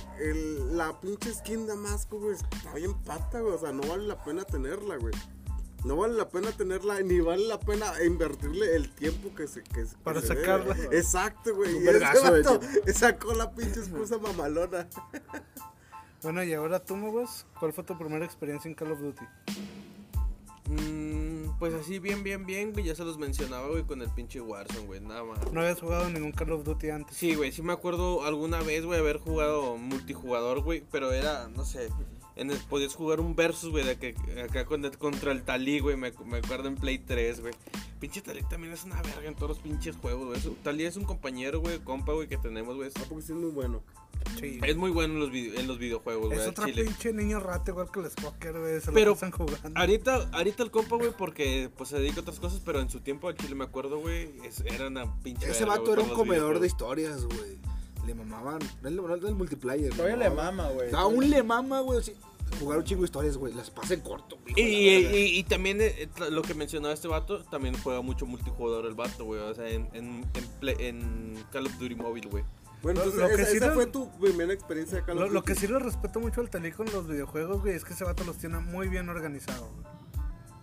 La 0.72 0.98
pinche 1.02 1.34
skin 1.34 1.68
Damasco, 1.68 2.20
güey, 2.20 2.36
está 2.36 2.74
bien 2.74 2.94
pata, 3.04 3.42
güey. 3.42 3.54
O 3.54 3.60
sea, 3.60 3.74
no 3.74 3.82
vale 3.84 4.08
la 4.08 4.24
pena 4.24 4.46
tenerla, 4.46 4.96
güey. 4.96 5.14
No 5.84 5.96
vale 5.98 6.16
la 6.16 6.30
pena 6.30 6.52
tenerla, 6.52 7.02
ni 7.02 7.20
vale 7.20 7.48
la 7.48 7.60
pena 7.60 7.92
invertirle 8.04 8.76
el 8.76 8.90
tiempo 8.90 9.34
que 9.36 9.48
se... 9.48 9.62
Que, 9.64 9.84
que 9.84 9.88
Para 10.04 10.22
se 10.22 10.30
debe. 10.30 10.42
sacarla. 10.42 10.76
Exacto, 10.92 11.56
güey. 11.56 11.84
Y 11.84 11.88
ese 11.88 12.00
vato 12.00 12.60
sacó 12.94 13.34
la 13.34 13.52
pinche 13.52 13.82
excusa 13.82 14.18
mamalona. 14.18 14.88
Bueno, 16.24 16.44
y 16.44 16.54
ahora 16.54 16.80
tú, 16.80 16.96
Mogos, 16.96 17.46
¿cuál 17.60 17.74
fue 17.74 17.84
tu 17.84 17.98
primera 17.98 18.26
experiencia 18.26 18.68
en 18.68 18.76
Call 18.76 18.92
of 18.92 19.00
Duty? 19.00 19.26
Mm, 20.70 21.60
pues 21.60 21.74
así, 21.76 22.00
bien, 22.00 22.24
bien, 22.24 22.46
bien, 22.46 22.74
güey. 22.74 22.86
Ya 22.86 22.96
se 22.96 23.06
los 23.06 23.18
mencionaba, 23.18 23.68
güey, 23.68 23.84
con 23.84 24.02
el 24.02 24.10
pinche 24.10 24.42
Warzone, 24.42 24.88
güey. 24.88 25.00
Nada 25.00 25.24
más. 25.24 25.52
No 25.52 25.62
habías 25.62 25.80
jugado 25.80 26.10
ningún 26.10 26.32
Call 26.32 26.52
of 26.52 26.64
Duty 26.64 26.90
antes. 26.90 27.16
Sí, 27.16 27.36
güey, 27.36 27.52
sí 27.52 27.62
me 27.62 27.72
acuerdo 27.72 28.26
alguna 28.26 28.62
vez, 28.62 28.84
güey, 28.84 29.00
haber 29.00 29.18
jugado 29.20 29.78
multijugador, 29.78 30.62
güey, 30.62 30.84
pero 30.92 31.12
era, 31.14 31.48
no 31.56 31.64
sé, 31.64 31.90
en 32.38 32.52
el, 32.52 32.58
podías 32.58 32.96
jugar 32.96 33.20
un 33.20 33.36
versus, 33.36 33.72
güey, 33.72 33.86
de 33.86 33.98
que 33.98 34.16
acá 34.42 34.66
con 34.66 34.84
el- 34.86 34.98
contra 34.98 35.32
el 35.32 35.44
Talí, 35.44 35.80
güey, 35.80 35.96
me, 35.98 36.12
me 36.26 36.38
acuerdo 36.38 36.68
en 36.68 36.76
Play 36.76 37.00
3, 37.00 37.42
güey. 37.42 37.54
Pinche 38.00 38.22
Talí 38.22 38.42
también 38.50 38.74
es 38.74 38.84
una 38.84 39.02
verga 39.02 39.28
en 39.28 39.36
todos 39.36 39.50
los 39.50 39.60
pinches 39.60 39.96
juegos, 39.96 40.28
güey. 40.42 40.56
Talí 40.64 40.86
es 40.86 40.98
un 40.98 41.04
compañero, 41.06 41.60
güey, 41.60 41.80
compa, 41.80 42.14
güey, 42.14 42.28
que 42.28 42.38
tenemos, 42.38 42.76
güey. 42.76 42.90
es- 42.90 42.94
Porque 42.94 43.22
sí 43.26 43.32
es 43.34 43.38
muy 43.38 43.52
bueno. 43.52 43.82
Sí. 44.40 44.60
Es 44.64 44.76
muy 44.76 44.92
bueno 44.92 45.14
en 45.14 45.20
los, 45.22 45.32
video- 45.32 45.60
en 45.60 45.68
los 45.68 45.78
videojuegos, 45.80 46.28
güey, 46.28 46.40
Es 46.40 46.48
otro 46.48 46.66
chile. 46.66 46.84
pinche 46.84 47.14
niño 47.14 47.40
rato 47.40 47.72
igual 47.72 47.90
que 47.92 48.00
el 48.02 48.10
Spocker, 48.12 48.60
güey. 48.60 48.82
Se 48.82 48.92
Pero 48.92 49.12
lo 49.12 49.14
pasan 49.16 49.32
jugando. 49.32 49.80
Ahorita, 49.80 50.30
ahorita 50.34 50.64
el 50.64 50.72
compa, 50.72 50.98
güey, 50.98 51.12
porque 51.18 51.70
pues 51.78 51.90
se 51.90 51.98
dedica 52.00 52.18
a 52.18 52.22
otras 52.22 52.40
cosas, 52.40 52.62
pero 52.66 52.80
en 52.82 52.90
su 52.90 53.00
tiempo 53.00 53.30
al 53.30 53.36
chile 53.36 53.56
me 53.56 53.64
acuerdo, 53.64 54.00
güey, 54.00 54.30
era 54.66 54.88
una 54.88 55.16
pinche 55.22 55.50
Ese 55.50 55.66
vato 55.66 55.94
era 55.94 56.02
un 56.04 56.10
comedor 56.10 56.60
de 56.60 56.68
historias, 56.68 57.24
güey. 57.26 57.58
Le 58.06 58.16
mamaban. 58.16 58.60
No 58.82 58.88
el, 58.90 58.96
no 58.96 59.14
el 59.28 59.36
multiplayer. 59.36 59.92
Todavía 59.94 60.16
le 60.18 60.30
mama, 60.30 60.70
güey. 60.70 60.90
Aún 60.94 61.30
le 61.30 61.44
mama, 61.44 61.82
güey. 61.82 62.00
Jugar 62.60 62.80
un 62.80 62.84
chingo 62.84 63.02
de 63.02 63.06
historias, 63.06 63.38
güey. 63.38 63.54
Las 63.54 63.70
pasa 63.70 63.94
en 63.94 64.02
corto, 64.02 64.38
güey. 64.42 64.54
Y, 64.58 65.44
también 65.44 65.78
eh, 65.82 66.10
lo 66.32 66.42
que 66.42 66.54
mencionaba 66.54 66.94
este 66.94 67.08
vato, 67.08 67.44
también 67.46 67.76
juega 67.84 68.02
mucho 68.02 68.26
multijugador 68.26 68.86
el 68.86 68.94
vato, 68.96 69.26
güey. 69.26 69.40
O 69.42 69.54
sea, 69.54 69.70
en, 69.70 69.88
en, 69.94 70.26
en, 70.34 70.48
Play- 70.60 70.76
en 70.80 71.44
Call 71.52 71.66
of 71.68 71.78
Duty 71.78 71.96
Mobile, 71.96 72.28
güey. 72.30 72.44
Bueno, 72.84 73.00
Lo- 73.00 73.06
entonces 73.06 73.30
lo 73.32 73.36
que 73.36 73.42
esa, 73.42 73.52
sí 73.52 73.58
esa 73.58 73.72
fue 73.74 73.88
tu 73.88 74.10
primera 74.20 74.54
experiencia 74.54 75.00
acá. 75.00 75.14
Lo, 75.14 75.28
lo 75.28 75.44
que 75.44 75.56
sí 75.56 75.68
le 75.68 75.80
respeto 75.80 76.20
mucho 76.20 76.42
al 76.42 76.50
Talí 76.50 76.72
con 76.72 76.86
los 76.92 77.08
videojuegos, 77.08 77.62
güey, 77.62 77.76
es 77.76 77.84
que 77.84 77.94
ese 77.94 78.04
vato 78.04 78.24
los 78.24 78.38
tiene 78.38 78.60
muy 78.60 78.88
bien 78.88 79.10
organizados, 79.10 79.70
güey. 79.74 79.97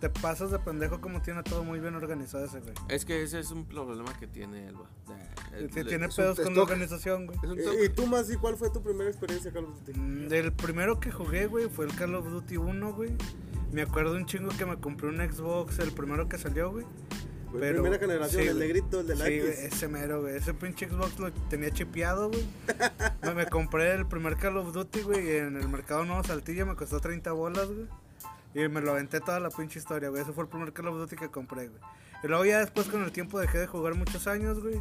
Te 0.00 0.10
pasas 0.10 0.50
de 0.50 0.58
pendejo 0.58 1.00
como 1.00 1.22
tiene 1.22 1.42
todo 1.42 1.64
muy 1.64 1.80
bien 1.80 1.94
organizado 1.94 2.44
ese, 2.44 2.60
güey. 2.60 2.74
Es 2.88 3.04
que 3.04 3.22
ese 3.22 3.38
es 3.40 3.50
un 3.50 3.64
problema 3.64 4.12
que 4.18 4.26
tiene 4.26 4.68
Elba. 4.68 4.88
T- 5.72 5.84
Tiene 5.84 6.06
un 6.06 6.12
pedos 6.14 6.38
con 6.40 6.54
la 6.54 6.62
organización, 6.62 7.26
güey. 7.26 7.38
Un 7.42 7.58
¿Y, 7.84 7.88
tú, 7.88 8.06
más 8.06 8.30
y 8.30 8.36
cuál 8.36 8.56
fue 8.56 8.70
tu 8.70 8.82
primera 8.82 9.08
experiencia 9.08 9.52
Call 9.52 9.64
of 9.66 9.78
Duty? 9.80 9.98
Mm, 9.98 10.28
Del 10.28 10.52
primero 10.52 11.00
que 11.00 11.10
jugué, 11.10 11.46
güey, 11.46 11.68
fue 11.70 11.86
el 11.86 11.94
Call 11.94 12.14
of 12.16 12.28
Duty 12.28 12.56
1, 12.56 12.92
güey. 12.92 13.16
Me 13.72 13.82
acuerdo 13.82 14.14
un 14.14 14.26
chingo 14.26 14.50
que 14.58 14.66
me 14.66 14.76
compré 14.78 15.08
un 15.08 15.16
Xbox, 15.16 15.78
el 15.78 15.92
primero 15.92 16.28
que 16.28 16.38
salió, 16.38 16.70
güey. 16.70 16.84
Primera 17.52 17.98
generación, 18.00 18.42
sí, 18.42 18.48
el 18.48 18.58
negrito, 18.58 19.00
el 19.00 19.06
de 19.06 19.14
la 19.14 19.26
Sí, 19.26 19.32
X. 19.34 19.42
güey, 19.44 19.66
ese 19.66 19.88
mero, 19.88 20.20
güey. 20.22 20.34
Ese 20.36 20.54
pinche 20.54 20.88
Xbox 20.88 21.18
lo 21.20 21.32
tenía 21.32 21.70
chipeado, 21.70 22.28
güey. 22.30 22.44
Me, 23.22 23.34
me 23.34 23.46
compré 23.46 23.94
el 23.94 24.06
primer 24.06 24.36
Call 24.36 24.56
of 24.56 24.72
Duty, 24.74 25.02
güey, 25.02 25.24
y 25.24 25.36
en 25.36 25.56
el 25.56 25.68
mercado 25.68 26.04
Nuevo 26.04 26.24
Saltillo 26.24 26.66
me 26.66 26.74
costó 26.74 26.98
30 27.00 27.30
bolas, 27.32 27.68
güey. 27.68 27.86
Y 28.54 28.68
me 28.68 28.80
lo 28.80 28.92
aventé 28.92 29.20
toda 29.20 29.40
la 29.40 29.50
pinche 29.50 29.78
historia, 29.78 30.08
güey. 30.08 30.22
Ese 30.22 30.32
fue 30.32 30.44
el 30.44 30.50
primer 30.50 30.72
Call 30.72 30.88
of 30.88 30.96
Duty 30.98 31.16
que 31.16 31.28
compré, 31.28 31.68
güey. 31.68 31.80
Y 32.22 32.28
luego 32.28 32.44
ya 32.44 32.60
después 32.60 32.86
con 32.88 33.02
el 33.02 33.12
tiempo 33.12 33.38
dejé 33.38 33.58
de 33.58 33.66
jugar 33.66 33.94
muchos 33.94 34.26
años, 34.26 34.60
güey. 34.60 34.80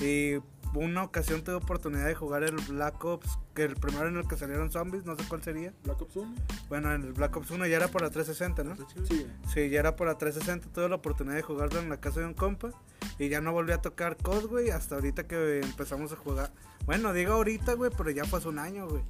Y 0.00 0.42
una 0.74 1.04
ocasión 1.04 1.44
tuve 1.44 1.54
oportunidad 1.54 2.06
de 2.06 2.16
jugar 2.16 2.42
el 2.42 2.56
Black 2.68 3.04
Ops, 3.04 3.38
que 3.54 3.62
el 3.62 3.76
primero 3.76 4.08
en 4.08 4.16
el 4.16 4.26
que 4.26 4.36
salieron 4.36 4.72
zombies, 4.72 5.04
no 5.04 5.14
sé 5.14 5.22
cuál 5.28 5.42
sería. 5.42 5.72
Black 5.84 6.02
Ops 6.02 6.16
1. 6.16 6.34
Bueno, 6.68 6.92
en 6.92 7.02
el 7.04 7.12
Black 7.12 7.36
Ops 7.36 7.50
1 7.52 7.66
ya 7.66 7.76
era 7.76 7.88
para 7.88 8.10
360, 8.10 8.64
¿no? 8.64 8.76
Sí. 9.08 9.26
Sí, 9.52 9.68
ya 9.70 9.80
era 9.80 9.94
para 9.94 10.18
360, 10.18 10.72
tuve 10.72 10.88
la 10.88 10.96
oportunidad 10.96 11.36
de 11.36 11.42
jugarlo 11.42 11.78
en 11.78 11.88
la 11.88 12.00
casa 12.00 12.20
de 12.20 12.26
un 12.26 12.34
compa. 12.34 12.70
Y 13.18 13.28
ya 13.28 13.40
no 13.40 13.52
volví 13.52 13.70
a 13.72 13.80
tocar 13.80 14.16
COD, 14.16 14.46
güey, 14.46 14.70
hasta 14.70 14.96
ahorita 14.96 15.28
que 15.28 15.60
empezamos 15.60 16.12
a 16.12 16.16
jugar. 16.16 16.50
Bueno, 16.86 17.12
digo 17.12 17.34
ahorita, 17.34 17.74
güey, 17.74 17.92
pero 17.96 18.10
ya 18.10 18.24
pasó 18.24 18.48
un 18.48 18.58
año, 18.58 18.88
güey. 18.88 19.04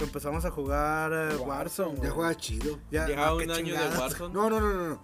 Empezamos 0.00 0.44
a 0.44 0.50
jugar 0.50 1.12
eh, 1.12 1.36
Warzone, 1.36 1.96
güey. 1.96 2.08
Ya 2.08 2.10
juega 2.10 2.34
chido. 2.36 2.78
Ya, 2.90 3.06
ah, 3.18 3.34
un 3.34 3.42
año 3.42 3.54
chingadas. 3.56 3.92
de 3.92 3.98
Warzone. 3.98 4.34
No, 4.34 4.50
no, 4.50 4.60
no, 4.60 4.72
no, 4.72 4.88
no. 4.88 5.02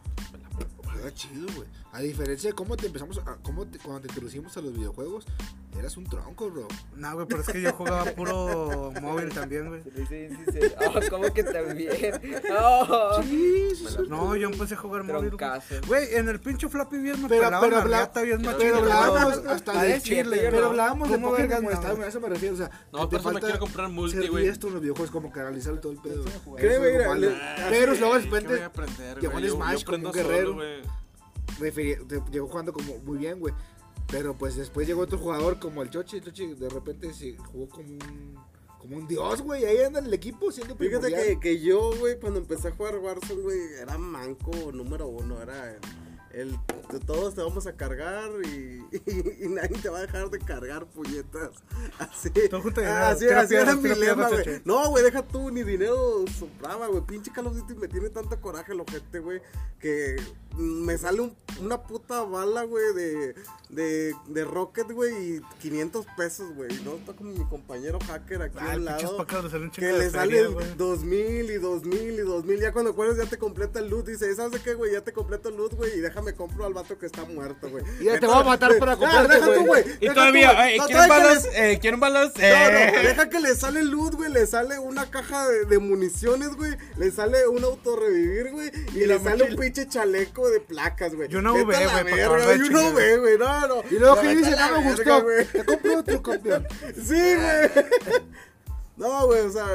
Juega 0.85 1.15
chido, 1.15 1.47
güey. 1.55 1.69
A 1.97 2.01
diferencia 2.03 2.51
de 2.51 2.55
cómo 2.55 2.77
te 2.77 2.89
empezamos, 2.89 3.17
a, 3.19 3.37
cómo 3.43 3.65
te- 3.67 3.79
cuando 3.79 4.03
te 4.03 4.09
introducimos 4.09 4.55
a 4.59 4.61
los 4.61 4.75
videojuegos, 4.75 5.25
eras 5.79 5.97
un 5.97 6.05
tronco, 6.05 6.51
bro. 6.51 6.69
No, 6.95 7.15
güey, 7.15 7.27
pero 7.27 7.41
es 7.41 7.47
que 7.49 7.63
yo 7.63 7.73
jugaba 7.73 8.05
puro 8.13 8.93
móvil 9.01 9.31
también, 9.31 9.69
güey. 9.69 9.81
Dice 9.97 10.29
bien 10.29 10.45
sincero. 10.45 10.75
Oh, 10.89 11.01
¿cómo 11.09 11.33
que 11.33 11.43
también? 11.43 11.91
Oh. 12.59 13.23
Sí, 13.23 13.71
sí, 13.77 13.87
sí. 13.89 13.97
No, 14.11 14.37
yo 14.37 14.49
empecé 14.51 14.75
a 14.75 14.77
jugar 14.77 15.05
móvil. 15.05 15.31
güey. 15.31 15.39
Troncazo. 15.39 15.75
En 15.95 16.29
el 16.29 16.39
pinche 16.39 16.69
Flappy 16.69 16.99
bien 16.99 17.23
me 17.23 17.29
Pero- 17.31 17.61
pero 17.63 17.87
la 17.87 18.11
bien 18.23 18.43
Pero 18.59 18.77
hablábamos 18.77 19.39
hasta 19.47 19.81
Ah, 19.81 19.85
de 19.85 20.01
Chile. 20.03 20.37
yo 20.37 20.43
Pero 20.51 20.61
no. 20.61 20.67
hablábamos 20.67 21.09
de 21.09 21.15
¿Cómo 21.15 21.31
Pokémon 21.31 21.49
vergas 21.49 21.63
no? 21.63 21.71
estaba, 21.71 22.05
a 22.05 22.09
eso 22.09 22.21
me 22.21 22.29
refiero. 22.29 22.55
O 22.57 22.59
sea, 22.59 22.71
No, 22.93 23.09
que 23.09 23.17
por 23.17 23.21
eso 23.21 23.33
me 23.33 23.41
quiero 23.41 23.59
comprar 23.59 23.89
multi, 23.89 24.29
güey. 24.29 24.45
diestro 24.45 24.69
en 24.69 24.75
los 24.75 24.83
videojuegos, 24.83 25.11
como 25.11 25.33
canalizar 25.33 25.81
todo 25.81 25.93
el 25.93 25.99
pedo. 26.03 26.25
Créeme, 26.57 26.93
mira. 26.93 27.15
Pero 27.71 27.95
luego 27.95 28.19
de 28.19 28.23
¿Qué 28.23 28.29
voy 28.29 28.59
a 28.59 28.69
repente 28.69 29.17
en 29.23 29.43
Yo- 29.43 29.55
Smash 29.57 29.85
como 29.85 30.09
un 30.09 30.13
guerrero. 30.13 30.57
Llegó 32.31 32.49
jugando 32.49 32.73
como 32.73 32.99
muy 32.99 33.19
bien, 33.19 33.41
güey. 33.41 33.55
Pero 34.09 34.35
pues 34.35 34.55
después 34.57 34.87
llegó 34.87 35.03
otro 35.03 35.19
jugador 35.19 35.59
como 35.59 35.83
el 35.83 35.91
Chochi. 35.91 36.19
El 36.19 36.23
Chochi 36.25 36.55
de 36.55 36.69
repente 36.69 37.13
se 37.13 37.37
jugó 37.37 37.69
como 37.69 37.89
un, 37.89 38.37
como 38.79 38.97
un 38.99 39.09
dios, 39.09 39.43
güey. 39.43 39.65
Ahí 39.65 39.79
anda 39.83 39.99
en 39.99 40.07
el 40.07 40.15
equipo 40.15 40.53
siendo 40.53 40.77
Fíjate 40.77 41.11
que, 41.35 41.41
que 41.41 41.61
yo, 41.61 41.91
güey, 41.99 42.19
cuando 42.21 42.39
empecé 42.39 42.69
a 42.69 42.73
jugar 42.73 42.99
Warzone, 42.99 43.43
güey, 43.43 43.59
era 43.81 43.99
manco 43.99 44.53
número 44.73 45.09
uno. 45.09 45.43
Era 45.43 45.73
el, 45.73 45.81
el- 46.33 46.59
de 46.93 47.01
todos 47.01 47.35
te 47.35 47.43
vamos 47.43 47.67
a 47.67 47.73
cargar 47.77 48.31
y, 48.45 48.49
y, 49.07 49.45
y 49.47 49.49
nadie 49.49 49.77
te 49.83 49.89
va 49.89 49.99
a 49.99 50.03
dejar 50.03 50.31
de 50.31 50.39
cargar 50.39 50.87
puñetas. 50.87 51.51
Así, 51.99 52.31
así, 53.11 53.25
así 53.27 53.55
era 53.57 53.75
mi 53.75 53.89
lema, 53.89 54.29
güey. 54.29 54.45
No, 54.65 54.89
güey, 54.91 55.03
deja 55.03 55.27
tú, 55.27 55.51
ni 55.51 55.65
dinero 55.65 56.25
sobraba, 56.39 56.87
güey. 56.87 57.01
Pinche 57.05 57.33
Call 57.33 57.49
of 57.49 57.57
Duty 57.57 57.75
me 57.75 57.89
tiene 57.89 58.09
tanto 58.11 58.41
coraje 58.41 58.73
el 58.73 58.81
ojete, 58.81 59.19
güey, 59.19 59.41
que 59.81 60.15
me 60.57 60.97
sale 60.99 61.21
un- 61.21 61.37
una 61.61 61.83
puta 61.83 62.23
bala, 62.23 62.65
güey, 62.65 62.85
de, 62.95 63.35
de, 63.71 64.15
de 64.27 64.45
Rocket, 64.45 64.91
güey, 64.93 65.37
y 65.37 65.41
500 65.61 66.05
pesos, 66.17 66.55
güey. 66.55 66.69
No, 66.85 66.97
está 66.97 67.15
como 67.15 67.33
mi 67.33 67.45
compañero 67.47 67.99
hacker 68.07 68.43
aquí 68.43 68.59
Ay, 68.61 68.71
al 68.73 68.85
lado. 68.85 69.17
pacas 69.17 69.45
le 69.45 69.51
salen 69.51 69.71
Que 69.71 69.81
le 69.81 69.93
feria, 69.95 70.11
sale 70.11 70.47
güey. 70.49 70.67
2000 70.77 71.51
y 71.51 71.55
2000 71.57 72.15
y 72.15 72.19
2000. 72.19 72.61
Ya 72.61 72.73
cuando 72.73 72.91
acuerdas, 72.91 73.17
ya 73.17 73.25
te 73.25 73.39
completa 73.39 73.79
el 73.79 73.89
loot. 73.89 74.07
Dice, 74.07 74.35
¿sabes 74.35 74.53
de 74.53 74.61
qué, 74.61 74.75
güey? 74.75 74.93
Ya 74.93 75.01
te 75.01 75.15
completo 75.15 75.49
el 75.49 75.57
loot, 75.57 75.73
güey. 75.75 75.97
Y 75.97 76.01
déjame 76.01 76.35
compro 76.35 76.67
al 76.67 76.75
vato 76.75 76.99
que 76.99 77.07
está 77.07 77.25
muerto, 77.25 77.71
güey. 77.71 77.83
Y 78.01 78.05
ya 78.05 78.21
te 78.21 78.27
voy 78.27 78.37
a 78.37 78.45
matar 78.45 78.69
güey, 78.71 78.81
para 78.81 78.93
ah, 78.93 78.97
comprarte, 78.99 79.35
deja 79.35 79.55
tú, 79.55 79.67
güey. 79.67 79.85
Y 80.01 80.09
todavía, 80.09 80.71
eh, 80.71 80.77
No, 80.77 80.87
¿quieren 80.87 81.09
balas? 81.09 81.45
le- 81.45 81.73
Eh, 81.73 81.79
¿Quieren 81.81 82.01
balas? 82.01 82.33
no, 82.37 82.43
Eh. 82.45 82.93
no, 82.97 83.03
deja 83.09 83.31
que 83.31 83.41
le 83.41 83.55
sale 83.55 83.83
loot, 83.83 84.15
güey. 84.15 84.31
Le 84.31 84.47
sale 84.47 84.79
una 84.79 85.11
caja 85.11 85.49
de, 85.49 85.65
de 85.65 85.79
municiones, 85.79 86.55
güey. 86.55 86.77
Le 86.99 87.11
sale 87.11 87.47
un 87.49 87.65
auto 87.65 87.97
revivir, 87.97 88.51
güey. 88.53 88.71
Y, 88.95 89.07
le 89.07 89.19
sale 89.21 89.45
un 89.45 89.57
pinche 89.57 89.89
chaleco 89.89 90.46
de 90.51 90.61
placas, 90.61 91.15
güey. 91.15 91.29
Y 91.33 91.37
una 91.37 91.53
Vete 91.53 91.65
V, 91.67 91.77
a 91.77 91.81
la 91.81 91.87
güey, 91.87 92.05
para 92.05 92.17
verga, 92.17 92.25
acabar 92.27 92.41
de 92.49 92.57
Y 92.57 92.69
una 92.69 92.79
chingar. 92.79 92.95
V, 92.95 93.19
güey. 93.19 93.39
No, 93.39 93.69
no. 93.69 93.83
Y 93.91 93.99
luego 93.99 94.17
No, 94.17 94.23
que 94.23 94.37
dice, 94.37 94.51
no 94.57 94.81
me 94.81 94.91
gustó. 94.91 95.23
güey. 95.23 95.45
Te 95.47 95.65
compro 95.65 95.99
otro 95.99 96.23
campeón. 96.23 96.67
Sí, 96.95 97.15
güey. 97.35 97.85
No, 98.97 99.27
güey, 99.27 99.41
o 99.41 99.51
sea. 99.51 99.67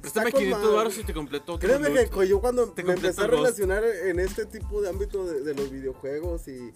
Préstame 0.00 0.30
está 0.30 0.32
con 0.32 0.40
500 0.40 0.62
madre. 0.62 0.76
baros 0.76 0.98
y 0.98 1.04
te 1.04 1.12
completo 1.12 1.52
otro 1.54 1.68
Créeme 1.68 2.08
que 2.08 2.26
yo 2.26 2.40
cuando 2.40 2.68
Te 2.70 2.82
me 2.82 2.94
empecé 2.94 3.20
a 3.20 3.26
relacionar 3.26 3.84
en 3.84 4.18
este 4.18 4.46
tipo 4.46 4.80
de 4.80 4.88
ámbito 4.88 5.26
de, 5.26 5.42
de 5.42 5.54
los 5.54 5.70
videojuegos 5.70 6.48
y, 6.48 6.72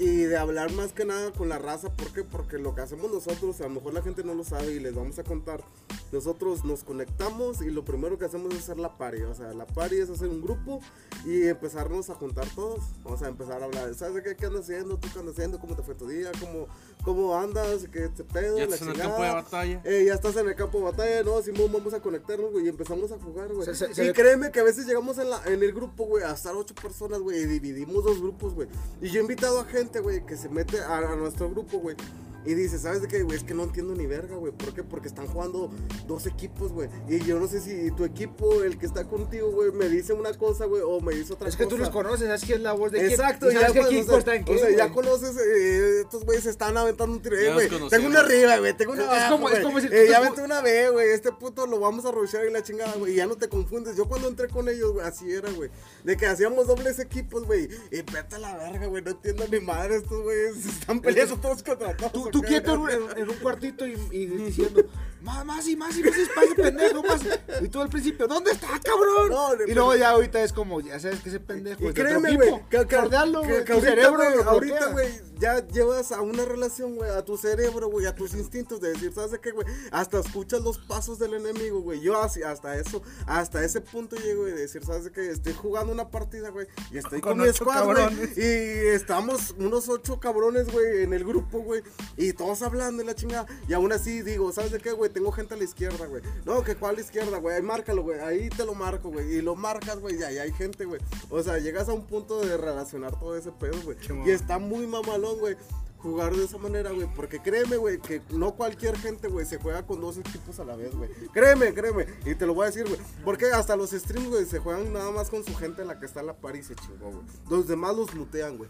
y 0.00 0.22
de 0.22 0.38
hablar 0.38 0.72
más 0.72 0.94
que 0.94 1.04
nada 1.04 1.30
con 1.30 1.50
la 1.50 1.58
raza, 1.58 1.94
¿por 1.94 2.10
qué? 2.14 2.24
Porque 2.24 2.56
lo 2.56 2.74
que 2.74 2.80
hacemos 2.80 3.12
nosotros, 3.12 3.60
a 3.60 3.64
lo 3.64 3.74
mejor 3.74 3.92
la 3.92 4.00
gente 4.00 4.24
no 4.24 4.32
lo 4.32 4.44
sabe 4.44 4.72
y 4.72 4.80
les 4.80 4.94
vamos 4.94 5.18
a 5.18 5.24
contar, 5.24 5.62
nosotros 6.10 6.64
nos 6.64 6.84
conectamos 6.84 7.60
y 7.60 7.68
lo 7.68 7.84
primero 7.84 8.18
que 8.18 8.24
hacemos 8.24 8.54
es 8.54 8.60
hacer 8.60 8.78
la 8.78 8.96
party, 8.96 9.20
o 9.24 9.34
sea, 9.34 9.52
la 9.52 9.66
party 9.66 9.96
es 9.96 10.08
hacer 10.08 10.28
un 10.28 10.40
grupo 10.40 10.80
y 11.26 11.46
empezarnos 11.48 12.08
a 12.08 12.14
juntar 12.14 12.48
todos, 12.54 12.80
o 13.04 13.18
sea, 13.18 13.28
empezar 13.28 13.60
a 13.60 13.66
hablar, 13.66 13.94
¿sabes 13.94 14.24
qué, 14.24 14.34
qué 14.36 14.46
andas 14.46 14.62
haciendo? 14.62 14.96
¿Tú 14.96 15.08
qué 15.12 15.18
andas 15.18 15.34
haciendo? 15.34 15.60
¿Cómo 15.60 15.76
te 15.76 15.82
fue 15.82 15.94
tu 15.94 16.08
día? 16.08 16.32
¿Cómo, 16.40 16.66
cómo 17.04 17.34
andas? 17.36 17.86
¿Qué 17.92 18.08
te 18.08 18.24
pedo? 18.24 18.58
Ya 18.58 18.64
estás 18.64 18.82
en 18.82 18.88
el 18.88 18.96
campo 18.98 19.22
de 19.22 19.28
batalla. 19.34 19.80
Eh, 19.84 20.04
ya 20.06 20.14
estás 20.14 20.36
en 20.36 20.48
el 20.48 20.54
campo 20.54 20.78
de 20.78 20.84
batalla, 20.84 21.22
no, 21.22 21.42
Simón, 21.42 21.72
vamos 21.72 21.94
a 21.94 22.00
conectarnos, 22.00 22.52
güey, 22.52 22.66
y 22.66 22.68
empezamos 22.68 23.10
a 23.12 23.18
jugar, 23.18 23.52
güey. 23.52 23.64
Se- 23.66 23.74
se- 23.74 23.90
y 23.90 23.94
se- 23.94 24.12
créeme 24.12 24.50
que 24.50 24.60
a 24.60 24.64
veces 24.64 24.86
llegamos 24.86 25.18
en, 25.18 25.30
la, 25.30 25.42
en 25.46 25.62
el 25.62 25.72
grupo, 25.72 26.04
güey, 26.04 26.24
a 26.24 26.32
estar 26.32 26.54
ocho 26.54 26.74
personas, 26.74 27.20
güey, 27.20 27.38
y 27.40 27.46
dividimos 27.46 28.04
dos 28.04 28.20
grupos, 28.20 28.54
güey. 28.54 28.68
Y 29.00 29.08
yo 29.10 29.18
he 29.20 29.22
invitado 29.22 29.60
a 29.60 29.64
gente, 29.64 30.00
güey, 30.00 30.24
que 30.26 30.36
se 30.36 30.48
mete 30.48 30.80
a, 30.80 30.98
a 30.98 31.16
nuestro 31.16 31.48
grupo, 31.50 31.78
güey. 31.78 31.96
Y 32.44 32.54
dice, 32.54 32.78
¿sabes 32.78 33.02
de 33.02 33.08
qué, 33.08 33.22
güey? 33.22 33.36
Es 33.36 33.44
que 33.44 33.52
no 33.54 33.64
entiendo 33.64 33.94
ni 33.94 34.06
verga, 34.06 34.36
güey. 34.36 34.52
¿Por 34.52 34.72
qué? 34.72 34.82
Porque 34.82 35.08
están 35.08 35.26
jugando 35.26 35.70
dos 36.06 36.26
equipos, 36.26 36.72
güey. 36.72 36.88
Y 37.08 37.18
yo 37.24 37.38
no 37.38 37.46
sé 37.46 37.60
si 37.60 37.90
tu 37.90 38.04
equipo, 38.04 38.62
el 38.62 38.78
que 38.78 38.86
está 38.86 39.04
contigo, 39.06 39.50
güey, 39.50 39.72
me 39.72 39.88
dice 39.88 40.12
una 40.14 40.32
cosa, 40.32 40.64
güey, 40.64 40.82
o 40.84 41.00
me 41.00 41.14
dice 41.14 41.34
otra 41.34 41.48
Es 41.48 41.56
cosa. 41.56 41.64
que 41.68 41.70
tú 41.70 41.78
los 41.78 41.90
conoces, 41.90 42.26
sabes 42.26 42.42
quién 42.44 42.58
es 42.58 42.62
la 42.64 42.72
voz 42.72 42.92
de 42.92 42.98
quién. 43.00 43.10
Exacto, 43.10 43.50
y 43.50 43.54
sabes 43.54 43.74
ya 43.74 43.80
equipo 43.82 44.14
o 44.14 44.20
sea, 44.22 44.34
en 44.34 44.42
o 44.42 44.44
qué, 44.46 44.58
sea, 44.58 44.70
ya 44.70 44.90
conoces, 44.90 45.36
eh, 45.36 46.00
estos 46.00 46.24
güeyes 46.24 46.44
se 46.44 46.50
están 46.50 46.76
aventando 46.76 47.12
un 47.14 47.22
tiro, 47.22 47.36
eh, 47.36 47.52
güey. 47.52 47.68
Tengo 47.90 48.06
una 48.06 48.20
arriba, 48.20 48.56
güey, 48.58 48.74
tengo 48.76 48.92
una 48.92 49.02
Es 49.02 49.08
abajo, 49.08 49.32
como- 49.36 49.48
es 49.50 49.60
como 49.60 49.80
si 49.80 49.86
Eh, 49.88 49.90
tú- 50.06 50.10
ya 50.10 50.18
tú- 50.18 50.24
vente 50.24 50.42
una 50.42 50.60
B, 50.62 50.88
güey, 50.90 51.10
este 51.10 51.32
puto 51.32 51.66
lo 51.66 51.78
vamos 51.78 52.04
a 52.06 52.10
rushear 52.10 52.46
y 52.46 52.50
la 52.52 52.62
chingada, 52.62 52.94
güey, 52.96 53.12
y 53.12 53.16
ya 53.16 53.26
no 53.26 53.36
te 53.36 53.48
confundes. 53.48 53.96
Yo 53.96 54.06
cuando 54.06 54.28
entré 54.28 54.48
con 54.48 54.68
ellos, 54.68 54.92
güey, 54.92 55.06
así 55.06 55.30
era, 55.30 55.50
güey, 55.52 55.70
de 56.04 56.16
que 56.16 56.26
hacíamos 56.26 56.66
dobles 56.66 56.98
equipos, 57.00 57.44
güey, 57.44 57.68
y 57.90 57.96
vete 58.02 58.36
a 58.36 58.38
la 58.38 58.56
verga, 58.56 58.86
güey, 58.86 59.02
no 59.02 59.10
entiendo 59.10 59.44
ni 59.50 59.60
madre, 59.60 59.96
estos 59.96 60.22
güeyes 60.22 60.56
están 60.88 61.00
peleando 61.00 61.36
todos 61.36 61.62
contra 61.62 61.94
todos. 61.96 62.12
Tú, 62.12 62.28
¿o 62.28 62.29
tú 62.30 62.42
quieto 62.42 62.74
en 62.74 62.80
un, 62.80 62.90
en- 62.90 63.18
en 63.18 63.30
un 63.30 63.36
cuartito 63.36 63.86
y, 63.86 63.92
y 64.10 64.26
diciendo, 64.26 64.82
más, 65.22 65.44
más 65.44 65.66
y 65.68 65.76
más 65.76 65.96
y 65.98 66.02
más 66.02 66.16
espacio, 66.16 66.54
pendejo, 66.56 67.02
más. 67.02 67.20
Y 67.62 67.68
tú 67.68 67.80
al 67.80 67.88
principio, 67.90 68.26
¿dónde 68.26 68.52
está, 68.52 68.68
cabrón? 68.82 69.28
No, 69.30 69.50
y 69.66 69.74
luego 69.74 69.94
ya 69.96 70.10
ahorita 70.10 70.42
es 70.42 70.52
como, 70.52 70.80
ya 70.80 70.98
sabes 70.98 71.20
que 71.20 71.28
ese 71.28 71.40
pendejo 71.40 71.84
Y 71.84 71.88
es 71.88 71.94
de 71.94 72.02
otro 72.02 72.20
créeme, 72.20 72.36
güey, 72.36 72.62
que, 72.70 72.86
que, 72.86 72.96
Bordealo, 72.96 73.42
que- 73.42 73.46
güey, 73.48 73.58
que 73.60 73.64
tu 73.66 73.72
ahorita, 73.74 73.90
cerebro 73.90 74.16
güey, 74.16 74.36
lo 74.36 74.50
ahorita, 74.50 74.76
bloquea. 74.76 74.92
güey, 74.92 75.30
ya 75.38 75.66
llevas 75.68 76.12
a 76.12 76.20
una 76.22 76.44
relación, 76.44 76.96
güey, 76.96 77.10
a 77.10 77.24
tu 77.24 77.36
cerebro, 77.36 77.88
güey, 77.90 78.06
a 78.06 78.14
tus 78.14 78.34
instintos 78.34 78.80
de 78.80 78.90
decir, 78.90 79.12
¿sabes 79.14 79.30
de 79.32 79.40
qué, 79.40 79.50
güey? 79.52 79.66
Hasta 79.90 80.20
escuchas 80.20 80.60
los 80.62 80.78
pasos 80.78 81.18
del 81.18 81.34
enemigo, 81.34 81.80
güey. 81.80 82.00
Yo 82.00 82.20
así, 82.20 82.42
hasta 82.42 82.76
eso, 82.76 83.02
hasta 83.26 83.62
ese 83.64 83.80
punto 83.82 84.16
llego 84.16 84.44
de 84.44 84.52
decir, 84.54 84.84
¿sabes 84.84 85.04
de 85.04 85.12
qué? 85.12 85.30
Estoy 85.30 85.52
jugando 85.54 85.92
una 85.92 86.10
partida, 86.10 86.48
güey, 86.50 86.66
y 86.90 86.98
estoy 86.98 87.20
con, 87.20 87.32
Con 87.32 87.42
mi 87.42 87.48
ocho 87.48 87.64
squad, 87.64 87.84
güey. 87.84 87.96
cabrones. 87.96 88.38
Y 88.38 88.42
estamos 88.88 89.54
unos 89.58 89.88
ocho 89.90 90.18
cabrones, 90.20 90.70
güey, 90.72 91.02
en 91.02 91.12
el 91.12 91.24
grupo, 91.24 91.58
güey, 91.60 91.82
y 92.20 92.34
todos 92.34 92.60
hablando 92.60 93.02
y 93.02 93.06
la 93.06 93.14
chingada. 93.14 93.46
Y 93.66 93.72
aún 93.72 93.92
así 93.92 94.20
digo, 94.20 94.52
¿sabes 94.52 94.72
de 94.72 94.78
qué, 94.78 94.92
güey? 94.92 95.10
Tengo 95.10 95.32
gente 95.32 95.54
a 95.54 95.56
la 95.56 95.64
izquierda, 95.64 96.04
güey. 96.06 96.22
No, 96.44 96.62
que 96.62 96.76
cuál 96.76 96.92
a 96.92 96.94
la 96.96 97.00
izquierda, 97.00 97.38
güey. 97.38 97.56
Ahí 97.56 97.62
márcalo, 97.62 98.02
güey. 98.02 98.20
Ahí 98.20 98.50
te 98.50 98.66
lo 98.66 98.74
marco, 98.74 99.10
güey. 99.10 99.36
Y 99.36 99.40
lo 99.40 99.56
marcas, 99.56 99.98
güey. 99.98 100.18
Y 100.18 100.22
ahí 100.22 100.36
hay 100.36 100.52
gente, 100.52 100.84
güey. 100.84 101.00
O 101.30 101.42
sea, 101.42 101.58
llegas 101.58 101.88
a 101.88 101.94
un 101.94 102.04
punto 102.06 102.40
de 102.40 102.58
relacionar 102.58 103.18
todo 103.18 103.38
ese 103.38 103.50
pedo, 103.52 103.80
güey. 103.84 103.96
Y 104.26 104.30
está 104.30 104.58
muy 104.58 104.86
mamalón, 104.86 105.38
güey. 105.38 105.56
Jugar 106.02 106.34
de 106.34 106.44
esa 106.44 106.58
manera, 106.58 106.90
güey. 106.90 107.08
Porque 107.16 107.40
créeme, 107.40 107.78
güey, 107.78 107.98
que 107.98 108.20
no 108.30 108.54
cualquier 108.54 108.98
gente, 108.98 109.28
güey, 109.28 109.46
se 109.46 109.56
juega 109.56 109.86
con 109.86 110.00
dos 110.02 110.18
equipos 110.18 110.60
a 110.60 110.64
la 110.64 110.76
vez, 110.76 110.94
güey. 110.94 111.10
Créeme, 111.32 111.72
créeme. 111.72 112.06
Y 112.26 112.34
te 112.34 112.44
lo 112.44 112.52
voy 112.52 112.64
a 112.64 112.66
decir, 112.66 112.86
güey. 112.86 113.00
Porque 113.24 113.46
hasta 113.46 113.76
los 113.76 113.92
streams, 113.92 114.28
güey, 114.28 114.44
se 114.44 114.58
juegan 114.58 114.92
nada 114.92 115.10
más 115.10 115.30
con 115.30 115.42
su 115.42 115.54
gente 115.54 115.80
en 115.82 115.88
la 115.88 115.98
que 115.98 116.04
está 116.04 116.20
en 116.20 116.26
la 116.26 116.34
par 116.34 116.56
y 116.56 116.62
se 116.62 116.74
chingó, 116.74 117.10
güey. 117.10 117.24
Los 117.48 117.66
demás 117.66 117.96
los 117.96 118.14
mutean, 118.14 118.58
güey. 118.58 118.68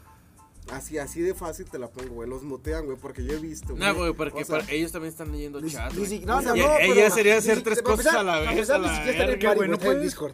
Así, 0.70 0.98
así 0.98 1.20
de 1.20 1.34
fácil 1.34 1.66
te 1.68 1.78
la 1.78 1.88
pongo, 1.88 2.14
güey. 2.14 2.28
Los 2.28 2.42
mutean, 2.42 2.84
güey, 2.86 2.96
porque 2.96 3.24
yo 3.24 3.32
he 3.32 3.38
visto, 3.38 3.74
No, 3.76 3.94
güey, 3.94 4.12
porque 4.12 4.42
O 4.42 4.44
sea, 4.44 4.61
para- 4.61 4.70
ellos 4.72 4.92
también 4.92 5.11
están 5.12 5.32
leyendo 5.32 5.61
chat. 5.66 5.92
ni 5.92 6.06
güey. 6.06 6.20
no, 6.20 6.40
Y- 6.40 6.61
no, 6.61 6.78
ella 6.78 7.11
sería 7.11 7.38
hacer 7.38 7.62
tres 7.62 7.82
cosas 7.82 8.14
a 8.14 8.22
la 8.22 8.38
vez. 8.40 8.70
a 8.70 8.78
la 8.78 9.04
verga, 9.04 9.54
güey, 9.54 9.68
güey, 9.68 9.96
no. 9.96 10.00
Discord. 10.02 10.32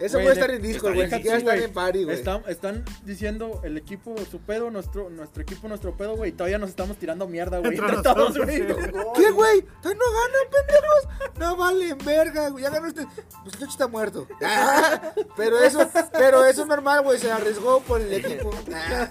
Eso 0.00 0.14
puede 0.18 0.26
de- 0.26 0.32
estar 0.34 0.50
en 0.50 0.60
Discord, 0.62 0.92
está 0.94 1.06
güey. 1.06 1.10
Siquiera 1.22 1.38
estar 1.38 1.58
en 1.58 1.72
party, 1.72 2.04
güey. 2.04 2.16
Están, 2.16 2.42
están 2.48 2.84
diciendo 3.04 3.60
el 3.62 3.76
equipo 3.78 4.14
su 4.30 4.40
pedo, 4.40 4.70
nuestro, 4.70 5.08
nuestro 5.08 5.42
equipo 5.42 5.68
nuestro 5.68 5.96
pedo, 5.96 6.16
güey. 6.16 6.30
y 6.30 6.32
Todavía 6.32 6.58
nos 6.58 6.70
estamos 6.70 6.96
tirando 6.98 7.28
mierda, 7.28 7.58
güey. 7.58 7.78
Entre 7.78 8.02
todos. 8.02 8.34
¿Qué, 8.34 9.30
güey? 9.30 9.62
¿Todavía 9.80 10.00
no 10.02 10.12
ganan, 10.12 10.50
pendejos? 10.50 11.38
No 11.38 11.56
valen 11.56 11.98
verga, 12.04 12.48
güey. 12.48 12.64
Ya 12.64 12.70
ganó 12.70 12.88
usted. 12.88 13.04
Pues 13.44 13.54
Chochi 13.58 13.70
está 13.70 13.86
muerto. 13.86 14.26
Ah, 14.42 15.12
pero 15.36 15.58
eso, 15.58 15.88
pero 16.12 16.44
eso 16.44 16.62
es 16.62 16.68
normal, 16.68 17.02
güey. 17.02 17.18
Se 17.18 17.30
arriesgó 17.30 17.80
por 17.80 18.00
el 18.00 18.12
equipo. 18.12 18.50
Ah, 18.74 19.08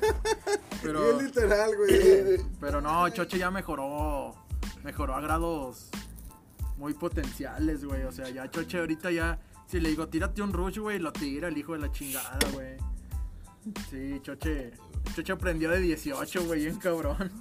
Pero, 0.81 1.01
Bien 1.15 1.25
literal, 1.27 1.71
güey. 1.77 2.41
pero 2.59 2.81
no, 2.81 3.07
Choche 3.09 3.37
ya 3.37 3.49
mejoró. 3.51 4.35
Mejoró 4.83 5.15
a 5.15 5.21
grados 5.21 5.89
muy 6.77 6.93
potenciales, 6.93 7.85
güey. 7.85 8.03
O 8.03 8.11
sea, 8.11 8.29
ya 8.29 8.49
Choche 8.51 8.79
ahorita 8.79 9.09
ya, 9.11 9.39
si 9.73 9.79
le 9.79 9.89
digo, 9.89 10.07
tírate 10.07 10.39
un 10.43 10.53
rush, 10.53 10.77
güey, 10.77 10.99
lo 10.99 11.11
tira 11.11 11.47
el 11.47 11.57
hijo 11.57 11.73
de 11.73 11.79
la 11.79 11.91
chingada, 11.91 12.37
güey. 12.53 12.77
Sí, 13.89 14.19
Choche, 14.21 14.71
Choche 15.15 15.31
aprendió 15.31 15.71
de 15.71 15.79
18, 15.79 16.45
güey, 16.45 16.65
bien 16.65 16.77
cabrón. 16.77 17.31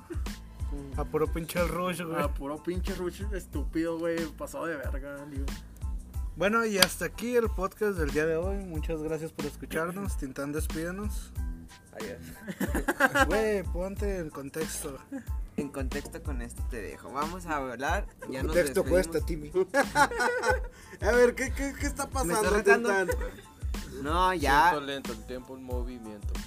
A 0.97 1.05
puro 1.05 1.31
pinche 1.31 1.63
rush, 1.63 2.01
güey. 2.01 2.23
A 2.23 2.33
puro 2.33 2.63
pinche 2.63 2.95
rush 2.95 3.25
estúpido, 3.35 3.99
güey, 3.99 4.17
pasado 4.39 4.65
de 4.65 4.77
verga, 4.77 5.27
digo. 5.27 5.45
Bueno, 6.35 6.65
y 6.65 6.79
hasta 6.79 7.05
aquí 7.05 7.37
el 7.37 7.51
podcast 7.51 7.99
del 7.99 8.11
día 8.13 8.25
de 8.25 8.37
hoy. 8.37 8.65
Muchas 8.65 9.03
gracias 9.03 9.31
por 9.31 9.45
escucharnos. 9.45 10.17
Tintán, 10.17 10.53
despídenos. 10.53 11.35
Adiós. 11.93 13.27
Güey, 13.27 13.63
ponte 13.65 14.19
el 14.19 14.31
contexto. 14.31 14.99
En 15.57 15.69
contexto 15.69 16.23
con 16.23 16.41
esto 16.41 16.63
te 16.71 16.81
dejo. 16.81 17.13
Vamos 17.13 17.45
a 17.47 17.57
hablar. 17.57 18.07
Ya 18.31 18.43
nos 18.43 18.55
Texto 18.55 18.83
despedimos. 18.83 19.09
cuesta, 19.09 19.27
Timmy. 19.27 19.53
A 21.03 21.13
ver, 21.13 21.35
¿qué, 21.35 21.53
qué, 21.53 21.75
qué 21.79 21.87
está 21.87 22.07
¿Me 22.07 22.13
pasando, 22.13 22.51
retando? 22.51 22.89
Tintán? 22.89 23.09
No, 24.03 24.33
ya. 24.33 24.71
Siento 24.71 24.87
lento, 24.87 25.13
el 25.13 25.27
tiempo 25.27 25.57
en 25.57 25.65
movimiento. 25.65 26.33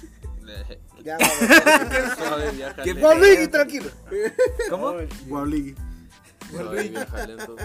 Ya, 1.02 1.18
vamos. 1.18 2.16
Suave 2.16 2.50
viaja 2.52 2.82
¿Qué 2.84 2.94
lento. 2.94 3.00
Guauligui, 3.00 3.48
tranquilo. 3.48 3.90
¿Cómo? 4.70 4.94
Guauligui. 5.26 5.74
Suave 6.52 6.88
viaja 6.88 7.26
lento. 7.26 7.56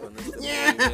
Con 0.00 0.18
este 0.18 0.36
movimiento. 0.36 0.84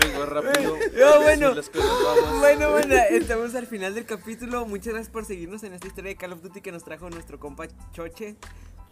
Vengo 0.00 0.26
rápido. 0.26 0.76
No, 0.98 1.20
bueno. 1.22 1.54
Que 1.54 1.78
vamos. 1.78 2.38
Bueno, 2.40 2.70
bueno, 2.70 2.94
estamos 3.10 3.54
al 3.54 3.66
final 3.66 3.94
del 3.94 4.04
capítulo. 4.06 4.66
Muchas 4.66 4.92
gracias 4.94 5.10
por 5.12 5.24
seguirnos 5.24 5.62
en 5.62 5.74
esta 5.74 5.86
historia 5.86 6.10
de 6.10 6.16
Call 6.16 6.32
of 6.32 6.42
Duty 6.42 6.60
que 6.60 6.72
nos 6.72 6.84
trajo 6.84 7.08
nuestro 7.10 7.38
compa 7.38 7.66
Choche. 7.92 8.36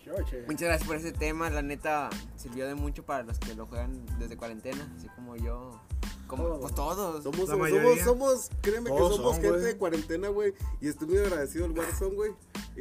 Choche. 0.05 0.43
Muchas 0.47 0.63
gracias 0.63 0.87
por 0.87 0.97
ese 0.97 1.13
tema. 1.13 1.51
La 1.51 1.63
neta 1.63 2.11
sirvió 2.37 2.67
de 2.67 2.75
mucho 2.75 3.05
para 3.05 3.23
los 3.23 3.39
que 3.39 3.55
lo 3.55 3.67
juegan 3.67 4.05
desde 4.19 4.37
cuarentena, 4.37 4.89
así 4.97 5.09
como 5.09 5.37
yo. 5.37 5.81
Como 6.27 6.45
Todos. 6.45 6.61
pues, 6.61 6.75
todos. 6.75 7.23
Somos, 7.25 7.39
La 7.41 7.47
somos, 7.47 7.59
mayoría. 7.59 8.05
somos, 8.05 8.45
somos, 8.45 8.51
créeme 8.63 8.91
que 8.91 8.97
Todos 8.97 9.17
somos 9.17 9.33
son, 9.35 9.43
gente 9.43 9.59
güey. 9.59 9.73
de 9.73 9.77
cuarentena, 9.77 10.29
güey. 10.29 10.55
Y 10.81 10.89
estoy 10.89 11.09
muy 11.09 11.19
agradecido 11.19 11.65
al 11.65 11.73
Warzone, 11.79 12.15
güey. 12.15 12.33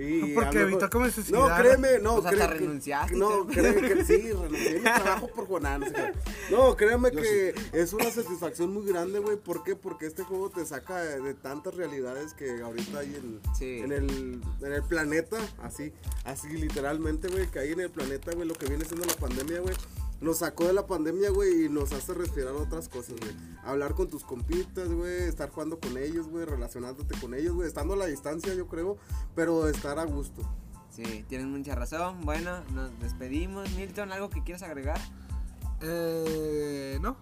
Y 0.02 0.34
Porque 0.34 0.62
evitó 0.62 0.90
como. 0.90 1.06
No, 1.30 1.48
créeme, 1.58 2.00
no. 2.00 2.14
Pues 2.22 2.26
hasta 2.28 2.48
cree- 2.48 2.60
renunciaste, 2.60 3.16
No, 3.18 3.46
créeme 3.48 3.82
que 3.82 4.06
sí, 4.06 4.32
renuncié 4.32 4.74
mi 4.76 4.82
trabajo 4.82 5.28
por 5.28 5.46
sea, 5.90 6.14
no, 6.52 6.76
créeme 6.78 7.12
que 7.12 7.54
es 7.74 7.92
una 7.94 8.10
satisfacción 8.10 8.74
muy 8.74 8.86
grande, 8.86 9.20
güey. 9.20 9.36
¿Por 9.38 9.64
qué? 9.64 9.76
Porque 9.76 10.06
este 10.06 10.24
juego 10.24 10.50
te 10.50 10.66
saca 10.66 10.98
de, 11.02 11.20
de 11.22 11.34
tantas 11.34 11.76
realidades 11.76 12.34
que 12.34 12.62
ahorita 12.62 13.00
hay 13.00 13.16
en, 13.16 13.42
Sí. 13.58 13.80
en, 13.80 13.92
el, 13.92 14.42
en 14.62 14.74
el 14.74 14.84
planeta. 14.84 15.38
Así, 15.62 15.92
así 16.24 16.48
literalmente, 16.50 17.28
güey. 17.28 17.48
Que 17.52 17.60
hay 17.60 17.72
en 17.74 17.82
el 17.82 17.90
planeta, 17.90 18.32
güey, 18.34 18.48
lo 18.48 18.54
que 18.56 18.68
viene 18.68 18.86
siendo 18.86 19.06
la 19.06 19.14
pandemia, 19.16 19.60
güey. 19.60 19.76
Nos 20.22 20.40
sacó 20.40 20.66
de 20.68 20.74
la 20.74 20.86
pandemia, 20.86 21.30
güey, 21.30 21.66
y 21.66 21.70
nos 21.70 21.94
hace 21.94 22.14
respirar 22.14 22.54
otras 22.54 22.90
cosas, 22.90 23.16
güey. 23.22 23.34
Hablar 23.64 23.94
con 23.94 24.10
tus 24.10 24.24
compitas, 24.24 24.90
güey, 24.90 25.24
estar 25.24 25.50
jugando 25.50 25.80
con 25.80 25.98
ellos, 25.98 26.28
güey, 26.28 26.46
relacionándote 26.46 27.18
con 27.20 27.34
ellos, 27.34 27.54
güey, 27.54 27.68
estando 27.68 27.94
a 27.94 27.98
la 27.98 28.06
distancia, 28.08 28.54
yo 28.54 28.68
creo, 28.68 28.98
pero 29.36 29.70
estar 29.70 29.98
a 29.98 30.04
gusto. 30.04 30.42
Sí, 30.90 31.24
tienes 31.30 31.48
mucha 31.48 31.76
razón. 31.76 32.22
Bueno, 32.26 32.62
nos 32.74 32.98
despedimos. 33.00 33.72
Milton, 33.72 34.12
¿algo 34.12 34.30
que 34.30 34.44
quieras 34.44 34.64
agregar? 34.64 35.00
Eh, 35.82 36.98
no. 37.02 37.16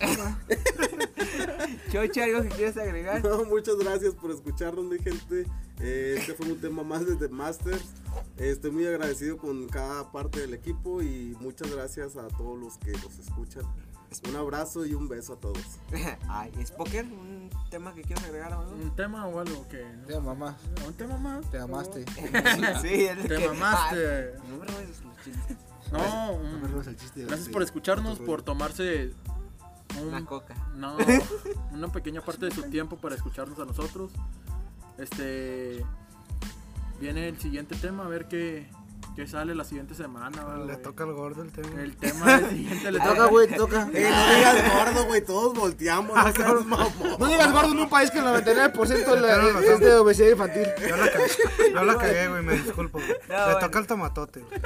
Choche, 1.92 2.22
¿algo 2.22 2.42
que 2.42 2.48
quieras 2.48 2.76
agregar? 2.76 3.24
No, 3.24 3.44
muchas 3.44 3.76
gracias 3.76 4.14
por 4.14 4.30
escucharnos, 4.30 4.84
mi 4.84 4.98
gente. 4.98 5.46
Eh, 5.80 6.16
este 6.18 6.34
fue 6.34 6.46
un 6.52 6.60
tema 6.60 6.82
más 6.82 7.04
desde 7.06 7.28
Masters. 7.28 7.82
Eh, 8.38 8.50
estoy 8.50 8.70
muy 8.70 8.86
agradecido 8.86 9.36
con 9.36 9.66
cada 9.68 10.10
parte 10.12 10.40
del 10.40 10.54
equipo 10.54 11.02
y 11.02 11.36
muchas 11.40 11.70
gracias 11.74 12.16
a 12.16 12.28
todos 12.28 12.58
los 12.58 12.78
que 12.78 12.92
nos 12.92 13.18
escuchan. 13.18 13.64
Un 14.28 14.36
abrazo 14.36 14.84
y 14.84 14.92
un 14.92 15.08
beso 15.08 15.32
a 15.32 15.36
todos. 15.40 15.58
Ay, 16.28 16.52
¿es 16.60 16.70
póker? 16.70 17.06
¿Un 17.06 17.48
tema 17.70 17.94
que 17.94 18.02
quieras 18.02 18.22
agregar 18.24 18.52
o 18.52 18.60
algo? 18.60 18.72
¿Un 18.74 18.94
tema 18.94 19.26
o 19.26 19.40
algo 19.40 19.66
que.? 19.68 19.82
Te 20.06 20.20
mamá. 20.20 20.56
¿Un 20.86 20.92
tema 20.92 21.16
más? 21.16 21.50
Te 21.50 21.58
amaste. 21.58 22.04
sí, 22.82 23.04
es 23.06 23.22
Te 23.26 23.36
que- 23.38 23.48
mamaste. 23.48 24.34
Ay, 24.34 24.40
no 24.50 24.56
me 24.58 24.66
robes 24.66 24.88
los 25.02 25.16
chistes. 25.24 25.56
No, 25.90 26.38
No 26.38 26.58
me 26.58 26.68
robes 26.68 26.86
el 26.88 26.96
chiste. 26.96 27.24
gracias 27.24 27.48
por 27.48 27.62
escucharnos, 27.62 28.18
por 28.18 28.42
tomarse 28.42 29.12
Una 30.06 30.18
un, 30.18 30.24
coca. 30.26 30.54
no, 30.74 30.96
una 31.72 31.90
pequeña 31.90 32.20
parte 32.22 32.46
de 32.46 32.54
su 32.54 32.62
tiempo 32.64 32.96
para 32.98 33.14
escucharnos 33.14 33.58
a 33.60 33.64
nosotros. 33.64 34.12
Este 34.98 35.84
viene 37.00 37.28
el 37.28 37.38
siguiente 37.38 37.74
tema, 37.74 38.04
a 38.04 38.08
ver 38.08 38.28
qué, 38.28 38.68
qué 39.16 39.26
sale 39.26 39.54
la 39.54 39.64
siguiente 39.64 39.94
semana. 39.94 40.42
va, 40.44 40.56
Le 40.58 40.64
güey. 40.64 40.82
toca 40.82 41.04
al 41.04 41.12
gordo 41.12 41.42
el 41.42 41.52
tema. 41.52 41.82
el 41.82 41.96
tema 41.96 42.38
del 42.38 42.50
siguiente 42.50 42.92
le 42.92 42.98
toca. 43.04 43.26
güey, 43.26 43.48
te 43.48 43.56
toca. 43.56 43.88
Eh, 43.94 44.10
no 44.10 44.34
digas 44.36 44.74
gordo, 44.74 45.04
güey, 45.06 45.24
todos 45.24 45.54
volteamos. 45.54 46.16
no 46.16 46.32
seas 46.32 46.64
mamón. 46.66 46.92
No 47.18 47.26
digas 47.26 47.52
gordo 47.52 47.72
en 47.72 47.78
un 47.80 47.88
país 47.88 48.10
que 48.10 48.18
el 48.18 48.24
99% 48.24 48.72
de 48.88 48.94
Tienes 49.04 49.22
la- 49.22 49.60
es 49.74 49.80
de 49.80 49.94
obesidad 49.94 50.30
infantil. 50.30 50.66
Yo 50.88 50.96
la 50.96 51.10
cagué, 51.10 51.26
yo 51.72 51.84
la 51.84 51.96
cagué, 51.98 52.28
güey, 52.28 52.42
me 52.42 52.52
disculpo. 52.54 52.98
güey. 53.04 53.08
No, 53.28 53.34
Le 53.36 53.44
bueno. 53.44 53.58
toca 53.60 53.78
el 53.78 53.86
tomatote. 53.86 54.40
güey. 54.40 54.60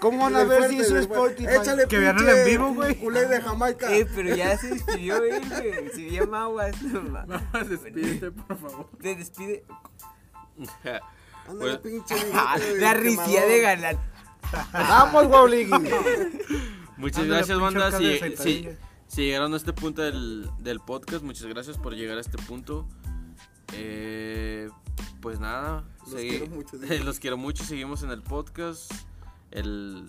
¿Cómo 0.00 0.24
van 0.24 0.36
a 0.36 0.44
ver 0.44 0.68
si 0.68 0.80
es 0.80 0.90
un 0.90 1.06
Fuerte, 1.06 1.06
güey. 1.08 1.30
Spotify? 1.46 1.56
Échale 1.60 1.86
Que 1.88 1.98
vean 1.98 2.18
el 2.18 2.28
en 2.28 2.44
vivo, 2.46 2.74
güey. 2.74 2.94
culé 2.96 3.26
de 3.26 3.40
Jamaica. 3.40 3.90
Eh, 3.94 4.06
pero 4.14 4.34
ya 4.36 4.56
se 4.58 4.68
despidió 4.68 5.16
él, 5.24 5.42
güey. 5.48 5.90
Si 5.94 6.04
bien 6.04 6.34
aguas. 6.34 6.74
Vamos, 6.82 7.68
despídete, 7.70 8.30
por 8.30 8.58
favor. 8.58 8.88
Te 9.00 9.14
despide. 9.16 9.64
Ándale, 11.48 11.78
Pues- 11.78 11.92
pinche 11.92 12.14
bigote 12.24 12.74
de 12.74 12.80
La 12.80 12.94
risía 12.94 13.46
de 13.46 13.60
ganar. 13.60 13.98
Vamos, 14.72 15.26
Guauligui. 15.28 15.70
Muchas 16.96 17.22
Ándale, 17.22 17.44
gracias, 17.46 17.58
pinche 17.58 17.78
banda. 17.78 17.98
Si, 17.98 18.68
si, 19.08 19.22
llegaron 19.22 19.52
a 19.54 19.56
este 19.56 19.72
punto 19.72 20.02
del, 20.02 20.48
del 20.60 20.80
podcast, 20.80 21.22
muchas 21.24 21.46
gracias 21.46 21.76
por 21.78 21.94
llegar 21.94 22.18
a 22.18 22.20
este 22.20 22.38
punto. 22.38 22.86
Eh, 23.72 24.68
pues 25.20 25.40
nada, 25.40 25.84
Los 26.06 26.14
segui- 26.20 26.28
quiero 26.28 26.46
mucho, 26.48 26.78
sí. 26.88 26.98
los 26.98 27.18
quiero 27.18 27.36
mucho. 27.36 27.64
Seguimos 27.64 28.02
en 28.02 28.10
el 28.10 28.22
podcast. 28.22 28.92
El, 29.50 30.06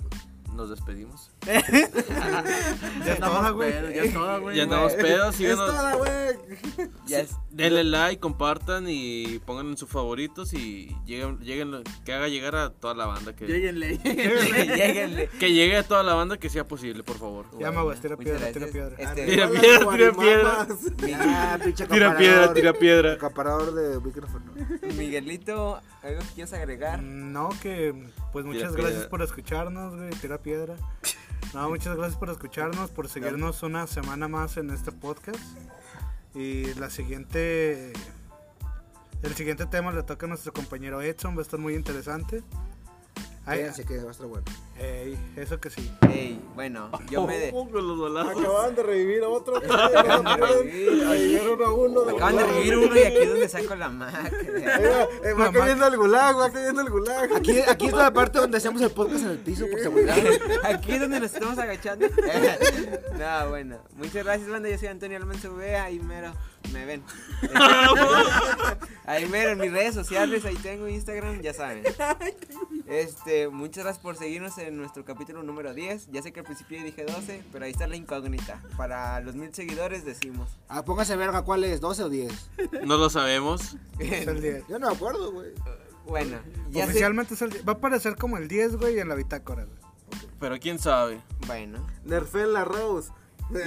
nos 0.54 0.70
despedimos. 0.70 1.32
Ya 1.46 3.14
estamos 3.14 3.54
güey. 3.54 3.72
ya 3.72 4.04
es 4.04 4.14
toda, 4.14 4.38
güey. 4.40 4.56
Ya 4.58 4.64
andamos 4.64 4.94
pedos. 4.94 5.36
Síganos. 5.36 5.98
güey. 5.98 6.90
Ya. 7.08 7.26
Denle 7.52 7.84
like, 7.86 8.20
compartan 8.20 8.86
y 8.88 9.40
pongan 9.46 9.68
en 9.68 9.78
sus 9.78 9.88
favoritos 9.90 10.54
y 10.54 10.96
lleguen, 11.06 11.40
lleguen, 11.40 11.84
que 12.04 12.14
haga 12.14 12.28
llegar 12.28 12.56
a 12.56 12.70
toda 12.72 12.94
la 12.96 13.06
banda. 13.06 13.34
Que, 13.36 13.46
Lléguenle. 13.48 13.98
Lléguenle. 14.04 15.30
que 15.40 15.54
llegue 15.54 15.78
a 15.78 15.84
toda 15.84 16.04
la 16.04 16.14
banda 16.16 16.38
que 16.38 16.50
sea 16.50 16.68
posible, 16.68 17.04
por 17.04 17.18
favor. 17.18 17.46
Ya 17.60 17.72
me 17.72 17.78
aguas, 17.78 18.02
tira 18.02 18.18
piedra, 18.18 18.52
tira 18.52 18.68
piedra. 18.68 18.96
Este, 18.98 19.26
Tira 19.26 19.50
piedra, 19.50 19.90
tira 19.92 20.12
piedra. 20.14 20.68
Tira 21.88 22.18
piedra, 22.18 22.54
tira 22.54 22.74
piedra. 22.74 23.14
Acaparador 23.14 23.74
de 23.74 24.00
micrófono. 24.02 24.52
Miguelito, 24.98 25.80
¿algo 26.04 26.20
que 26.22 26.28
quieras 26.36 26.54
agregar? 26.54 27.02
No, 27.02 27.50
que 27.62 27.94
pues 28.34 28.46
muchas 28.46 28.64
Tira 28.72 28.72
gracias 28.74 28.94
piedra. 28.94 29.10
por 29.10 29.22
escucharnos, 29.22 29.96
güey, 29.96 30.10
tira 30.16 30.38
piedra. 30.40 30.76
No, 31.56 31.70
muchas 31.70 31.96
gracias 31.96 32.20
por 32.20 32.30
escucharnos, 32.30 32.92
por 32.92 33.08
seguirnos 33.08 33.64
una 33.64 33.88
semana 33.88 34.28
más 34.28 34.58
en 34.58 34.72
este 34.72 34.92
podcast. 34.92 35.40
Y 36.34 36.74
la 36.74 36.90
siguiente, 36.90 37.94
el 39.24 39.36
siguiente 39.36 39.66
tema 39.66 39.94
le 39.94 40.04
toca 40.04 40.26
a 40.26 40.30
nuestro 40.30 40.52
compañero 40.52 41.02
Edson, 41.02 41.34
va 41.34 41.40
a 41.40 41.44
estar 41.44 41.58
muy 41.58 41.76
interesante. 41.76 42.44
Ay, 43.48 43.60
Fíjense 43.60 43.86
que 43.86 44.00
va 44.00 44.10
a 44.10 44.12
estar 44.12 44.26
bueno. 44.26 44.44
ey, 44.80 45.16
eso 45.36 45.60
que 45.60 45.70
sí. 45.70 45.92
Ey, 46.12 46.42
bueno, 46.56 46.90
yo 47.12 47.28
me 47.28 47.38
de... 47.38 47.52
Oh. 47.54 47.68
Acaban 48.18 48.74
de 48.76 48.84
revivir 48.84 49.24
a 49.24 49.30
otro. 49.30 49.62
Uno 49.62 49.74
a 51.66 51.74
uno. 51.74 52.02
de 52.02 52.14
Acaban 52.14 52.38
de 52.38 52.44
revivir 52.44 52.78
uno 52.78 52.96
y 52.96 53.04
aquí 53.04 53.18
es 53.18 53.30
donde 53.30 53.48
saco 53.48 53.76
la 53.76 53.90
mac. 53.90 54.34
Ahí 54.34 54.84
va, 54.84 55.04
eh, 55.30 55.34
va 55.40 55.52
cayendo 55.52 55.86
el 55.88 55.98
gulag, 55.98 56.36
va 56.38 56.52
cayendo 56.52 56.82
el 56.82 56.90
gulag. 56.90 57.34
Aquí, 57.36 57.60
aquí 57.60 57.86
es 57.86 57.94
la 57.94 58.12
parte 58.12 58.40
donde 58.40 58.58
hacemos 58.58 58.82
el 58.82 58.90
podcast 58.90 59.26
en 59.26 59.30
el 59.30 59.38
piso 59.38 59.68
por 59.70 59.80
seguridad. 59.80 60.18
Aquí 60.64 60.94
es 60.94 61.02
donde 61.02 61.20
nos 61.20 61.32
estamos 61.34 61.60
agachando. 61.60 62.08
no, 63.20 63.50
bueno. 63.50 63.78
Muchas 63.96 64.24
gracias, 64.24 64.50
banda. 64.50 64.70
Yo 64.70 64.78
soy 64.80 64.88
Antonio 64.88 65.18
Almanzo 65.18 65.56
B. 65.56 65.76
Ahí 65.76 66.00
mero. 66.00 66.34
Me 66.72 66.86
ven. 66.86 67.04
ahí 69.06 69.26
mero 69.28 69.52
en 69.52 69.60
mis 69.60 69.72
redes 69.72 69.94
sociales. 69.94 70.46
Ahí 70.46 70.56
tengo 70.56 70.88
Instagram, 70.88 71.42
ya 71.42 71.54
saben. 71.54 71.84
Este, 72.88 73.48
muchas 73.48 73.84
gracias 73.84 74.04
por 74.04 74.16
seguirnos 74.16 74.60
en 74.60 74.78
nuestro 74.78 75.04
capítulo 75.04 75.42
número 75.42 75.74
10. 75.74 76.10
Ya 76.12 76.22
sé 76.22 76.32
que 76.32 76.42
al 76.42 76.46
principio 76.46 76.84
dije 76.84 77.04
12, 77.04 77.44
pero 77.52 77.66
ahí 77.66 77.72
está 77.72 77.88
la 77.88 77.96
incógnita. 77.96 78.62
Para 78.78 79.20
los 79.22 79.34
mil 79.36 79.52
seguidores 79.56 80.06
decimos. 80.06 80.52
Ah, 80.70 80.86
póngase 80.86 81.16
verga, 81.16 81.42
¿cuál 81.42 81.64
es? 81.64 81.82
¿12 81.82 82.00
o 82.02 82.10
10? 82.10 82.50
No 82.86 82.98
lo 82.98 83.10
sabemos. 83.10 83.76
Es 84.00 84.28
el 84.28 84.40
10. 84.40 84.68
Yo 84.68 84.78
no 84.78 84.90
me 84.90 84.96
acuerdo, 84.96 85.32
güey. 85.32 85.50
bueno, 86.06 86.38
ya 86.70 86.84
sé. 86.86 86.92
Oficialmente 86.92 87.34
es 87.34 87.42
el 87.42 87.50
10. 87.50 87.68
Va 87.68 87.72
a 87.74 87.76
aparecer 87.76 88.16
como 88.18 88.38
el 88.38 88.48
10, 88.48 88.76
güey, 88.76 89.00
en 89.00 89.10
la 89.10 89.16
bitácora. 89.16 89.64
güey. 89.66 89.78
Pero 90.40 90.60
quién 90.60 90.78
sabe. 90.78 91.20
Bueno. 91.48 91.86
Nerfel 92.04 92.54
la 92.54 92.66
Rose. 92.66 93.12
Güey, 93.50 93.64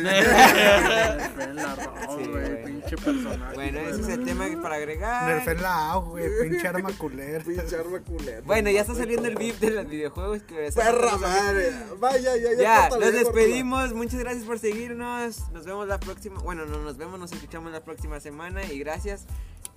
pinche 2.65 2.97
personaje. 2.97 3.55
Bueno, 3.55 3.79
ese 3.79 4.01
es 4.01 4.09
el 4.09 4.25
tema 4.25 4.47
para 4.61 4.75
agregar. 4.77 5.29
Nerfen 5.29 5.63
la 5.63 5.91
AU, 5.91 6.11
güey, 6.11 6.25
pinche 6.43 6.67
arma 6.67 6.91
culera. 6.99 7.45
Pinche 7.45 7.77
arma 7.77 8.01
culera. 8.01 8.41
Bueno, 8.45 8.71
ya 8.71 8.81
está 8.81 8.95
saliendo 8.95 9.29
el 9.29 9.37
VIP 9.37 9.61
de 9.61 9.71
los 9.71 9.89
videojuegos. 9.89 10.43
Que 10.43 10.71
Perra 10.75 11.17
madre. 11.19 11.73
Vaya, 11.99 12.37
ya, 12.37 12.53
ya. 12.57 12.89
Ya, 12.89 12.89
nos 12.99 13.13
despedimos. 13.13 13.93
Muchas 13.95 14.19
gracias 14.21 14.45
por 14.45 14.59
seguirnos. 14.59 15.51
Nos 15.53 15.65
vemos 15.65 15.87
la 15.87 16.01
próxima. 16.01 16.41
Bueno, 16.41 16.67
no 16.67 16.79
nos 16.79 16.97
vemos, 16.97 17.21
nos 17.21 17.31
escuchamos 17.33 17.71
la 17.71 17.85
próxima 17.85 18.19
semana. 18.21 18.65
Y 18.65 18.79
gracias. 18.81 19.27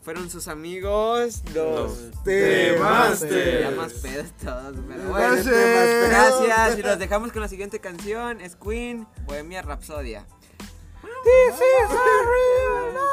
Fueron 0.04 0.30
sus 0.32 0.48
amigos, 0.48 1.44
los 1.54 2.10
T-Master. 2.24 3.62
Ya 3.62 3.72
más 3.72 3.94
pedos 3.94 4.32
todos, 4.44 4.76
pero 4.88 5.10
bueno. 5.10 5.36
Gracias. 5.36 6.10
Gracias. 6.10 6.80
Y 6.80 6.82
los 6.82 6.98
dejamos 6.98 7.32
con 7.32 7.42
la 7.42 7.48
siguiente 7.48 7.80
canción. 7.80 8.42
Es 8.42 8.56
Queen, 8.56 9.08
Bohemia 9.26 9.62
Rhapsodia. 9.62 10.26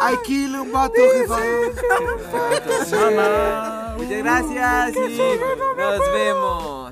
I 0.00 0.16
kill 0.24 0.56
un 0.56 0.72
vato. 0.72 0.94
Muchas 3.98 4.18
gracias 4.18 4.96
y 4.96 5.18
nos 5.76 6.12
vemos. 6.12 6.87